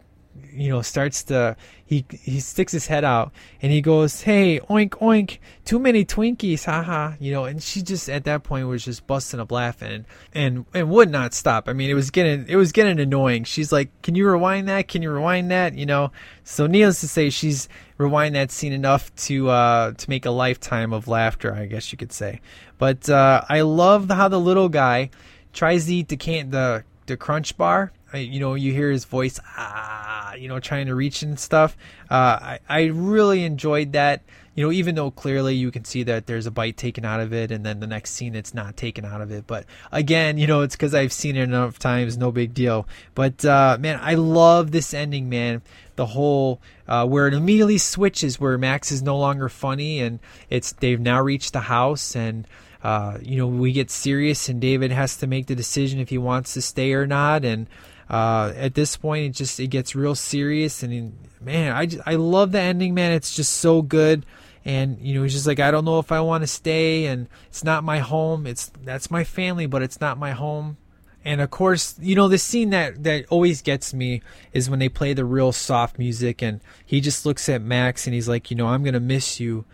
you 0.56 0.70
know 0.70 0.82
starts 0.82 1.24
to 1.24 1.56
he 1.84 2.04
he 2.10 2.40
sticks 2.40 2.72
his 2.72 2.86
head 2.86 3.04
out 3.04 3.32
and 3.62 3.70
he 3.70 3.80
goes 3.80 4.22
hey 4.22 4.58
oink 4.70 4.90
oink 4.90 5.38
too 5.64 5.78
many 5.78 6.04
twinkies 6.04 6.64
haha 6.64 7.14
you 7.20 7.32
know 7.32 7.44
and 7.44 7.62
she 7.62 7.82
just 7.82 8.08
at 8.08 8.24
that 8.24 8.42
point 8.42 8.66
was 8.66 8.84
just 8.84 9.06
busting 9.06 9.40
up 9.40 9.52
laughing 9.52 10.04
and, 10.34 10.64
and 10.74 10.90
would 10.90 11.10
not 11.10 11.34
stop. 11.34 11.68
I 11.68 11.72
mean 11.72 11.90
it 11.90 11.94
was 11.94 12.10
getting 12.10 12.46
it 12.48 12.56
was 12.56 12.72
getting 12.72 12.98
annoying. 12.98 13.44
She's 13.44 13.70
like 13.70 13.90
can 14.02 14.14
you 14.14 14.28
rewind 14.28 14.68
that? 14.68 14.88
Can 14.88 15.02
you 15.02 15.10
rewind 15.10 15.50
that? 15.50 15.74
You 15.74 15.86
know? 15.86 16.12
So 16.44 16.66
needless 16.66 17.00
to 17.00 17.08
say 17.08 17.30
she's 17.30 17.68
rewind 17.98 18.34
that 18.34 18.50
scene 18.50 18.72
enough 18.72 19.14
to 19.16 19.48
uh 19.48 19.92
to 19.92 20.10
make 20.10 20.26
a 20.26 20.30
lifetime 20.30 20.92
of 20.92 21.08
laughter 21.08 21.54
i 21.54 21.66
guess 21.66 21.92
you 21.92 21.98
could 21.98 22.12
say. 22.12 22.40
But 22.78 23.08
uh 23.08 23.42
i 23.48 23.60
love 23.60 24.10
how 24.10 24.28
the 24.28 24.40
little 24.40 24.68
guy 24.68 25.10
tries 25.52 25.86
to 25.86 25.94
eat 25.94 26.08
the 26.08 26.16
can 26.16 26.50
the 26.50 26.84
the 27.06 27.16
crunch 27.16 27.56
bar. 27.56 27.92
You 28.14 28.40
know, 28.40 28.54
you 28.54 28.72
hear 28.72 28.90
his 28.90 29.04
voice, 29.04 29.40
ah, 29.56 29.95
you 30.38 30.48
know, 30.48 30.60
trying 30.60 30.86
to 30.86 30.94
reach 30.94 31.22
and 31.22 31.38
stuff. 31.38 31.76
Uh, 32.10 32.14
I, 32.40 32.58
I 32.68 32.84
really 32.84 33.44
enjoyed 33.44 33.92
that. 33.92 34.22
You 34.54 34.64
know, 34.64 34.72
even 34.72 34.94
though 34.94 35.10
clearly 35.10 35.54
you 35.54 35.70
can 35.70 35.84
see 35.84 36.02
that 36.04 36.26
there's 36.26 36.46
a 36.46 36.50
bite 36.50 36.78
taken 36.78 37.04
out 37.04 37.20
of 37.20 37.34
it, 37.34 37.50
and 37.50 37.64
then 37.64 37.80
the 37.80 37.86
next 37.86 38.12
scene 38.12 38.34
it's 38.34 38.54
not 38.54 38.74
taken 38.74 39.04
out 39.04 39.20
of 39.20 39.30
it. 39.30 39.46
But 39.46 39.66
again, 39.92 40.38
you 40.38 40.46
know, 40.46 40.62
it's 40.62 40.74
because 40.74 40.94
I've 40.94 41.12
seen 41.12 41.36
it 41.36 41.42
enough 41.42 41.78
times, 41.78 42.16
no 42.16 42.32
big 42.32 42.54
deal. 42.54 42.88
But 43.14 43.44
uh, 43.44 43.76
man, 43.78 44.00
I 44.02 44.14
love 44.14 44.70
this 44.70 44.94
ending, 44.94 45.28
man. 45.28 45.60
The 45.96 46.06
whole 46.06 46.60
uh, 46.88 47.06
where 47.06 47.28
it 47.28 47.34
immediately 47.34 47.78
switches, 47.78 48.40
where 48.40 48.56
Max 48.56 48.90
is 48.90 49.02
no 49.02 49.18
longer 49.18 49.50
funny, 49.50 50.00
and 50.00 50.20
it's 50.48 50.72
they've 50.72 51.00
now 51.00 51.20
reached 51.20 51.52
the 51.52 51.60
house, 51.60 52.16
and 52.16 52.46
uh, 52.82 53.18
you 53.20 53.36
know 53.36 53.46
we 53.46 53.72
get 53.72 53.90
serious, 53.90 54.48
and 54.48 54.60
David 54.60 54.90
has 54.90 55.16
to 55.18 55.26
make 55.26 55.46
the 55.46 55.54
decision 55.54 56.00
if 56.00 56.08
he 56.08 56.18
wants 56.18 56.54
to 56.54 56.62
stay 56.62 56.94
or 56.94 57.06
not, 57.06 57.44
and 57.44 57.66
uh, 58.08 58.52
at 58.56 58.74
this 58.74 58.96
point 58.96 59.24
it 59.26 59.30
just 59.30 59.58
it 59.58 59.68
gets 59.68 59.94
real 59.94 60.14
serious 60.14 60.82
and 60.82 61.16
man 61.40 61.72
I, 61.72 61.86
just, 61.86 62.02
I 62.06 62.14
love 62.14 62.52
the 62.52 62.60
ending 62.60 62.94
man. 62.94 63.12
It's 63.12 63.34
just 63.34 63.54
so 63.54 63.82
good. 63.82 64.24
And 64.64 64.98
you 65.00 65.14
know 65.14 65.22
he's 65.22 65.32
just 65.32 65.46
like 65.46 65.60
I 65.60 65.70
don't 65.70 65.84
know 65.84 65.98
if 65.98 66.10
I 66.10 66.20
want 66.20 66.42
to 66.42 66.48
stay 66.48 67.06
and 67.06 67.28
it's 67.48 67.64
not 67.64 67.84
my 67.84 68.00
home. 68.00 68.46
It's 68.46 68.70
that's 68.82 69.10
my 69.10 69.24
family 69.24 69.66
but 69.66 69.82
it's 69.82 70.00
not 70.00 70.18
my 70.18 70.32
home. 70.32 70.76
And 71.24 71.40
of 71.40 71.50
course 71.50 71.96
you 72.00 72.14
know 72.14 72.28
the 72.28 72.38
scene 72.38 72.70
that 72.70 73.02
that 73.04 73.26
always 73.28 73.62
gets 73.62 73.94
me 73.94 74.22
is 74.52 74.68
when 74.70 74.78
they 74.78 74.88
play 74.88 75.12
the 75.12 75.24
real 75.24 75.52
soft 75.52 75.98
music 75.98 76.42
and 76.42 76.60
he 76.84 77.00
just 77.00 77.26
looks 77.26 77.48
at 77.48 77.62
Max 77.62 78.06
and 78.06 78.14
he's 78.14 78.28
like 78.28 78.50
you 78.50 78.56
know 78.56 78.66
I'm 78.68 78.82
gonna 78.84 79.00
miss 79.00 79.40
you. 79.40 79.64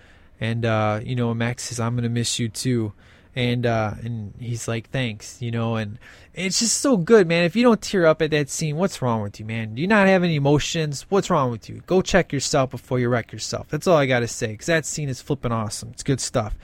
And 0.41 0.65
uh, 0.65 1.01
you 1.03 1.17
know 1.17 1.33
Max 1.35 1.65
says 1.65 1.81
I'm 1.81 1.95
gonna 1.97 2.09
miss 2.09 2.39
you 2.39 2.49
too 2.49 2.93
and 3.35 3.65
uh 3.65 3.93
and 4.03 4.35
he's 4.39 4.69
like 4.69 4.91
thanks 4.91 5.41
you 5.41 5.51
know 5.51 5.77
and 5.77 5.99
it's 6.35 6.61
just 6.61 6.79
so 6.79 6.97
good 6.97 7.27
man. 7.27 7.45
If 7.45 7.55
you 7.55 7.63
don't 7.63 7.83
tear 7.83 8.07
up 8.07 8.23
at 8.23 8.31
that 8.31 8.49
scene 8.49 8.77
what's 8.77 9.03
wrong 9.03 9.23
with 9.23 9.39
you 9.39 9.47
man? 9.47 9.75
Do 9.75 9.83
you 9.83 9.89
not 9.89 10.07
have 10.07 10.23
any 10.23 10.37
emotions? 10.37 11.07
What's 11.09 11.31
wrong 11.31 11.51
with 11.51 11.69
you? 11.69 11.83
Go 11.87 12.03
check 12.03 12.33
yourself 12.33 12.71
before 12.71 12.99
you 12.99 13.09
wreck 13.09 13.33
yourself. 13.33 13.69
That's 13.69 13.87
all 13.87 13.97
i 13.97 14.07
gotta 14.07 14.29
say 14.29 14.49
because 14.49 14.67
that 14.67 14.87
scene 14.87 15.09
is 15.09 15.21
flipping 15.21 15.53
awesome. 15.53 15.91
It's 15.93 16.03
good 16.03 16.21
stuff 16.21 16.57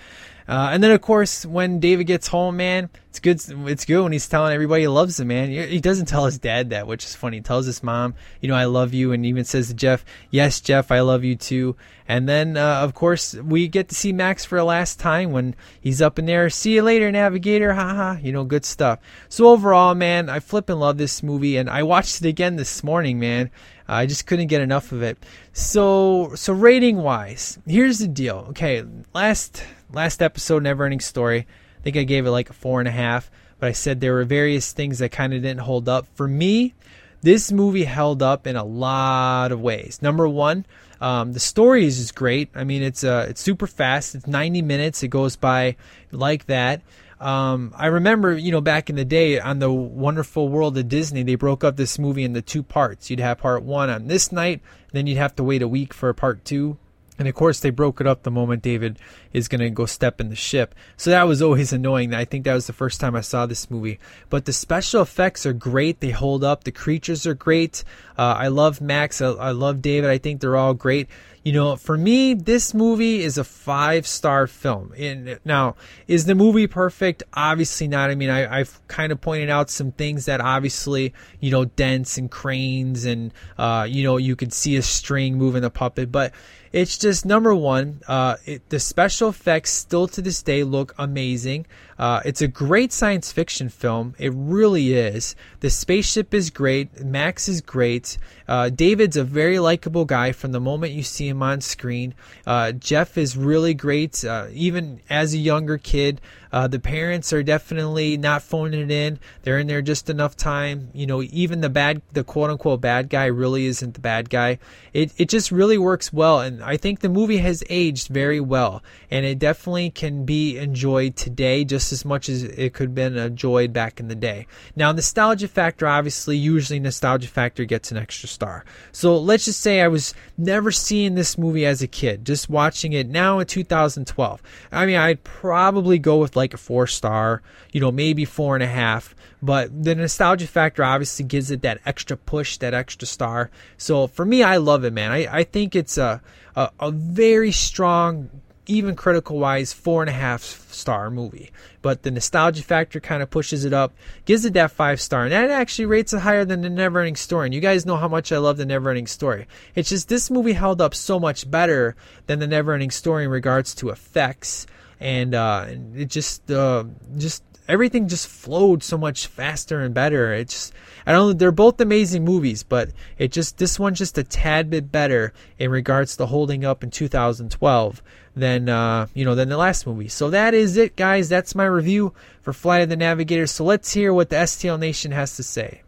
uh, 0.49 0.71
and 0.73 0.83
then 0.83 0.91
of 0.91 1.01
course 1.03 1.45
when 1.45 1.79
David 1.79 2.07
gets 2.07 2.29
home, 2.29 2.57
man, 2.57 2.89
it's 3.11 3.21
good. 3.21 3.69
It's 3.69 3.85
good 3.85 4.03
when 4.03 4.13
he's 4.13 4.29
telling 4.29 4.53
everybody 4.53 4.83
he 4.83 4.89
loves 4.89 5.19
him, 5.19 5.29
man. 5.29 5.51
He 5.51 5.81
doesn't 5.81 6.07
tell 6.07 6.25
his 6.27 6.39
dad 6.39 6.71
that, 6.71 6.87
which 6.87 7.05
is 7.05 7.15
funny. 7.15 7.39
He 7.39 7.43
tells 7.43 7.67
his 7.67 7.83
mom, 7.83 8.15
you 8.41 8.49
know, 8.49 8.55
I 8.55 8.65
love 8.65 8.95
you, 8.95 9.13
and 9.13 9.27
even 9.27 9.45
says 9.45 9.69
to 9.69 9.75
Jeff, 9.75 10.05
yes, 10.31 10.61
Jeff, 10.61 10.91
I 10.91 11.01
love 11.01 11.25
you 11.25 11.35
too. 11.37 11.77
And 12.07 12.29
then 12.29 12.57
uh, 12.57 12.81
of 12.81 12.95
course 12.95 13.35
we 13.35 13.69
get 13.69 13.89
to 13.89 13.95
see 13.95 14.13
Max 14.13 14.45
for 14.45 14.57
a 14.59 14.65
last 14.65 14.99
time 14.99 15.33
when 15.33 15.55
he's 15.81 16.01
up 16.01 16.19
in 16.19 16.27
there. 16.27 16.49
See 16.49 16.75
you 16.75 16.83
later, 16.83 17.11
Navigator. 17.11 17.75
Haha, 17.75 18.19
you 18.23 18.33
know, 18.33 18.45
good 18.45 18.65
stuff. 18.65 19.01
So 19.29 19.49
overall, 19.49 19.95
man, 19.95 20.29
I 20.29 20.41
flip 20.41 20.69
and 20.71 20.81
love 20.81 20.97
this 20.99 21.23
movie, 21.23 21.57
and 21.57 21.69
I 21.69 21.83
watched 21.83 22.21
it 22.25 22.29
again 22.29 22.57
this 22.57 22.83
morning, 22.85 23.19
man. 23.19 23.51
I 23.89 24.07
just 24.07 24.27
couldn't 24.27 24.49
get 24.49 24.61
enough 24.61 24.93
of 24.93 25.03
it. 25.03 25.19
So, 25.53 26.33
so 26.35 26.53
rating 26.53 26.99
wise, 26.99 27.59
here's 27.67 27.99
the 27.99 28.09
deal. 28.09 28.47
Okay, 28.51 28.85
last 29.15 29.63
last 29.93 30.23
episode, 30.23 30.63
Never 30.63 30.85
Ending 30.85 31.01
Story. 31.01 31.47
I 31.79 31.83
think 31.83 31.97
I 31.97 32.05
gave 32.05 32.27
it 32.27 32.31
like 32.31 32.51
a 32.51 32.55
four 32.55 32.81
and 32.81 32.89
a 32.89 32.93
half. 32.93 33.31
but 33.59 33.69
I 33.69 33.73
said 33.73 34.01
there 34.01 34.15
were 34.15 34.25
various 34.25 34.73
things 34.73 34.99
that 34.99 35.11
kind 35.11 35.35
of 35.35 35.43
didn't 35.43 35.61
hold 35.61 35.89
up. 35.89 36.07
For 36.15 36.29
me, 36.29 36.75
this 37.23 37.51
movie 37.51 37.85
held 37.85 38.23
up 38.23 38.47
in 38.47 38.57
a 38.57 38.65
lot 38.65 39.53
of 39.53 39.61
ways. 39.61 40.01
Number 40.01 40.29
one, 40.29 40.65
um, 41.01 41.33
the 41.33 41.41
story 41.41 41.87
is 41.87 41.99
just 41.99 42.15
great. 42.15 42.51
I 42.55 42.65
mean, 42.65 42.83
it's 42.83 43.05
uh, 43.05 43.27
it's 43.29 43.41
super 43.41 43.67
fast. 43.67 44.15
It's 44.15 44.27
90 44.27 44.63
minutes. 44.63 45.03
It 45.03 45.09
goes 45.09 45.37
by 45.37 45.77
like 46.13 46.47
that. 46.47 46.83
Um, 47.21 47.75
I 47.77 47.87
remember, 47.87 48.37
you 48.37 48.53
know, 48.53 48.61
back 48.61 48.91
in 48.91 48.97
the 48.97 49.05
day 49.05 49.41
on 49.41 49.59
the 49.59 49.73
Wonderful 49.73 50.49
World 50.49 50.79
of 50.79 50.89
Disney, 50.89 51.25
they 51.25 51.35
broke 51.35 51.65
up 51.65 51.77
this 51.77 51.99
movie 51.99 52.23
into 52.23 52.43
two 52.43 52.63
parts. 52.63 53.11
You'd 53.11 53.19
have 53.19 53.39
part 53.39 53.65
one 53.65 53.91
on 53.91 54.07
this 54.07 54.31
night, 54.31 54.61
then 54.93 55.09
you'd 55.09 55.19
have 55.19 55.35
to 55.37 55.43
wait 55.43 55.63
a 55.63 55.69
week 55.69 55.93
for 55.93 56.13
part 56.13 56.45
two. 56.45 56.79
And 57.19 57.27
of 57.27 57.35
course, 57.35 57.61
they 57.61 57.71
broke 57.71 58.01
it 58.01 58.07
up 58.07 58.23
the 58.23 58.31
moment 58.31 58.63
David 58.63 58.99
is 59.33 59.49
going 59.49 59.61
to 59.61 59.71
go 59.71 59.87
step 59.87 60.21
in 60.21 60.29
the 60.29 60.37
ship. 60.37 60.75
So 60.97 61.11
that 61.11 61.25
was 61.25 61.43
always 61.43 61.73
annoying. 61.73 62.15
I 62.15 62.25
think 62.25 62.45
that 62.45 62.55
was 62.55 62.67
the 62.67 62.73
first 62.73 63.01
time 63.01 63.17
I 63.17 63.23
saw 63.23 63.45
this 63.47 63.71
movie. 63.71 63.99
But 64.31 64.45
the 64.45 64.53
special 64.53 65.03
effects 65.03 65.45
are 65.45 65.53
great. 65.53 66.01
They 66.01 66.11
hold 66.11 66.45
up. 66.45 66.65
The 66.65 66.73
creatures 66.73 67.27
are 67.27 67.35
great. 67.35 67.83
Uh, 68.17 68.35
I 68.39 68.49
love 68.49 68.81
Max. 68.81 69.21
I, 69.21 69.31
I 69.31 69.51
love 69.51 69.83
David. 69.83 70.11
I 70.11 70.19
think 70.19 70.41
they're 70.41 70.57
all 70.57 70.75
great 70.75 71.09
you 71.49 71.55
know, 71.55 71.77
for 71.77 71.97
me, 71.97 72.35
this 72.35 72.75
movie 72.75 73.23
is 73.23 73.39
a 73.39 73.43
five 73.43 74.07
star 74.07 74.47
film. 74.47 74.93
And 74.99 75.41
now, 75.47 75.77
is 76.07 76.27
the 76.27 76.35
movie 76.35 76.67
perfect? 76.67 77.23
Obviously 77.33 77.89
not. 77.89 78.11
I 78.11 78.17
mean, 78.17 78.29
I, 78.29 78.59
have 78.59 78.87
kind 78.87 79.13
of 79.13 79.23
pointed 79.23 79.49
out 79.49 79.71
some 79.71 79.93
things 79.93 80.27
that 80.27 80.43
obviously, 80.43 81.15
you 81.41 81.51
know, 81.51 81.65
dents 81.65 82.19
and 82.19 82.31
cranes, 82.31 83.07
and 83.07 83.33
uh, 83.57 83.87
you 83.89 84.03
know, 84.03 84.19
you 84.19 84.37
could 84.37 84.53
see 84.53 84.77
a 84.77 84.83
string 84.83 85.39
moving 85.39 85.63
the 85.63 85.71
puppet, 85.71 86.13
but 86.13 86.35
it's 86.71 86.99
just 86.99 87.25
number 87.25 87.55
one. 87.55 88.03
Uh, 88.07 88.37
it, 88.45 88.69
the 88.69 88.79
special 88.79 89.31
effects 89.31 89.71
still 89.71 90.07
to 90.09 90.21
this 90.21 90.43
day 90.43 90.65
look 90.65 90.95
amazing. 90.99 91.65
Uh, 91.99 92.21
it's 92.25 92.41
a 92.41 92.49
great 92.49 92.93
science 92.93 93.33
fiction 93.33 93.69
film. 93.69 94.15
It 94.19 94.33
really 94.35 94.95
is. 94.95 95.35
The 95.61 95.71
spaceship 95.71 96.33
is 96.33 96.51
great. 96.51 97.05
Max 97.05 97.49
is 97.49 97.61
great. 97.61 98.19
Uh, 98.47 98.69
David's 98.69 99.17
a 99.17 99.25
very 99.25 99.59
likable 99.59 100.05
guy 100.05 100.33
from 100.33 100.53
the 100.53 100.61
moment 100.61 100.93
you 100.93 101.03
see 101.03 101.29
him 101.29 101.43
on 101.43 101.61
screen. 101.61 102.15
Uh, 102.47 102.73
Jeff 102.73 103.19
is 103.19 103.37
really 103.37 103.75
great, 103.75 104.25
uh, 104.25 104.47
even 104.53 105.01
as 105.11 105.35
a 105.35 105.39
younger 105.39 105.79
kid. 105.79 106.21
Uh, 106.53 106.67
the 106.67 106.79
parents 106.79 107.33
are 107.33 107.43
definitely 107.43 108.17
not 108.17 108.43
phoning 108.43 108.81
it 108.81 108.91
in. 108.91 109.19
They're 109.43 109.59
in 109.59 109.67
there 109.67 109.83
just 109.83 110.09
enough 110.09 110.37
time. 110.37 110.91
You 110.93 111.07
know, 111.07 111.23
even 111.23 111.61
the 111.61 111.69
bad, 111.69 112.03
the 112.13 112.25
quote 112.25 112.51
unquote 112.51 112.81
bad 112.81 113.09
guy 113.09 113.27
really 113.27 113.67
isn't 113.67 113.95
the 113.95 114.01
bad 114.01 114.31
guy. 114.31 114.59
It, 114.93 115.13
it 115.17 115.29
just 115.29 115.53
really 115.53 115.79
works 115.79 116.13
well. 116.13 116.41
And 116.41 116.63
I 116.63 116.77
think 116.77 117.01
the 117.01 117.09
movie 117.09 117.39
has 117.39 117.63
aged 117.69 118.09
very 118.09 118.41
well. 118.41 118.83
And 119.11 119.25
it 119.27 119.39
definitely 119.39 119.91
can 119.91 120.25
be 120.25 120.59
enjoyed 120.59 121.17
today 121.17 121.65
just 121.65 121.93
as 121.93 122.05
much 122.05 122.29
as 122.29 122.43
it 122.43 122.75
could 122.75 122.89
have 122.89 122.95
been 122.95 123.17
enjoyed 123.17 123.73
back 123.73 124.01
in 124.01 124.09
the 124.09 124.15
day. 124.15 124.47
Now, 124.75 124.93
nostalgia 124.93 125.49
factor, 125.49 125.87
obviously, 125.87 126.37
usually 126.37 126.81
nostalgia 126.81 127.29
factor 127.29 127.65
gets 127.65 127.91
an 127.91 127.99
extra 127.99 128.29
star. 128.29 128.65
So 128.93 129.19
let's 129.19 129.45
just 129.45 129.61
say 129.61 129.81
I 129.81 129.89
was 129.89 130.15
never 130.37 130.71
seeing 130.71 131.15
this 131.15 131.37
movie 131.37 131.67
as 131.67 131.83
a 131.83 131.87
kid, 131.87 132.25
just 132.25 132.49
watching 132.49 132.93
it 132.93 133.09
now 133.09 133.39
in 133.39 133.47
2012. 133.47 134.43
I 134.73 134.87
mean, 134.87 134.97
I'd 134.97 135.25
probably 135.25 135.99
go 135.99 136.19
with 136.19 136.37
like 136.39 136.55
a 136.55 136.57
four 136.57 136.87
star, 136.87 137.43
you 137.73 137.81
know, 137.81 137.93
maybe 137.93 138.25
four 138.25 138.55
and 138.57 138.63
a 138.63 138.69
half. 138.69 139.15
But 139.43 139.85
the 139.85 139.95
nostalgia 139.95 140.47
factor 140.47 140.83
obviously 140.83 141.25
gives 141.25 141.51
it 141.51 141.63
that 141.63 141.81
extra 141.85 142.17
push, 142.17 142.57
that 142.59 142.75
extra 142.75 143.07
star. 143.07 143.51
So 143.77 144.07
for 144.07 144.25
me, 144.25 144.43
I 144.43 144.57
love 144.57 144.85
it, 144.85 144.93
man. 144.93 145.13
I, 145.13 145.27
I 145.41 145.45
think 145.45 145.77
it's 145.77 145.99
a, 145.99 146.23
a, 146.57 146.71
a 146.81 146.91
very 146.91 147.53
strong, 147.53 148.31
even 148.67 148.97
critical 148.97 149.39
wise, 149.39 149.73
four 149.73 150.03
and 150.03 150.11
a 150.11 150.15
half 150.15 150.43
star 150.43 151.11
movie. 151.11 151.51
But 151.83 152.03
the 152.03 152.11
nostalgia 152.11 152.65
factor 152.65 152.99
kind 152.99 153.23
of 153.23 153.31
pushes 153.31 153.65
it 153.65 153.73
up, 153.73 153.93
gives 154.25 154.45
it 154.45 154.55
that 154.55 154.73
five 154.73 155.01
star, 155.01 155.23
and 155.23 155.33
that 155.33 155.51
actually 155.51 155.87
rates 155.87 156.13
it 156.13 156.21
higher 156.21 156.45
than 156.45 156.63
the 156.63 156.71
Never 156.71 156.99
Ending 156.99 157.17
Story. 157.17 157.47
And 157.47 157.55
you 157.55 157.61
guys 157.61 157.87
know 157.87 157.97
how 157.97 158.09
much 158.09 158.33
I 158.33 158.39
love 158.39 158.57
the 158.57 158.67
Never 158.67 158.91
Ending 158.91 159.07
Story. 159.07 159.47
It's 159.77 159.89
just 159.89 160.09
this 160.09 160.31
movie 160.31 160.55
held 160.55 160.81
up 160.81 160.95
so 160.95 161.21
much 161.21 161.49
better 161.49 161.95
than 162.27 162.41
the 162.41 162.49
Never 162.49 162.73
Ending 162.73 162.91
Story 162.91 163.25
in 163.25 163.31
regards 163.31 163.75
to 163.77 163.91
effects 163.91 164.67
and 165.01 165.35
uh, 165.35 165.67
it 165.95 166.07
just 166.07 166.51
uh, 166.51 166.85
just 167.17 167.43
everything 167.69 168.09
just 168.09 168.27
flowed 168.27 168.83
so 168.83 168.97
much 168.99 169.27
faster 169.27 169.81
and 169.81 169.95
better. 169.95 170.33
It's 170.33 170.53
just, 170.53 170.75
I 171.07 171.13
don't 171.13 171.39
they're 171.39 171.53
both 171.53 171.81
amazing 171.81 172.25
movies, 172.25 172.63
but 172.63 172.91
it 173.19 173.31
just 173.33 173.59
this 173.59 173.79
one's 173.79 173.99
just 173.99 174.19
a 174.19 174.25
tad 174.25 174.71
bit 174.71 174.91
better 174.91 175.33
in 175.59 175.71
regards 175.71 176.17
to 176.17 176.27
holding 176.27 176.65
up 176.65 176.83
in 176.83 176.91
2012 176.91 178.03
than 178.35 178.69
uh, 178.69 179.07
you 179.15 179.25
know 179.25 179.35
than 179.35 179.49
the 179.49 179.57
last 179.57 179.87
movie. 179.87 180.09
So 180.09 180.31
that 180.31 180.55
is 180.55 180.77
it, 180.77 180.97
guys. 180.97 181.29
That's 181.29 181.55
my 181.55 181.67
review 181.67 182.15
for 182.41 182.53
Flight 182.53 182.83
of 182.83 182.89
the 182.89 182.97
Navigator. 182.97 183.47
So 183.47 183.65
let's 183.65 183.93
hear 183.93 184.13
what 184.13 184.31
the 184.31 184.37
STL 184.37 184.79
Nation 184.79 185.13
has 185.13 185.37
to 185.37 185.43
say. 185.43 185.83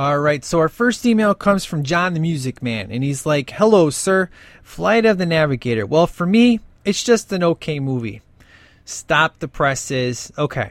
All 0.00 0.18
right, 0.18 0.42
so 0.42 0.58
our 0.60 0.70
first 0.70 1.04
email 1.04 1.34
comes 1.34 1.66
from 1.66 1.82
John 1.82 2.14
the 2.14 2.20
Music 2.20 2.62
Man, 2.62 2.90
and 2.90 3.04
he's 3.04 3.26
like, 3.26 3.50
Hello, 3.50 3.90
sir. 3.90 4.30
Flight 4.62 5.04
of 5.04 5.18
the 5.18 5.26
Navigator. 5.26 5.84
Well, 5.84 6.06
for 6.06 6.24
me, 6.24 6.60
it's 6.86 7.04
just 7.04 7.30
an 7.34 7.44
okay 7.44 7.80
movie. 7.80 8.22
Stop 8.86 9.40
the 9.40 9.46
presses. 9.46 10.32
Okay. 10.38 10.70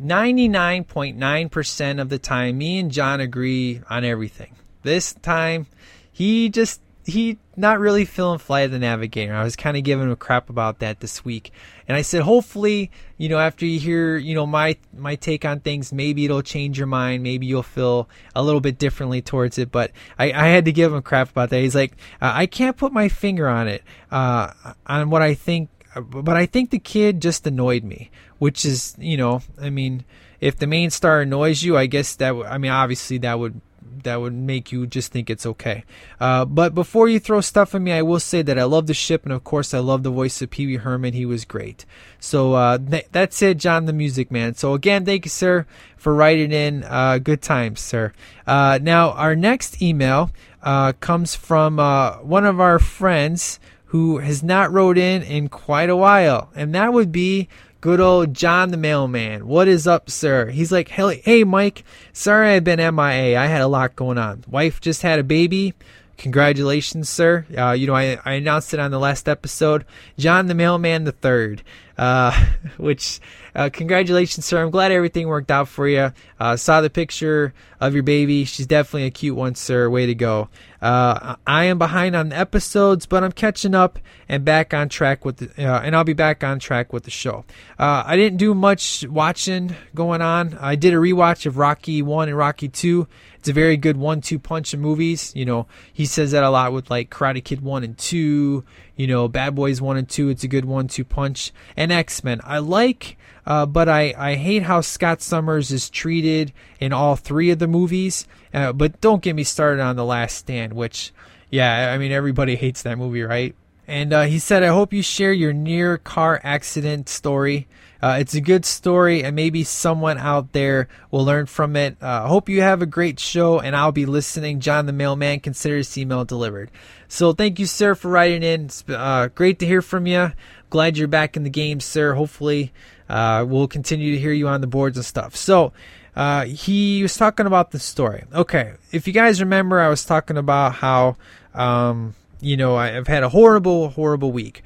99.9% 0.00 2.00
of 2.00 2.10
the 2.10 2.18
time, 2.20 2.58
me 2.58 2.78
and 2.78 2.92
John 2.92 3.18
agree 3.18 3.80
on 3.90 4.04
everything. 4.04 4.54
This 4.84 5.14
time, 5.14 5.66
he 6.12 6.48
just 6.48 6.80
he 7.06 7.38
not 7.56 7.78
really 7.78 8.04
feeling 8.04 8.38
Flight 8.38 8.66
of 8.66 8.70
the 8.70 8.78
Navigator. 8.78 9.34
I 9.34 9.44
was 9.44 9.56
kind 9.56 9.76
of 9.76 9.84
giving 9.84 10.06
him 10.06 10.12
a 10.12 10.16
crap 10.16 10.48
about 10.48 10.78
that 10.78 11.00
this 11.00 11.24
week, 11.24 11.52
and 11.86 11.96
I 11.96 12.02
said, 12.02 12.22
hopefully, 12.22 12.90
you 13.18 13.28
know, 13.28 13.38
after 13.38 13.66
you 13.66 13.78
hear, 13.78 14.16
you 14.16 14.34
know, 14.34 14.46
my 14.46 14.76
my 14.96 15.14
take 15.14 15.44
on 15.44 15.60
things, 15.60 15.92
maybe 15.92 16.24
it'll 16.24 16.42
change 16.42 16.78
your 16.78 16.86
mind. 16.86 17.22
Maybe 17.22 17.46
you'll 17.46 17.62
feel 17.62 18.08
a 18.34 18.42
little 18.42 18.60
bit 18.60 18.78
differently 18.78 19.20
towards 19.22 19.58
it. 19.58 19.70
But 19.70 19.92
I, 20.18 20.32
I 20.32 20.48
had 20.48 20.64
to 20.64 20.72
give 20.72 20.92
him 20.92 21.02
crap 21.02 21.30
about 21.30 21.50
that. 21.50 21.60
He's 21.60 21.74
like, 21.74 21.92
uh, 22.20 22.32
I 22.34 22.46
can't 22.46 22.76
put 22.76 22.92
my 22.92 23.08
finger 23.08 23.48
on 23.48 23.68
it, 23.68 23.82
uh, 24.10 24.52
on 24.86 25.10
what 25.10 25.22
I 25.22 25.34
think, 25.34 25.68
but 25.94 26.36
I 26.36 26.46
think 26.46 26.70
the 26.70 26.78
kid 26.78 27.20
just 27.20 27.46
annoyed 27.46 27.84
me, 27.84 28.10
which 28.38 28.64
is, 28.64 28.96
you 28.98 29.16
know, 29.16 29.42
I 29.60 29.70
mean, 29.70 30.04
if 30.40 30.56
the 30.56 30.66
main 30.66 30.90
star 30.90 31.20
annoys 31.20 31.62
you, 31.62 31.76
I 31.76 31.86
guess 31.86 32.16
that, 32.16 32.34
I 32.34 32.58
mean, 32.58 32.70
obviously 32.70 33.18
that 33.18 33.38
would 33.38 33.60
that 34.02 34.20
would 34.20 34.34
make 34.34 34.72
you 34.72 34.86
just 34.86 35.12
think 35.12 35.30
it's 35.30 35.46
okay. 35.46 35.84
Uh, 36.20 36.44
but 36.44 36.74
before 36.74 37.08
you 37.08 37.20
throw 37.20 37.40
stuff 37.40 37.74
at 37.74 37.80
me, 37.80 37.92
I 37.92 38.02
will 38.02 38.20
say 38.20 38.42
that 38.42 38.58
I 38.58 38.64
love 38.64 38.86
the 38.86 38.94
ship, 38.94 39.24
and 39.24 39.32
of 39.32 39.44
course, 39.44 39.72
I 39.72 39.78
love 39.78 40.02
the 40.02 40.10
voice 40.10 40.42
of 40.42 40.50
Pee 40.50 40.66
Wee 40.66 40.76
Herman. 40.76 41.14
He 41.14 41.24
was 41.24 41.44
great. 41.44 41.86
So 42.18 42.54
uh, 42.54 42.78
th- 42.78 43.06
that's 43.12 43.40
it, 43.42 43.58
John 43.58 43.86
the 43.86 43.92
Music 43.92 44.30
Man. 44.30 44.54
So 44.54 44.74
again, 44.74 45.04
thank 45.04 45.24
you, 45.24 45.30
sir, 45.30 45.66
for 45.96 46.14
writing 46.14 46.52
in. 46.52 46.84
Uh, 46.84 47.18
good 47.18 47.40
times, 47.40 47.80
sir. 47.80 48.12
Uh, 48.46 48.78
now, 48.82 49.12
our 49.12 49.36
next 49.36 49.80
email 49.80 50.30
uh, 50.62 50.92
comes 51.00 51.34
from 51.34 51.78
uh, 51.78 52.16
one 52.16 52.44
of 52.44 52.60
our 52.60 52.78
friends 52.78 53.60
who 53.86 54.18
has 54.18 54.42
not 54.42 54.72
wrote 54.72 54.98
in 54.98 55.22
in 55.22 55.48
quite 55.48 55.88
a 55.88 55.94
while, 55.94 56.50
and 56.56 56.74
that 56.74 56.92
would 56.92 57.12
be 57.12 57.48
Good 57.84 58.00
old 58.00 58.32
John 58.32 58.70
the 58.70 58.78
mailman. 58.78 59.46
What 59.46 59.68
is 59.68 59.86
up, 59.86 60.08
sir? 60.08 60.46
He's 60.46 60.72
like, 60.72 60.88
hey, 60.88 61.20
hey, 61.22 61.44
Mike. 61.44 61.84
Sorry 62.14 62.54
I've 62.54 62.64
been 62.64 62.78
MIA. 62.78 63.38
I 63.38 63.44
had 63.44 63.60
a 63.60 63.66
lot 63.66 63.94
going 63.94 64.16
on. 64.16 64.42
Wife 64.48 64.80
just 64.80 65.02
had 65.02 65.18
a 65.18 65.22
baby. 65.22 65.74
Congratulations, 66.16 67.08
sir. 67.08 67.46
Uh, 67.56 67.72
you 67.72 67.86
know, 67.86 67.94
I, 67.94 68.18
I 68.24 68.34
announced 68.34 68.72
it 68.72 68.80
on 68.80 68.90
the 68.90 68.98
last 68.98 69.28
episode. 69.28 69.84
John 70.18 70.46
the 70.46 70.54
mailman 70.54 71.04
the 71.04 71.12
third. 71.12 71.62
Uh, 71.96 72.46
which, 72.76 73.20
uh, 73.54 73.70
congratulations, 73.72 74.44
sir. 74.44 74.62
I'm 74.62 74.70
glad 74.70 74.90
everything 74.92 75.28
worked 75.28 75.50
out 75.50 75.68
for 75.68 75.86
you. 75.86 76.12
Uh, 76.40 76.56
saw 76.56 76.80
the 76.80 76.90
picture 76.90 77.54
of 77.80 77.94
your 77.94 78.02
baby. 78.02 78.44
She's 78.44 78.66
definitely 78.66 79.06
a 79.06 79.10
cute 79.10 79.36
one, 79.36 79.54
sir. 79.54 79.88
Way 79.88 80.06
to 80.06 80.14
go. 80.14 80.48
Uh, 80.82 81.36
I 81.46 81.64
am 81.64 81.78
behind 81.78 82.16
on 82.16 82.30
the 82.30 82.36
episodes, 82.36 83.06
but 83.06 83.22
I'm 83.22 83.32
catching 83.32 83.74
up 83.74 83.98
and 84.28 84.44
back 84.44 84.74
on 84.74 84.88
track 84.88 85.24
with 85.24 85.36
the, 85.38 85.46
uh, 85.66 85.80
and 85.80 85.94
I'll 85.94 86.04
be 86.04 86.12
back 86.12 86.42
on 86.42 86.58
track 86.58 86.92
with 86.92 87.04
the 87.04 87.10
show. 87.10 87.44
I 87.78 88.16
didn't 88.16 88.38
do 88.38 88.54
much 88.54 89.04
watching 89.08 89.74
going 89.94 90.20
on. 90.20 90.58
I 90.60 90.74
did 90.74 90.94
a 90.94 90.96
rewatch 90.96 91.46
of 91.46 91.58
Rocky 91.58 92.02
1 92.02 92.28
and 92.28 92.36
Rocky 92.36 92.68
2. 92.68 93.06
It's 93.44 93.50
a 93.50 93.52
very 93.52 93.76
good 93.76 93.98
one-two 93.98 94.38
punch 94.38 94.72
of 94.72 94.80
movies. 94.80 95.30
You 95.36 95.44
know, 95.44 95.66
he 95.92 96.06
says 96.06 96.30
that 96.30 96.42
a 96.42 96.48
lot 96.48 96.72
with 96.72 96.88
like 96.88 97.10
Karate 97.10 97.44
Kid 97.44 97.60
1 97.60 97.84
and 97.84 97.98
2, 97.98 98.64
you 98.96 99.06
know, 99.06 99.28
Bad 99.28 99.54
Boys 99.54 99.82
1 99.82 99.98
and 99.98 100.08
2. 100.08 100.30
It's 100.30 100.44
a 100.44 100.48
good 100.48 100.64
one-two 100.64 101.04
punch. 101.04 101.52
And 101.76 101.92
X-Men. 101.92 102.40
I 102.42 102.58
like 102.60 103.18
uh, 103.46 103.66
but 103.66 103.86
I, 103.86 104.14
I 104.16 104.34
hate 104.36 104.62
how 104.62 104.80
Scott 104.80 105.20
Summers 105.20 105.70
is 105.70 105.90
treated 105.90 106.52
in 106.80 106.94
all 106.94 107.16
three 107.16 107.50
of 107.50 107.58
the 107.58 107.66
movies. 107.66 108.26
Uh, 108.52 108.72
but 108.72 109.00
don't 109.02 109.22
get 109.22 109.36
me 109.36 109.44
started 109.44 109.82
on 109.82 109.96
The 109.96 110.04
Last 110.04 110.38
Stand, 110.38 110.72
which, 110.72 111.12
yeah, 111.50 111.92
I 111.92 111.98
mean, 111.98 112.12
everybody 112.12 112.56
hates 112.56 112.82
that 112.82 112.96
movie, 112.96 113.22
right? 113.22 113.54
And 113.86 114.14
uh, 114.14 114.22
he 114.22 114.38
said, 114.38 114.62
I 114.62 114.68
hope 114.68 114.94
you 114.94 115.02
share 115.02 115.34
your 115.34 115.52
near 115.52 115.98
car 115.98 116.40
accident 116.42 117.10
story. 117.10 117.68
Uh, 118.04 118.18
it's 118.18 118.34
a 118.34 118.40
good 118.42 118.66
story, 118.66 119.24
and 119.24 119.34
maybe 119.34 119.64
someone 119.64 120.18
out 120.18 120.52
there 120.52 120.88
will 121.10 121.24
learn 121.24 121.46
from 121.46 121.74
it. 121.74 121.96
Uh, 122.02 122.24
I 122.24 122.28
hope 122.28 122.50
you 122.50 122.60
have 122.60 122.82
a 122.82 122.86
great 122.86 123.18
show, 123.18 123.60
and 123.60 123.74
I'll 123.74 123.92
be 123.92 124.04
listening. 124.04 124.60
John 124.60 124.84
the 124.84 124.92
Mailman, 124.92 125.40
consider 125.40 125.78
this 125.78 125.96
email 125.96 126.22
delivered. 126.26 126.70
So 127.08 127.32
thank 127.32 127.58
you, 127.58 127.64
sir, 127.64 127.94
for 127.94 128.10
writing 128.10 128.42
in. 128.42 128.68
Uh, 128.94 129.28
great 129.28 129.58
to 129.60 129.66
hear 129.66 129.80
from 129.80 130.06
you. 130.06 130.32
Glad 130.68 130.98
you're 130.98 131.08
back 131.08 131.34
in 131.34 131.44
the 131.44 131.48
game, 131.48 131.80
sir. 131.80 132.12
Hopefully, 132.12 132.74
uh, 133.08 133.46
we'll 133.48 133.68
continue 133.68 134.12
to 134.12 134.20
hear 134.20 134.32
you 134.32 134.48
on 134.48 134.60
the 134.60 134.66
boards 134.66 134.98
and 134.98 135.06
stuff. 135.06 135.34
So, 135.34 135.72
uh, 136.14 136.44
he 136.44 137.00
was 137.00 137.16
talking 137.16 137.46
about 137.46 137.70
the 137.70 137.78
story. 137.78 138.24
Okay, 138.34 138.74
if 138.92 139.06
you 139.06 139.14
guys 139.14 139.40
remember, 139.40 139.80
I 139.80 139.88
was 139.88 140.04
talking 140.04 140.36
about 140.36 140.74
how, 140.74 141.16
um, 141.54 142.14
you 142.42 142.58
know, 142.58 142.76
I've 142.76 143.06
had 143.06 143.22
a 143.22 143.30
horrible, 143.30 143.88
horrible 143.88 144.30
week. 144.30 144.62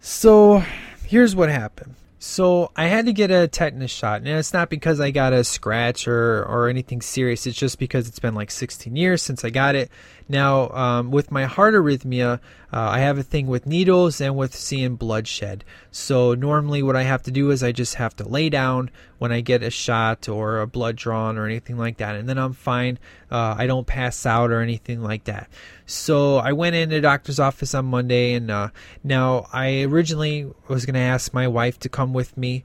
So, 0.00 0.64
here's 1.04 1.36
what 1.36 1.50
happened. 1.50 1.96
So 2.26 2.70
I 2.74 2.86
had 2.86 3.04
to 3.04 3.12
get 3.12 3.30
a 3.30 3.46
tetanus 3.46 3.90
shot, 3.90 4.22
and 4.22 4.28
it's 4.28 4.54
not 4.54 4.70
because 4.70 4.98
I 4.98 5.10
got 5.10 5.34
a 5.34 5.44
scratch 5.44 6.08
or 6.08 6.42
or 6.46 6.70
anything 6.70 7.02
serious. 7.02 7.46
It's 7.46 7.56
just 7.56 7.78
because 7.78 8.08
it's 8.08 8.18
been 8.18 8.34
like 8.34 8.50
16 8.50 8.96
years 8.96 9.20
since 9.20 9.44
I 9.44 9.50
got 9.50 9.74
it. 9.74 9.90
Now, 10.28 10.70
um, 10.70 11.10
with 11.10 11.30
my 11.30 11.44
heart 11.44 11.74
arrhythmia, 11.74 12.40
uh, 12.72 12.88
I 12.90 13.00
have 13.00 13.18
a 13.18 13.22
thing 13.22 13.46
with 13.46 13.66
needles 13.66 14.20
and 14.20 14.36
with 14.36 14.54
seeing 14.54 14.96
bloodshed. 14.96 15.64
So 15.90 16.34
normally, 16.34 16.82
what 16.82 16.96
I 16.96 17.02
have 17.02 17.22
to 17.24 17.30
do 17.30 17.50
is 17.50 17.62
I 17.62 17.72
just 17.72 17.96
have 17.96 18.16
to 18.16 18.28
lay 18.28 18.48
down 18.48 18.90
when 19.18 19.32
I 19.32 19.42
get 19.42 19.62
a 19.62 19.70
shot 19.70 20.28
or 20.28 20.60
a 20.60 20.66
blood 20.66 20.96
drawn 20.96 21.36
or 21.36 21.44
anything 21.44 21.76
like 21.76 21.98
that, 21.98 22.16
and 22.16 22.26
then 22.28 22.38
I'm 22.38 22.54
fine. 22.54 22.98
Uh, 23.30 23.54
I 23.58 23.66
don't 23.66 23.86
pass 23.86 24.24
out 24.24 24.50
or 24.50 24.60
anything 24.60 25.02
like 25.02 25.24
that. 25.24 25.48
So 25.86 26.38
I 26.38 26.52
went 26.52 26.74
in 26.74 26.88
the 26.88 27.00
doctor's 27.02 27.38
office 27.38 27.74
on 27.74 27.84
Monday, 27.86 28.32
and 28.32 28.50
uh, 28.50 28.68
now 29.02 29.46
I 29.52 29.82
originally 29.82 30.50
was 30.68 30.86
going 30.86 30.94
to 30.94 31.00
ask 31.00 31.34
my 31.34 31.48
wife 31.48 31.78
to 31.80 31.88
come 31.90 32.14
with 32.14 32.36
me 32.36 32.64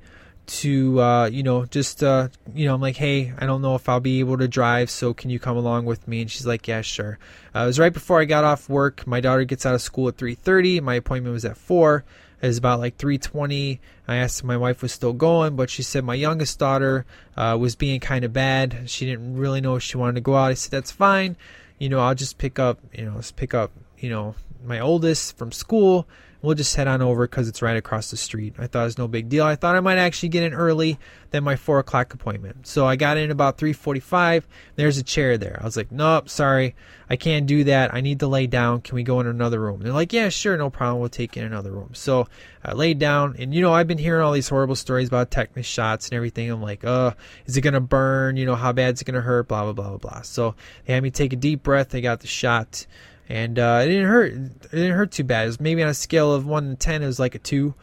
to 0.50 1.00
uh, 1.00 1.26
you 1.28 1.44
know 1.44 1.66
just 1.66 2.04
uh, 2.04 2.30
you 2.54 2.66
know 2.66 2.74
I'm 2.74 2.82
like 2.82 2.98
hey 2.98 3.34
I 3.38 3.46
don't 3.46 3.62
know 3.62 3.76
if 3.76 3.88
I'll 3.88 4.00
be 4.00 4.20
able 4.20 4.38
to 4.38 4.48
drive 4.48 4.90
so 4.90 5.14
can 5.14 5.30
you 5.30 5.40
come 5.40 5.56
along 5.56 5.86
with 5.86 6.08
me? 6.08 6.22
And 6.22 6.32
she's 6.32 6.46
like 6.46 6.68
yeah 6.68 6.82
sure. 6.82 7.20
Uh, 7.56 7.62
it 7.62 7.66
was 7.66 7.80
right 7.80 7.94
before 7.94 8.20
I 8.20 8.26
got 8.26 8.44
off 8.44 8.70
work. 8.70 9.06
My 9.08 9.22
daughter 9.22 9.44
gets 9.44 9.66
out 9.66 9.76
of 9.76 9.82
school 9.82 10.08
at 10.08 10.18
3:30 10.18 10.82
my 10.82 10.96
appointment 10.96 11.34
was 11.34 11.46
at 11.46 11.58
4 11.58 12.04
it 12.42 12.48
was 12.48 12.58
about 12.58 12.80
like 12.80 12.98
3:20 12.98 13.80
I 14.08 14.16
asked 14.16 14.40
if 14.40 14.46
my 14.46 14.58
wife 14.58 14.82
was 14.82 14.92
still 14.92 15.14
going 15.14 15.56
but 15.56 15.70
she 15.70 15.84
said 15.84 16.04
my 16.04 16.16
youngest 16.16 16.58
daughter 16.60 17.06
uh, 17.38 17.58
was 17.60 17.76
being 17.76 18.00
kind 18.00 18.26
of 18.26 18.34
bad. 18.34 18.90
She 18.90 19.06
didn't 19.06 19.38
really 19.38 19.62
know 19.62 19.76
if 19.76 19.84
she 19.84 19.98
wanted 19.98 20.16
to 20.16 20.22
go 20.22 20.36
out. 20.36 20.52
I 20.52 20.56
said 20.56 20.72
that's 20.72 20.92
fine. 20.92 21.38
You 21.78 21.90
know 21.90 22.00
I'll 22.00 22.16
just 22.16 22.38
pick 22.38 22.60
up 22.60 22.80
you 22.94 23.06
know 23.06 23.14
let's 23.16 23.32
pick 23.32 23.54
up 23.54 23.72
you 23.98 24.10
know 24.10 24.36
my 24.66 24.80
oldest 24.80 25.38
from 25.38 25.52
school 25.52 26.08
we'll 26.42 26.56
just 26.56 26.76
head 26.76 26.88
on 26.88 27.02
over 27.02 27.28
because 27.28 27.48
it's 27.48 27.62
right 27.62 27.78
across 27.78 28.12
the 28.12 28.18
street. 28.18 28.56
I 28.58 28.68
thought 28.68 28.82
it 28.82 28.86
was 28.86 28.98
no 28.98 29.08
big 29.08 29.30
deal. 29.30 29.46
I 29.46 29.56
thought 29.56 29.76
I 29.76 29.80
might 29.82 29.98
actually 29.98 30.30
get 30.30 30.44
in 30.44 30.54
early 30.54 30.98
than 31.32 31.44
my 31.44 31.56
four 31.56 31.80
o'clock 31.80 32.14
appointment. 32.14 32.66
So 32.66 32.88
I 32.88 32.96
got 32.96 33.18
in 33.18 33.30
about 33.30 33.58
three 33.58 33.74
forty-five. 33.74 34.48
There's 34.76 34.98
a 34.98 35.04
chair 35.04 35.38
there. 35.38 35.58
I 35.62 35.66
was 35.66 35.78
like, 35.78 35.92
nope, 35.92 36.30
sorry, 36.30 36.76
I 37.10 37.16
can't 37.18 37.46
do 37.46 37.64
that. 37.66 37.94
I 37.94 38.02
need 38.02 38.20
to 38.22 38.28
lay 38.28 38.48
down. 38.48 38.82
Can 38.82 38.96
we 38.96 39.04
go 39.04 39.20
in 39.20 39.28
another 39.28 39.60
room? 39.60 39.82
They're 39.82 39.94
like, 39.94 40.14
yeah, 40.14 40.30
sure, 40.30 40.58
no 40.58 40.70
problem. 40.70 41.00
We'll 41.00 41.10
take 41.10 41.38
in 41.38 41.44
another 41.44 41.72
room. 41.72 41.92
So 41.94 42.28
I 42.64 42.74
laid 42.74 43.00
down, 43.00 43.36
and 43.38 43.54
you 43.54 43.62
know, 43.62 43.74
I've 43.74 43.88
been 43.88 43.98
hearing 43.98 44.24
all 44.24 44.32
these 44.32 44.50
horrible 44.50 44.76
stories 44.76 45.08
about 45.08 45.32
tetanus 45.32 45.66
shots 45.66 46.10
and 46.10 46.16
everything. 46.16 46.50
I'm 46.50 46.62
like, 46.62 46.84
uh, 46.84 47.12
is 47.46 47.58
it 47.58 47.62
gonna 47.62 47.82
burn? 47.82 48.38
You 48.38 48.46
know, 48.46 48.56
how 48.56 48.72
bad 48.72 48.96
is 48.96 49.02
it 49.02 49.06
gonna 49.06 49.22
hurt? 49.22 49.48
Blah 49.48 49.66
blah 49.66 49.74
blah 49.74 49.90
blah 49.90 49.98
blah. 49.98 50.22
So 50.22 50.56
they 50.86 50.94
had 50.94 51.04
me 51.04 51.12
take 51.12 51.34
a 51.34 51.38
deep 51.38 51.64
breath. 51.64 51.90
They 51.90 52.02
got 52.02 52.22
the 52.22 52.28
shot 52.28 52.88
and 53.30 53.60
uh, 53.60 53.82
it 53.84 53.88
didn't 53.88 54.08
hurt. 54.08 54.34
It 54.34 54.72
didn't 54.72 54.98
hurt 54.98 55.12
too 55.12 55.24
bad. 55.24 55.44
It 55.44 55.48
was 55.48 55.60
maybe 55.60 55.84
on 55.84 55.90
a 55.90 55.94
scale 55.94 56.34
of 56.34 56.48
one 56.48 56.72
to 56.72 56.76
ten, 56.76 57.04
it 57.04 57.06
was 57.06 57.20
like 57.20 57.36
a 57.36 57.40
two. 57.40 57.76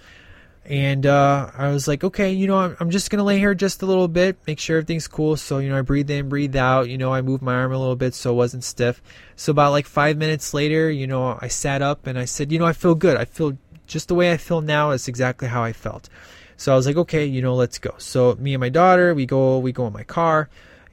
And 0.64 1.06
uh, 1.06 1.52
I 1.56 1.68
was 1.68 1.86
like, 1.86 2.02
okay, 2.02 2.32
you 2.32 2.48
know, 2.48 2.56
I'm, 2.56 2.76
I'm 2.80 2.90
just 2.90 3.08
gonna 3.08 3.22
lay 3.22 3.38
here 3.38 3.54
just 3.54 3.82
a 3.82 3.86
little 3.86 4.08
bit, 4.08 4.36
make 4.48 4.58
sure 4.58 4.78
everything's 4.78 5.06
cool. 5.06 5.36
So 5.36 5.58
you 5.58 5.68
know, 5.68 5.78
I 5.78 5.82
breathe 5.82 6.10
in, 6.10 6.28
breathe 6.28 6.56
out. 6.56 6.88
You 6.88 6.98
know, 6.98 7.14
I 7.14 7.22
moved 7.22 7.42
my 7.42 7.54
arm 7.54 7.72
a 7.72 7.78
little 7.78 7.94
bit 7.94 8.14
so 8.14 8.32
it 8.32 8.36
wasn't 8.36 8.64
stiff. 8.64 9.00
So 9.36 9.52
about 9.52 9.70
like 9.70 9.86
five 9.86 10.16
minutes 10.16 10.52
later, 10.52 10.90
you 10.90 11.06
know, 11.06 11.38
I 11.40 11.46
sat 11.46 11.80
up 11.80 12.08
and 12.08 12.18
I 12.18 12.24
said, 12.24 12.50
you 12.50 12.58
know, 12.58 12.66
I 12.66 12.72
feel 12.72 12.96
good. 12.96 13.16
I 13.16 13.24
feel 13.24 13.56
just 13.86 14.08
the 14.08 14.16
way 14.16 14.32
I 14.32 14.36
feel 14.36 14.60
now 14.60 14.90
is 14.90 15.06
exactly 15.06 15.46
how 15.46 15.62
I 15.62 15.72
felt. 15.72 16.08
So 16.56 16.72
I 16.72 16.74
was 16.74 16.86
like, 16.86 16.96
okay, 16.96 17.24
you 17.24 17.42
know, 17.42 17.54
let's 17.54 17.78
go. 17.78 17.94
So 17.98 18.34
me 18.40 18.54
and 18.54 18.60
my 18.60 18.70
daughter, 18.70 19.14
we 19.14 19.26
go, 19.26 19.58
we 19.58 19.70
go 19.70 19.86
in 19.86 19.92
my 19.92 20.02
car 20.02 20.48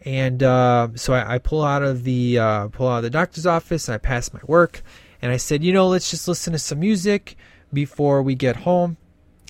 and 0.05 0.43
uh, 0.43 0.89
so 0.95 1.13
I, 1.13 1.35
I, 1.35 1.37
pull 1.37 1.63
out 1.63 1.81
of 1.83 2.03
the 2.03 2.37
uh, 2.37 2.67
pull 2.69 2.87
out 2.87 2.97
of 2.97 3.03
the 3.03 3.09
doctor's 3.09 3.45
office. 3.45 3.87
And 3.87 3.95
I 3.95 3.97
pass 3.97 4.33
my 4.33 4.41
work, 4.45 4.83
and 5.21 5.31
I 5.31 5.37
said, 5.37 5.63
you 5.63 5.71
know, 5.71 5.87
let's 5.87 6.09
just 6.09 6.27
listen 6.27 6.53
to 6.53 6.59
some 6.59 6.79
music 6.79 7.37
before 7.71 8.21
we 8.21 8.35
get 8.35 8.57
home. 8.57 8.97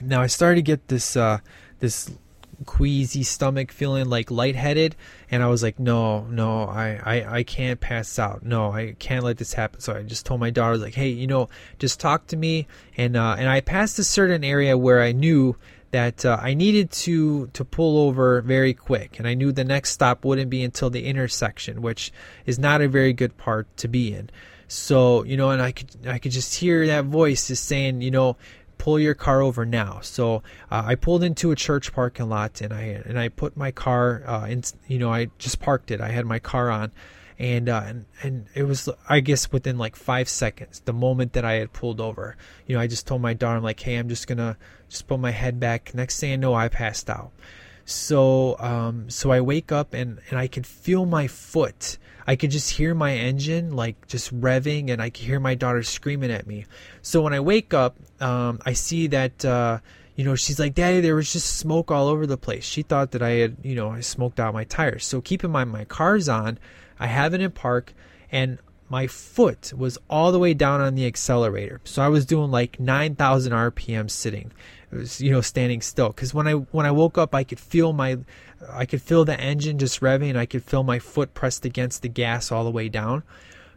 Now 0.01 0.21
I 0.21 0.27
started 0.27 0.55
to 0.57 0.61
get 0.61 0.87
this 0.87 1.15
uh, 1.15 1.39
this 1.79 2.11
queasy 2.65 3.23
stomach, 3.23 3.71
feeling 3.71 4.09
like 4.09 4.31
lightheaded, 4.31 4.95
and 5.29 5.43
I 5.43 5.47
was 5.47 5.63
like, 5.63 5.79
no, 5.79 6.25
no, 6.25 6.63
I, 6.63 6.99
I, 7.03 7.37
I 7.37 7.43
can't 7.43 7.79
pass 7.79 8.17
out. 8.19 8.43
No, 8.43 8.71
I 8.71 8.95
can't 8.99 9.23
let 9.23 9.37
this 9.37 9.53
happen. 9.53 9.81
So 9.81 9.95
I 9.95 10.03
just 10.03 10.25
told 10.25 10.39
my 10.39 10.49
daughter, 10.49 10.77
like, 10.77 10.93
hey, 10.93 11.09
you 11.09 11.27
know, 11.27 11.49
just 11.79 11.99
talk 11.99 12.27
to 12.27 12.37
me, 12.37 12.67
and 12.97 13.15
uh, 13.15 13.35
and 13.37 13.49
I 13.49 13.61
passed 13.61 13.99
a 13.99 14.03
certain 14.03 14.43
area 14.43 14.77
where 14.77 15.01
I 15.01 15.11
knew 15.11 15.55
that 15.93 16.25
uh, 16.25 16.39
I 16.41 16.55
needed 16.55 16.91
to 16.91 17.47
to 17.53 17.63
pull 17.63 17.99
over 17.99 18.41
very 18.41 18.73
quick, 18.73 19.19
and 19.19 19.27
I 19.27 19.35
knew 19.35 19.51
the 19.51 19.63
next 19.63 19.91
stop 19.91 20.25
wouldn't 20.25 20.49
be 20.49 20.63
until 20.63 20.89
the 20.89 21.05
intersection, 21.05 21.83
which 21.83 22.11
is 22.47 22.57
not 22.57 22.81
a 22.81 22.87
very 22.87 23.13
good 23.13 23.37
part 23.37 23.67
to 23.77 23.87
be 23.87 24.13
in. 24.13 24.31
So 24.67 25.23
you 25.23 25.37
know, 25.37 25.51
and 25.51 25.61
I 25.61 25.71
could 25.71 25.95
I 26.07 26.17
could 26.17 26.31
just 26.31 26.55
hear 26.55 26.85
that 26.87 27.05
voice 27.05 27.47
just 27.47 27.65
saying, 27.65 28.01
you 28.01 28.09
know, 28.09 28.37
pull 28.79 28.99
your 28.99 29.13
car 29.13 29.43
over 29.43 29.67
now. 29.67 29.99
So 30.01 30.37
uh, 30.71 30.81
I 30.83 30.95
pulled 30.95 31.23
into 31.23 31.51
a 31.51 31.55
church 31.55 31.93
parking 31.93 32.27
lot, 32.27 32.59
and 32.61 32.73
I 32.73 33.03
and 33.05 33.19
I 33.19 33.29
put 33.29 33.55
my 33.55 33.69
car 33.69 34.23
uh, 34.25 34.47
in. 34.47 34.63
You 34.87 34.97
know, 34.97 35.13
I 35.13 35.27
just 35.37 35.59
parked 35.59 35.91
it. 35.91 36.01
I 36.01 36.09
had 36.09 36.25
my 36.25 36.39
car 36.39 36.71
on, 36.71 36.91
and 37.39 37.69
uh, 37.69 37.83
and 37.85 38.05
and 38.21 38.45
it 38.53 38.63
was 38.63 38.89
I 39.07 39.19
guess 39.19 39.51
within 39.51 39.77
like 39.77 39.95
five 39.95 40.29
seconds, 40.29 40.81
the 40.85 40.93
moment 40.93 41.33
that 41.33 41.45
I 41.45 41.53
had 41.53 41.73
pulled 41.73 41.99
over, 41.99 42.37
you 42.67 42.75
know, 42.75 42.81
I 42.81 42.87
just 42.87 43.07
told 43.07 43.21
my 43.21 43.33
daughter, 43.33 43.57
I'm 43.57 43.63
like, 43.63 43.79
hey, 43.79 43.95
I'm 43.95 44.09
just 44.09 44.27
gonna 44.27 44.57
just 44.89 45.07
put 45.07 45.19
my 45.19 45.31
head 45.31 45.59
back. 45.59 45.93
Next 45.93 46.19
thing 46.19 46.33
I 46.33 46.35
know, 46.35 46.53
I 46.53 46.67
passed 46.67 47.09
out. 47.09 47.31
So 47.85 48.57
um, 48.59 49.09
so 49.09 49.31
I 49.31 49.41
wake 49.41 49.71
up 49.71 49.93
and 49.93 50.19
and 50.29 50.39
I 50.39 50.47
could 50.47 50.65
feel 50.65 51.05
my 51.05 51.27
foot. 51.27 51.97
I 52.25 52.37
could 52.37 52.51
just 52.51 52.69
hear 52.69 52.95
my 52.95 53.13
engine 53.13 53.75
like 53.75 54.07
just 54.07 54.33
revving, 54.39 54.89
and 54.89 55.01
I 55.01 55.09
could 55.09 55.25
hear 55.25 55.39
my 55.39 55.55
daughter 55.55 55.83
screaming 55.83 56.31
at 56.31 56.47
me. 56.47 56.65
So 57.01 57.21
when 57.21 57.33
I 57.33 57.41
wake 57.41 57.73
up, 57.73 57.97
um, 58.21 58.59
I 58.65 58.73
see 58.73 59.07
that. 59.07 59.43
Uh, 59.43 59.79
you 60.15 60.23
know, 60.23 60.35
she's 60.35 60.59
like, 60.59 60.75
Daddy, 60.75 61.01
there 61.01 61.15
was 61.15 61.33
just 61.33 61.57
smoke 61.57 61.89
all 61.89 62.07
over 62.07 62.27
the 62.27 62.37
place. 62.37 62.63
She 62.63 62.83
thought 62.83 63.11
that 63.11 63.23
I 63.23 63.31
had, 63.31 63.57
you 63.63 63.75
know, 63.75 63.89
I 63.89 64.01
smoked 64.01 64.39
out 64.39 64.53
my 64.53 64.63
tires. 64.63 65.05
So 65.05 65.21
keep 65.21 65.43
in 65.43 65.51
mind, 65.51 65.71
my 65.71 65.85
car's 65.85 66.29
on. 66.29 66.59
I 67.03 67.07
have 67.07 67.33
it 67.33 67.41
in 67.41 67.51
park, 67.51 67.93
and 68.31 68.59
my 68.87 69.07
foot 69.07 69.73
was 69.75 69.97
all 70.09 70.31
the 70.31 70.39
way 70.39 70.53
down 70.53 70.79
on 70.79 70.95
the 70.95 71.05
accelerator. 71.05 71.81
So 71.83 72.01
I 72.01 72.07
was 72.07 72.25
doing 72.25 72.49
like 72.49 72.79
9,000 72.79 73.51
RPM 73.51 74.09
sitting. 74.09 74.53
It 74.89 74.95
was, 74.95 75.19
you 75.19 75.29
know, 75.29 75.41
standing 75.41 75.81
still. 75.81 76.07
Because 76.07 76.33
when 76.33 76.47
I 76.47 76.53
when 76.53 76.85
I 76.85 76.91
woke 76.91 77.17
up, 77.17 77.35
I 77.35 77.43
could 77.43 77.59
feel 77.59 77.91
my, 77.91 78.19
I 78.69 78.85
could 78.85 79.01
feel 79.01 79.25
the 79.25 79.37
engine 79.37 79.79
just 79.79 79.99
revving, 79.99 80.29
and 80.29 80.39
I 80.39 80.45
could 80.45 80.63
feel 80.63 80.83
my 80.83 80.97
foot 80.97 81.33
pressed 81.33 81.65
against 81.65 82.03
the 82.03 82.07
gas 82.07 82.53
all 82.53 82.63
the 82.63 82.71
way 82.71 82.87
down. 82.87 83.23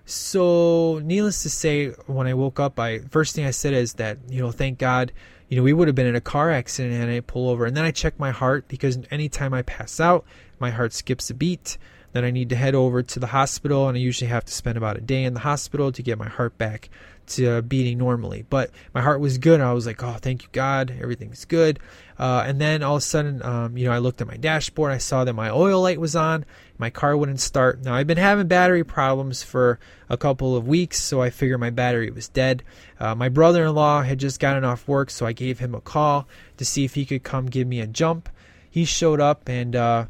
So, 0.05 1.01
needless 1.03 1.43
to 1.43 1.51
say, 1.51 1.89
when 2.07 2.29
I 2.29 2.35
woke 2.35 2.61
up, 2.61 2.79
I 2.79 3.01
first 3.11 3.35
thing 3.35 3.45
I 3.45 3.51
said 3.51 3.75
is 3.75 3.95
that 3.95 4.19
you 4.29 4.41
know, 4.41 4.53
thank 4.53 4.79
God, 4.79 5.11
you 5.49 5.57
know, 5.57 5.65
we 5.65 5.73
would 5.73 5.89
have 5.89 5.97
been 5.97 6.07
in 6.07 6.15
a 6.15 6.21
car 6.21 6.53
accident 6.53 6.95
and 6.95 7.11
I 7.11 7.19
pull 7.19 7.51
over. 7.51 7.67
And 7.67 7.77
then 7.77 7.85
I 7.85 7.91
check 7.91 8.21
my 8.21 8.31
heart 8.31 8.69
because 8.69 9.01
anytime 9.11 9.53
I 9.53 9.63
pass 9.63 9.99
out, 9.99 10.25
my 10.61 10.71
heart 10.71 10.93
skips 10.93 11.29
a 11.29 11.35
beat. 11.35 11.77
Then 12.17 12.25
I 12.25 12.31
need 12.31 12.49
to 12.49 12.57
head 12.57 12.75
over 12.75 13.03
to 13.03 13.21
the 13.21 13.27
hospital, 13.27 13.89
and 13.89 13.99
I 13.99 14.01
usually 14.01 14.31
have 14.31 14.47
to 14.47 14.51
spend 14.51 14.79
about 14.79 14.97
a 14.97 15.03
day 15.03 15.25
in 15.25 15.35
the 15.35 15.41
hospital 15.41 15.93
to 15.93 16.03
get 16.03 16.17
my 16.17 16.31
heart 16.31 16.57
back 16.57 16.89
to 17.27 17.61
beating 17.61 17.99
normally. 17.99 18.47
But 18.49 18.71
my 18.95 19.03
heart 19.03 19.21
was 19.21 19.37
good. 19.37 19.61
I 19.61 19.75
was 19.75 19.85
like, 19.85 20.03
oh, 20.03 20.15
thank 20.15 20.43
you, 20.43 20.49
God. 20.53 20.97
Everything's 20.99 21.45
good. 21.45 21.79
Uh, 22.19 22.43
and 22.47 22.59
then 22.59 22.83
all 22.83 22.97
of 22.97 23.01
a 23.01 23.05
sudden, 23.05 23.43
um, 23.43 23.77
you 23.77 23.85
know, 23.85 23.93
I 23.93 23.99
looked 23.99 24.23
at 24.23 24.27
my 24.27 24.39
dashboard. 24.39 24.93
I 24.93 24.97
saw 24.97 25.25
that 25.25 25.35
my 25.35 25.51
oil 25.51 25.83
light 25.83 26.01
was 26.01 26.17
on. 26.17 26.47
My 26.79 26.89
car 26.89 27.15
wouldn't 27.19 27.41
start. 27.41 27.83
Now, 27.83 27.95
I've 27.95 28.07
been 28.07 28.17
having 28.17 28.47
battery 28.49 28.83
problems 28.83 29.43
for 29.43 29.79
a 30.09 30.17
couple 30.17 30.57
of 30.57 30.67
weeks, 30.67 30.99
so 30.99 31.21
I 31.21 31.29
figured 31.29 31.61
my 31.61 31.69
battery 31.69 32.11
was 32.11 32.29
dead. 32.29 32.63
Uh, 32.99 33.15
my 33.15 33.29
brother 33.29 33.67
in 33.67 33.75
law 33.75 34.01
had 34.01 34.19
just 34.19 34.41
gotten 34.41 34.65
off 34.65 34.89
work, 34.89 35.11
so 35.11 35.27
I 35.27 35.35
gave 35.35 35.59
him 35.59 35.75
a 35.75 35.83
call 35.83 36.27
to 36.57 36.65
see 36.65 36.87
if 36.87 36.95
he 36.95 37.05
could 37.05 37.25
come 37.25 37.45
give 37.45 37.69
me 37.69 37.81
a 37.81 37.87
jump. 37.87 38.31
He 38.71 38.87
showed 38.87 39.21
up 39.21 39.51
and, 39.51 39.77
uh, 39.77 40.07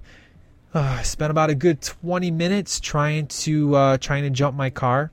uh, 0.77 1.03
spent 1.03 1.31
about 1.31 1.49
a 1.49 1.55
good 1.55 1.81
20 1.81 2.31
minutes 2.31 2.81
trying 2.81 3.27
to 3.29 3.75
uh, 3.75 3.97
trying 3.97 4.25
to 4.25 4.31
jump 4.31 4.55
my 4.55 4.69
car. 4.69 5.11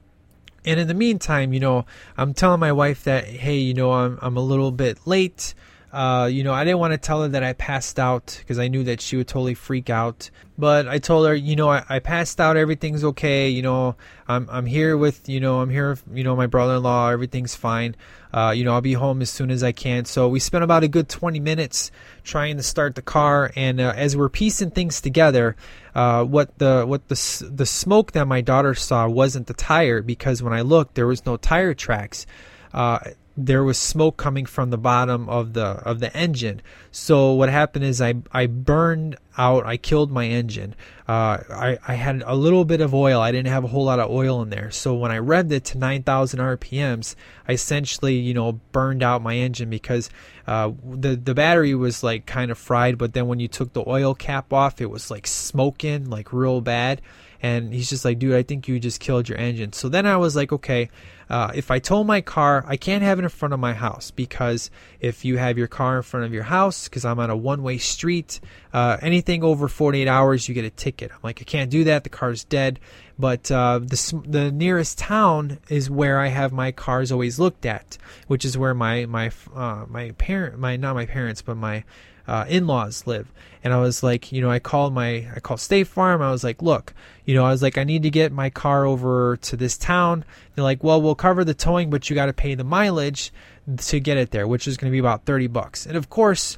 And 0.66 0.80
in 0.80 0.88
the 0.88 0.94
meantime, 0.94 1.54
you 1.54 1.60
know, 1.62 1.86
I'm 2.18 2.34
telling 2.34 2.60
my 2.60 2.74
wife 2.74 3.06
that 3.06 3.26
hey, 3.26 3.58
you 3.58 3.74
know, 3.74 3.94
I'm 3.94 4.20
I'm 4.22 4.36
a 4.36 4.42
little 4.42 4.72
bit 4.72 5.08
late. 5.08 5.54
Uh, 5.94 6.26
you 6.26 6.44
know, 6.44 6.54
I 6.54 6.64
didn't 6.64 6.80
want 6.80 6.94
to 6.94 6.98
tell 6.98 7.22
her 7.22 7.28
that 7.28 7.44
I 7.44 7.54
passed 7.54 8.00
out 8.00 8.36
because 8.40 8.58
I 8.58 8.68
knew 8.68 8.84
that 8.86 9.00
she 9.00 9.16
would 9.16 9.28
totally 9.28 9.54
freak 9.54 9.92
out. 9.92 10.32
But 10.58 10.88
I 10.88 10.98
told 10.98 11.28
her, 11.28 11.36
you 11.36 11.56
know, 11.56 11.70
I, 11.70 11.84
I 11.88 12.00
passed 12.00 12.42
out. 12.42 12.58
Everything's 12.58 13.04
okay. 13.04 13.50
You 13.50 13.62
know, 13.62 13.96
I'm 14.28 14.50
I'm 14.50 14.66
here 14.66 14.98
with, 14.98 15.30
you 15.30 15.40
know, 15.40 15.60
I'm 15.62 15.70
here. 15.70 15.92
With, 15.92 16.04
you 16.12 16.24
know, 16.24 16.36
my 16.36 16.48
brother-in-law. 16.48 17.10
Everything's 17.10 17.54
fine. 17.54 17.96
Uh, 18.34 18.56
you 18.56 18.64
know, 18.64 18.74
I'll 18.74 18.82
be 18.82 18.94
home 18.94 19.22
as 19.22 19.30
soon 19.30 19.52
as 19.52 19.64
I 19.64 19.72
can. 19.72 20.06
So 20.06 20.28
we 20.28 20.40
spent 20.40 20.64
about 20.64 20.84
a 20.84 20.88
good 20.88 21.10
20 21.10 21.40
minutes 21.40 21.92
trying 22.24 22.58
to 22.58 22.64
start 22.64 22.96
the 22.96 23.04
car, 23.04 23.52
and 23.56 23.80
uh, 23.80 23.94
as 23.96 24.18
we're 24.18 24.30
piecing 24.30 24.72
things 24.72 25.00
together, 25.00 25.56
uh, 25.94 26.24
what 26.24 26.58
the 26.58 26.86
what 26.88 27.08
the 27.08 27.50
the 27.52 27.68
smoke 27.68 28.14
that 28.14 28.28
my 28.28 28.42
daughter 28.42 28.74
saw 28.74 29.08
wasn't 29.08 29.46
the 29.46 29.54
tire 29.54 30.02
because 30.02 30.42
when 30.42 30.54
I 30.54 30.62
looked, 30.62 30.96
there 30.96 31.06
was 31.06 31.24
no 31.24 31.38
tire 31.38 31.76
tracks. 31.76 32.26
Uh, 32.74 32.98
there 33.36 33.64
was 33.64 33.80
smoke 33.80 34.18
coming 34.18 34.46
from 34.46 34.70
the 34.70 34.78
bottom 34.78 35.28
of 35.28 35.54
the 35.54 35.66
of 35.66 36.00
the 36.00 36.16
engine. 36.16 36.62
So 36.92 37.34
what 37.34 37.50
happened 37.50 37.86
is 37.86 38.00
I 38.00 38.16
I 38.32 38.46
burned 38.46 39.18
out. 39.38 39.66
I 39.66 39.78
killed 39.78 40.12
my 40.12 40.26
engine. 40.26 40.76
Uh, 41.08 41.40
I 41.50 41.78
I 41.88 41.96
had 41.96 42.24
a 42.26 42.36
little 42.36 42.64
bit 42.64 42.80
of 42.80 42.94
oil. 42.94 43.20
I 43.20 43.32
didn't 43.32 43.52
have 43.52 43.64
a 43.64 43.68
whole 43.68 43.86
lot 43.86 44.00
of 44.00 44.12
oil 44.12 44.42
in 44.44 44.50
there. 44.50 44.70
So 44.70 44.94
when 44.94 45.12
I 45.12 45.18
revved 45.18 45.52
it 45.52 45.66
to 45.66 45.78
9,000 45.80 46.40
RPMs, 46.40 47.16
I 47.48 47.54
essentially 47.54 48.16
you 48.16 48.36
know 48.36 48.54
burned 48.72 49.02
out 49.02 49.24
my 49.24 49.36
engine 49.36 49.70
because 49.70 50.12
uh, 50.46 50.72
the 50.84 51.16
the 51.16 51.34
battery 51.34 51.74
was 51.74 52.04
like 52.04 52.28
kind 52.28 52.52
of 52.52 52.58
fried. 52.60 53.00
But 53.00 53.14
then 53.14 53.28
when 53.28 53.40
you 53.40 53.48
took 53.48 53.74
the 53.74 53.84
oil 53.88 54.14
cap 54.14 54.54
off, 54.54 54.80
it 54.80 54.92
was 54.92 55.10
like 55.10 55.26
smoking 55.26 56.10
like 56.10 56.32
real 56.32 56.62
bad. 56.62 57.02
And 57.42 57.74
he's 57.74 57.90
just 57.90 58.06
like, 58.06 58.20
dude, 58.20 58.36
I 58.36 58.44
think 58.44 58.70
you 58.70 58.80
just 58.80 59.02
killed 59.02 59.28
your 59.28 59.38
engine. 59.38 59.74
So 59.74 59.90
then 59.90 60.06
I 60.06 60.16
was 60.16 60.34
like, 60.34 60.54
okay, 60.54 60.90
uh, 61.34 61.52
if 61.56 61.72
I 61.72 61.80
tow 61.80 62.04
my 62.04 62.22
car, 62.22 62.64
I 62.68 62.78
can't 62.78 63.02
have 63.02 63.18
it 63.18 63.24
in 63.24 63.30
front 63.30 63.56
of 63.56 63.60
my 63.60 63.74
house 63.74 64.12
because 64.12 64.70
if 65.00 65.26
you 65.26 65.38
have 65.38 65.58
your 65.58 65.66
car 65.66 65.98
in 65.98 66.04
front 66.04 66.28
of 66.28 66.32
your 66.32 66.44
house, 66.44 66.88
because 66.88 67.06
I'm 67.06 67.20
on 67.20 67.32
a 67.32 67.36
one 67.36 67.64
way 67.64 67.80
street, 67.80 68.40
uh, 68.72 68.98
anything 69.02 69.44
over 69.44 69.68
48 69.68 70.08
hours, 70.08 70.48
you 70.48 70.54
get 70.54 70.64
a 70.64 70.70
ticket. 70.70 71.10
I'm 71.12 71.18
like, 71.24 71.42
I 71.42 71.44
can't 71.44 71.72
do 71.72 71.86
that. 71.86 72.04
The 72.04 72.12
car's 72.12 72.44
dead. 72.44 72.80
But 73.18 73.50
uh, 73.50 73.80
the 73.80 74.24
the 74.28 74.52
nearest 74.52 75.00
town 75.00 75.58
is 75.70 75.90
where 75.90 76.20
I 76.20 76.28
have 76.28 76.54
my 76.54 76.72
cars 76.72 77.12
always 77.12 77.40
looked 77.40 77.66
at, 77.66 77.98
which 78.28 78.46
is 78.46 78.56
where 78.56 78.76
my 78.76 79.08
my 79.08 79.32
uh, 79.56 79.86
my 79.90 80.12
parent 80.12 80.60
my 80.60 80.78
not 80.78 80.94
my 80.94 81.08
parents 81.08 81.42
but 81.42 81.58
my 81.58 81.84
uh, 82.28 82.46
in-laws 82.48 83.06
live. 83.06 83.32
And 83.64 83.74
i 83.74 83.80
was 83.80 84.04
like 84.04 84.32
you 84.34 84.42
know 84.42 84.52
i 84.52 84.60
called 84.60 84.94
my 84.94 85.28
i 85.34 85.40
called 85.42 85.60
state 85.60 85.88
farm. 85.88 86.22
I 86.22 86.32
was 86.32 86.44
like 86.44 86.62
look 86.62 86.94
you 87.26 87.34
know 87.34 87.46
i 87.46 87.50
was 87.50 87.62
like 87.62 87.78
i 87.78 87.84
need 87.86 88.04
to 88.04 88.10
get 88.10 88.32
my 88.32 88.50
car 88.50 88.86
over 88.86 89.38
to 89.38 89.56
this 89.56 89.78
town. 89.78 90.26
They're 90.56 90.64
like 90.64 90.84
well 90.84 91.02
we'll 91.02 91.16
cover 91.16 91.44
the 91.44 91.54
towing 91.54 91.90
but 91.90 92.10
you 92.10 92.16
got 92.16 92.26
to 92.26 92.34
pay 92.34 92.56
the 92.56 92.64
mileage 92.64 93.32
to 93.78 94.00
get 94.00 94.18
it 94.18 94.32
there 94.32 94.48
which 94.48 94.68
is 94.68 94.76
going 94.76 94.92
to 94.92 94.94
be 94.94 95.00
about 95.00 95.26
30 95.26 95.48
bucks. 95.48 95.86
And 95.86 95.96
of 95.96 96.10
course 96.10 96.58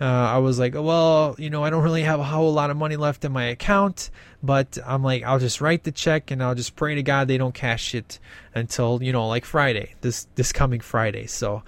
uh, 0.00 0.04
I 0.04 0.38
was 0.38 0.58
like, 0.58 0.74
well, 0.74 1.34
you 1.38 1.48
know, 1.48 1.64
I 1.64 1.70
don't 1.70 1.82
really 1.82 2.02
have 2.02 2.20
a 2.20 2.24
whole 2.24 2.52
lot 2.52 2.70
of 2.70 2.76
money 2.76 2.96
left 2.96 3.24
in 3.24 3.32
my 3.32 3.44
account, 3.44 4.10
but 4.42 4.76
I'm 4.84 5.02
like, 5.02 5.22
I'll 5.22 5.38
just 5.38 5.62
write 5.62 5.84
the 5.84 5.92
check 5.92 6.30
and 6.30 6.42
I'll 6.42 6.54
just 6.54 6.76
pray 6.76 6.94
to 6.96 7.02
God 7.02 7.28
they 7.28 7.38
don't 7.38 7.54
cash 7.54 7.94
it 7.94 8.18
until 8.54 9.02
you 9.02 9.12
know, 9.12 9.26
like 9.26 9.46
Friday, 9.46 9.94
this 10.02 10.26
this 10.34 10.52
coming 10.52 10.80
Friday. 10.80 11.26
So, 11.26 11.62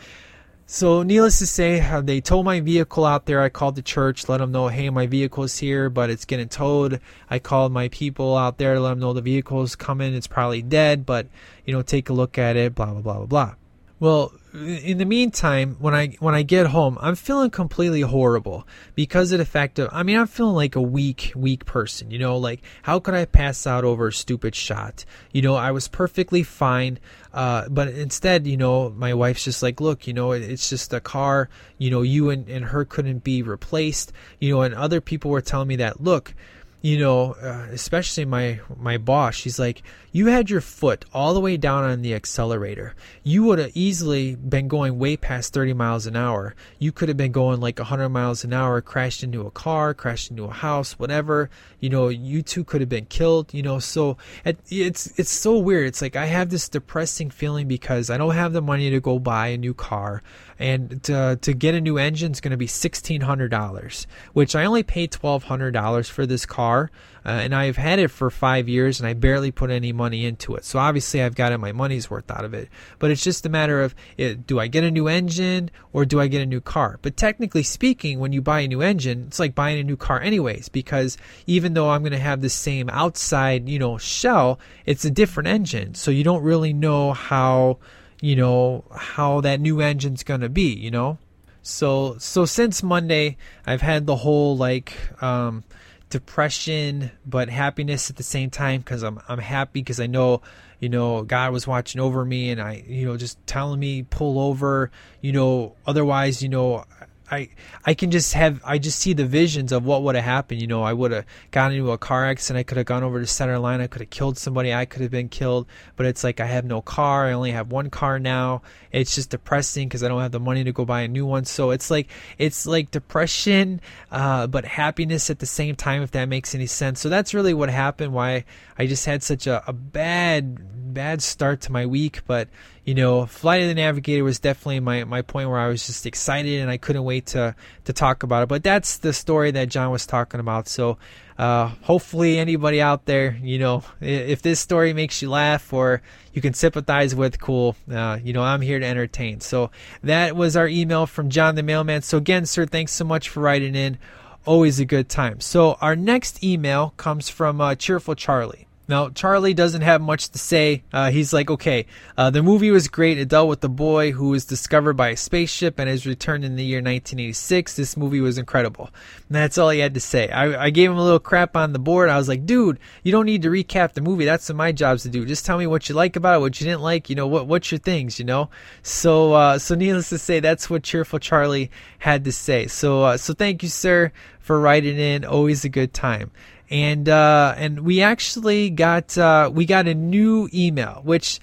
so 0.70 1.02
needless 1.02 1.38
to 1.38 1.46
say, 1.46 1.80
uh, 1.80 2.02
they 2.02 2.20
towed 2.20 2.44
my 2.44 2.60
vehicle 2.60 3.06
out 3.06 3.24
there. 3.24 3.40
I 3.40 3.48
called 3.48 3.74
the 3.74 3.82
church, 3.82 4.28
let 4.28 4.36
them 4.36 4.52
know, 4.52 4.68
hey, 4.68 4.90
my 4.90 5.06
vehicle's 5.06 5.56
here, 5.56 5.88
but 5.88 6.10
it's 6.10 6.26
getting 6.26 6.48
towed. 6.48 7.00
I 7.30 7.38
called 7.38 7.72
my 7.72 7.88
people 7.88 8.36
out 8.36 8.58
there, 8.58 8.74
to 8.74 8.80
let 8.80 8.90
them 8.90 9.00
know 9.00 9.14
the 9.14 9.22
vehicle's 9.22 9.74
coming. 9.74 10.14
It's 10.14 10.26
probably 10.26 10.60
dead, 10.60 11.06
but 11.06 11.26
you 11.64 11.72
know, 11.72 11.80
take 11.80 12.10
a 12.10 12.12
look 12.12 12.36
at 12.36 12.56
it. 12.56 12.74
Blah 12.74 12.92
blah 12.92 13.00
blah 13.00 13.16
blah 13.16 13.26
blah. 13.26 13.54
Well, 14.00 14.32
in 14.54 14.98
the 14.98 15.04
meantime, 15.04 15.76
when 15.80 15.94
I 15.94 16.08
when 16.20 16.34
I 16.34 16.42
get 16.42 16.66
home, 16.66 16.98
I'm 17.00 17.16
feeling 17.16 17.50
completely 17.50 18.00
horrible 18.00 18.66
because 18.94 19.32
of 19.32 19.38
the 19.38 19.44
fact 19.44 19.78
of 19.78 19.88
I 19.92 20.02
mean, 20.04 20.16
I'm 20.16 20.26
feeling 20.26 20.54
like 20.54 20.76
a 20.76 20.82
weak 20.82 21.32
weak 21.34 21.64
person, 21.64 22.10
you 22.10 22.18
know, 22.18 22.36
like 22.36 22.62
how 22.82 23.00
could 23.00 23.14
I 23.14 23.24
pass 23.24 23.66
out 23.66 23.84
over 23.84 24.08
a 24.08 24.12
stupid 24.12 24.54
shot? 24.54 25.04
You 25.32 25.42
know, 25.42 25.54
I 25.54 25.72
was 25.72 25.88
perfectly 25.88 26.42
fine. 26.42 26.98
Uh, 27.32 27.68
but 27.68 27.88
instead, 27.88 28.46
you 28.46 28.56
know, 28.56 28.90
my 28.90 29.14
wife's 29.14 29.44
just 29.44 29.62
like, 29.62 29.80
look, 29.80 30.06
you 30.06 30.14
know, 30.14 30.32
it, 30.32 30.42
it's 30.42 30.70
just 30.70 30.94
a 30.94 31.00
car. 31.00 31.48
You 31.76 31.90
know, 31.90 32.02
you 32.02 32.30
and, 32.30 32.48
and 32.48 32.64
her 32.66 32.84
couldn't 32.84 33.24
be 33.24 33.42
replaced. 33.42 34.12
You 34.38 34.54
know, 34.54 34.62
and 34.62 34.74
other 34.74 35.00
people 35.00 35.30
were 35.30 35.42
telling 35.42 35.68
me 35.68 35.76
that, 35.76 36.00
look, 36.00 36.34
you 36.80 36.98
know, 36.98 37.32
uh, 37.42 37.66
especially 37.72 38.24
my 38.24 38.60
my 38.76 38.98
boss, 38.98 39.34
she's 39.34 39.58
like, 39.58 39.82
you 40.12 40.26
had 40.26 40.48
your 40.48 40.60
foot 40.60 41.04
all 41.12 41.34
the 41.34 41.40
way 41.40 41.56
down 41.56 41.84
on 41.84 42.02
the 42.02 42.14
accelerator. 42.14 42.94
You 43.24 43.42
would 43.44 43.58
have 43.58 43.72
easily 43.74 44.36
been 44.36 44.68
going 44.68 44.98
way 44.98 45.16
past 45.16 45.52
30 45.52 45.74
miles 45.74 46.06
an 46.06 46.16
hour. 46.16 46.54
You 46.78 46.92
could 46.92 47.08
have 47.08 47.16
been 47.16 47.32
going 47.32 47.60
like 47.60 47.78
100 47.78 48.08
miles 48.08 48.44
an 48.44 48.52
hour, 48.52 48.80
crashed 48.80 49.22
into 49.22 49.46
a 49.46 49.50
car, 49.50 49.92
crashed 49.92 50.30
into 50.30 50.44
a 50.44 50.52
house, 50.52 50.98
whatever. 50.98 51.50
You 51.80 51.90
know, 51.90 52.08
you 52.08 52.42
two 52.42 52.64
could 52.64 52.80
have 52.80 52.88
been 52.88 53.06
killed. 53.06 53.52
You 53.52 53.62
know, 53.62 53.80
so 53.80 54.16
it, 54.44 54.58
it's 54.68 55.18
it's 55.18 55.30
so 55.30 55.58
weird. 55.58 55.88
It's 55.88 56.00
like 56.00 56.16
I 56.16 56.26
have 56.26 56.50
this 56.50 56.68
depressing 56.68 57.30
feeling 57.30 57.66
because 57.66 58.08
I 58.08 58.18
don't 58.18 58.34
have 58.34 58.52
the 58.52 58.62
money 58.62 58.90
to 58.90 59.00
go 59.00 59.18
buy 59.18 59.48
a 59.48 59.58
new 59.58 59.74
car, 59.74 60.22
and 60.58 61.02
to 61.04 61.38
to 61.40 61.52
get 61.52 61.74
a 61.74 61.80
new 61.80 61.98
engine 61.98 62.32
is 62.32 62.40
going 62.40 62.52
to 62.52 62.56
be 62.56 62.66
sixteen 62.66 63.20
hundred 63.22 63.50
dollars, 63.50 64.06
which 64.32 64.56
I 64.56 64.64
only 64.64 64.82
paid 64.82 65.12
twelve 65.12 65.44
hundred 65.44 65.72
dollars 65.72 66.08
for 66.08 66.26
this 66.26 66.46
car. 66.46 66.90
Uh, 67.26 67.32
and 67.42 67.54
I've 67.54 67.76
had 67.76 67.98
it 67.98 68.08
for 68.08 68.30
five 68.30 68.70
years 68.70 69.00
and 69.00 69.06
I 69.06 69.12
barely 69.12 69.50
put 69.50 69.70
any 69.70 69.92
money 69.92 70.24
into 70.24 70.54
it. 70.54 70.64
So 70.64 70.78
obviously 70.78 71.22
I've 71.22 71.34
gotten 71.34 71.60
my 71.60 71.72
money's 71.72 72.08
worth 72.08 72.30
out 72.30 72.44
of 72.44 72.54
it. 72.54 72.70
But 72.98 73.10
it's 73.10 73.22
just 73.22 73.44
a 73.44 73.50
matter 73.50 73.82
of 73.82 73.94
it, 74.16 74.46
do 74.46 74.58
I 74.58 74.66
get 74.66 74.82
a 74.82 74.90
new 74.90 75.08
engine 75.08 75.70
or 75.92 76.06
do 76.06 76.20
I 76.20 76.28
get 76.28 76.40
a 76.40 76.46
new 76.46 76.62
car? 76.62 76.98
But 77.02 77.18
technically 77.18 77.64
speaking, 77.64 78.18
when 78.18 78.32
you 78.32 78.40
buy 78.40 78.60
a 78.60 78.68
new 78.68 78.80
engine, 78.80 79.24
it's 79.26 79.38
like 79.38 79.54
buying 79.54 79.78
a 79.78 79.84
new 79.84 79.96
car 79.96 80.22
anyways, 80.22 80.70
because 80.70 81.18
even 81.46 81.74
though 81.74 81.90
I'm 81.90 82.00
going 82.00 82.12
to 82.12 82.18
have 82.18 82.40
the 82.40 82.48
same 82.48 82.88
outside, 82.88 83.68
you 83.68 83.78
know, 83.78 83.98
shell, 83.98 84.58
it's 84.86 85.04
a 85.04 85.10
different 85.10 85.48
engine. 85.48 85.94
So 85.96 86.10
you 86.10 86.24
don't 86.24 86.42
really 86.42 86.72
know 86.72 87.12
how, 87.12 87.78
you 88.20 88.36
know, 88.36 88.84
how 88.94 89.40
that 89.42 89.60
new 89.60 89.80
engine's 89.80 90.22
going 90.22 90.40
to 90.40 90.48
be, 90.48 90.72
you 90.74 90.90
know? 90.90 91.18
So 91.62 92.16
so 92.18 92.46
since 92.46 92.82
Monday, 92.82 93.36
I've 93.66 93.82
had 93.82 94.06
the 94.06 94.16
whole 94.16 94.56
like 94.56 94.94
um 95.22 95.64
depression 96.10 97.10
but 97.26 97.50
happiness 97.50 98.08
at 98.08 98.16
the 98.16 98.22
same 98.22 98.48
time 98.48 98.80
because 98.80 99.02
I'm 99.02 99.20
I'm 99.28 99.38
happy 99.38 99.80
because 99.80 100.00
I 100.00 100.06
know 100.06 100.40
you 100.80 100.88
know 100.88 101.22
God 101.22 101.52
was 101.52 101.66
watching 101.66 102.00
over 102.00 102.24
me 102.24 102.50
and 102.50 102.60
I 102.60 102.82
you 102.86 103.04
know 103.04 103.16
just 103.16 103.44
telling 103.46 103.78
me 103.78 104.02
pull 104.04 104.40
over 104.40 104.90
you 105.20 105.32
know 105.32 105.74
otherwise 105.86 106.42
you 106.42 106.48
know 106.48 106.84
I 107.30 107.50
I 107.84 107.94
can 107.94 108.10
just 108.10 108.34
have 108.34 108.60
I 108.64 108.78
just 108.78 108.98
see 108.98 109.12
the 109.12 109.26
visions 109.26 109.72
of 109.72 109.84
what 109.84 110.02
would 110.02 110.14
have 110.14 110.24
happened. 110.24 110.60
You 110.60 110.66
know, 110.66 110.82
I 110.82 110.92
would 110.92 111.12
have 111.12 111.26
gotten 111.50 111.76
into 111.76 111.90
a 111.92 111.98
car 111.98 112.24
accident. 112.26 112.60
I 112.60 112.62
could 112.62 112.76
have 112.76 112.86
gone 112.86 113.02
over 113.02 113.20
to 113.20 113.26
center 113.26 113.58
line. 113.58 113.80
I 113.80 113.86
could 113.86 114.00
have 114.00 114.10
killed 114.10 114.38
somebody. 114.38 114.72
I 114.72 114.84
could 114.84 115.02
have 115.02 115.10
been 115.10 115.28
killed. 115.28 115.66
But 115.96 116.06
it's 116.06 116.24
like 116.24 116.40
I 116.40 116.46
have 116.46 116.64
no 116.64 116.80
car. 116.80 117.26
I 117.26 117.32
only 117.32 117.52
have 117.52 117.70
one 117.70 117.90
car 117.90 118.18
now. 118.18 118.62
It's 118.92 119.14
just 119.14 119.30
depressing 119.30 119.88
because 119.88 120.02
I 120.02 120.08
don't 120.08 120.20
have 120.20 120.32
the 120.32 120.40
money 120.40 120.64
to 120.64 120.72
go 120.72 120.84
buy 120.84 121.02
a 121.02 121.08
new 121.08 121.26
one. 121.26 121.44
So 121.44 121.70
it's 121.70 121.90
like 121.90 122.08
it's 122.38 122.66
like 122.66 122.90
depression, 122.90 123.80
uh, 124.10 124.46
but 124.46 124.64
happiness 124.64 125.30
at 125.30 125.38
the 125.38 125.46
same 125.46 125.76
time. 125.76 126.02
If 126.02 126.12
that 126.12 126.28
makes 126.28 126.54
any 126.54 126.66
sense. 126.66 127.00
So 127.00 127.08
that's 127.08 127.34
really 127.34 127.54
what 127.54 127.70
happened. 127.70 128.12
Why 128.12 128.44
I 128.78 128.86
just 128.86 129.04
had 129.04 129.22
such 129.22 129.46
a, 129.46 129.62
a 129.66 129.72
bad 129.72 130.94
bad 130.94 131.22
start 131.22 131.60
to 131.62 131.72
my 131.72 131.86
week, 131.86 132.22
but 132.26 132.48
you 132.88 132.94
know, 132.94 133.26
Flight 133.26 133.60
of 133.60 133.68
the 133.68 133.74
Navigator 133.74 134.24
was 134.24 134.38
definitely 134.38 134.80
my, 134.80 135.04
my 135.04 135.20
point 135.20 135.50
where 135.50 135.58
I 135.58 135.68
was 135.68 135.86
just 135.86 136.06
excited 136.06 136.62
and 136.62 136.70
I 136.70 136.78
couldn't 136.78 137.04
wait 137.04 137.26
to, 137.26 137.54
to 137.84 137.92
talk 137.92 138.22
about 138.22 138.44
it. 138.44 138.48
But 138.48 138.62
that's 138.62 138.96
the 138.96 139.12
story 139.12 139.50
that 139.50 139.68
John 139.68 139.90
was 139.90 140.06
talking 140.06 140.40
about. 140.40 140.68
So 140.68 140.96
uh, 141.36 141.66
hopefully, 141.82 142.38
anybody 142.38 142.80
out 142.80 143.04
there, 143.04 143.38
you 143.42 143.58
know, 143.58 143.82
if 144.00 144.40
this 144.40 144.58
story 144.58 144.94
makes 144.94 145.20
you 145.20 145.28
laugh 145.28 145.70
or 145.70 146.00
you 146.32 146.40
can 146.40 146.54
sympathize 146.54 147.14
with, 147.14 147.38
cool. 147.38 147.76
Uh, 147.92 148.20
you 148.24 148.32
know, 148.32 148.42
I'm 148.42 148.62
here 148.62 148.78
to 148.78 148.86
entertain. 148.86 149.40
So 149.40 149.70
that 150.02 150.34
was 150.34 150.56
our 150.56 150.66
email 150.66 151.04
from 151.04 151.28
John 151.28 151.56
the 151.56 151.62
Mailman. 151.62 152.00
So 152.00 152.16
again, 152.16 152.46
sir, 152.46 152.64
thanks 152.64 152.92
so 152.92 153.04
much 153.04 153.28
for 153.28 153.40
writing 153.40 153.74
in. 153.74 153.98
Always 154.46 154.80
a 154.80 154.86
good 154.86 155.10
time. 155.10 155.42
So 155.42 155.74
our 155.82 155.94
next 155.94 156.42
email 156.42 156.94
comes 156.96 157.28
from 157.28 157.60
uh, 157.60 157.74
Cheerful 157.74 158.14
Charlie. 158.14 158.67
Now, 158.88 159.10
Charlie 159.10 159.52
doesn't 159.52 159.82
have 159.82 160.00
much 160.00 160.30
to 160.30 160.38
say. 160.38 160.82
Uh, 160.94 161.10
he's 161.10 161.34
like, 161.34 161.50
okay, 161.50 161.84
uh, 162.16 162.30
the 162.30 162.42
movie 162.42 162.70
was 162.70 162.88
great. 162.88 163.18
It 163.18 163.28
dealt 163.28 163.50
with 163.50 163.60
the 163.60 163.68
boy 163.68 164.12
who 164.12 164.30
was 164.30 164.46
discovered 164.46 164.94
by 164.94 165.10
a 165.10 165.16
spaceship 165.16 165.78
and 165.78 165.90
is 165.90 166.06
returned 166.06 166.42
in 166.42 166.56
the 166.56 166.64
year 166.64 166.78
1986. 166.78 167.76
This 167.76 167.98
movie 167.98 168.22
was 168.22 168.38
incredible. 168.38 168.88
And 169.28 169.36
that's 169.36 169.58
all 169.58 169.68
he 169.68 169.80
had 169.80 169.92
to 169.92 170.00
say. 170.00 170.30
I, 170.30 170.64
I 170.64 170.70
gave 170.70 170.90
him 170.90 170.96
a 170.96 171.04
little 171.04 171.18
crap 171.18 171.54
on 171.54 171.74
the 171.74 171.78
board. 171.78 172.08
I 172.08 172.16
was 172.16 172.28
like, 172.28 172.46
dude, 172.46 172.78
you 173.02 173.12
don't 173.12 173.26
need 173.26 173.42
to 173.42 173.50
recap 173.50 173.92
the 173.92 174.00
movie. 174.00 174.24
That's 174.24 174.48
what 174.48 174.56
my 174.56 174.72
job's 174.72 175.02
to 175.02 175.10
do. 175.10 175.26
Just 175.26 175.44
tell 175.44 175.58
me 175.58 175.66
what 175.66 175.90
you 175.90 175.94
like 175.94 176.16
about 176.16 176.36
it, 176.36 176.40
what 176.40 176.58
you 176.58 176.64
didn't 176.64 176.80
like. 176.80 177.10
You 177.10 177.16
know, 177.16 177.26
what 177.26 177.46
what's 177.46 177.70
your 177.70 177.78
things, 177.78 178.18
you 178.18 178.24
know? 178.24 178.48
So, 178.82 179.34
uh, 179.34 179.58
so 179.58 179.74
needless 179.74 180.08
to 180.08 180.18
say, 180.18 180.40
that's 180.40 180.70
what 180.70 180.82
Cheerful 180.82 181.18
Charlie 181.18 181.70
had 181.98 182.24
to 182.24 182.32
say. 182.32 182.66
So, 182.68 183.02
uh, 183.02 183.16
so 183.18 183.34
thank 183.34 183.62
you, 183.62 183.68
sir, 183.68 184.12
for 184.40 184.58
writing 184.58 184.98
in. 184.98 185.26
Always 185.26 185.66
a 185.66 185.68
good 185.68 185.92
time 185.92 186.30
and 186.70 187.08
uh, 187.08 187.54
and 187.56 187.80
we 187.80 188.02
actually 188.02 188.70
got 188.70 189.16
uh, 189.16 189.50
we 189.52 189.64
got 189.66 189.86
a 189.86 189.94
new 189.94 190.48
email, 190.52 191.00
which 191.04 191.40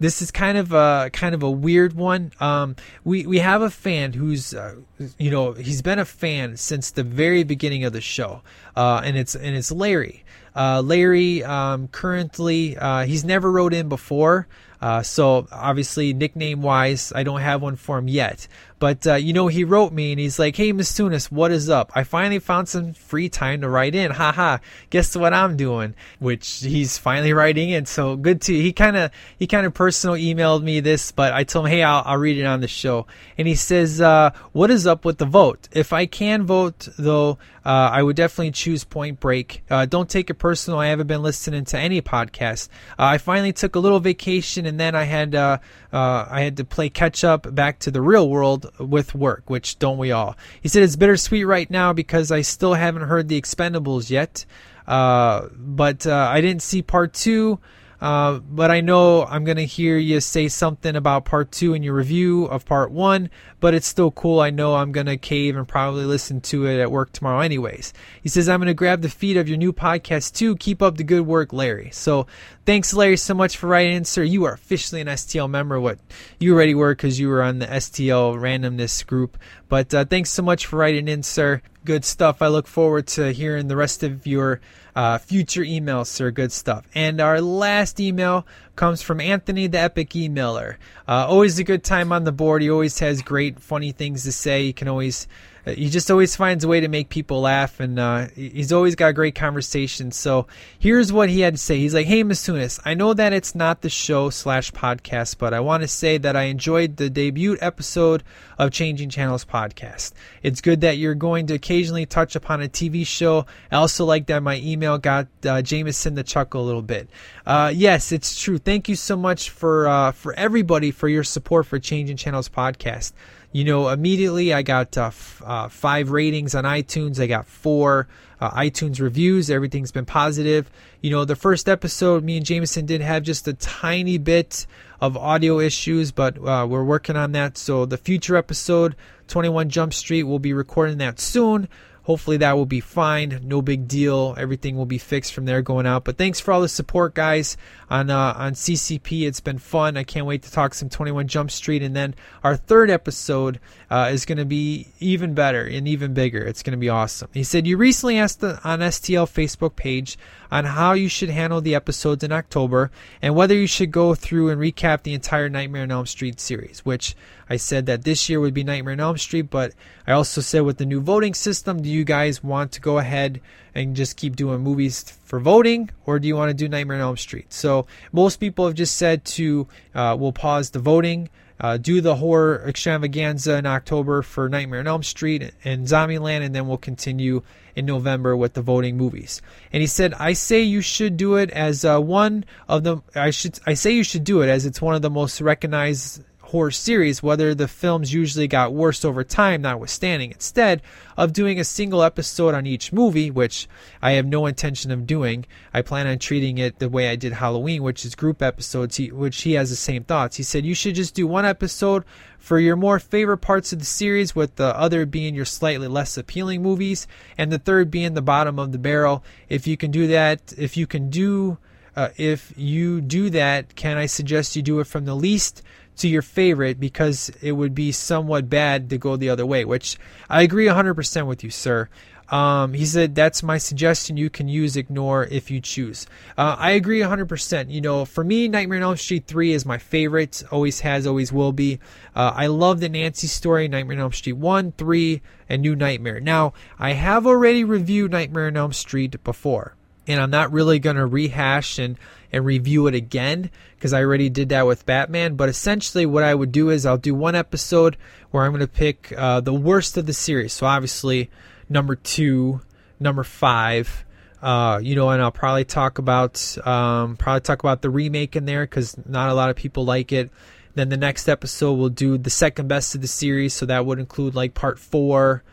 this 0.00 0.20
is 0.20 0.30
kind 0.30 0.58
of 0.58 0.72
a 0.72 1.10
kind 1.12 1.34
of 1.34 1.42
a 1.42 1.50
weird 1.50 1.94
one. 1.94 2.32
Um, 2.40 2.76
we 3.04 3.26
we 3.26 3.38
have 3.38 3.62
a 3.62 3.70
fan 3.70 4.12
who's 4.12 4.52
uh, 4.52 4.76
you 5.18 5.30
know 5.30 5.52
he's 5.52 5.82
been 5.82 5.98
a 5.98 6.04
fan 6.04 6.56
since 6.56 6.90
the 6.90 7.02
very 7.02 7.44
beginning 7.44 7.84
of 7.84 7.92
the 7.92 8.00
show, 8.00 8.42
uh, 8.76 9.00
and 9.04 9.16
it's 9.16 9.34
and 9.34 9.56
it's 9.56 9.70
Larry. 9.70 10.24
Uh, 10.54 10.82
Larry 10.82 11.42
um, 11.44 11.88
currently 11.88 12.76
uh, 12.76 13.04
he's 13.04 13.24
never 13.24 13.50
wrote 13.50 13.72
in 13.72 13.88
before. 13.88 14.46
Uh, 14.82 15.00
so 15.00 15.46
obviously, 15.52 16.12
nickname 16.12 16.60
wise, 16.60 17.12
I 17.14 17.22
don't 17.22 17.40
have 17.40 17.62
one 17.62 17.76
for 17.76 17.98
him 17.98 18.08
yet. 18.08 18.48
But 18.80 19.06
uh, 19.06 19.14
you 19.14 19.32
know, 19.32 19.46
he 19.46 19.62
wrote 19.62 19.92
me 19.92 20.10
and 20.10 20.18
he's 20.18 20.40
like, 20.40 20.56
"Hey, 20.56 20.72
Miss 20.72 20.92
Tunis, 20.92 21.30
what 21.30 21.52
is 21.52 21.70
up? 21.70 21.92
I 21.94 22.02
finally 22.02 22.40
found 22.40 22.68
some 22.68 22.94
free 22.94 23.28
time 23.28 23.60
to 23.60 23.68
write 23.68 23.94
in. 23.94 24.10
Haha, 24.10 24.58
guess 24.90 25.14
what 25.14 25.32
I'm 25.32 25.56
doing?" 25.56 25.94
Which 26.18 26.62
he's 26.62 26.98
finally 26.98 27.32
writing 27.32 27.70
in. 27.70 27.86
So 27.86 28.16
good 28.16 28.40
to 28.42 28.52
he 28.52 28.72
kind 28.72 28.96
of 28.96 29.12
he 29.38 29.46
kind 29.46 29.66
of 29.66 29.71
personal 29.72 30.16
emailed 30.16 30.62
me 30.62 30.80
this, 30.80 31.12
but 31.12 31.32
I 31.32 31.44
told 31.44 31.66
him, 31.66 31.72
"Hey, 31.72 31.82
I'll, 31.82 32.02
I'll 32.04 32.18
read 32.18 32.38
it 32.38 32.44
on 32.44 32.60
the 32.60 32.68
show." 32.68 33.06
And 33.36 33.48
he 33.48 33.54
says, 33.54 34.00
uh, 34.00 34.30
"What 34.52 34.70
is 34.70 34.86
up 34.86 35.04
with 35.04 35.18
the 35.18 35.26
vote? 35.26 35.68
If 35.72 35.92
I 35.92 36.06
can 36.06 36.44
vote, 36.44 36.88
though, 36.98 37.38
uh, 37.64 37.90
I 37.92 38.02
would 38.02 38.16
definitely 38.16 38.50
choose 38.50 38.82
Point 38.84 39.20
Break. 39.20 39.62
Uh, 39.70 39.86
don't 39.86 40.08
take 40.10 40.30
it 40.30 40.34
personal. 40.34 40.80
I 40.80 40.88
haven't 40.88 41.06
been 41.06 41.22
listening 41.22 41.64
to 41.66 41.78
any 41.78 42.02
podcast. 42.02 42.68
Uh, 42.98 43.04
I 43.04 43.18
finally 43.18 43.52
took 43.52 43.76
a 43.76 43.78
little 43.78 44.00
vacation, 44.00 44.66
and 44.66 44.80
then 44.80 44.94
I 44.94 45.04
had 45.04 45.34
uh, 45.34 45.58
uh, 45.92 46.26
I 46.28 46.40
had 46.40 46.56
to 46.56 46.64
play 46.64 46.88
catch 46.88 47.22
up 47.22 47.54
back 47.54 47.78
to 47.80 47.90
the 47.90 48.00
real 48.00 48.28
world 48.28 48.70
with 48.78 49.14
work, 49.14 49.48
which 49.48 49.78
don't 49.78 49.98
we 49.98 50.10
all? 50.10 50.36
He 50.60 50.68
said 50.68 50.82
it's 50.82 50.96
bittersweet 50.96 51.46
right 51.46 51.70
now 51.70 51.92
because 51.92 52.32
I 52.32 52.40
still 52.40 52.74
haven't 52.74 53.02
heard 53.02 53.28
the 53.28 53.40
Expendables 53.40 54.10
yet, 54.10 54.44
but 54.86 56.06
I 56.06 56.40
didn't 56.40 56.62
see 56.62 56.82
part 56.82 57.14
two. 57.14 57.60
Uh, 58.02 58.40
but 58.40 58.72
I 58.72 58.80
know 58.80 59.24
I'm 59.26 59.44
going 59.44 59.58
to 59.58 59.64
hear 59.64 59.96
you 59.96 60.18
say 60.18 60.48
something 60.48 60.96
about 60.96 61.24
part 61.24 61.52
two 61.52 61.72
in 61.72 61.84
your 61.84 61.94
review 61.94 62.46
of 62.46 62.66
part 62.66 62.90
one, 62.90 63.30
but 63.60 63.74
it's 63.74 63.86
still 63.86 64.10
cool. 64.10 64.40
I 64.40 64.50
know 64.50 64.74
I'm 64.74 64.90
going 64.90 65.06
to 65.06 65.16
cave 65.16 65.56
and 65.56 65.68
probably 65.68 66.04
listen 66.04 66.40
to 66.40 66.66
it 66.66 66.80
at 66.80 66.90
work 66.90 67.12
tomorrow, 67.12 67.38
anyways. 67.38 67.92
He 68.20 68.28
says, 68.28 68.48
I'm 68.48 68.58
going 68.58 68.66
to 68.66 68.74
grab 68.74 69.02
the 69.02 69.08
feed 69.08 69.36
of 69.36 69.48
your 69.48 69.56
new 69.56 69.72
podcast 69.72 70.34
too. 70.34 70.56
Keep 70.56 70.82
up 70.82 70.96
the 70.96 71.04
good 71.04 71.24
work, 71.24 71.52
Larry. 71.52 71.90
So 71.92 72.26
thanks, 72.66 72.92
Larry, 72.92 73.16
so 73.16 73.34
much 73.34 73.56
for 73.56 73.68
writing 73.68 73.94
in, 73.94 74.04
sir. 74.04 74.24
You 74.24 74.46
are 74.46 74.54
officially 74.54 75.00
an 75.00 75.06
STL 75.06 75.48
member. 75.48 75.78
What 75.78 76.00
you 76.40 76.54
already 76.54 76.74
were 76.74 76.96
because 76.96 77.20
you 77.20 77.28
were 77.28 77.40
on 77.40 77.60
the 77.60 77.66
STL 77.66 78.34
randomness 78.34 79.06
group. 79.06 79.38
But 79.68 79.94
uh, 79.94 80.06
thanks 80.06 80.30
so 80.30 80.42
much 80.42 80.66
for 80.66 80.76
writing 80.76 81.06
in, 81.06 81.22
sir. 81.22 81.62
Good 81.84 82.04
stuff. 82.04 82.42
I 82.42 82.48
look 82.48 82.68
forward 82.68 83.08
to 83.08 83.32
hearing 83.32 83.66
the 83.68 83.76
rest 83.76 84.02
of 84.02 84.26
your 84.26 84.60
uh, 84.94 85.18
future 85.18 85.62
emails, 85.62 86.06
sir. 86.06 86.30
Good 86.30 86.52
stuff. 86.52 86.86
And 86.94 87.20
our 87.20 87.40
last 87.40 87.98
email 87.98 88.46
comes 88.76 89.02
from 89.02 89.20
Anthony, 89.20 89.66
the 89.66 89.80
Epic 89.80 90.10
Emailer. 90.10 90.76
Uh, 91.08 91.26
always 91.26 91.58
a 91.58 91.64
good 91.64 91.82
time 91.82 92.12
on 92.12 92.24
the 92.24 92.32
board. 92.32 92.62
He 92.62 92.70
always 92.70 92.98
has 93.00 93.20
great, 93.20 93.58
funny 93.58 93.90
things 93.90 94.22
to 94.24 94.32
say. 94.32 94.66
He 94.66 94.72
can 94.72 94.86
always 94.86 95.26
he 95.64 95.88
just 95.88 96.10
always 96.10 96.34
finds 96.34 96.64
a 96.64 96.68
way 96.68 96.80
to 96.80 96.88
make 96.88 97.08
people 97.08 97.40
laugh, 97.40 97.78
and 97.78 97.98
uh, 97.98 98.26
he's 98.34 98.72
always 98.72 98.96
got 98.96 99.14
great 99.14 99.36
conversations. 99.36 100.16
So 100.16 100.48
here's 100.78 101.12
what 101.12 101.28
he 101.28 101.40
had 101.40 101.54
to 101.54 101.58
say. 101.58 101.78
He's 101.78 101.94
like, 101.94 102.06
"Hey, 102.06 102.24
Masunis, 102.24 102.80
I 102.84 102.94
know 102.94 103.14
that 103.14 103.32
it's 103.32 103.54
not 103.54 103.82
the 103.82 103.88
show 103.88 104.30
slash 104.30 104.72
podcast, 104.72 105.38
but 105.38 105.54
I 105.54 105.60
want 105.60 105.82
to 105.82 105.88
say 105.88 106.18
that 106.18 106.34
I 106.34 106.44
enjoyed 106.44 106.96
the 106.96 107.08
debut 107.08 107.56
episode 107.60 108.24
of 108.58 108.72
Changing 108.72 109.08
Channels 109.08 109.44
podcast. 109.44 110.12
It's 110.42 110.60
good 110.60 110.80
that 110.80 110.98
you're 110.98 111.14
going 111.14 111.46
to 111.46 111.54
occasionally 111.54 112.06
touch 112.06 112.34
upon 112.34 112.60
a 112.60 112.68
TV 112.68 113.06
show. 113.06 113.46
I 113.70 113.76
also 113.76 114.04
like 114.04 114.26
that 114.26 114.42
my 114.42 114.56
email 114.56 114.98
got 114.98 115.28
uh, 115.46 115.62
Jameson 115.62 116.16
to 116.16 116.24
chuckle 116.24 116.62
a 116.62 116.66
little 116.66 116.82
bit. 116.82 117.08
Uh, 117.46 117.72
yes, 117.74 118.10
it's 118.10 118.40
true. 118.40 118.58
Thank 118.58 118.88
you 118.88 118.96
so 118.96 119.16
much 119.16 119.50
for 119.50 119.86
uh, 119.86 120.10
for 120.10 120.34
everybody 120.34 120.90
for 120.90 121.08
your 121.08 121.24
support 121.24 121.66
for 121.66 121.78
Changing 121.78 122.16
Channels 122.16 122.48
podcast." 122.48 123.12
You 123.52 123.64
know, 123.64 123.90
immediately 123.90 124.52
I 124.52 124.62
got 124.62 124.96
uh, 124.96 125.06
f- 125.06 125.42
uh, 125.44 125.68
five 125.68 126.10
ratings 126.10 126.54
on 126.54 126.64
iTunes. 126.64 127.20
I 127.20 127.26
got 127.26 127.46
four 127.46 128.08
uh, 128.40 128.50
iTunes 128.52 128.98
reviews. 128.98 129.50
Everything's 129.50 129.92
been 129.92 130.06
positive. 130.06 130.70
You 131.02 131.10
know, 131.10 131.24
the 131.24 131.36
first 131.36 131.68
episode, 131.68 132.24
me 132.24 132.38
and 132.38 132.46
Jameson 132.46 132.86
did 132.86 133.02
have 133.02 133.22
just 133.22 133.46
a 133.46 133.52
tiny 133.52 134.16
bit 134.16 134.66
of 135.00 135.16
audio 135.16 135.60
issues, 135.60 136.12
but 136.12 136.38
uh, 136.38 136.66
we're 136.68 136.82
working 136.82 137.16
on 137.16 137.32
that. 137.32 137.58
So 137.58 137.84
the 137.84 137.98
future 137.98 138.36
episode, 138.36 138.96
21 139.28 139.68
Jump 139.68 139.92
Street, 139.92 140.22
we'll 140.22 140.38
be 140.38 140.54
recording 140.54 140.98
that 140.98 141.20
soon. 141.20 141.68
Hopefully 142.04 142.36
that 142.38 142.56
will 142.56 142.66
be 142.66 142.80
fine. 142.80 143.40
No 143.44 143.62
big 143.62 143.86
deal. 143.86 144.34
Everything 144.36 144.76
will 144.76 144.86
be 144.86 144.98
fixed 144.98 145.32
from 145.32 145.44
there 145.44 145.62
going 145.62 145.86
out. 145.86 146.04
But 146.04 146.18
thanks 146.18 146.40
for 146.40 146.52
all 146.52 146.60
the 146.60 146.68
support, 146.68 147.14
guys, 147.14 147.56
on 147.88 148.10
uh, 148.10 148.34
on 148.36 148.54
CCP. 148.54 149.26
It's 149.26 149.40
been 149.40 149.58
fun. 149.58 149.96
I 149.96 150.02
can't 150.02 150.26
wait 150.26 150.42
to 150.42 150.52
talk 150.52 150.74
some 150.74 150.88
21 150.88 151.28
Jump 151.28 151.50
Street. 151.50 151.82
And 151.82 151.94
then 151.94 152.14
our 152.42 152.56
third 152.56 152.90
episode 152.90 153.60
uh, 153.90 154.10
is 154.12 154.24
going 154.24 154.38
to 154.38 154.44
be 154.44 154.88
even 154.98 155.34
better 155.34 155.64
and 155.64 155.86
even 155.86 156.12
bigger. 156.12 156.42
It's 156.44 156.62
going 156.62 156.72
to 156.72 156.78
be 156.78 156.88
awesome. 156.88 157.28
He 157.32 157.44
said 157.44 157.66
you 157.66 157.76
recently 157.76 158.18
asked 158.18 158.40
the, 158.40 158.60
on 158.64 158.80
STL 158.80 159.26
Facebook 159.26 159.76
page 159.76 160.18
on 160.52 160.66
how 160.66 160.92
you 160.92 161.08
should 161.08 161.30
handle 161.30 161.62
the 161.62 161.74
episodes 161.74 162.22
in 162.22 162.30
October 162.30 162.90
and 163.22 163.34
whether 163.34 163.54
you 163.54 163.66
should 163.66 163.90
go 163.90 164.14
through 164.14 164.50
and 164.50 164.60
recap 164.60 165.02
the 165.02 165.14
entire 165.14 165.48
Nightmare 165.48 165.84
on 165.84 165.90
Elm 165.90 166.04
Street 166.04 166.38
series, 166.38 166.84
which 166.84 167.16
I 167.48 167.56
said 167.56 167.86
that 167.86 168.04
this 168.04 168.28
year 168.28 168.38
would 168.38 168.52
be 168.52 168.62
Nightmare 168.62 168.92
on 168.92 169.00
Elm 169.00 169.16
Street, 169.16 169.48
but 169.48 169.72
I 170.06 170.12
also 170.12 170.42
said 170.42 170.60
with 170.60 170.76
the 170.76 170.84
new 170.84 171.00
voting 171.00 171.32
system, 171.32 171.80
do 171.80 171.88
you 171.88 172.04
guys 172.04 172.44
want 172.44 172.70
to 172.72 172.82
go 172.82 172.98
ahead 172.98 173.40
and 173.74 173.96
just 173.96 174.18
keep 174.18 174.36
doing 174.36 174.60
movies 174.60 175.18
for 175.24 175.40
voting, 175.40 175.88
or 176.04 176.18
do 176.18 176.28
you 176.28 176.36
want 176.36 176.50
to 176.50 176.54
do 176.54 176.68
Nightmare 176.68 176.98
on 176.98 177.02
Elm 177.02 177.16
Street? 177.16 177.50
So 177.50 177.86
most 178.12 178.36
people 178.36 178.66
have 178.66 178.74
just 178.74 178.96
said 178.96 179.24
to 179.24 179.66
uh, 179.94 180.14
we'll 180.20 180.32
pause 180.32 180.68
the 180.68 180.80
voting. 180.80 181.30
Uh, 181.62 181.76
do 181.76 182.00
the 182.00 182.16
horror 182.16 182.64
extravaganza 182.66 183.56
in 183.56 183.66
October 183.66 184.20
for 184.20 184.48
Nightmare 184.48 184.80
on 184.80 184.88
Elm 184.88 185.02
Street 185.04 185.52
and 185.62 185.86
Zombieland, 185.86 186.42
and 186.42 186.52
then 186.52 186.66
we'll 186.66 186.76
continue 186.76 187.42
in 187.76 187.86
November 187.86 188.36
with 188.36 188.54
the 188.54 188.62
voting 188.62 188.96
movies. 188.96 189.40
And 189.72 189.80
he 189.80 189.86
said, 189.86 190.12
"I 190.14 190.32
say 190.32 190.60
you 190.60 190.80
should 190.80 191.16
do 191.16 191.36
it 191.36 191.50
as 191.50 191.84
uh, 191.84 192.00
one 192.00 192.44
of 192.68 192.82
the. 192.82 192.98
I 193.14 193.30
should. 193.30 193.60
I 193.64 193.74
say 193.74 193.92
you 193.92 194.02
should 194.02 194.24
do 194.24 194.42
it 194.42 194.48
as 194.48 194.66
it's 194.66 194.82
one 194.82 194.96
of 194.96 195.02
the 195.02 195.10
most 195.10 195.40
recognized." 195.40 196.22
Horror 196.52 196.70
series, 196.70 197.22
whether 197.22 197.54
the 197.54 197.66
films 197.66 198.12
usually 198.12 198.46
got 198.46 198.74
worse 198.74 199.06
over 199.06 199.24
time, 199.24 199.62
notwithstanding. 199.62 200.30
Instead 200.30 200.82
of 201.16 201.32
doing 201.32 201.58
a 201.58 201.64
single 201.64 202.02
episode 202.02 202.54
on 202.54 202.66
each 202.66 202.92
movie, 202.92 203.30
which 203.30 203.66
I 204.02 204.12
have 204.12 204.26
no 204.26 204.44
intention 204.44 204.90
of 204.90 205.06
doing, 205.06 205.46
I 205.72 205.80
plan 205.80 206.06
on 206.06 206.18
treating 206.18 206.58
it 206.58 206.78
the 206.78 206.90
way 206.90 207.08
I 207.08 207.16
did 207.16 207.32
Halloween, 207.32 207.82
which 207.82 208.04
is 208.04 208.14
group 208.14 208.42
episodes, 208.42 208.98
which 208.98 209.42
he 209.42 209.54
has 209.54 209.70
the 209.70 209.76
same 209.76 210.04
thoughts. 210.04 210.36
He 210.36 210.42
said, 210.42 210.66
You 210.66 210.74
should 210.74 210.94
just 210.94 211.14
do 211.14 211.26
one 211.26 211.46
episode 211.46 212.04
for 212.38 212.58
your 212.58 212.76
more 212.76 212.98
favorite 212.98 213.38
parts 213.38 213.72
of 213.72 213.78
the 213.78 213.86
series, 213.86 214.36
with 214.36 214.56
the 214.56 214.76
other 214.78 215.06
being 215.06 215.34
your 215.34 215.46
slightly 215.46 215.88
less 215.88 216.18
appealing 216.18 216.62
movies, 216.62 217.06
and 217.38 217.50
the 217.50 217.58
third 217.58 217.90
being 217.90 218.12
the 218.12 218.20
bottom 218.20 218.58
of 218.58 218.72
the 218.72 218.78
barrel. 218.78 219.24
If 219.48 219.66
you 219.66 219.78
can 219.78 219.90
do 219.90 220.06
that, 220.08 220.52
if 220.58 220.76
you 220.76 220.86
can 220.86 221.08
do. 221.08 221.56
Uh, 221.94 222.08
if 222.16 222.54
you 222.56 223.02
do 223.02 223.28
that, 223.28 223.74
can 223.74 223.98
I 223.98 224.06
suggest 224.06 224.56
you 224.56 224.62
do 224.62 224.80
it 224.80 224.86
from 224.86 225.04
the 225.04 225.14
least 225.14 225.62
to 225.96 226.08
your 226.08 226.22
favorite 226.22 226.80
because 226.80 227.30
it 227.40 227.52
would 227.52 227.74
be 227.74 227.92
somewhat 227.92 228.48
bad 228.48 228.90
to 228.90 228.98
go 228.98 229.16
the 229.16 229.28
other 229.28 229.46
way, 229.46 229.64
which 229.64 229.98
I 230.28 230.42
agree 230.42 230.66
100% 230.66 231.26
with 231.26 231.44
you, 231.44 231.50
sir. 231.50 231.88
Um, 232.32 232.72
he 232.72 232.86
said, 232.86 233.14
That's 233.14 233.42
my 233.42 233.58
suggestion. 233.58 234.16
You 234.16 234.30
can 234.30 234.48
use 234.48 234.74
ignore 234.74 235.24
if 235.24 235.50
you 235.50 235.60
choose. 235.60 236.06
Uh, 236.38 236.56
I 236.58 236.70
agree 236.70 237.00
100%. 237.00 237.70
You 237.70 237.82
know, 237.82 238.06
for 238.06 238.24
me, 238.24 238.48
Nightmare 238.48 238.78
on 238.78 238.84
Elm 238.84 238.96
Street 238.96 239.26
3 239.26 239.52
is 239.52 239.66
my 239.66 239.76
favorite. 239.76 240.42
Always 240.50 240.80
has, 240.80 241.06
always 241.06 241.30
will 241.30 241.52
be. 241.52 241.78
Uh, 242.16 242.32
I 242.34 242.46
love 242.46 242.80
the 242.80 242.88
Nancy 242.88 243.26
story, 243.26 243.68
Nightmare 243.68 243.98
on 243.98 244.02
Elm 244.04 244.12
Street 244.12 244.32
1, 244.32 244.72
3, 244.72 245.20
and 245.50 245.60
New 245.60 245.76
Nightmare. 245.76 246.20
Now, 246.20 246.54
I 246.78 246.92
have 246.92 247.26
already 247.26 247.64
reviewed 247.64 248.12
Nightmare 248.12 248.46
on 248.46 248.56
Elm 248.56 248.72
Street 248.72 249.22
before, 249.22 249.76
and 250.06 250.20
I'm 250.20 250.30
not 250.30 250.52
really 250.52 250.78
going 250.78 250.96
to 250.96 251.06
rehash 251.06 251.78
and 251.78 251.96
and 252.32 252.46
review 252.46 252.86
it 252.86 252.94
again 252.94 253.50
because 253.76 253.92
I 253.92 254.00
already 254.00 254.30
did 254.30 254.48
that 254.48 254.66
with 254.66 254.86
Batman. 254.86 255.36
But 255.36 255.48
essentially, 255.48 256.06
what 256.06 256.24
I 256.24 256.34
would 256.34 256.50
do 256.50 256.70
is 256.70 256.86
I'll 256.86 256.96
do 256.96 257.14
one 257.14 257.34
episode 257.34 257.96
where 258.30 258.44
I'm 258.44 258.52
going 258.52 258.60
to 258.60 258.66
pick 258.66 259.12
uh, 259.16 259.40
the 259.40 259.52
worst 259.52 259.96
of 259.98 260.06
the 260.06 260.14
series. 260.14 260.52
So 260.52 260.66
obviously, 260.66 261.30
number 261.68 261.94
two, 261.94 262.62
number 262.98 263.22
five. 263.22 264.04
Uh, 264.40 264.80
you 264.82 264.96
know, 264.96 265.08
and 265.10 265.22
I'll 265.22 265.30
probably 265.30 265.64
talk 265.64 265.98
about 265.98 266.58
um, 266.66 267.16
probably 267.16 267.42
talk 267.42 267.60
about 267.60 267.80
the 267.80 267.90
remake 267.90 268.34
in 268.34 268.44
there 268.44 268.64
because 268.64 268.96
not 269.06 269.30
a 269.30 269.34
lot 269.34 269.50
of 269.50 269.56
people 269.56 269.84
like 269.84 270.10
it. 270.10 270.30
Then 270.74 270.88
the 270.88 270.96
next 270.96 271.28
episode 271.28 271.74
we'll 271.74 271.90
do 271.90 272.18
the 272.18 272.30
second 272.30 272.66
best 272.66 272.94
of 272.96 273.02
the 273.02 273.06
series, 273.06 273.54
so 273.54 273.66
that 273.66 273.86
would 273.86 274.00
include 274.00 274.34
like 274.34 274.54
part 274.54 274.80
four. 274.80 275.44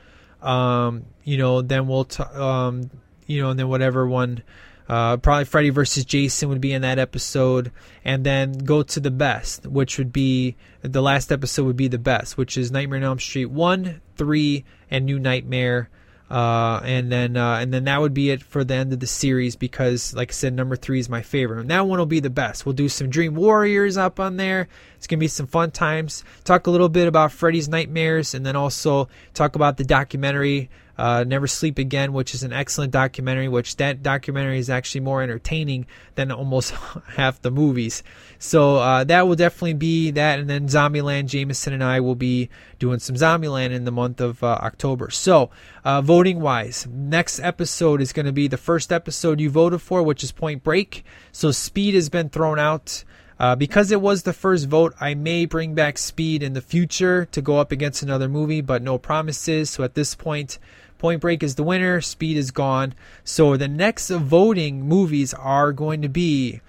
Um, 0.41 1.05
you 1.23 1.37
know, 1.37 1.61
then 1.61 1.87
we'll 1.87 2.05
t- 2.05 2.23
um, 2.23 2.89
you 3.29 3.41
know, 3.41 3.51
and 3.51 3.59
then 3.59 3.69
whatever 3.69 4.07
one 4.07 4.43
uh, 4.89 5.17
probably 5.17 5.45
Freddy 5.45 5.69
versus 5.69 6.03
Jason 6.03 6.49
would 6.49 6.59
be 6.59 6.73
in 6.73 6.81
that 6.81 6.97
episode, 6.97 7.71
and 8.03 8.25
then 8.25 8.53
go 8.53 8.81
to 8.81 8.99
the 8.99 9.11
best, 9.11 9.67
which 9.67 9.99
would 9.99 10.11
be 10.11 10.55
the 10.81 11.01
last 11.01 11.31
episode 11.31 11.65
would 11.65 11.77
be 11.77 11.87
the 11.87 11.99
best, 11.99 12.37
which 12.37 12.57
is 12.57 12.71
Nightmare 12.71 12.97
on 12.97 13.03
Elm 13.03 13.19
Street 13.19 13.45
one, 13.45 14.01
three, 14.17 14.65
and 14.89 15.05
New 15.05 15.19
Nightmare. 15.19 15.89
Uh, 16.31 16.79
and 16.83 17.11
then 17.11 17.37
uh, 17.37 17.55
and 17.55 17.73
then 17.73 17.85
that 17.85 18.01
would 18.01 18.13
be 18.13 18.29
it 18.29 18.41
for 18.41 18.63
the 18.63 18.73
end 18.73 18.93
of 18.93 18.99
the 18.99 19.07
series 19.07 19.55
because, 19.55 20.13
like 20.15 20.31
I 20.31 20.33
said, 20.33 20.53
number 20.53 20.75
three 20.75 20.99
is 20.99 21.09
my 21.09 21.21
favorite, 21.21 21.61
and 21.61 21.69
that 21.69 21.87
one 21.87 21.99
will 21.99 22.05
be 22.05 22.19
the 22.19 22.29
best. 22.29 22.65
We'll 22.65 22.73
do 22.73 22.89
some 22.89 23.09
Dream 23.09 23.35
Warriors 23.35 23.97
up 23.97 24.19
on 24.19 24.37
there. 24.37 24.67
It's 24.97 25.07
gonna 25.07 25.19
be 25.19 25.27
some 25.27 25.47
fun 25.47 25.71
times. 25.71 26.23
Talk 26.43 26.67
a 26.67 26.71
little 26.71 26.89
bit 26.89 27.07
about 27.07 27.31
Freddy's 27.31 27.67
Nightmares, 27.67 28.33
and 28.33 28.45
then 28.45 28.55
also 28.55 29.07
talk 29.33 29.55
about 29.55 29.77
the 29.77 29.83
documentary 29.83 30.69
uh, 30.99 31.23
Never 31.23 31.47
Sleep 31.47 31.79
Again, 31.79 32.13
which 32.13 32.33
is 32.33 32.43
an 32.43 32.53
excellent 32.53 32.91
documentary. 32.91 33.47
Which 33.47 33.77
that 33.77 34.03
documentary 34.03 34.59
is 34.59 34.69
actually 34.69 35.01
more 35.01 35.23
entertaining 35.23 35.85
than 36.15 36.31
almost 36.31 36.71
half 37.15 37.41
the 37.41 37.51
movies. 37.51 38.03
So 38.37 38.75
uh, 38.77 39.03
that 39.05 39.27
will 39.27 39.35
definitely 39.35 39.73
be 39.73 40.11
that, 40.11 40.39
and 40.39 40.49
then 40.49 40.67
Zombieland. 40.67 41.27
Jameson 41.27 41.73
and 41.73 41.83
I 41.83 41.99
will 41.99 42.15
be 42.15 42.49
doing 42.77 42.99
some 42.99 43.15
Zombieland 43.15 43.71
in 43.71 43.85
the 43.85 43.91
month 43.91 44.21
of 44.21 44.43
uh, 44.43 44.47
October. 44.61 45.09
So 45.09 45.49
uh, 45.83 46.01
voting 46.01 46.41
wise, 46.41 46.87
next 46.89 47.39
episode 47.39 48.01
is 48.01 48.13
going 48.13 48.25
to 48.25 48.31
be 48.31 48.47
the 48.47 48.57
first 48.57 48.91
episode 48.91 49.39
you 49.39 49.49
voted 49.49 49.81
for, 49.81 50.03
which 50.03 50.23
is 50.23 50.31
Point 50.31 50.63
Break. 50.63 51.03
So 51.31 51.51
Speed 51.51 51.95
has 51.95 52.09
been 52.09 52.29
thrown 52.29 52.59
out. 52.59 53.03
Uh, 53.39 53.55
because 53.55 53.89
it 53.89 54.01
was 54.01 54.23
the 54.23 54.33
first 54.33 54.67
vote, 54.67 54.93
I 54.99 55.13
may 55.13 55.45
bring 55.45 55.73
back 55.73 55.97
Speed 55.97 56.43
in 56.43 56.51
the 56.51 56.61
future 56.61 57.25
to 57.31 57.41
go 57.41 57.57
up 57.57 57.71
against 57.71 58.03
another 58.03 58.27
movie, 58.27 58.59
but 58.59 58.81
no 58.81 58.97
promises. 58.97 59.69
So 59.69 59.83
at 59.83 59.95
this 59.95 60.13
point, 60.13 60.59
Point 60.99 61.21
Break 61.21 61.41
is 61.41 61.55
the 61.55 61.63
winner, 61.63 62.01
Speed 62.01 62.37
is 62.37 62.51
gone. 62.51 62.93
So 63.23 63.57
the 63.57 63.69
next 63.69 64.09
voting 64.09 64.87
movies 64.87 65.33
are 65.33 65.71
going 65.71 66.01
to 66.03 66.09
be 66.09 66.59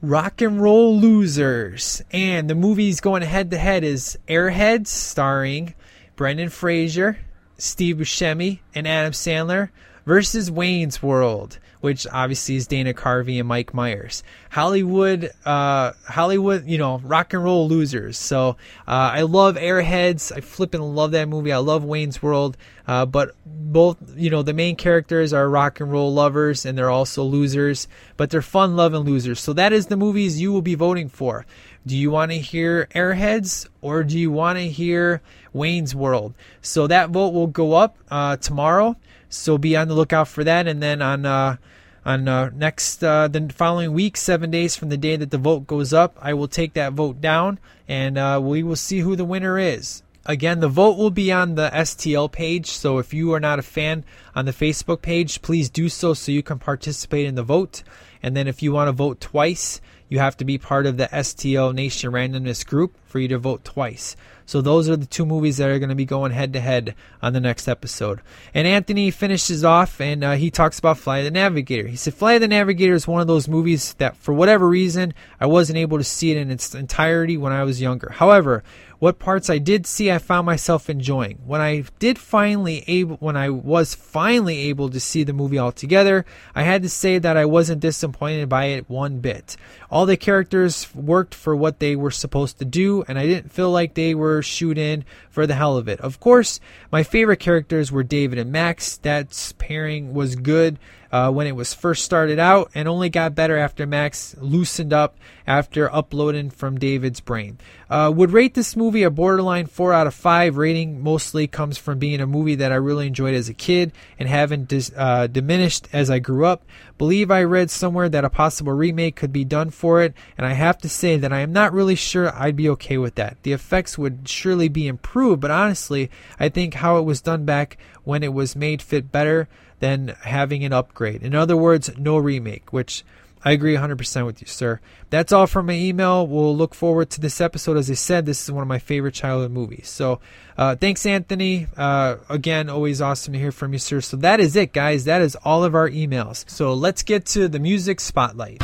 Rock 0.00 0.40
and 0.40 0.60
Roll 0.62 0.98
Losers. 0.98 2.02
And 2.10 2.48
the 2.48 2.54
movies 2.54 3.00
going 3.00 3.22
head 3.22 3.50
to 3.50 3.58
head 3.58 3.84
is 3.84 4.18
Airheads, 4.26 4.88
starring 4.88 5.74
Brendan 6.16 6.48
Fraser, 6.48 7.18
Steve 7.58 7.98
Buscemi, 7.98 8.60
and 8.74 8.88
Adam 8.88 9.12
Sandler, 9.12 9.68
versus 10.06 10.50
Wayne's 10.50 11.02
World, 11.02 11.58
which 11.80 12.06
obviously 12.12 12.56
is 12.56 12.66
Dana 12.66 12.92
Carvey 12.92 13.38
and 13.38 13.48
Mike 13.48 13.72
Myers. 13.72 14.22
Hollywood, 14.50 15.30
uh, 15.44 15.92
Hollywood, 16.06 16.66
you 16.66 16.78
know, 16.78 16.98
rock 16.98 17.32
and 17.32 17.42
roll 17.42 17.68
losers. 17.68 18.18
So 18.18 18.56
uh, 18.86 19.10
I 19.14 19.22
love 19.22 19.56
Airheads. 19.56 20.32
I 20.36 20.40
flipping 20.40 20.80
love 20.80 21.12
that 21.12 21.28
movie. 21.28 21.52
I 21.52 21.58
love 21.58 21.84
Wayne's 21.84 22.22
World. 22.22 22.56
Uh, 22.86 23.06
but 23.06 23.36
both, 23.46 23.96
you 24.16 24.30
know, 24.30 24.42
the 24.42 24.52
main 24.52 24.74
characters 24.74 25.32
are 25.32 25.48
rock 25.48 25.80
and 25.80 25.92
roll 25.92 26.12
lovers 26.12 26.66
and 26.66 26.76
they're 26.76 26.90
also 26.90 27.22
losers, 27.22 27.86
but 28.16 28.30
they're 28.30 28.42
fun 28.42 28.74
loving 28.76 29.02
losers. 29.02 29.40
So 29.40 29.52
that 29.52 29.72
is 29.72 29.86
the 29.86 29.96
movies 29.96 30.40
you 30.40 30.52
will 30.52 30.62
be 30.62 30.74
voting 30.74 31.08
for. 31.08 31.46
Do 31.86 31.96
you 31.96 32.10
want 32.10 32.32
to 32.32 32.38
hear 32.38 32.88
Airheads 32.94 33.66
or 33.80 34.02
do 34.02 34.18
you 34.18 34.30
want 34.30 34.58
to 34.58 34.68
hear 34.68 35.22
Wayne's 35.52 35.94
World? 35.94 36.34
So 36.60 36.86
that 36.88 37.10
vote 37.10 37.32
will 37.32 37.46
go 37.46 37.74
up 37.74 37.96
uh, 38.10 38.36
tomorrow. 38.36 38.96
So 39.30 39.56
be 39.56 39.76
on 39.76 39.88
the 39.88 39.94
lookout 39.94 40.28
for 40.28 40.44
that. 40.44 40.68
And 40.68 40.82
then 40.82 41.00
on 41.00 41.24
uh, 41.24 41.56
on 42.04 42.28
uh, 42.28 42.50
next 42.54 43.02
uh, 43.02 43.28
the 43.28 43.50
following 43.54 43.92
week, 43.92 44.16
seven 44.16 44.50
days 44.50 44.76
from 44.76 44.88
the 44.88 44.96
day 44.96 45.16
that 45.16 45.30
the 45.30 45.38
vote 45.38 45.66
goes 45.66 45.92
up, 45.92 46.18
I 46.20 46.34
will 46.34 46.48
take 46.48 46.74
that 46.74 46.92
vote 46.92 47.20
down 47.20 47.58
and 47.88 48.18
uh, 48.18 48.40
we 48.42 48.62
will 48.62 48.76
see 48.76 49.00
who 49.00 49.16
the 49.16 49.24
winner 49.24 49.58
is. 49.58 50.02
Again, 50.26 50.60
the 50.60 50.68
vote 50.68 50.98
will 50.98 51.10
be 51.10 51.32
on 51.32 51.54
the 51.54 51.70
STL 51.70 52.30
page. 52.30 52.66
So 52.66 52.98
if 52.98 53.14
you 53.14 53.32
are 53.32 53.40
not 53.40 53.58
a 53.58 53.62
fan 53.62 54.04
on 54.34 54.44
the 54.44 54.52
Facebook 54.52 55.00
page, 55.00 55.40
please 55.42 55.70
do 55.70 55.88
so 55.88 56.12
so 56.12 56.30
you 56.30 56.42
can 56.42 56.58
participate 56.58 57.26
in 57.26 57.36
the 57.36 57.42
vote. 57.42 57.82
And 58.22 58.36
then 58.36 58.46
if 58.46 58.62
you 58.62 58.72
want 58.72 58.88
to 58.88 58.92
vote 58.92 59.20
twice, 59.20 59.80
you 60.08 60.18
have 60.18 60.36
to 60.38 60.44
be 60.44 60.58
part 60.58 60.86
of 60.86 60.98
the 60.98 61.06
STL 61.06 61.74
Nation 61.74 62.12
Randomness 62.12 62.66
group 62.66 62.96
for 63.06 63.18
you 63.18 63.28
to 63.28 63.38
vote 63.38 63.64
twice. 63.64 64.16
So 64.50 64.60
those 64.60 64.88
are 64.88 64.96
the 64.96 65.06
two 65.06 65.24
movies 65.24 65.58
that 65.58 65.70
are 65.70 65.78
going 65.78 65.90
to 65.90 65.94
be 65.94 66.04
going 66.04 66.32
head 66.32 66.54
to 66.54 66.60
head 66.60 66.96
on 67.22 67.34
the 67.34 67.38
next 67.38 67.68
episode. 67.68 68.20
And 68.52 68.66
Anthony 68.66 69.12
finishes 69.12 69.64
off 69.64 70.00
and 70.00 70.24
uh, 70.24 70.32
he 70.32 70.50
talks 70.50 70.76
about 70.76 70.98
Flight 70.98 71.20
of 71.20 71.26
the 71.26 71.30
Navigator. 71.30 71.86
He 71.86 71.94
said 71.94 72.14
Flight 72.14 72.34
of 72.34 72.40
the 72.40 72.48
Navigator 72.48 72.94
is 72.94 73.06
one 73.06 73.20
of 73.20 73.28
those 73.28 73.46
movies 73.46 73.94
that 73.98 74.16
for 74.16 74.34
whatever 74.34 74.68
reason 74.68 75.14
I 75.38 75.46
wasn't 75.46 75.78
able 75.78 75.98
to 75.98 76.02
see 76.02 76.32
it 76.32 76.36
in 76.36 76.50
its 76.50 76.74
entirety 76.74 77.36
when 77.36 77.52
I 77.52 77.62
was 77.62 77.80
younger. 77.80 78.10
However, 78.10 78.64
what 79.00 79.18
parts 79.18 79.48
I 79.48 79.58
did 79.58 79.86
see 79.86 80.12
I 80.12 80.18
found 80.18 80.44
myself 80.44 80.88
enjoying. 80.88 81.38
When 81.44 81.60
I 81.60 81.84
did 81.98 82.18
finally 82.18 82.84
able 82.86 83.16
when 83.16 83.36
I 83.36 83.48
was 83.48 83.94
finally 83.94 84.58
able 84.68 84.90
to 84.90 85.00
see 85.00 85.24
the 85.24 85.32
movie 85.32 85.58
altogether, 85.58 86.26
I 86.54 86.62
had 86.62 86.82
to 86.82 86.88
say 86.88 87.18
that 87.18 87.36
I 87.36 87.46
wasn't 87.46 87.80
disappointed 87.80 88.48
by 88.50 88.66
it 88.66 88.88
one 88.88 89.18
bit. 89.18 89.56
All 89.90 90.04
the 90.04 90.18
characters 90.18 90.94
worked 90.94 91.34
for 91.34 91.56
what 91.56 91.80
they 91.80 91.96
were 91.96 92.10
supposed 92.10 92.58
to 92.58 92.64
do 92.66 93.02
and 93.08 93.18
I 93.18 93.26
didn't 93.26 93.52
feel 93.52 93.70
like 93.70 93.94
they 93.94 94.14
were 94.14 94.42
shoot 94.42 94.76
in 94.76 95.04
for 95.30 95.46
the 95.46 95.54
hell 95.54 95.78
of 95.78 95.88
it. 95.88 96.00
Of 96.02 96.20
course, 96.20 96.60
my 96.92 97.02
favorite 97.02 97.40
characters 97.40 97.90
were 97.90 98.02
David 98.02 98.38
and 98.38 98.52
Max. 98.52 98.98
That 98.98 99.54
pairing 99.58 100.12
was 100.12 100.36
good 100.36 100.78
uh, 101.12 101.30
when 101.30 101.46
it 101.46 101.56
was 101.56 101.74
first 101.74 102.04
started 102.04 102.38
out 102.38 102.70
and 102.74 102.88
only 102.88 103.08
got 103.08 103.34
better 103.34 103.56
after 103.56 103.86
Max 103.86 104.36
loosened 104.38 104.92
up 104.92 105.16
after 105.46 105.92
uploading 105.92 106.50
from 106.50 106.78
David's 106.78 107.20
brain. 107.20 107.58
Uh, 107.88 108.12
would 108.14 108.30
rate 108.30 108.54
this 108.54 108.76
movie 108.76 109.02
a 109.02 109.10
borderline 109.10 109.66
4 109.66 109.92
out 109.92 110.06
of 110.06 110.14
5 110.14 110.56
rating 110.56 111.02
mostly 111.02 111.48
comes 111.48 111.76
from 111.76 111.98
being 111.98 112.20
a 112.20 112.26
movie 112.26 112.54
that 112.54 112.70
I 112.70 112.76
really 112.76 113.08
enjoyed 113.08 113.34
as 113.34 113.48
a 113.48 113.54
kid 113.54 113.92
and 114.18 114.28
haven't 114.28 114.68
dis- 114.68 114.92
uh, 114.96 115.26
diminished 115.26 115.88
as 115.92 116.08
I 116.08 116.20
grew 116.20 116.46
up. 116.46 116.64
Believe 116.98 117.30
I 117.30 117.42
read 117.42 117.70
somewhere 117.70 118.08
that 118.08 118.24
a 118.24 118.30
possible 118.30 118.72
remake 118.72 119.16
could 119.16 119.32
be 119.32 119.44
done 119.44 119.70
for 119.70 120.02
it, 120.02 120.14
and 120.36 120.46
I 120.46 120.52
have 120.52 120.78
to 120.78 120.88
say 120.88 121.16
that 121.16 121.32
I 121.32 121.40
am 121.40 121.52
not 121.52 121.72
really 121.72 121.94
sure 121.94 122.32
I'd 122.36 122.56
be 122.56 122.68
okay 122.70 122.98
with 122.98 123.16
that. 123.16 123.42
The 123.42 123.52
effects 123.52 123.98
would 123.98 124.28
surely 124.28 124.68
be 124.68 124.86
improved, 124.86 125.40
but 125.40 125.50
honestly, 125.50 126.10
I 126.38 126.48
think 126.48 126.74
how 126.74 126.98
it 126.98 127.04
was 127.04 127.22
done 127.22 127.44
back 127.44 127.78
when 128.04 128.22
it 128.22 128.32
was 128.32 128.54
made 128.54 128.82
fit 128.82 129.10
better 129.10 129.48
than 129.80 130.14
having 130.22 130.64
an 130.64 130.72
upgrade. 130.72 131.22
In 131.22 131.34
other 131.34 131.56
words, 131.56 131.90
no 131.98 132.16
remake, 132.16 132.72
which 132.72 133.04
I 133.42 133.52
agree 133.52 133.74
100% 133.74 134.26
with 134.26 134.42
you, 134.42 134.46
sir. 134.46 134.80
That's 135.08 135.32
all 135.32 135.46
from 135.46 135.66
my 135.66 135.72
email. 135.72 136.26
We'll 136.26 136.54
look 136.54 136.74
forward 136.74 137.10
to 137.10 137.20
this 137.20 137.40
episode. 137.40 137.78
As 137.78 137.90
I 137.90 137.94
said, 137.94 138.26
this 138.26 138.42
is 138.42 138.52
one 138.52 138.62
of 138.62 138.68
my 138.68 138.78
favorite 138.78 139.14
childhood 139.14 139.50
movies. 139.50 139.88
So, 139.88 140.20
uh, 140.58 140.76
thanks, 140.76 141.06
Anthony. 141.06 141.66
Uh, 141.76 142.16
again, 142.28 142.68
always 142.68 143.00
awesome 143.00 143.32
to 143.32 143.38
hear 143.38 143.52
from 143.52 143.72
you, 143.72 143.78
sir. 143.78 144.02
So, 144.02 144.18
that 144.18 144.40
is 144.40 144.56
it, 144.56 144.72
guys. 144.74 145.04
That 145.04 145.22
is 145.22 145.36
all 145.36 145.64
of 145.64 145.74
our 145.74 145.88
emails. 145.88 146.48
So, 146.50 146.74
let's 146.74 147.02
get 147.02 147.24
to 147.26 147.48
the 147.48 147.58
music 147.58 148.00
spotlight. 148.00 148.62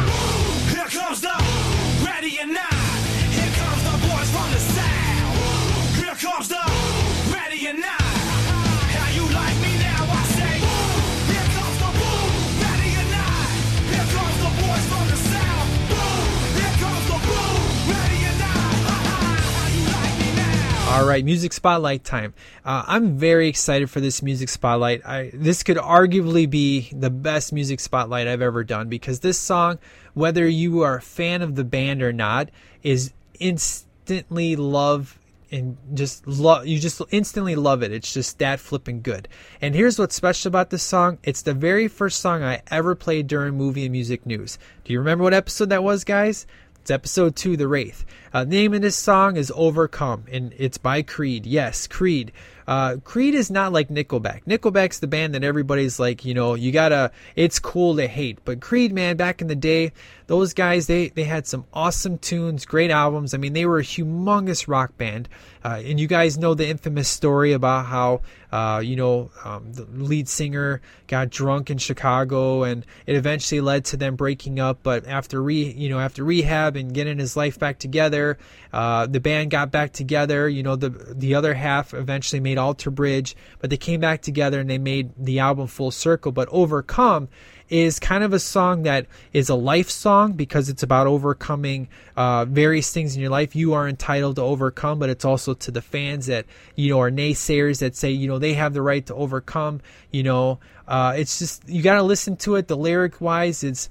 All 20.97 21.05
right, 21.05 21.23
music 21.23 21.53
spotlight 21.53 22.05
time. 22.05 22.33
Uh, 22.65 22.83
I'm 22.87 23.19
very 23.19 23.49
excited 23.49 23.91
for 23.91 24.01
this 24.01 24.23
music 24.23 24.49
spotlight. 24.49 25.05
I, 25.05 25.31
this 25.35 25.63
could 25.63 25.77
arguably 25.77 26.49
be 26.49 26.89
the 26.91 27.11
best 27.11 27.53
music 27.53 27.81
spotlight 27.81 28.27
I've 28.27 28.41
ever 28.41 28.65
done 28.65 28.89
because 28.89 29.21
this 29.21 29.39
song, 29.39 29.79
whether 30.15 30.49
you 30.49 30.81
are 30.81 30.97
a 30.97 31.03
fan 31.03 31.43
of 31.43 31.55
the 31.55 31.65
band 31.65 32.03
or 32.03 32.15
not, 32.15 32.49
is 32.83 33.13
instantly 33.39 34.57
love 34.57 35.19
and 35.53 35.77
just 35.93 36.27
love 36.27 36.67
you 36.67 36.79
just 36.79 37.03
instantly 37.11 37.57
love 37.57 37.83
it. 37.83 37.93
It's 37.93 38.15
just 38.15 38.39
that 38.39 38.59
flipping 38.59 39.03
good. 39.03 39.29
And 39.61 39.75
here's 39.75 39.99
what's 39.99 40.15
special 40.15 40.49
about 40.49 40.71
this 40.71 40.83
song. 40.83 41.19
It's 41.23 41.43
the 41.43 41.53
very 41.53 41.89
first 41.89 42.21
song 42.21 42.43
i 42.43 42.63
ever 42.71 42.95
played 42.95 43.27
during 43.27 43.55
movie 43.55 43.85
and 43.85 43.93
music 43.93 44.25
news. 44.25 44.59
Do 44.85 44.95
you 44.95 44.99
remember 44.99 45.25
what 45.25 45.35
episode 45.35 45.69
that 45.69 45.85
was 45.85 46.05
guys 46.05 46.47
it's 46.87 46.91
episode 46.93 47.35
two, 47.35 47.57
The 47.57 47.67
Wraith. 47.67 48.05
Uh, 48.33 48.45
the 48.45 48.51
name 48.51 48.73
of 48.73 48.81
this 48.81 48.95
song 48.95 49.37
is 49.37 49.53
Overcome, 49.57 50.27
and 50.31 50.55
it's 50.57 50.79
by 50.79 51.03
Creed. 51.03 51.45
Yes, 51.45 51.89
Creed. 51.89 52.31
Uh, 52.69 52.99
Creed 53.03 53.35
is 53.35 53.51
not 53.51 53.73
like 53.73 53.89
Nickelback. 53.89 54.45
Nickelback's 54.45 55.01
the 55.01 55.09
band 55.09 55.35
that 55.35 55.43
everybody's 55.43 55.99
like, 55.99 56.25
you 56.25 56.33
know, 56.33 56.55
you 56.55 56.71
gotta, 56.71 57.11
it's 57.35 57.59
cool 57.59 57.97
to 57.97 58.07
hate. 58.07 58.39
But 58.45 58.61
Creed, 58.61 58.93
man, 58.93 59.17
back 59.17 59.43
in 59.43 59.49
the 59.49 59.57
day, 59.57 59.91
those 60.27 60.55
guys, 60.55 60.87
they, 60.87 61.09
they 61.09 61.25
had 61.25 61.47
some 61.47 61.65
awesome 61.73 62.19
tunes, 62.19 62.67
great 62.67 62.91
albums. 62.91 63.33
I 63.33 63.39
mean, 63.39 63.53
they 63.53 63.65
were 63.65 63.79
a 63.79 63.85
humongous 63.85 64.67
rock 64.67 64.97
band. 64.97 65.29
Uh, 65.65 65.83
and 65.85 65.99
you 66.01 66.07
guys 66.07 66.37
know 66.39 66.55
the 66.55 66.69
infamous 66.69 67.09
story 67.09 67.53
about 67.53 67.87
how, 67.87 68.23
uh, 68.53 68.81
you 68.85 68.97
know, 68.97 69.31
um, 69.45 69.73
the 69.73 69.85
lead 69.85 70.29
singer 70.29 70.81
got 71.07 71.31
drunk 71.31 71.71
in 71.71 71.79
Chicago 71.79 72.65
and 72.65 72.85
it 73.07 73.17
eventually 73.17 73.61
led 73.61 73.85
to 73.85 73.97
them 73.97 74.17
breaking 74.17 74.59
up. 74.59 74.81
But 74.83 75.07
after 75.07 75.43
re, 75.43 75.73
you 75.73 75.89
know, 75.89 75.99
after 75.99 76.25
rehab 76.25 76.77
and 76.77 76.93
getting 76.93 77.19
his 77.19 77.37
life 77.37 77.59
back 77.59 77.79
together, 77.79 78.39
uh, 78.73 79.07
the 79.07 79.21
band 79.21 79.51
got 79.51 79.71
back 79.71 79.93
together. 79.93 80.49
You 80.49 80.63
know, 80.63 80.77
the, 80.77 80.91
the 80.91 81.35
other 81.35 81.55
half 81.55 81.95
eventually 81.95 82.41
made 82.41 82.59
Alter 82.59 82.91
Bridge, 82.91 83.37
but 83.61 83.71
they 83.71 83.77
came 83.77 84.01
back 84.01 84.23
together 84.23 84.61
and 84.61 84.71
they 84.71 84.79
made 84.79 85.13
the 85.17 85.39
album 85.39 85.67
Full 85.67 85.91
Circle. 85.93 86.33
But 86.33 86.49
Overcome 86.51 87.29
is 87.69 87.99
kind 87.99 88.23
of 88.23 88.33
a 88.33 88.39
song 88.39 88.83
that 88.83 89.07
is 89.33 89.49
a 89.49 89.55
life 89.55 89.91
song 89.91 90.33
because 90.33 90.69
it's 90.69 90.83
about 90.83 91.07
overcoming 91.07 91.89
uh, 92.17 92.45
various 92.45 92.93
things 92.93 93.17
in 93.17 93.21
your 93.21 93.31
life 93.31 93.57
you 93.57 93.73
are 93.75 93.89
entitled 93.89 94.37
to 94.37 94.43
overcome, 94.43 94.99
but 94.99 95.09
it's 95.09 95.25
also 95.25 95.55
to 95.55 95.71
the 95.71 95.83
fans 95.83 96.27
that 96.27 96.47
you 96.75 96.91
know 96.91 97.01
are 97.01 97.11
naysayers 97.11 97.81
that 97.81 97.97
say 97.97 98.11
you 98.11 98.29
know 98.29 98.39
they 98.39 98.55
have 98.55 98.75
the 98.75 98.83
right 98.83 99.05
to 99.07 99.15
overcome. 99.15 99.81
You 100.11 100.23
know, 100.23 100.59
uh, 100.87 101.15
it's 101.17 101.39
just 101.39 101.69
you 101.69 101.83
got 101.83 101.97
to 101.97 102.03
listen 102.03 102.37
to 102.39 102.57
it. 102.57 102.69
The 102.69 102.77
lyric 102.77 103.21
wise, 103.21 103.65
it's 103.65 103.89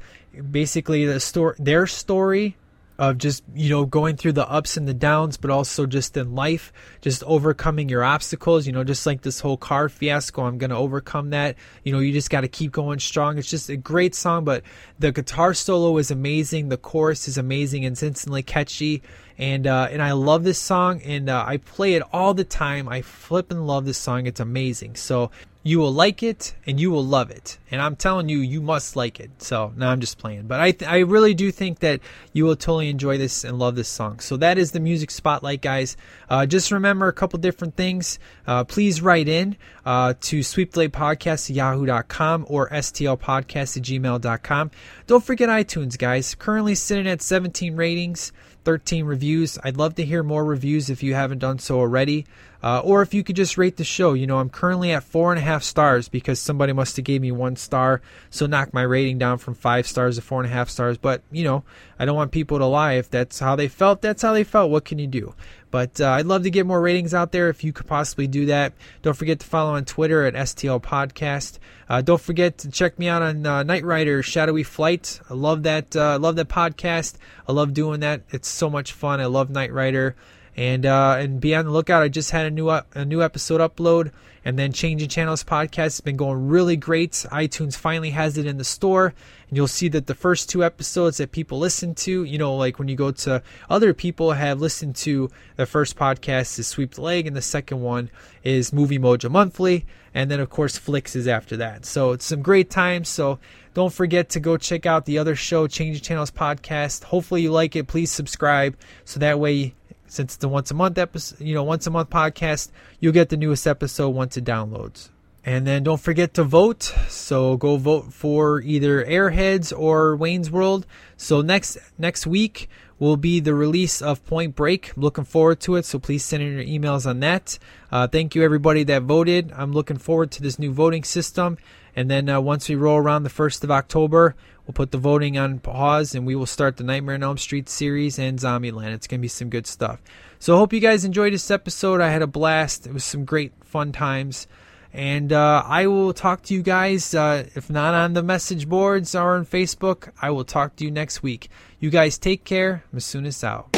basically 0.51 1.05
the 1.05 1.19
story, 1.19 1.55
their 1.59 1.87
story 1.87 2.55
of 2.97 3.17
just 3.17 3.43
you 3.53 3.69
know 3.69 3.85
going 3.85 4.15
through 4.15 4.31
the 4.31 4.49
ups 4.49 4.77
and 4.77 4.87
the 4.87 4.93
downs 4.93 5.37
but 5.37 5.51
also 5.51 5.85
just 5.85 6.15
in 6.15 6.33
life 6.33 6.71
just 7.01 7.23
overcoming 7.23 7.89
your 7.89 8.03
obstacles 8.03 8.65
you 8.65 8.71
know 8.71 8.83
just 8.83 9.05
like 9.05 9.21
this 9.21 9.39
whole 9.39 9.57
car 9.57 9.89
fiasco 9.89 10.43
i'm 10.43 10.57
gonna 10.57 10.77
overcome 10.77 11.31
that. 11.31 11.55
You 11.83 11.91
know 11.91 11.99
you 11.99 12.13
just 12.13 12.29
got 12.29 12.41
to 12.41 12.47
keep 12.47 12.71
going 12.71 12.99
strong. 12.99 13.37
It's 13.37 13.49
just 13.49 13.69
a 13.69 13.77
great 13.77 14.15
song 14.15 14.45
but 14.45 14.63
the 14.99 15.11
guitar 15.11 15.53
solo 15.53 15.97
is 15.97 16.11
amazing 16.11 16.69
the 16.69 16.77
chorus 16.77 17.27
is 17.27 17.37
amazing 17.37 17.85
and 17.85 17.93
it's 17.93 18.03
instantly 18.03 18.43
catchy 18.43 19.01
and 19.37 19.67
uh, 19.67 19.89
and 19.91 20.01
I 20.01 20.13
love 20.13 20.43
this 20.43 20.59
song, 20.59 21.01
and 21.01 21.29
uh, 21.29 21.43
I 21.45 21.57
play 21.57 21.95
it 21.95 22.03
all 22.13 22.33
the 22.33 22.43
time. 22.43 22.87
I 22.87 23.01
flip 23.01 23.51
and 23.51 23.67
love 23.67 23.85
this 23.85 23.97
song. 23.97 24.27
It's 24.27 24.39
amazing. 24.39 24.95
So 24.95 25.31
you 25.61 25.79
will 25.79 25.91
like 25.91 26.21
it, 26.21 26.53
and 26.67 26.79
you 26.79 26.91
will 26.91 27.03
love 27.03 27.31
it. 27.31 27.57
And 27.71 27.81
I'm 27.81 27.95
telling 27.95 28.29
you, 28.29 28.37
you 28.37 28.61
must 28.61 28.95
like 28.95 29.19
it. 29.19 29.41
So 29.41 29.73
now 29.75 29.89
I'm 29.89 29.99
just 29.99 30.19
playing, 30.19 30.43
but 30.43 30.61
I 30.61 30.71
th- 30.71 30.89
I 30.89 30.99
really 30.99 31.33
do 31.33 31.51
think 31.51 31.79
that 31.79 32.01
you 32.33 32.45
will 32.45 32.55
totally 32.55 32.87
enjoy 32.87 33.17
this 33.17 33.43
and 33.43 33.57
love 33.57 33.75
this 33.75 33.89
song. 33.89 34.19
So 34.19 34.37
that 34.37 34.59
is 34.59 34.71
the 34.71 34.79
music 34.79 35.09
spotlight, 35.09 35.61
guys. 35.61 35.97
Uh, 36.29 36.45
just 36.45 36.71
remember 36.71 37.07
a 37.07 37.13
couple 37.13 37.39
different 37.39 37.75
things. 37.75 38.19
Uh, 38.45 38.63
please 38.63 39.01
write 39.01 39.27
in 39.27 39.57
uh, 39.85 40.13
to 40.21 40.41
sweepthelegpodcast 40.41 41.49
at 41.49 41.55
yahoo.com 41.55 42.45
or 42.47 42.69
stlpodcast 42.69 43.77
at 43.77 43.83
gmail.com. 43.83 44.71
Don't 45.07 45.23
forget 45.23 45.49
iTunes, 45.49 45.97
guys. 45.97 46.35
Currently 46.35 46.75
sitting 46.75 47.07
at 47.07 47.23
17 47.23 47.75
ratings. 47.75 48.31
13 48.65 49.05
reviews. 49.05 49.57
I'd 49.63 49.77
love 49.77 49.95
to 49.95 50.03
hear 50.03 50.23
more 50.23 50.43
reviews 50.43 50.89
if 50.89 51.03
you 51.03 51.13
haven't 51.13 51.39
done 51.39 51.59
so 51.59 51.79
already. 51.79 52.25
Uh, 52.63 52.79
or 52.79 53.03
if 53.03 53.13
you 53.13 53.23
could 53.23 53.35
just 53.35 53.59
rate 53.59 53.77
the 53.77 53.83
show. 53.83 54.13
You 54.13 54.25
know, 54.25 54.39
I'm 54.39 54.49
currently 54.49 54.91
at 54.91 55.03
four 55.03 55.31
and 55.31 55.37
a 55.37 55.43
half 55.43 55.61
stars 55.61 56.09
because 56.09 56.39
somebody 56.39 56.73
must 56.73 56.95
have 56.95 57.05
gave 57.05 57.21
me 57.21 57.31
one 57.31 57.55
star, 57.55 58.01
so 58.31 58.47
knock 58.47 58.73
my 58.73 58.81
rating 58.81 59.19
down 59.19 59.37
from 59.37 59.53
five 59.53 59.85
stars 59.85 60.15
to 60.15 60.23
four 60.23 60.41
and 60.41 60.51
a 60.51 60.53
half 60.53 60.69
stars. 60.69 60.97
But 60.97 61.21
you 61.31 61.43
know, 61.43 61.63
I 61.99 62.05
don't 62.05 62.15
want 62.15 62.31
people 62.31 62.57
to 62.57 62.65
lie. 62.65 62.93
If 62.93 63.11
that's 63.11 63.37
how 63.37 63.55
they 63.55 63.67
felt, 63.67 64.01
that's 64.01 64.23
how 64.23 64.33
they 64.33 64.43
felt. 64.43 64.71
What 64.71 64.83
can 64.83 64.97
you 64.97 65.05
do? 65.05 65.35
But 65.75 65.99
uh, 65.99 66.11
I'd 66.11 66.25
love 66.25 66.43
to 66.43 66.49
get 66.49 66.65
more 66.65 66.79
ratings 66.79 67.13
out 67.13 67.33
there 67.33 67.49
if 67.49 67.61
you 67.61 67.73
could 67.73 67.85
possibly 67.85 68.27
do 68.27 68.45
that. 68.45 68.71
Don't 69.01 69.13
forget 69.13 69.41
to 69.41 69.45
follow 69.45 69.73
on 69.73 69.83
Twitter 69.83 70.23
at 70.23 70.33
STL 70.33 70.81
Podcast. 70.81 71.59
Uh, 71.89 71.99
don't 71.99 72.21
forget 72.21 72.59
to 72.59 72.71
check 72.71 72.97
me 72.97 73.09
out 73.09 73.21
on 73.21 73.45
uh, 73.45 73.61
Knight 73.61 73.83
Rider 73.83 74.23
Shadowy 74.23 74.63
Flight. 74.63 75.19
I 75.29 75.33
love 75.33 75.63
that. 75.63 75.93
I 75.93 76.15
love 76.15 76.37
that 76.37 76.47
podcast. 76.47 77.15
I 77.45 77.51
love 77.51 77.73
doing 77.73 77.99
that. 77.99 78.21
It's 78.29 78.47
so 78.47 78.69
much 78.69 78.93
fun. 78.93 79.19
I 79.19 79.25
love 79.25 79.49
Knight 79.49 79.73
Rider 79.73 80.15
and 80.55 80.85
uh, 80.85 81.17
and 81.19 81.41
be 81.41 81.53
on 81.53 81.65
the 81.65 81.71
lookout. 81.71 82.01
I 82.03 82.07
just 82.07 82.31
had 82.31 82.45
a 82.45 82.51
new 82.51 82.69
a 82.69 83.05
new 83.05 83.21
episode 83.21 83.59
upload, 83.59 84.13
and 84.45 84.57
then 84.57 84.71
Changing 84.71 85.09
Channels 85.09 85.43
podcast 85.43 85.75
has 85.75 85.99
been 85.99 86.15
going 86.15 86.47
really 86.47 86.77
great. 86.77 87.11
iTunes 87.11 87.75
finally 87.75 88.11
has 88.11 88.37
it 88.37 88.45
in 88.45 88.57
the 88.57 88.63
store, 88.63 89.13
and 89.47 89.57
you'll 89.57 89.67
see 89.67 89.87
that 89.89 90.07
the 90.07 90.15
first 90.15 90.49
two 90.49 90.63
episodes 90.63 91.17
that 91.17 91.31
people 91.31 91.59
listen 91.59 91.95
to, 91.95 92.23
you 92.23 92.37
know, 92.37 92.55
like 92.55 92.79
when 92.79 92.87
you 92.87 92.95
go 92.95 93.11
to 93.11 93.41
other 93.69 93.93
people 93.93 94.31
have 94.31 94.61
listened 94.61 94.95
to 94.97 95.29
the 95.55 95.65
first 95.65 95.95
podcast 95.95 96.57
is 96.59 96.67
Sweep 96.67 96.95
the 96.95 97.01
Leg, 97.01 97.27
and 97.27 97.35
the 97.35 97.41
second 97.41 97.81
one 97.81 98.09
is 98.43 98.73
Movie 98.73 98.99
Mojo 98.99 99.29
Monthly, 99.29 99.85
and 100.13 100.29
then 100.29 100.39
of 100.39 100.49
course 100.49 100.77
Flicks 100.77 101.15
is 101.15 101.27
after 101.27 101.57
that. 101.57 101.85
So 101.85 102.11
it's 102.11 102.25
some 102.25 102.41
great 102.41 102.69
times. 102.69 103.09
So. 103.09 103.39
Don't 103.75 103.91
forget 103.91 104.29
to 104.29 104.39
go 104.39 104.55
check 104.55 104.85
out 104.85 105.03
the 105.03 105.17
other 105.17 105.35
show, 105.35 105.67
Change 105.67 106.01
Channels 106.01 106.31
podcast. 106.31 107.03
Hopefully 107.03 107.41
you 107.41 107.51
like 107.51 107.75
it. 107.75 107.87
Please 107.87 108.09
subscribe 108.09 108.77
so 109.03 109.19
that 109.19 109.37
way 109.37 109.75
since 110.07 110.35
it's 110.35 110.43
a 110.43 110.47
once 110.47 110.71
a 110.71 110.73
month 110.73 110.97
episode, 110.97 111.41
you 111.41 111.53
know, 111.53 111.63
once 111.63 111.85
a 111.87 111.91
month 111.91 112.09
podcast, 112.09 112.71
you'll 112.99 113.13
get 113.13 113.29
the 113.29 113.37
newest 113.37 113.67
episode 113.67 114.09
once 114.09 114.37
it 114.37 114.45
downloads. 114.45 115.09
And 115.47 115.67
then 115.67 115.83
don't 115.83 116.01
forget 116.01 116.33
to 116.33 116.43
vote. 116.43 116.91
So 117.07 117.55
go 117.55 117.77
vote 117.77 118.11
for 118.11 118.61
either 118.61 119.05
Airheads 119.05 119.71
or 119.77 120.15
Wayne's 120.15 120.49
World. 120.49 120.87
So 121.17 121.41
next 121.41 121.77
next 121.99 122.25
week 122.25 122.67
will 122.97 123.15
be 123.15 123.39
the 123.39 123.53
release 123.53 124.01
of 124.01 124.25
Point 124.25 124.55
Break. 124.55 124.95
I'm 124.95 125.03
looking 125.03 125.23
forward 125.23 125.59
to 125.61 125.75
it. 125.75 125.85
So 125.85 125.99
please 125.99 126.25
send 126.25 126.41
in 126.41 126.53
your 126.53 126.63
emails 126.63 127.05
on 127.05 127.19
that. 127.19 127.59
Uh, 127.91 128.07
thank 128.07 128.33
you 128.33 128.43
everybody 128.43 128.83
that 128.85 129.03
voted. 129.03 129.51
I'm 129.55 129.71
looking 129.71 129.99
forward 129.99 130.31
to 130.31 130.41
this 130.41 130.57
new 130.57 130.71
voting 130.71 131.03
system. 131.03 131.59
And 131.95 132.09
then 132.09 132.27
uh, 132.27 132.41
once 132.41 132.67
we 132.67 132.73
roll 132.73 132.97
around 132.97 133.21
the 133.21 133.29
first 133.29 133.63
of 133.63 133.69
October, 133.69 134.35
we'll 134.65 134.73
put 134.73 134.89
the 134.89 134.97
voting 134.97 135.37
on 135.37 135.59
pause 135.59 136.15
and 136.15 136.25
we 136.25 136.35
will 136.35 136.47
start 136.47 136.77
the 136.77 136.83
Nightmare 136.83 137.15
on 137.15 137.23
Elm 137.23 137.37
Street 137.37 137.69
series 137.69 138.17
and 138.17 138.39
Zombieland. 138.39 138.93
It's 138.95 139.05
gonna 139.05 139.21
be 139.21 139.27
some 139.27 139.51
good 139.51 139.67
stuff. 139.67 140.01
So 140.39 140.55
I 140.55 140.57
hope 140.57 140.73
you 140.73 140.79
guys 140.79 141.05
enjoyed 141.05 141.33
this 141.33 141.51
episode. 141.51 142.01
I 142.01 142.09
had 142.09 142.23
a 142.23 142.27
blast. 142.27 142.87
It 142.87 142.93
was 142.93 143.03
some 143.03 143.25
great 143.25 143.53
fun 143.63 143.91
times. 143.91 144.47
And 144.95 145.33
uh, 145.33 145.61
I 145.65 145.87
will 145.87 146.13
talk 146.13 146.43
to 146.43 146.53
you 146.53 146.63
guys, 146.63 147.13
uh, 147.13 147.47
if 147.53 147.69
not 147.69 147.93
on 147.93 148.13
the 148.13 148.23
message 148.23 148.69
boards 148.69 149.13
or 149.13 149.35
on 149.35 149.45
Facebook, 149.45 150.09
I 150.21 150.29
will 150.29 150.45
talk 150.45 150.77
to 150.77 150.85
you 150.85 150.91
next 150.91 151.21
week. 151.21 151.49
You 151.81 151.89
guys 151.89 152.17
take 152.17 152.45
care. 152.45 152.85
Masunis 152.93 153.43
out. 153.43 153.75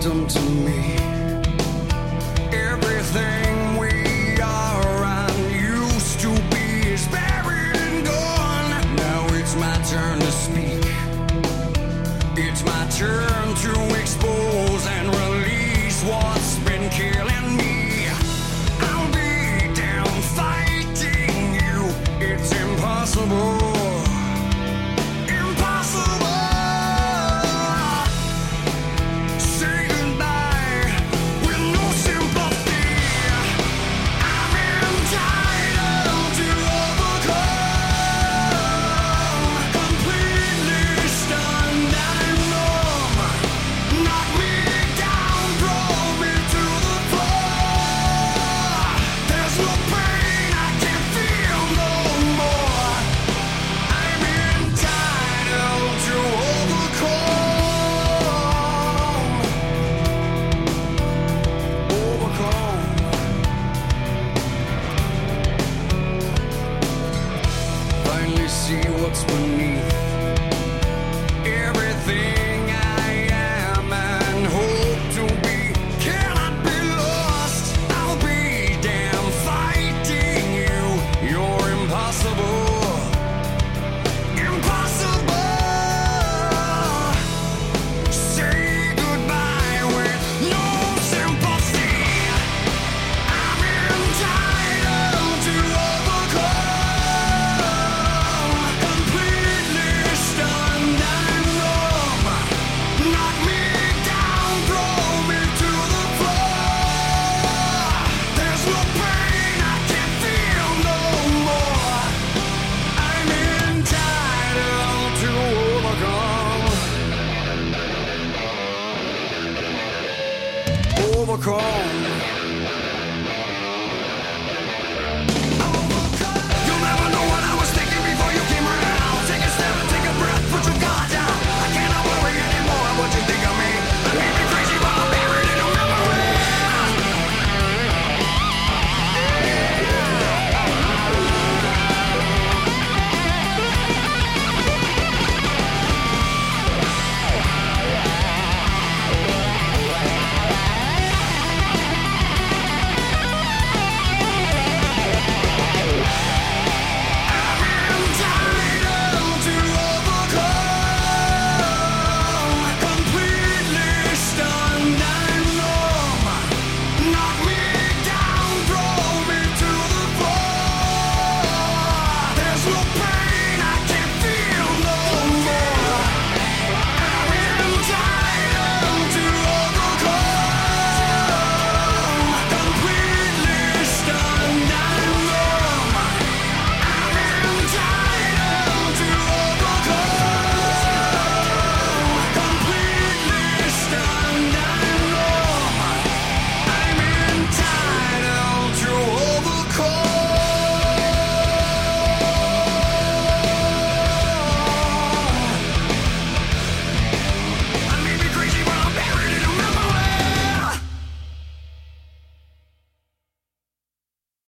Don't 0.00 0.30
to 0.30 0.40
me. 0.40 1.15